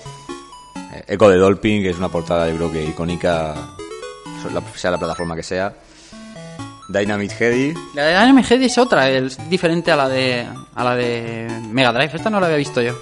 Eh, 0.93 1.03
Echo 1.07 1.29
de 1.29 1.37
Dolphin, 1.37 1.83
que 1.83 1.91
es 1.91 1.97
una 1.97 2.09
portada 2.09 2.49
yo 2.49 2.55
creo 2.55 2.71
que 2.71 2.83
icónica, 2.83 3.55
sea 4.75 4.91
la 4.91 4.97
plataforma 4.97 5.35
que 5.35 5.43
sea. 5.43 5.73
Dynamite 6.87 7.33
Heady, 7.33 7.73
La 7.95 8.03
de 8.03 8.15
Anime 8.15 8.43
Head 8.47 8.61
es 8.61 8.77
otra, 8.77 9.09
es 9.09 9.49
diferente 9.49 9.91
a 9.91 9.95
la 9.95 10.07
de 10.07 10.45
a 10.75 10.83
la 10.83 10.95
de 10.95 11.47
Mega 11.71 11.91
Drive. 11.91 12.11
Esta 12.13 12.29
no 12.29 12.39
la 12.39 12.45
había 12.45 12.57
visto 12.57 12.79
yo. 12.81 12.93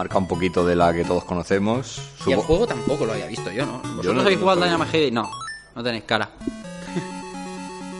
Marca 0.00 0.16
un 0.16 0.26
poquito 0.26 0.64
de 0.64 0.74
la 0.74 0.94
que 0.94 1.04
todos 1.04 1.24
conocemos. 1.24 2.00
Y 2.26 2.32
el 2.32 2.38
Supo- 2.38 2.42
juego 2.46 2.66
tampoco 2.66 3.04
lo 3.04 3.12
había 3.12 3.26
visto 3.26 3.50
yo, 3.50 3.66
¿no? 3.66 3.80
¿Vosotros 3.82 4.14
no- 4.14 4.20
habéis 4.22 4.38
no 4.38 4.42
jugado 4.44 4.62
al 4.62 4.70
sabía. 4.70 4.86
Dynamite? 4.86 5.10
No, 5.10 5.30
no 5.76 5.82
tenéis 5.82 6.04
cara. 6.04 6.30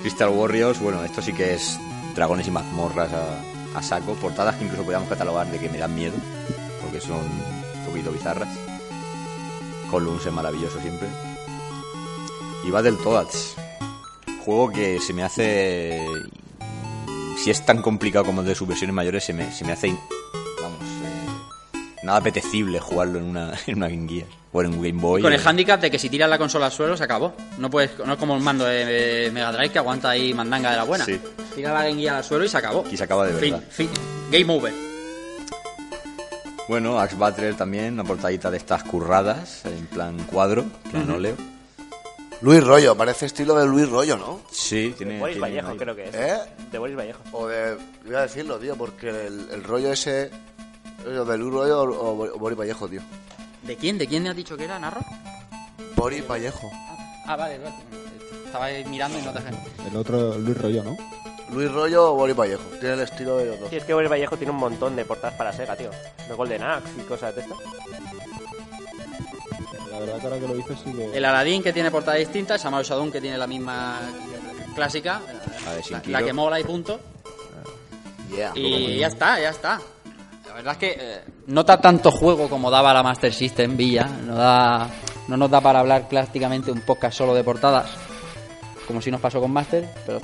Crystal 0.00 0.30
Warriors, 0.30 0.80
bueno, 0.80 1.04
esto 1.04 1.20
sí 1.20 1.34
que 1.34 1.52
es 1.54 1.78
dragones 2.14 2.46
y 2.48 2.50
mazmorras 2.50 3.10
a, 3.12 3.78
a 3.78 3.82
saco. 3.82 4.14
Portadas 4.14 4.56
que 4.56 4.64
incluso 4.64 4.82
podríamos 4.82 5.10
catalogar 5.10 5.46
de 5.50 5.58
que 5.58 5.68
me 5.68 5.76
dan 5.76 5.94
miedo, 5.94 6.14
porque 6.82 7.02
son 7.02 7.18
un 7.18 7.84
poquito 7.86 8.10
bizarras. 8.10 8.48
Columns 9.90 10.24
es 10.24 10.32
maravilloso 10.32 10.80
siempre. 10.80 11.06
Y 12.66 12.70
va 12.70 12.80
del 12.80 12.96
Toads. 12.96 13.56
Juego 14.44 14.70
que 14.70 14.98
se 15.00 15.12
me 15.12 15.22
hace. 15.22 16.00
Si 17.36 17.50
es 17.50 17.64
tan 17.66 17.82
complicado 17.82 18.24
como 18.24 18.40
el 18.40 18.46
de 18.46 18.54
sus 18.54 18.66
versiones 18.66 18.94
mayores, 18.94 19.22
se 19.24 19.34
me, 19.34 19.52
se 19.52 19.64
me 19.66 19.72
hace. 19.72 19.94
Nada 22.02 22.18
apetecible 22.18 22.80
jugarlo 22.80 23.18
en 23.18 23.24
una, 23.24 23.52
en 23.66 23.76
una 23.76 23.88
Game 23.88 24.08
Gear. 24.08 24.26
O 24.52 24.60
en 24.62 24.74
un 24.74 24.82
Game 24.82 25.00
Boy. 25.00 25.22
Con 25.22 25.32
o- 25.32 25.34
el 25.34 25.46
handicap 25.46 25.80
de 25.80 25.90
que 25.92 25.98
si 25.98 26.08
tiras 26.08 26.28
la 26.28 26.36
consola 26.38 26.66
al 26.66 26.72
suelo 26.72 26.96
se 26.96 27.04
acabó. 27.04 27.34
No 27.58 27.70
puedes, 27.70 27.96
no 28.04 28.12
es 28.14 28.18
como 28.18 28.34
un 28.34 28.42
mando 28.42 28.64
de, 28.64 28.84
de 28.84 29.30
Mega 29.30 29.52
Drive 29.52 29.70
que 29.70 29.78
aguanta 29.78 30.10
ahí 30.10 30.34
mandanga 30.34 30.70
de 30.72 30.76
la 30.76 30.84
buena. 30.84 31.04
Sí. 31.04 31.20
Tira 31.54 31.72
la 31.72 31.84
Game 31.86 32.00
Gear 32.00 32.16
al 32.16 32.24
suelo 32.24 32.44
y 32.44 32.48
se 32.48 32.56
acabó. 32.56 32.80
Aquí 32.84 32.96
se 32.96 33.04
acaba 33.04 33.26
de 33.26 33.34
Fin, 33.34 33.52
verdad. 33.54 33.68
fin. 33.70 33.88
Game 34.32 34.52
over. 34.52 34.72
Bueno, 36.68 37.00
Axe 37.00 37.16
Battle 37.16 37.54
también, 37.54 37.94
una 37.94 38.04
portadita 38.04 38.50
de 38.50 38.56
estas 38.56 38.84
curradas, 38.84 39.64
en 39.64 39.86
plan 39.86 40.16
cuadro, 40.24 40.64
plan 40.90 41.04
Ujú. 41.08 41.14
óleo. 41.16 41.36
Luis 42.42 42.62
Rollo, 42.64 42.96
parece 42.96 43.26
estilo 43.26 43.54
de 43.58 43.66
Luis 43.66 43.88
Rollo, 43.88 44.16
¿no? 44.16 44.40
Sí, 44.50 44.94
tiene. 44.96 45.18
Boris 45.18 45.34
tiene 45.36 45.48
Vallejo, 45.48 45.72
ahí. 45.72 45.76
creo 45.76 45.94
que 45.96 46.08
es. 46.08 46.14
¿Eh? 46.14 46.38
De 46.72 46.78
Boris 46.78 46.96
Vallejo. 46.96 47.20
O 47.32 47.46
de... 47.48 47.76
Voy 48.06 48.14
a 48.14 48.20
decirlo, 48.22 48.56
tío, 48.58 48.76
porque 48.76 49.10
el, 49.10 49.48
el 49.52 49.62
rollo 49.64 49.92
ese... 49.92 50.30
O 51.06 51.24
de 51.24 51.38
Luis 51.38 51.52
Rollo 51.52 51.82
o, 51.82 52.34
o 52.34 52.38
Boris 52.38 52.58
Vallejo, 52.58 52.88
tío. 52.88 53.00
¿De 53.62 53.76
quién? 53.76 53.98
¿De 53.98 54.06
quién 54.06 54.22
me 54.22 54.30
has 54.30 54.36
dicho 54.36 54.56
que 54.56 54.64
era, 54.64 54.78
Narro? 54.78 55.00
Boris 55.96 56.26
Vallejo. 56.26 56.70
Ah, 57.26 57.36
vale, 57.36 57.58
vale. 57.58 57.74
Estaba 58.44 58.64
ahí 58.66 58.84
mirando 58.86 59.18
y 59.18 59.22
no 59.22 59.32
te 59.32 59.40
El 59.88 59.96
otro, 59.96 60.36
Luis 60.38 60.56
Rollo, 60.56 60.82
¿no? 60.82 60.96
Luis 61.52 61.70
Rollo 61.70 62.12
o 62.12 62.14
Boris 62.14 62.36
Vallejo. 62.36 62.62
Tiene 62.80 62.94
el 62.94 63.00
estilo 63.00 63.36
de 63.36 63.46
los 63.46 63.60
dos. 63.60 63.70
Sí, 63.70 63.76
es 63.76 63.84
que 63.84 63.94
Boris 63.94 64.10
Vallejo 64.10 64.36
tiene 64.36 64.52
un 64.52 64.58
montón 64.58 64.96
de 64.96 65.04
portadas 65.04 65.36
para 65.36 65.52
Sega, 65.52 65.76
tío. 65.76 65.90
De 66.28 66.34
Golden 66.34 66.62
Axe 66.62 66.90
y 66.98 67.02
cosas 67.02 67.34
de 67.34 67.42
esto. 67.42 67.56
La 69.90 69.98
verdad 69.98 70.18
que 70.18 70.24
ahora 70.26 70.38
que 70.38 70.48
lo 70.48 70.54
dices 70.54 70.78
sí 70.84 70.92
que... 70.92 71.16
El 71.16 71.24
Aladdin 71.24 71.62
que 71.62 71.72
tiene 71.72 71.90
portada 71.90 72.16
distinta, 72.16 72.54
el 72.54 72.60
Samurai 72.60 72.84
Shodown 72.84 73.12
que 73.12 73.20
tiene 73.20 73.36
la 73.36 73.46
misma 73.46 74.00
clásica, 74.74 75.20
La 75.64 75.74
de 75.74 75.82
la, 75.90 76.20
la 76.20 76.26
que 76.26 76.32
mola 76.32 76.58
y 76.60 76.64
punto. 76.64 77.00
Yeah. 78.34 78.52
Y 78.54 78.98
ya 78.98 79.08
está, 79.08 79.40
ya 79.40 79.50
está. 79.50 79.80
La 80.62 80.72
verdad 80.72 80.82
es 80.84 80.94
que 80.94 81.02
eh, 81.02 81.20
no 81.46 81.64
da 81.64 81.80
tanto 81.80 82.10
juego 82.10 82.46
como 82.50 82.70
daba 82.70 82.92
la 82.92 83.02
Master 83.02 83.32
System 83.32 83.78
Villa. 83.78 84.04
No, 84.04 84.34
da, 84.34 84.90
no 85.26 85.38
nos 85.38 85.50
da 85.50 85.58
para 85.62 85.80
hablar 85.80 86.06
prácticamente 86.06 86.70
un 86.70 86.82
podcast 86.82 87.16
solo 87.16 87.32
de 87.32 87.42
portadas, 87.42 87.90
como 88.86 89.00
si 89.00 89.10
nos 89.10 89.22
pasó 89.22 89.40
con 89.40 89.50
Master, 89.50 89.88
pero 90.04 90.20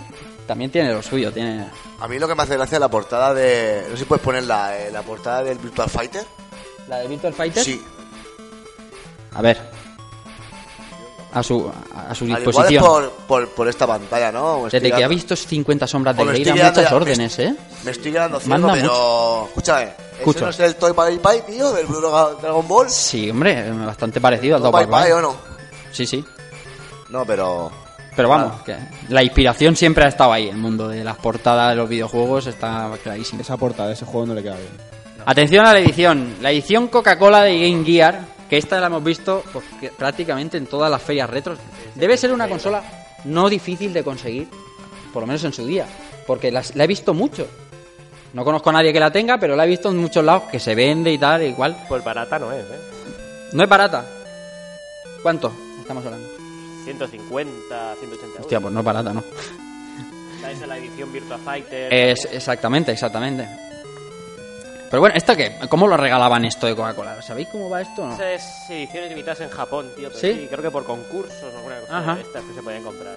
también 0.47 0.71
tiene 0.71 0.93
lo 0.93 1.01
suyo. 1.01 1.33
Tiene... 1.33 1.67
A 2.01 2.07
mí 2.07 2.19
lo 2.19 2.29
que 2.29 2.35
me 2.35 2.43
hace 2.43 2.55
gracia 2.55 2.77
es 2.77 2.81
la 2.81 2.91
portada 2.91 3.33
de... 3.33 3.85
No 3.85 3.93
sé 3.93 4.03
si 4.03 4.05
puedes 4.05 4.23
ponerla, 4.23 4.77
eh, 4.77 4.91
la 4.93 5.01
portada 5.01 5.43
del 5.43 5.57
Virtual 5.57 5.89
Fighter. 5.89 6.27
¿La 6.87 6.99
de 6.99 7.09
Virtual 7.09 7.33
Fighter? 7.33 7.65
Sí. 7.65 7.83
A 9.33 9.41
ver. 9.41 9.76
A 11.37 11.43
su, 11.43 11.71
a 11.95 12.15
su 12.15 12.25
Al 12.25 12.31
igual 12.31 12.41
es 12.41 12.47
disposición. 12.47 12.83
por, 12.85 13.11
por, 13.27 13.49
por 13.51 13.69
esta 13.69 13.87
pantalla, 13.87 14.33
¿no? 14.33 14.63
Me 14.63 14.71
Desde 14.71 14.91
que 14.91 15.05
ha 15.05 15.09
visto 15.09 15.37
50 15.37 15.87
sombras 15.87 16.17
de 16.17 16.25
me 16.25 16.31
Grey, 16.31 16.43
estoy 16.43 16.59
da 16.59 16.73
quedando 16.73 16.81
muchas 16.81 16.91
ya- 16.91 16.97
órdenes, 16.97 17.39
¿eh? 17.41 17.55
Me 17.85 17.91
estoy 17.91 18.13
quedando 18.13 18.41
ciego, 18.41 18.59
Manda 18.59 18.73
pero... 18.73 19.45
Escúchame. 19.49 19.93
Escucho. 20.19 20.39
¿Ese 20.39 20.45
no 20.45 20.51
es 20.51 20.61
el 20.61 20.77
Toy 20.77 20.93
Pie 20.95 21.19
Pie, 21.19 21.55
tío? 21.55 21.73
¿Del 21.73 21.87
Dragon 21.89 22.67
Ball? 22.67 22.89
Sí, 22.89 23.29
hombre, 23.31 23.71
bastante 23.71 24.19
parecido 24.21 24.57
al 24.57 24.63
¿Toy 24.63 24.87
Pie 24.87 24.87
Pie. 25.05 25.13
o 25.13 25.21
no? 25.21 25.37
Sí, 25.93 26.07
sí. 26.07 26.25
No, 27.11 27.25
pero... 27.27 27.71
Pero 28.17 28.31
vamos, 28.31 28.63
que 28.63 28.75
la 29.11 29.23
inspiración 29.23 29.77
siempre 29.77 30.05
ha 30.07 30.09
estado 30.09 30.33
ahí. 30.33 30.49
El 30.49 30.57
mundo 30.57 30.89
de 30.89 31.05
las 31.05 31.17
portadas 31.19 31.69
de 31.73 31.77
los 31.77 31.87
videojuegos 31.87 32.47
está 32.47 32.91
clarísimo. 33.03 33.43
Esa 33.43 33.59
portada 33.59 33.89
de 33.89 33.95
ese 33.95 34.07
juego 34.07 34.25
no 34.29 34.35
le 34.35 34.43
queda 34.43 34.55
bien. 34.57 34.71
Atención 35.27 35.67
a 35.67 35.75
la 35.75 35.81
edición. 35.81 36.37
La 36.41 36.51
edición 36.51 36.89
Coca-Cola 36.89 37.43
de 37.43 37.59
Game 37.71 37.85
Gear, 37.85 38.21
que 38.49 38.57
esta 38.59 38.81
la 38.81 38.87
hemos 38.87 39.03
visto 39.05 39.43
pues, 39.53 39.65
que 39.81 39.89
prácticamente 39.91 40.57
en 40.57 40.67
todas 40.67 40.91
las 40.91 41.03
ferias 41.03 41.29
retros. 41.29 41.59
Debe 41.95 42.17
ser 42.17 42.33
una 42.33 42.49
consola 42.49 42.83
no 43.25 43.49
difícil 43.49 43.93
de 43.93 44.05
conseguir, 44.05 44.49
por 45.13 45.23
lo 45.23 45.27
menos 45.27 45.43
en 45.45 45.53
su 45.53 45.67
día, 45.67 45.87
porque 46.27 46.51
las- 46.51 46.75
la 46.77 46.85
he 46.85 46.87
visto 46.87 47.13
mucho. 47.15 47.47
No 48.33 48.45
conozco 48.45 48.71
a 48.71 48.75
nadie 48.75 48.93
que 48.93 49.01
la 49.01 49.11
tenga, 49.11 49.39
pero 49.39 49.57
la 49.57 49.65
he 49.65 49.69
visto 49.69 49.89
en 49.91 49.97
muchos 49.97 50.23
lados 50.25 50.45
que 50.51 50.61
se 50.61 50.75
vende 50.75 51.11
y 51.13 51.19
tal, 51.19 51.43
igual. 51.43 51.77
Pues 51.89 52.05
barata 52.05 52.39
no 52.39 52.53
es, 52.53 52.65
¿eh? 52.65 52.79
No 53.53 53.63
es 53.63 53.69
barata. 53.69 54.05
¿Cuánto 55.23 55.53
estamos 55.81 56.05
hablando? 56.05 56.29
150, 56.85 57.95
180 57.99 58.27
euros. 58.27 58.41
Hostia, 58.41 58.61
pues 58.61 58.73
no 58.75 58.81
es 58.81 58.87
barata, 58.87 59.13
¿no? 59.13 59.25
Esa 60.39 60.51
es 60.53 60.61
la 60.69 60.77
edición 60.79 61.13
Virtua 61.13 61.39
Fighter. 61.39 61.93
Es, 61.93 62.27
exactamente, 62.27 62.93
exactamente. 62.93 63.49
Pero 64.97 65.03
bueno, 65.03 65.15
¿esta 65.15 65.37
qué? 65.37 65.53
¿Cómo 65.69 65.87
lo 65.87 65.99
regalaban 65.99 66.47
esto 66.47 66.67
de 66.67 66.75
Coca-Cola? 66.75 67.21
¿Sabéis 67.21 67.49
cómo 67.53 67.69
va 67.69 67.83
esto 67.83 68.05
o 68.05 68.07
no? 68.07 68.15
Esa 68.15 68.33
es 68.33 68.43
ediciones 68.71 69.11
limitadas 69.11 69.43
en 69.43 69.51
Japón, 69.51 69.91
tío. 69.95 70.09
Pero 70.09 70.19
¿Sí? 70.19 70.33
¿Sí? 70.33 70.47
creo 70.49 70.63
que 70.63 70.71
por 70.71 70.87
concursos 70.87 71.53
o 71.53 71.57
alguna 71.59 71.81
cosa 71.81 71.99
Ajá. 71.99 72.15
de 72.15 72.23
estas 72.23 72.43
que 72.45 72.55
se 72.55 72.63
podían 72.63 72.83
comprar. 72.83 73.15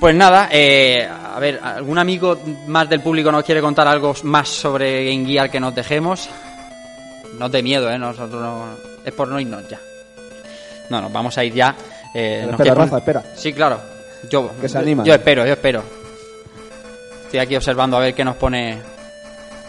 Pues 0.00 0.14
nada, 0.16 0.48
eh, 0.50 1.06
a 1.08 1.38
ver, 1.38 1.60
¿algún 1.62 1.98
amigo 1.98 2.36
más 2.66 2.88
del 2.88 3.00
público 3.00 3.30
nos 3.30 3.44
quiere 3.44 3.60
contar 3.60 3.86
algo 3.86 4.12
más 4.24 4.48
sobre 4.48 5.04
Game 5.08 5.24
Gear 5.24 5.48
que 5.48 5.60
nos 5.60 5.72
dejemos? 5.72 6.28
No 7.38 7.48
de 7.48 7.62
miedo, 7.62 7.88
¿eh? 7.92 7.96
Nosotros 7.96 8.42
no... 8.42 8.74
Es 9.04 9.12
por 9.14 9.28
no 9.28 9.38
irnos 9.38 9.68
ya. 9.68 9.78
No, 10.88 11.00
nos 11.00 11.12
vamos 11.12 11.38
a 11.38 11.44
ir 11.44 11.54
ya. 11.54 11.76
Eh, 12.12 12.40
nos 12.42 12.54
espera, 12.54 12.74
queda- 12.74 12.84
Rafa, 12.86 12.98
espera. 12.98 13.22
Sí, 13.36 13.52
claro. 13.52 13.80
Yo, 14.28 14.50
Que 14.60 14.68
se 14.68 14.78
anima. 14.78 15.04
Yo 15.04 15.14
espero, 15.14 15.46
yo 15.46 15.52
espero. 15.52 16.00
Estoy 17.30 17.38
aquí 17.38 17.54
observando 17.54 17.96
a 17.96 18.00
ver 18.00 18.12
qué 18.12 18.24
nos 18.24 18.34
pone 18.34 18.76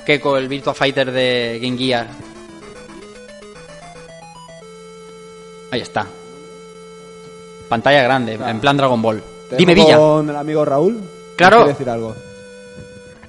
Keiko, 0.04 0.36
el 0.36 0.48
Virtua 0.48 0.74
Fighter 0.74 1.12
de 1.12 1.60
Game 1.62 1.78
Gear. 1.78 2.08
Ahí 5.70 5.82
está. 5.82 6.08
Pantalla 7.70 8.02
grande, 8.02 8.34
en 8.34 8.60
plan 8.60 8.76
Dragon 8.76 9.00
Ball. 9.00 9.22
Te 9.48 9.58
Dime, 9.58 9.76
Villa. 9.76 9.96
con 9.96 10.28
el 10.28 10.36
amigo 10.36 10.66
Raúl. 10.66 11.02
Claro. 11.36 11.58
¿Quiere 11.58 11.74
decir 11.74 11.90
algo? 11.92 12.16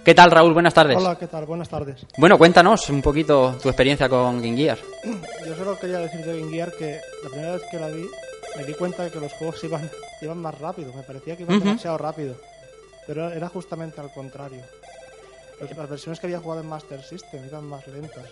¿Qué 0.02 0.14
tal, 0.14 0.30
Raúl? 0.30 0.54
Buenas 0.54 0.72
tardes. 0.72 0.96
Hola, 0.96 1.18
¿qué 1.18 1.26
tal? 1.26 1.44
Buenas 1.44 1.68
tardes. 1.68 2.06
Bueno, 2.16 2.38
cuéntanos 2.38 2.88
un 2.88 3.02
poquito 3.02 3.56
tu 3.62 3.68
experiencia 3.68 4.08
con 4.08 4.40
Game 4.40 4.56
Gear. 4.56 4.78
Yo 5.46 5.54
solo 5.56 5.78
quería 5.78 5.98
decir 5.98 6.24
de 6.24 6.40
Game 6.40 6.50
Gear 6.50 6.72
que 6.72 6.98
la 7.22 7.28
primera 7.28 7.52
vez 7.52 7.62
que 7.70 7.78
la 7.78 7.88
vi 7.88 8.06
me 8.56 8.64
di 8.64 8.72
cuenta 8.72 9.04
de 9.04 9.10
que 9.10 9.20
los 9.20 9.30
juegos 9.34 9.62
iban, 9.62 9.90
iban 10.22 10.38
más 10.38 10.58
rápido. 10.58 10.90
Me 10.94 11.02
parecía 11.02 11.36
que 11.36 11.42
iban 11.42 11.58
demasiado 11.58 11.98
rápido. 11.98 12.34
Pero 13.06 13.30
era 13.30 13.48
justamente 13.48 14.00
al 14.00 14.12
contrario. 14.12 14.62
Las 15.76 15.88
versiones 15.88 16.18
que 16.18 16.26
había 16.26 16.40
jugado 16.40 16.60
en 16.62 16.68
Master 16.68 17.02
System 17.02 17.44
iban 17.46 17.64
más 17.64 17.86
lentas. 17.86 18.24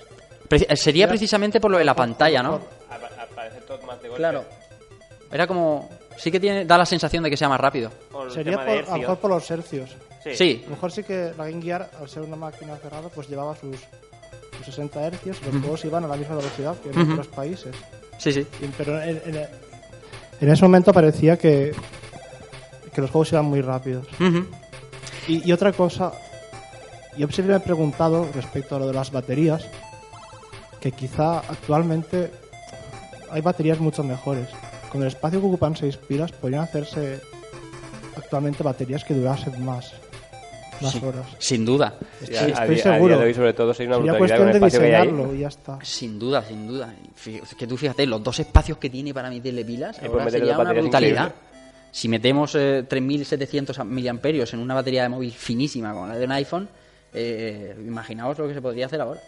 Pre- 0.48 0.66
eh, 0.68 0.76
sería 0.76 1.04
Era- 1.04 1.10
precisamente 1.12 1.60
por 1.60 1.70
lo 1.70 1.78
de 1.78 1.84
la 1.84 1.94
pantalla, 1.94 2.42
¿no? 2.42 2.60
Parecer 3.34 3.62
todo 3.62 3.78
más 3.86 4.00
de 4.02 4.08
golpe. 4.08 4.20
Claro. 4.20 4.44
Era 5.30 5.46
como... 5.46 5.88
Sí 6.16 6.30
que 6.30 6.40
tiene, 6.40 6.64
da 6.66 6.76
la 6.76 6.84
sensación 6.84 7.22
de 7.22 7.30
que 7.30 7.36
sea 7.36 7.48
más 7.48 7.60
rápido. 7.60 7.90
Sería 8.34 8.58
por, 8.64 8.68
a 8.68 8.92
lo 8.92 8.98
mejor 8.98 9.18
por 9.18 9.30
los 9.30 9.50
hercios. 9.50 9.90
Sí. 10.24 10.34
Sí. 10.34 10.60
A 10.62 10.70
lo 10.70 10.74
mejor 10.74 10.92
sí 10.92 11.02
que 11.04 11.32
la 11.38 11.46
Game 11.48 11.62
Gear, 11.62 11.88
al 11.98 12.08
ser 12.08 12.22
una 12.22 12.36
máquina 12.36 12.76
cerrada, 12.76 13.08
pues 13.08 13.28
llevaba 13.28 13.56
sus, 13.56 13.76
sus 14.58 14.66
60 14.66 15.06
hercios 15.06 15.38
y 15.40 15.44
los 15.52 15.60
juegos 15.62 15.84
iban 15.84 16.04
a 16.04 16.08
la 16.08 16.16
misma 16.16 16.34
velocidad 16.36 16.74
que 16.78 16.90
en 16.90 17.12
otros 17.12 17.28
países. 17.28 17.74
Sí, 18.18 18.32
sí. 18.32 18.46
Y- 18.60 18.66
Pero 18.76 19.00
en, 19.00 19.22
en- 19.24 19.48
en 20.40 20.48
ese 20.50 20.62
momento 20.62 20.92
parecía 20.92 21.38
que, 21.38 21.72
que 22.94 23.00
los 23.00 23.10
juegos 23.10 23.32
iban 23.32 23.44
muy 23.46 23.60
rápidos. 23.60 24.06
Y, 25.28 25.48
y 25.48 25.52
otra 25.52 25.72
cosa, 25.72 26.12
yo 27.16 27.28
siempre 27.28 27.54
me 27.54 27.56
he 27.56 27.60
preguntado 27.64 28.28
respecto 28.34 28.76
a 28.76 28.78
lo 28.78 28.86
de 28.86 28.94
las 28.94 29.10
baterías, 29.12 29.64
que 30.80 30.92
quizá 30.92 31.38
actualmente 31.38 32.30
hay 33.30 33.40
baterías 33.42 33.78
mucho 33.80 34.02
mejores. 34.02 34.48
Con 34.90 35.02
el 35.02 35.08
espacio 35.08 35.40
que 35.40 35.46
ocupan 35.46 35.76
6 35.76 35.96
pilas 35.98 36.32
podrían 36.32 36.62
hacerse 36.62 37.20
actualmente 38.16 38.62
baterías 38.62 39.04
que 39.04 39.14
durasen 39.14 39.64
más, 39.64 39.92
más 40.80 40.92
Sí, 40.92 41.00
horas. 41.04 41.26
Sin 41.38 41.64
duda. 41.64 41.94
A- 42.20 42.24
estoy 42.24 42.46
día- 42.46 42.56
a 42.56 42.66
seguro. 42.94 43.14
día 43.14 43.18
de 43.18 43.24
hoy, 43.26 43.34
sobre 43.34 43.52
todo, 43.52 43.72
sería 43.72 43.96
una 43.98 44.16
cuestión 44.18 44.38
con 44.46 44.48
el 44.48 44.60
de 44.60 44.66
diseñarlo 44.66 45.34
y 45.34 45.38
ya 45.40 45.48
está. 45.48 45.78
Sin 45.82 46.18
duda, 46.18 46.42
sin 46.44 46.66
duda. 46.66 46.92
Es 47.24 47.54
que 47.54 47.66
tú 47.68 47.76
fíjate, 47.76 48.04
los 48.06 48.22
dos 48.22 48.40
espacios 48.40 48.78
que 48.78 48.90
tiene 48.90 49.14
para 49.14 49.30
meterle 49.30 49.64
pilas, 49.64 49.98
Ahí 50.00 50.08
ahora 50.08 50.28
sería 50.30 50.58
una 50.58 50.72
brutalidad. 50.72 51.32
Si 51.92 52.08
metemos 52.08 52.54
eh, 52.54 52.84
3.700 52.88 53.84
miliamperios 53.84 54.52
en 54.54 54.60
una 54.60 54.74
batería 54.74 55.02
de 55.02 55.08
móvil 55.08 55.32
finísima 55.32 55.92
como 55.92 56.06
la 56.06 56.16
de 56.16 56.24
un 56.24 56.32
iPhone, 56.32 56.68
eh, 57.12 57.74
imaginaos 57.84 58.38
lo 58.38 58.46
que 58.48 58.54
se 58.54 58.62
podría 58.62 58.86
hacer 58.86 59.00
ahora. 59.00 59.20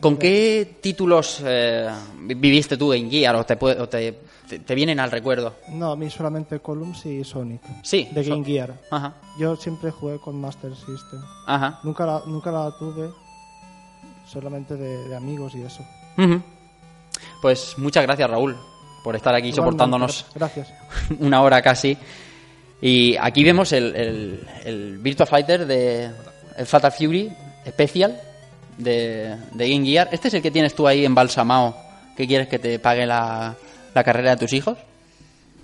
¿Con 0.00 0.16
qué 0.16 0.78
títulos 0.80 1.42
eh, 1.44 1.90
vi- 2.20 2.34
viviste 2.34 2.78
tú 2.78 2.92
en 2.94 3.10
Gear 3.10 3.36
o, 3.36 3.44
te, 3.44 3.58
o 3.60 3.86
te, 3.86 4.12
te- 4.48 4.60
te 4.60 4.74
vienen 4.74 4.98
al 4.98 5.10
recuerdo? 5.10 5.56
No, 5.68 5.92
a 5.92 5.96
mí 5.96 6.08
solamente 6.08 6.60
Columns 6.60 7.04
y 7.04 7.22
Sonic. 7.22 7.60
Sí, 7.82 8.08
De 8.10 8.22
Game 8.24 8.42
so- 8.42 8.44
Gear. 8.46 8.74
Ajá. 8.90 9.16
Yo 9.38 9.56
siempre 9.56 9.90
jugué 9.90 10.18
con 10.18 10.40
Master 10.40 10.74
System. 10.74 11.20
Ajá. 11.46 11.80
Nunca 11.84 12.06
la, 12.06 12.22
nunca 12.24 12.50
la 12.50 12.72
tuve, 12.78 13.10
solamente 14.26 14.74
de, 14.76 15.06
de 15.06 15.14
amigos 15.16 15.54
y 15.54 15.60
eso. 15.62 15.84
Pues 17.42 17.74
muchas 17.76 18.02
gracias, 18.04 18.30
Raúl. 18.30 18.56
Por 19.04 19.16
estar 19.16 19.34
aquí 19.34 19.52
soportándonos 19.52 20.26
Gracias. 20.34 20.68
una 21.18 21.42
hora 21.42 21.62
casi. 21.62 21.96
Y 22.82 23.16
aquí 23.20 23.44
vemos 23.44 23.72
el, 23.72 23.94
el, 23.94 24.46
el 24.64 24.98
Virtua 24.98 25.26
Fighter 25.26 25.66
de 25.66 26.10
el 26.56 26.66
Fatal 26.66 26.92
Fury 26.92 27.30
Special 27.68 28.18
de, 28.78 29.36
de 29.52 29.68
Game 29.70 29.86
Gear. 29.86 30.08
¿Este 30.12 30.28
es 30.28 30.34
el 30.34 30.42
que 30.42 30.50
tienes 30.50 30.74
tú 30.74 30.86
ahí 30.88 31.04
embalsamado 31.04 31.76
que 32.16 32.26
quieres 32.26 32.48
que 32.48 32.58
te 32.58 32.78
pague 32.78 33.06
la, 33.06 33.54
la 33.94 34.04
carrera 34.04 34.30
de 34.30 34.36
tus 34.38 34.52
hijos? 34.54 34.78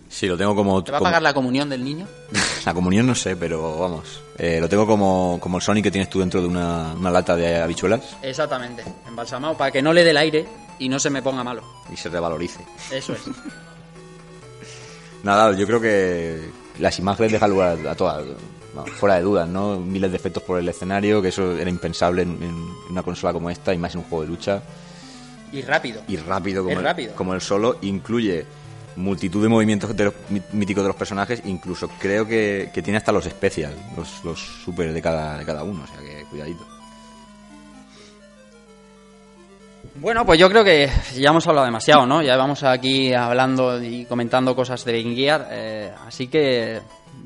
Sí, 0.09 0.27
lo 0.27 0.37
tengo 0.37 0.55
como... 0.55 0.85
¿Te 0.85 0.93
va 0.93 0.99
a 0.99 1.01
como- 1.01 1.09
pagar 1.09 1.23
la 1.23 1.35
comunión 1.35 1.69
del 1.69 1.83
niño? 1.85 2.07
La 2.67 2.75
comunión 2.75 3.07
no 3.07 3.15
sé, 3.15 3.37
pero 3.37 3.79
vamos. 3.79 4.21
eh, 4.39 4.59
lo 4.61 4.69
tengo 4.69 4.87
como, 4.89 5.39
como 5.41 5.57
el 5.59 5.63
Sonic 5.63 5.85
que 5.85 5.91
tienes 5.93 6.11
tú 6.11 6.19
dentro 6.21 6.41
de 6.43 6.49
una, 6.49 6.95
una 6.95 7.11
lata 7.13 7.37
de 7.37 7.57
habichuelas 7.63 8.17
Exactamente, 8.23 8.83
embalsamado 9.07 9.57
para 9.57 9.71
que 9.71 9.81
no 9.83 9.93
le 9.93 10.03
dé 10.03 10.11
el 10.11 10.17
aire 10.17 10.45
y 10.79 10.89
no 10.89 10.99
se 10.99 11.11
me 11.11 11.23
ponga 11.23 11.43
malo. 11.45 11.63
y 11.93 11.97
se 11.97 12.09
revalorice. 12.09 12.65
Eso 12.93 13.13
es. 13.15 13.21
Nada, 15.23 15.53
yo 15.57 15.67
creo 15.67 15.81
que 15.81 16.51
las 16.79 16.99
imágenes 16.99 17.33
dejan 17.33 17.51
lugar 17.51 17.79
a 17.89 17.95
todas, 17.95 18.25
fuera 18.97 19.17
de 19.17 19.23
dudas, 19.23 19.49
¿no? 19.49 19.79
Miles 19.81 20.11
de 20.11 20.17
efectos 20.17 20.43
por 20.43 20.59
el 20.61 20.69
escenario, 20.69 21.21
que 21.23 21.29
eso 21.29 21.57
era 21.57 21.71
impensable 21.71 22.23
en, 22.23 22.43
en 22.43 22.55
una 22.91 23.03
consola 23.03 23.33
como 23.33 23.51
esta 23.51 23.75
y 23.75 23.79
más 23.79 23.95
en 23.95 24.01
un 24.01 24.05
juego 24.05 24.23
de 24.23 24.29
lucha. 24.29 24.63
Y 25.53 25.63
rápido. 25.63 26.03
Y 26.07 26.17
rápido 26.17 26.63
como, 26.65 26.79
el, 26.79 26.85
rápido. 26.85 27.15
como 27.15 27.35
el 27.35 27.41
solo, 27.41 27.79
incluye 27.83 28.45
multitud 28.97 29.43
de 29.43 29.49
movimientos 29.49 29.97
de 29.97 30.05
los, 30.05 30.15
mí- 30.29 30.43
míticos 30.53 30.83
de 30.85 30.89
los 30.89 30.97
personajes, 30.97 31.43
incluso 31.45 31.89
creo 31.99 32.27
que, 32.27 32.71
que 32.73 32.83
tiene 32.83 32.99
hasta 32.99 33.13
los 33.13 33.27
especial, 33.27 33.75
los, 33.97 34.23
los 34.25 34.39
super 34.41 34.93
de 34.93 35.03
cada, 35.03 35.39
de 35.39 35.45
cada 35.45 35.63
uno, 35.65 35.85
o 35.85 35.87
sea 35.87 35.99
que 36.01 36.25
cuidadito. 36.31 36.65
Bueno, 39.99 40.27
pues 40.27 40.39
yo 40.39 40.51
creo 40.51 40.63
que 40.63 40.91
ya 41.15 41.31
hemos 41.31 41.47
hablado 41.47 41.65
demasiado, 41.65 42.07
¿no? 42.07 42.23
Ya 42.23 42.37
vamos 42.37 42.63
aquí 42.63 43.15
hablando 43.15 43.83
y 43.83 44.05
comentando 44.05 44.55
cosas 44.55 44.85
de 44.85 45.03
Gear, 45.03 45.49
eh, 45.51 45.91
así 46.07 46.29
que 46.29 46.81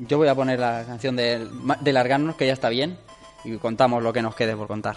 yo 0.07 0.17
voy 0.17 0.29
a 0.29 0.35
poner 0.35 0.59
la 0.59 0.85
canción 0.85 1.17
de, 1.17 1.47
de 1.81 1.93
Largarnos, 1.93 2.35
que 2.37 2.47
ya 2.47 2.53
está 2.53 2.69
bien, 2.69 2.97
y 3.43 3.57
contamos 3.57 4.01
lo 4.01 4.13
que 4.13 4.21
nos 4.21 4.35
quede 4.35 4.55
por 4.55 4.67
contar. 4.67 4.95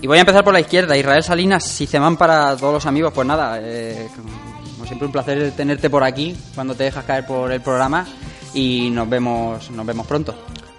Y 0.00 0.06
voy 0.06 0.18
a 0.18 0.20
empezar 0.20 0.44
por 0.44 0.52
la 0.52 0.60
izquierda. 0.60 0.96
Israel 0.96 1.22
Salinas, 1.24 1.64
si 1.64 1.86
se 1.86 1.98
van 1.98 2.16
para 2.16 2.56
todos 2.56 2.72
los 2.72 2.86
amigos, 2.86 3.12
pues 3.12 3.26
nada, 3.26 3.58
eh, 3.60 4.08
como 4.72 4.86
siempre 4.86 5.06
un 5.06 5.12
placer 5.12 5.52
tenerte 5.56 5.90
por 5.90 6.04
aquí 6.04 6.36
cuando 6.54 6.74
te 6.74 6.84
dejas 6.84 7.04
caer 7.04 7.26
por 7.26 7.50
el 7.50 7.60
programa 7.60 8.06
y 8.54 8.90
nos 8.90 9.08
vemos, 9.08 9.70
nos 9.72 9.84
vemos 9.84 10.06
pronto. 10.06 10.34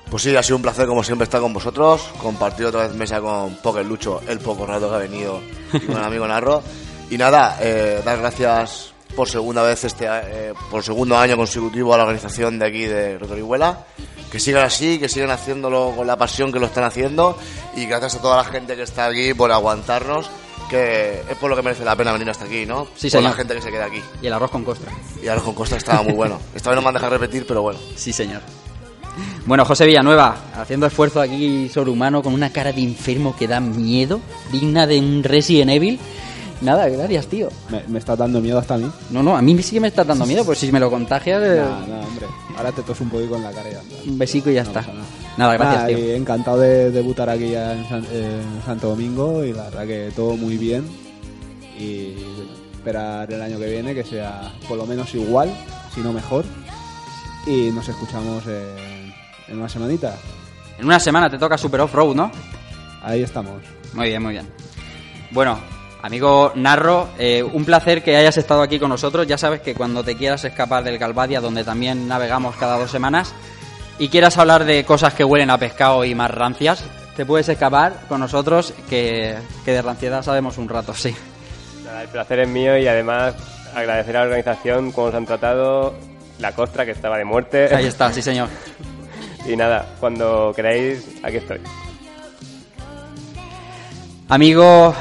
Pues 0.10 0.24
sí, 0.24 0.36
ha 0.36 0.41
sido 0.41 0.56
un 0.56 0.62
placer 0.62 0.88
como 0.88 1.04
siempre 1.04 1.26
estar 1.26 1.41
con 1.41 1.54
vosotros, 1.54 2.02
compartir 2.22 2.66
otra 2.66 2.88
vez 2.88 2.96
mesa 2.96 3.20
con 3.20 3.56
Poker 3.58 3.86
Lucho, 3.86 4.22
el 4.28 4.40
poco 4.40 4.66
rato 4.66 4.90
que 4.90 4.96
ha 4.96 5.00
venido, 5.00 5.41
y 5.74 5.80
con 5.82 5.98
el 5.98 6.04
amigo 6.04 6.26
Narro. 6.26 6.64
Y 7.12 7.18
nada, 7.18 7.58
eh, 7.62 8.02
dar 8.04 8.18
gracias 8.20 8.94
por 9.16 9.28
segunda 9.28 9.62
vez, 9.64 9.84
este 9.84 10.08
eh, 10.08 10.54
por 10.72 10.82
segundo 10.82 11.18
año 11.18 11.36
consecutivo 11.36 11.94
a 11.94 11.98
la 11.98 12.04
organización 12.04 12.58
de 12.58 12.66
aquí 12.66 12.86
de 12.86 13.20
Rotorihuela. 13.20 13.86
Que 14.31 14.39
sigan 14.39 14.64
así, 14.64 14.99
que 14.99 15.10
sigan 15.10 15.31
haciéndolo 15.31 15.93
con 15.95 16.06
la 16.06 16.15
pasión 16.18 16.51
que 16.51 16.60
lo 16.60 16.68
están 16.68 16.84
haciendo. 16.84 17.38
Y 17.76 17.85
gracias 17.85 18.15
a 18.15 18.22
toda 18.22 18.38
la 18.38 18.43
gente 18.43 18.76
que 18.76 18.84
está 18.84 19.06
aquí 19.06 19.34
por 19.34 19.51
aguantarnos, 19.51 20.30
que 20.69 21.22
es 21.27 21.38
por 21.39 21.49
lo 21.49 21.56
que 21.56 21.64
merece 21.64 21.84
la 21.84 21.95
pena 21.95 22.11
venir 22.14 22.30
hasta 22.30 22.45
aquí, 22.45 22.65
¿no? 22.65 22.88
Sí, 22.95 23.10
por 23.10 23.22
la 23.22 23.30
señor. 23.30 23.35
gente 23.35 23.56
que 23.56 23.61
se 23.61 23.72
queda 23.72 23.85
aquí. 23.85 24.01
Y 24.22 24.27
el 24.27 24.34
arroz 24.34 24.51
con 24.51 24.64
costra. 24.64 24.91
Y 25.19 25.23
el 25.26 25.30
arroz 25.30 25.43
con 25.43 25.56
costa 25.56 25.77
estaba 25.77 26.03
muy 26.03 26.14
bueno. 26.14 26.39
Esta 26.56 26.69
vez 26.69 26.76
no 26.76 26.81
me 26.84 26.89
han 26.89 26.93
dejado 26.93 27.14
repetir, 27.18 27.45
pero 27.47 27.61
bueno. 27.64 27.80
Sí, 27.95 28.14
señor. 28.14 28.41
Bueno, 29.45 29.65
José 29.65 29.85
Villanueva, 29.85 30.38
haciendo 30.56 30.85
esfuerzo 30.85 31.19
aquí 31.19 31.68
sobrehumano 31.69 32.22
con 32.22 32.34
una 32.34 32.51
cara 32.51 32.72
de 32.72 32.81
enfermo 32.81 33.35
que 33.35 33.47
da 33.47 33.60
miedo, 33.60 34.22
digna 34.51 34.85
de 34.85 34.99
un 34.99 35.23
Resident 35.23 35.72
Evil. 35.72 35.99
Nada, 36.61 36.90
gracias, 36.90 37.27
tío. 37.27 37.48
Me, 37.69 37.84
me 37.88 37.99
está 37.99 38.15
dando 38.18 38.41
miedo 38.41 38.60
hasta 38.60 38.76
a 38.76 38.77
mí. 38.77 38.91
No, 39.11 39.23
no, 39.23 39.36
a 39.38 39.41
mí 39.41 39.61
sí 39.64 39.72
que 39.76 39.80
me 39.80 39.88
está 39.88 40.03
dando 40.03 40.26
miedo, 40.26 40.44
pues 40.44 40.60
si 40.60 40.72
me 40.72 40.80
lo 40.80 40.90
contagias, 40.90 41.41
eh, 41.41 41.61
No, 41.64 41.88
no, 41.88 42.02
hombre. 42.02 42.26
Ahora 42.57 42.72
te 42.73 42.81
tos 42.81 42.99
un 42.99 43.10
poquito 43.10 43.38
en 43.38 43.44
la 43.44 43.52
cara 43.52 43.69
y 43.69 43.73
ya 43.73 43.80
está. 43.81 44.10
un 44.10 44.18
besico 44.18 44.49
y 44.49 44.53
ya 44.56 44.61
está. 44.64 44.81
pasa 44.81 44.91
nada. 44.94 45.06
Nada, 45.38 45.53
gracias, 45.53 45.76
Nada, 45.76 45.88
tío. 45.88 45.98
y 45.99 46.11
encantado 46.11 46.60
de 46.60 46.91
debutar 46.91 47.30
aquí 47.30 47.49
ya 47.52 47.72
en, 47.73 47.88
San- 47.88 48.06
en 48.11 48.61
Santo 48.65 48.90
Domingo 48.90 49.44
y 49.45 49.53
la 49.53 49.64
verdad 49.65 49.88
que 49.88 50.11
todo 50.14 50.36
muy 50.36 50.57
bien. 50.57 50.86
Y 51.80 52.15
esperar 52.73 53.31
el 53.31 53.41
año 53.41 53.57
que 53.57 53.69
viene 53.69 53.95
que 53.95 54.03
sea 54.03 54.52
por 54.68 54.77
lo 54.77 54.86
menos 54.86 55.14
igual, 55.15 55.49
si 55.95 56.02
no 56.02 56.11
mejor. 56.11 56.44
Y 57.48 57.72
nos 57.72 57.88
escuchamos 57.88 58.45
en, 58.48 59.14
en 59.48 59.57
una 59.57 59.69
semanita. 59.69 60.18
En 60.77 60.86
una 60.86 60.99
semana 60.99 61.30
te 61.30 61.38
toca 61.38 61.57
Super 61.57 61.80
Off-Road, 61.81 62.15
¿no? 62.15 62.31
Ahí 63.02 63.22
estamos. 63.23 63.61
Muy 63.94 64.07
bien, 64.10 64.22
muy 64.22 64.34
bien. 64.34 64.48
Bueno, 65.31 65.57
amigo 66.01 66.51
Narro, 66.55 67.09
eh, 67.17 67.43
un 67.43 67.65
placer 67.65 68.03
que 68.03 68.15
hayas 68.15 68.38
estado 68.38 68.61
aquí 68.61 68.80
con 68.80 68.89
nosotros. 68.89 69.27
Ya 69.27 69.38
sabes 69.38 69.61
que 69.61 69.76
cuando 69.76 70.03
te 70.03 70.15
quieras 70.15 70.43
escapar 70.45 70.84
del 70.84 70.97
Galvadia, 70.97 71.41
donde 71.41 71.63
también 71.63 72.07
navegamos 72.07 72.55
cada 72.55 72.77
dos 72.77 72.91
semanas, 72.91 73.34
y 73.97 74.09
quieras 74.09 74.38
hablar 74.38 74.65
de 74.65 74.85
cosas 74.85 75.13
que 75.13 75.23
huelen 75.23 75.49
a 75.49 75.57
pescado 75.57 76.05
y 76.05 76.15
más 76.15 76.31
rancias, 76.31 76.84
te 77.15 77.26
puedes 77.26 77.49
escapar 77.49 78.01
con 78.07 78.21
nosotros, 78.21 78.73
que, 78.89 79.35
que 79.65 79.71
de 79.71 79.81
ranciedad 79.81 80.23
sabemos 80.23 80.57
un 80.57 80.69
rato, 80.69 80.93
sí. 80.93 81.13
El 82.01 82.07
placer 82.07 82.39
es 82.39 82.47
mío 82.47 82.77
y 82.77 82.88
además 82.88 83.35
agradecer 83.76 84.15
a 84.15 84.19
la 84.19 84.26
organización 84.26 84.91
cómo 84.91 85.07
nos 85.07 85.15
han 85.15 85.26
tratado, 85.26 85.95
la 86.39 86.53
costra 86.53 86.85
que 86.85 86.91
estaba 86.91 87.17
de 87.17 87.26
muerte. 87.26 87.76
Ahí 87.76 87.85
está, 87.85 88.11
sí 88.13 88.21
señor. 88.21 88.47
Y 89.45 89.55
nada, 89.55 89.95
cuando 89.99 90.53
queráis, 90.55 91.05
aquí 91.23 91.38
estoy. 91.38 91.59
Amigo 94.30 94.93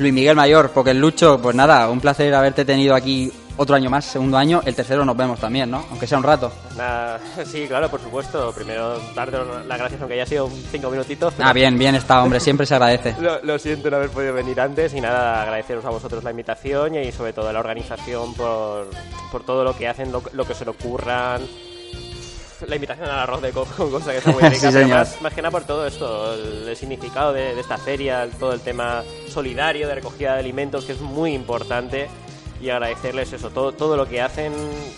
Luis 0.00 0.12
Miguel 0.12 0.34
Mayor, 0.36 0.70
porque 0.70 0.90
el 0.90 0.98
Lucho, 1.00 1.38
pues 1.40 1.54
nada, 1.54 1.88
un 1.90 2.00
placer 2.00 2.34
haberte 2.34 2.64
tenido 2.64 2.94
aquí 2.94 3.30
otro 3.56 3.76
año 3.76 3.90
más, 3.90 4.06
segundo 4.06 4.38
año, 4.38 4.62
el 4.64 4.74
tercero 4.74 5.04
nos 5.04 5.14
vemos 5.14 5.38
también, 5.38 5.70
¿no? 5.70 5.84
Aunque 5.90 6.06
sea 6.06 6.16
un 6.16 6.24
rato. 6.24 6.50
Nada, 6.78 7.20
sí, 7.44 7.66
claro, 7.68 7.90
por 7.90 8.00
supuesto. 8.00 8.50
Primero, 8.52 8.98
darte 9.14 9.36
las 9.68 9.78
gracias, 9.78 10.00
aunque 10.00 10.14
haya 10.14 10.24
sido 10.24 10.48
cinco 10.72 10.90
minutitos. 10.90 11.34
pero- 11.36 11.46
Ah, 11.48 11.52
bien, 11.52 11.76
bien 11.78 11.94
está, 11.94 12.22
hombre, 12.22 12.40
siempre 12.40 12.64
se 12.64 12.74
agradece. 12.74 13.14
Lo, 13.20 13.42
lo 13.42 13.58
siento 13.58 13.90
no 13.90 13.98
haber 13.98 14.08
podido 14.08 14.32
venir 14.32 14.58
antes 14.60 14.94
y 14.94 15.00
nada, 15.02 15.42
agradeceros 15.42 15.84
a 15.84 15.90
vosotros 15.90 16.24
la 16.24 16.30
invitación 16.30 16.94
y 16.94 17.12
sobre 17.12 17.34
todo 17.34 17.50
a 17.50 17.52
la 17.52 17.60
organización 17.60 18.32
por, 18.34 18.88
por 19.30 19.44
todo 19.44 19.62
lo 19.62 19.76
que 19.76 19.86
hacen, 19.88 20.10
lo, 20.10 20.22
lo 20.32 20.46
que 20.46 20.54
se 20.54 20.64
le 20.64 20.70
ocurran. 20.70 21.42
La 22.66 22.74
invitación 22.76 23.08
al 23.08 23.18
arroz 23.20 23.42
de 23.42 23.50
coco, 23.52 23.90
cosa 23.90 24.12
que 24.12 24.18
está 24.18 24.30
muy 24.32 24.42
rica, 24.48 24.68
Sí, 24.70 24.74
pero 24.74 24.88
más, 24.88 25.20
más 25.22 25.32
que 25.34 25.42
nada 25.42 25.50
por 25.50 25.64
todo 25.64 25.86
esto, 25.86 26.34
el, 26.34 26.68
el 26.68 26.76
significado 26.76 27.32
de, 27.32 27.54
de 27.54 27.60
esta 27.60 27.78
feria, 27.78 28.28
todo 28.38 28.52
el 28.52 28.60
tema 28.60 29.02
solidario 29.28 29.88
de 29.88 29.94
recogida 29.94 30.34
de 30.34 30.40
alimentos, 30.40 30.84
que 30.84 30.92
es 30.92 31.00
muy 31.00 31.32
importante, 31.34 32.08
y 32.60 32.68
agradecerles 32.68 33.32
eso, 33.32 33.48
todo, 33.50 33.72
todo 33.72 33.96
lo 33.96 34.06
que 34.06 34.20
hacen, 34.20 34.52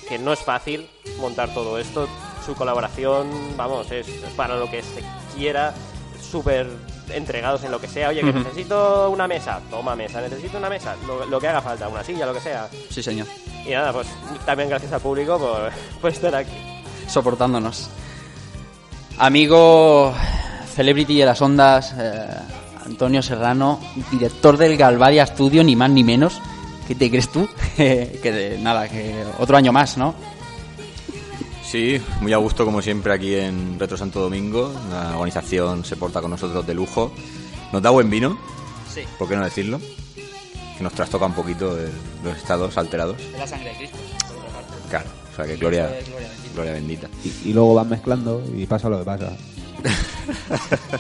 que 0.09 0.19
no 0.19 0.33
es 0.33 0.41
fácil 0.41 0.89
montar 1.21 1.55
todo 1.55 1.79
esto, 1.79 2.09
su 2.45 2.55
colaboración, 2.55 3.31
vamos, 3.57 3.91
es, 3.93 4.09
es 4.09 4.31
para 4.37 4.57
lo 4.57 4.69
que 4.69 4.83
se 4.83 5.03
quiera, 5.37 5.73
súper 6.21 6.67
entregados 7.13 7.63
en 7.63 7.71
lo 7.71 7.81
que 7.81 7.87
sea. 7.87 8.09
Oye, 8.09 8.23
que 8.23 8.31
Ujú. 8.31 8.39
necesito 8.41 9.11
una 9.11 9.29
mesa, 9.29 9.61
toma 9.71 9.95
mesa, 9.95 10.21
necesito 10.21 10.59
una 10.59 10.69
mesa, 10.69 10.97
lo, 11.07 11.25
lo 11.27 11.39
que 11.41 11.47
haga 11.47 11.61
falta, 11.61 11.87
una 11.89 12.03
silla, 12.03 12.27
lo 12.27 12.35
que 12.35 12.41
sea. 12.41 12.69
Sí, 12.91 13.01
señor. 13.03 13.29
Y 13.65 13.71
nada, 13.71 13.93
pues 13.93 14.09
también 14.45 14.69
gracias 14.69 14.93
al 14.93 15.01
público 15.01 15.39
por, 15.39 15.71
por 16.01 16.11
estar 16.11 16.35
aquí. 16.35 16.51
Soportándonos. 17.09 17.89
Amigo 19.19 20.15
Celebrity 20.75 21.19
de 21.19 21.27
las 21.27 21.41
Ondas, 21.43 21.95
eh, 21.99 22.27
Antonio 22.87 23.23
Serrano, 23.23 23.79
director 24.11 24.57
del 24.57 24.77
Galvaria 24.77 25.27
Studio, 25.27 25.63
ni 25.63 25.77
más 25.77 25.91
ni 25.91 26.03
menos. 26.05 26.41
¿Qué 26.89 26.95
te 26.95 27.09
crees 27.11 27.29
tú? 27.31 27.49
que 27.77 28.19
de, 28.23 28.59
nada, 28.59 28.89
que 28.89 29.25
otro 29.39 29.57
año 29.57 29.73
más, 29.73 29.97
¿no? 29.97 30.15
Sí, 31.65 32.01
muy 32.21 32.33
a 32.33 32.37
gusto 32.39 32.65
como 32.65 32.83
siempre 32.83 33.13
aquí 33.15 33.35
en 33.35 33.79
Retro 33.79 33.97
Santo 33.97 34.21
Domingo. 34.21 34.73
La 34.91 35.13
organización 35.17 35.85
se 35.85 35.97
porta 35.97 36.21
con 36.21 36.31
nosotros 36.31 36.67
de 36.67 36.75
lujo. 36.75 37.13
Nos 37.73 37.81
da 37.81 37.91
buen 37.91 38.11
vino, 38.11 38.37
Sí. 38.93 39.03
¿por 39.19 39.29
qué 39.29 39.37
no 39.37 39.45
decirlo? 39.45 39.81
Que 40.77 40.83
nos 40.85 40.93
trastoca 40.93 41.25
un 41.25 41.33
poquito 41.33 41.79
el- 41.79 41.91
los 42.25 42.37
estados 42.37 42.77
alterados. 42.77 43.17
De 43.17 43.39
la 43.39 43.47
sangre 43.47 43.71
de 43.71 43.77
Cristo. 43.77 43.97
Claro, 44.91 45.07
o 45.33 45.37
sea 45.37 45.47
que 45.47 45.57
gloria, 45.57 45.87
gloria 45.89 46.29
bendita. 46.29 46.53
gloria 46.55 46.73
bendita. 46.73 47.09
Y, 47.25 47.51
y 47.51 47.53
luego 47.53 47.75
van 47.75 47.89
mezclando 47.89 48.43
y 48.55 48.67
pasa 48.67 48.89
lo 48.89 48.99
que 48.99 49.05
pasa. 49.05 49.33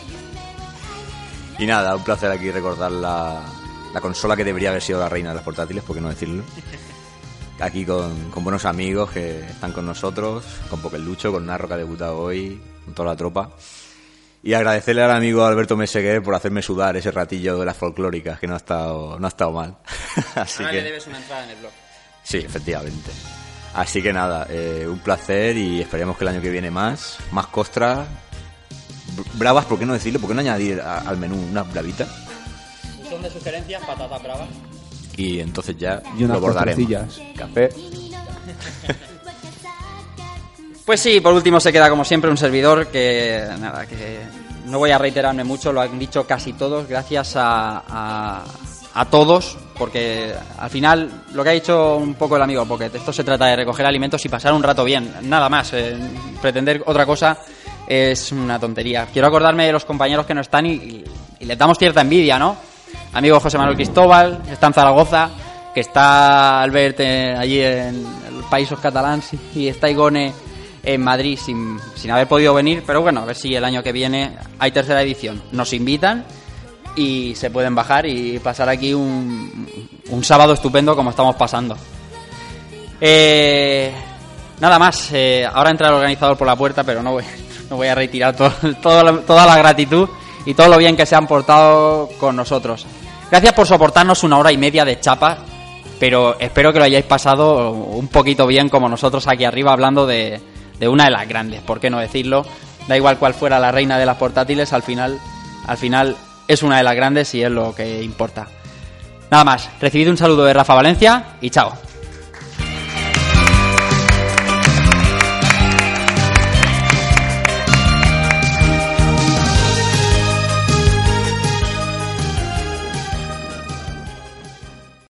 Y 1.58 1.66
nada, 1.66 1.94
un 1.94 2.02
placer 2.02 2.30
aquí 2.30 2.50
recordar 2.50 2.90
la, 2.90 3.40
la 3.92 4.00
consola 4.00 4.34
que 4.36 4.44
debería 4.44 4.70
haber 4.70 4.82
sido 4.82 4.98
la 4.98 5.08
reina 5.08 5.28
de 5.28 5.36
los 5.36 5.44
portátiles, 5.44 5.84
por 5.84 5.94
qué 5.94 6.02
no 6.02 6.08
decirlo. 6.08 6.42
Aquí 7.60 7.84
con, 7.84 8.30
con 8.30 8.42
buenos 8.42 8.64
amigos 8.64 9.10
que 9.12 9.40
están 9.40 9.70
con 9.72 9.86
nosotros, 9.86 10.44
con 10.68 10.80
Pokelucho, 10.80 11.30
con 11.30 11.46
Narro 11.46 11.68
que 11.68 11.74
ha 11.74 11.76
debutado 11.76 12.18
hoy, 12.18 12.60
con 12.84 12.94
toda 12.94 13.10
la 13.10 13.16
tropa. 13.16 13.50
Y 14.42 14.54
agradecerle 14.54 15.02
al 15.04 15.12
amigo 15.12 15.44
Alberto 15.44 15.76
Meseguer 15.76 16.20
por 16.22 16.34
hacerme 16.34 16.62
sudar 16.62 16.96
ese 16.96 17.12
ratillo 17.12 17.58
de 17.58 17.66
las 17.66 17.76
folclóricas, 17.76 18.40
que 18.40 18.48
no 18.48 18.54
ha 18.54 18.56
estado, 18.56 19.16
no 19.20 19.26
ha 19.26 19.28
estado 19.28 19.52
mal. 19.52 19.76
Así 20.34 20.64
Ahora 20.64 20.72
le 20.72 20.82
debes 20.82 21.06
una 21.06 21.18
entrada 21.18 21.44
en 21.44 21.50
el 21.50 21.56
blog. 21.58 21.70
sí, 22.24 22.38
efectivamente. 22.38 23.10
Así 23.74 24.02
que 24.02 24.12
nada, 24.12 24.46
eh, 24.50 24.86
un 24.88 24.98
placer 24.98 25.56
y 25.56 25.80
esperemos 25.80 26.16
que 26.18 26.24
el 26.24 26.28
año 26.28 26.40
que 26.42 26.50
viene 26.50 26.70
más, 26.70 27.16
más 27.30 27.46
costras. 27.46 28.00
Br- 29.16 29.24
Bravas, 29.38 29.64
¿por 29.64 29.78
qué 29.78 29.86
no 29.86 29.94
decirlo? 29.94 30.20
¿Por 30.20 30.28
qué 30.28 30.34
no 30.34 30.40
añadir 30.40 30.80
a- 30.80 30.98
al 30.98 31.16
menú 31.16 31.36
unas 31.50 31.70
bravitas? 31.72 32.08
Son 33.08 33.22
de 33.22 33.30
sugerencias, 33.30 33.82
patatas 33.84 34.22
bravas. 34.22 34.48
Y 35.16 35.40
entonces 35.40 35.76
ya 35.78 36.02
Y 36.18 36.24
unas 36.24 36.38
lo 36.40 36.46
abordaremos. 36.48 37.20
Café. 37.36 37.70
Pues 40.84 41.00
sí, 41.00 41.20
por 41.20 41.32
último 41.32 41.60
se 41.60 41.72
queda 41.72 41.88
como 41.88 42.04
siempre 42.04 42.28
un 42.28 42.36
servidor 42.36 42.88
que 42.88 43.46
nada, 43.60 43.86
que 43.86 44.18
no 44.66 44.78
voy 44.78 44.90
a 44.90 44.98
reiterarme 44.98 45.44
mucho, 45.44 45.72
lo 45.72 45.80
han 45.80 45.96
dicho 45.96 46.26
casi 46.26 46.54
todos, 46.54 46.88
gracias 46.88 47.36
a, 47.36 47.84
a, 47.88 48.44
a 48.94 49.04
todos, 49.06 49.56
porque 49.78 50.34
al 50.58 50.70
final 50.70 51.10
lo 51.32 51.42
que 51.42 51.48
ha 51.50 51.52
dicho 51.52 51.96
un 51.96 52.14
poco 52.14 52.36
el 52.36 52.42
amigo 52.42 52.64
Pocket, 52.66 52.90
esto 52.94 53.12
se 53.12 53.24
trata 53.24 53.46
de 53.46 53.56
recoger 53.56 53.86
alimentos 53.86 54.24
y 54.24 54.28
pasar 54.28 54.52
un 54.52 54.62
rato 54.62 54.84
bien, 54.84 55.12
nada 55.22 55.48
más, 55.48 55.72
eh, 55.72 55.96
pretender 56.40 56.82
otra 56.86 57.06
cosa 57.06 57.38
es 57.86 58.32
una 58.32 58.58
tontería. 58.58 59.06
Quiero 59.12 59.28
acordarme 59.28 59.66
de 59.66 59.72
los 59.72 59.84
compañeros 59.84 60.26
que 60.26 60.34
no 60.34 60.40
están 60.42 60.66
y, 60.66 60.72
y- 60.74 61.04
les 61.40 61.58
damos 61.58 61.76
cierta 61.78 62.00
envidia, 62.02 62.38
¿no? 62.38 62.56
Amigo 63.14 63.40
José 63.40 63.58
Manuel 63.58 63.76
Cristóbal, 63.76 64.42
está 64.50 64.68
en 64.68 64.72
Zaragoza, 64.74 65.30
que 65.74 65.80
está 65.80 66.62
Albert 66.62 67.00
eh, 67.00 67.34
allí 67.36 67.60
en 67.60 68.06
el 68.28 68.44
Paísos 68.50 68.78
Catalans 68.78 69.30
y 69.54 69.66
está 69.68 69.88
Igone 69.90 70.32
en 70.84 71.00
Madrid 71.00 71.38
sin, 71.42 71.78
sin 71.96 72.10
haber 72.10 72.28
podido 72.28 72.54
venir, 72.54 72.82
pero 72.86 73.00
bueno, 73.02 73.22
a 73.22 73.24
ver 73.24 73.36
si 73.36 73.54
el 73.54 73.64
año 73.64 73.82
que 73.82 73.92
viene 73.92 74.36
hay 74.58 74.70
tercera 74.70 75.02
edición. 75.02 75.42
Nos 75.52 75.72
invitan 75.72 76.24
y 76.96 77.34
se 77.34 77.50
pueden 77.50 77.74
bajar 77.74 78.06
y 78.06 78.38
pasar 78.38 78.68
aquí 78.68 78.94
un, 78.94 79.66
un 80.10 80.24
sábado 80.24 80.52
estupendo 80.52 80.94
como 80.94 81.10
estamos 81.10 81.36
pasando. 81.36 81.76
Eh, 83.00 83.92
nada 84.60 84.78
más, 84.78 85.10
eh, 85.12 85.44
ahora 85.52 85.70
entra 85.70 85.88
el 85.88 85.94
organizador 85.94 86.36
por 86.36 86.46
la 86.46 86.56
puerta, 86.56 86.84
pero 86.84 87.02
no 87.02 87.12
voy, 87.12 87.24
no 87.70 87.76
voy 87.76 87.88
a 87.88 87.94
retirar 87.94 88.36
todo, 88.36 88.52
toda 88.80 89.46
la 89.46 89.58
gratitud 89.58 90.08
y 90.46 90.54
todo 90.54 90.68
lo 90.68 90.78
bien 90.78 90.96
que 90.96 91.06
se 91.06 91.16
han 91.16 91.26
portado 91.26 92.08
con 92.18 92.36
nosotros. 92.36 92.86
Gracias 93.30 93.54
por 93.54 93.66
soportarnos 93.66 94.24
una 94.24 94.38
hora 94.38 94.52
y 94.52 94.58
media 94.58 94.84
de 94.84 95.00
chapa, 95.00 95.38
pero 95.98 96.38
espero 96.38 96.72
que 96.72 96.78
lo 96.78 96.84
hayáis 96.84 97.06
pasado 97.06 97.70
un 97.70 98.08
poquito 98.08 98.46
bien 98.46 98.68
como 98.68 98.88
nosotros 98.88 99.26
aquí 99.26 99.44
arriba 99.44 99.72
hablando 99.72 100.06
de, 100.06 100.40
de 100.78 100.88
una 100.88 101.04
de 101.04 101.10
las 101.10 101.26
grandes, 101.26 101.62
¿por 101.62 101.80
qué 101.80 101.90
no 101.90 101.98
decirlo? 101.98 102.44
Da 102.88 102.96
igual 102.96 103.18
cuál 103.18 103.34
fuera 103.34 103.58
la 103.58 103.72
reina 103.72 103.98
de 103.98 104.06
las 104.06 104.16
portátiles, 104.16 104.72
al 104.72 104.82
final, 104.82 105.18
al 105.66 105.76
final 105.78 106.16
es 106.48 106.62
una 106.62 106.78
de 106.78 106.82
las 106.82 106.94
grandes 106.94 107.34
y 107.34 107.42
es 107.42 107.50
lo 107.50 107.74
que 107.74 108.02
importa. 108.02 108.46
Nada 109.30 109.44
más, 109.44 109.70
recibid 109.80 110.10
un 110.10 110.16
saludo 110.16 110.44
de 110.44 110.52
Rafa 110.52 110.74
Valencia 110.74 111.36
y 111.40 111.50
chao. 111.50 111.72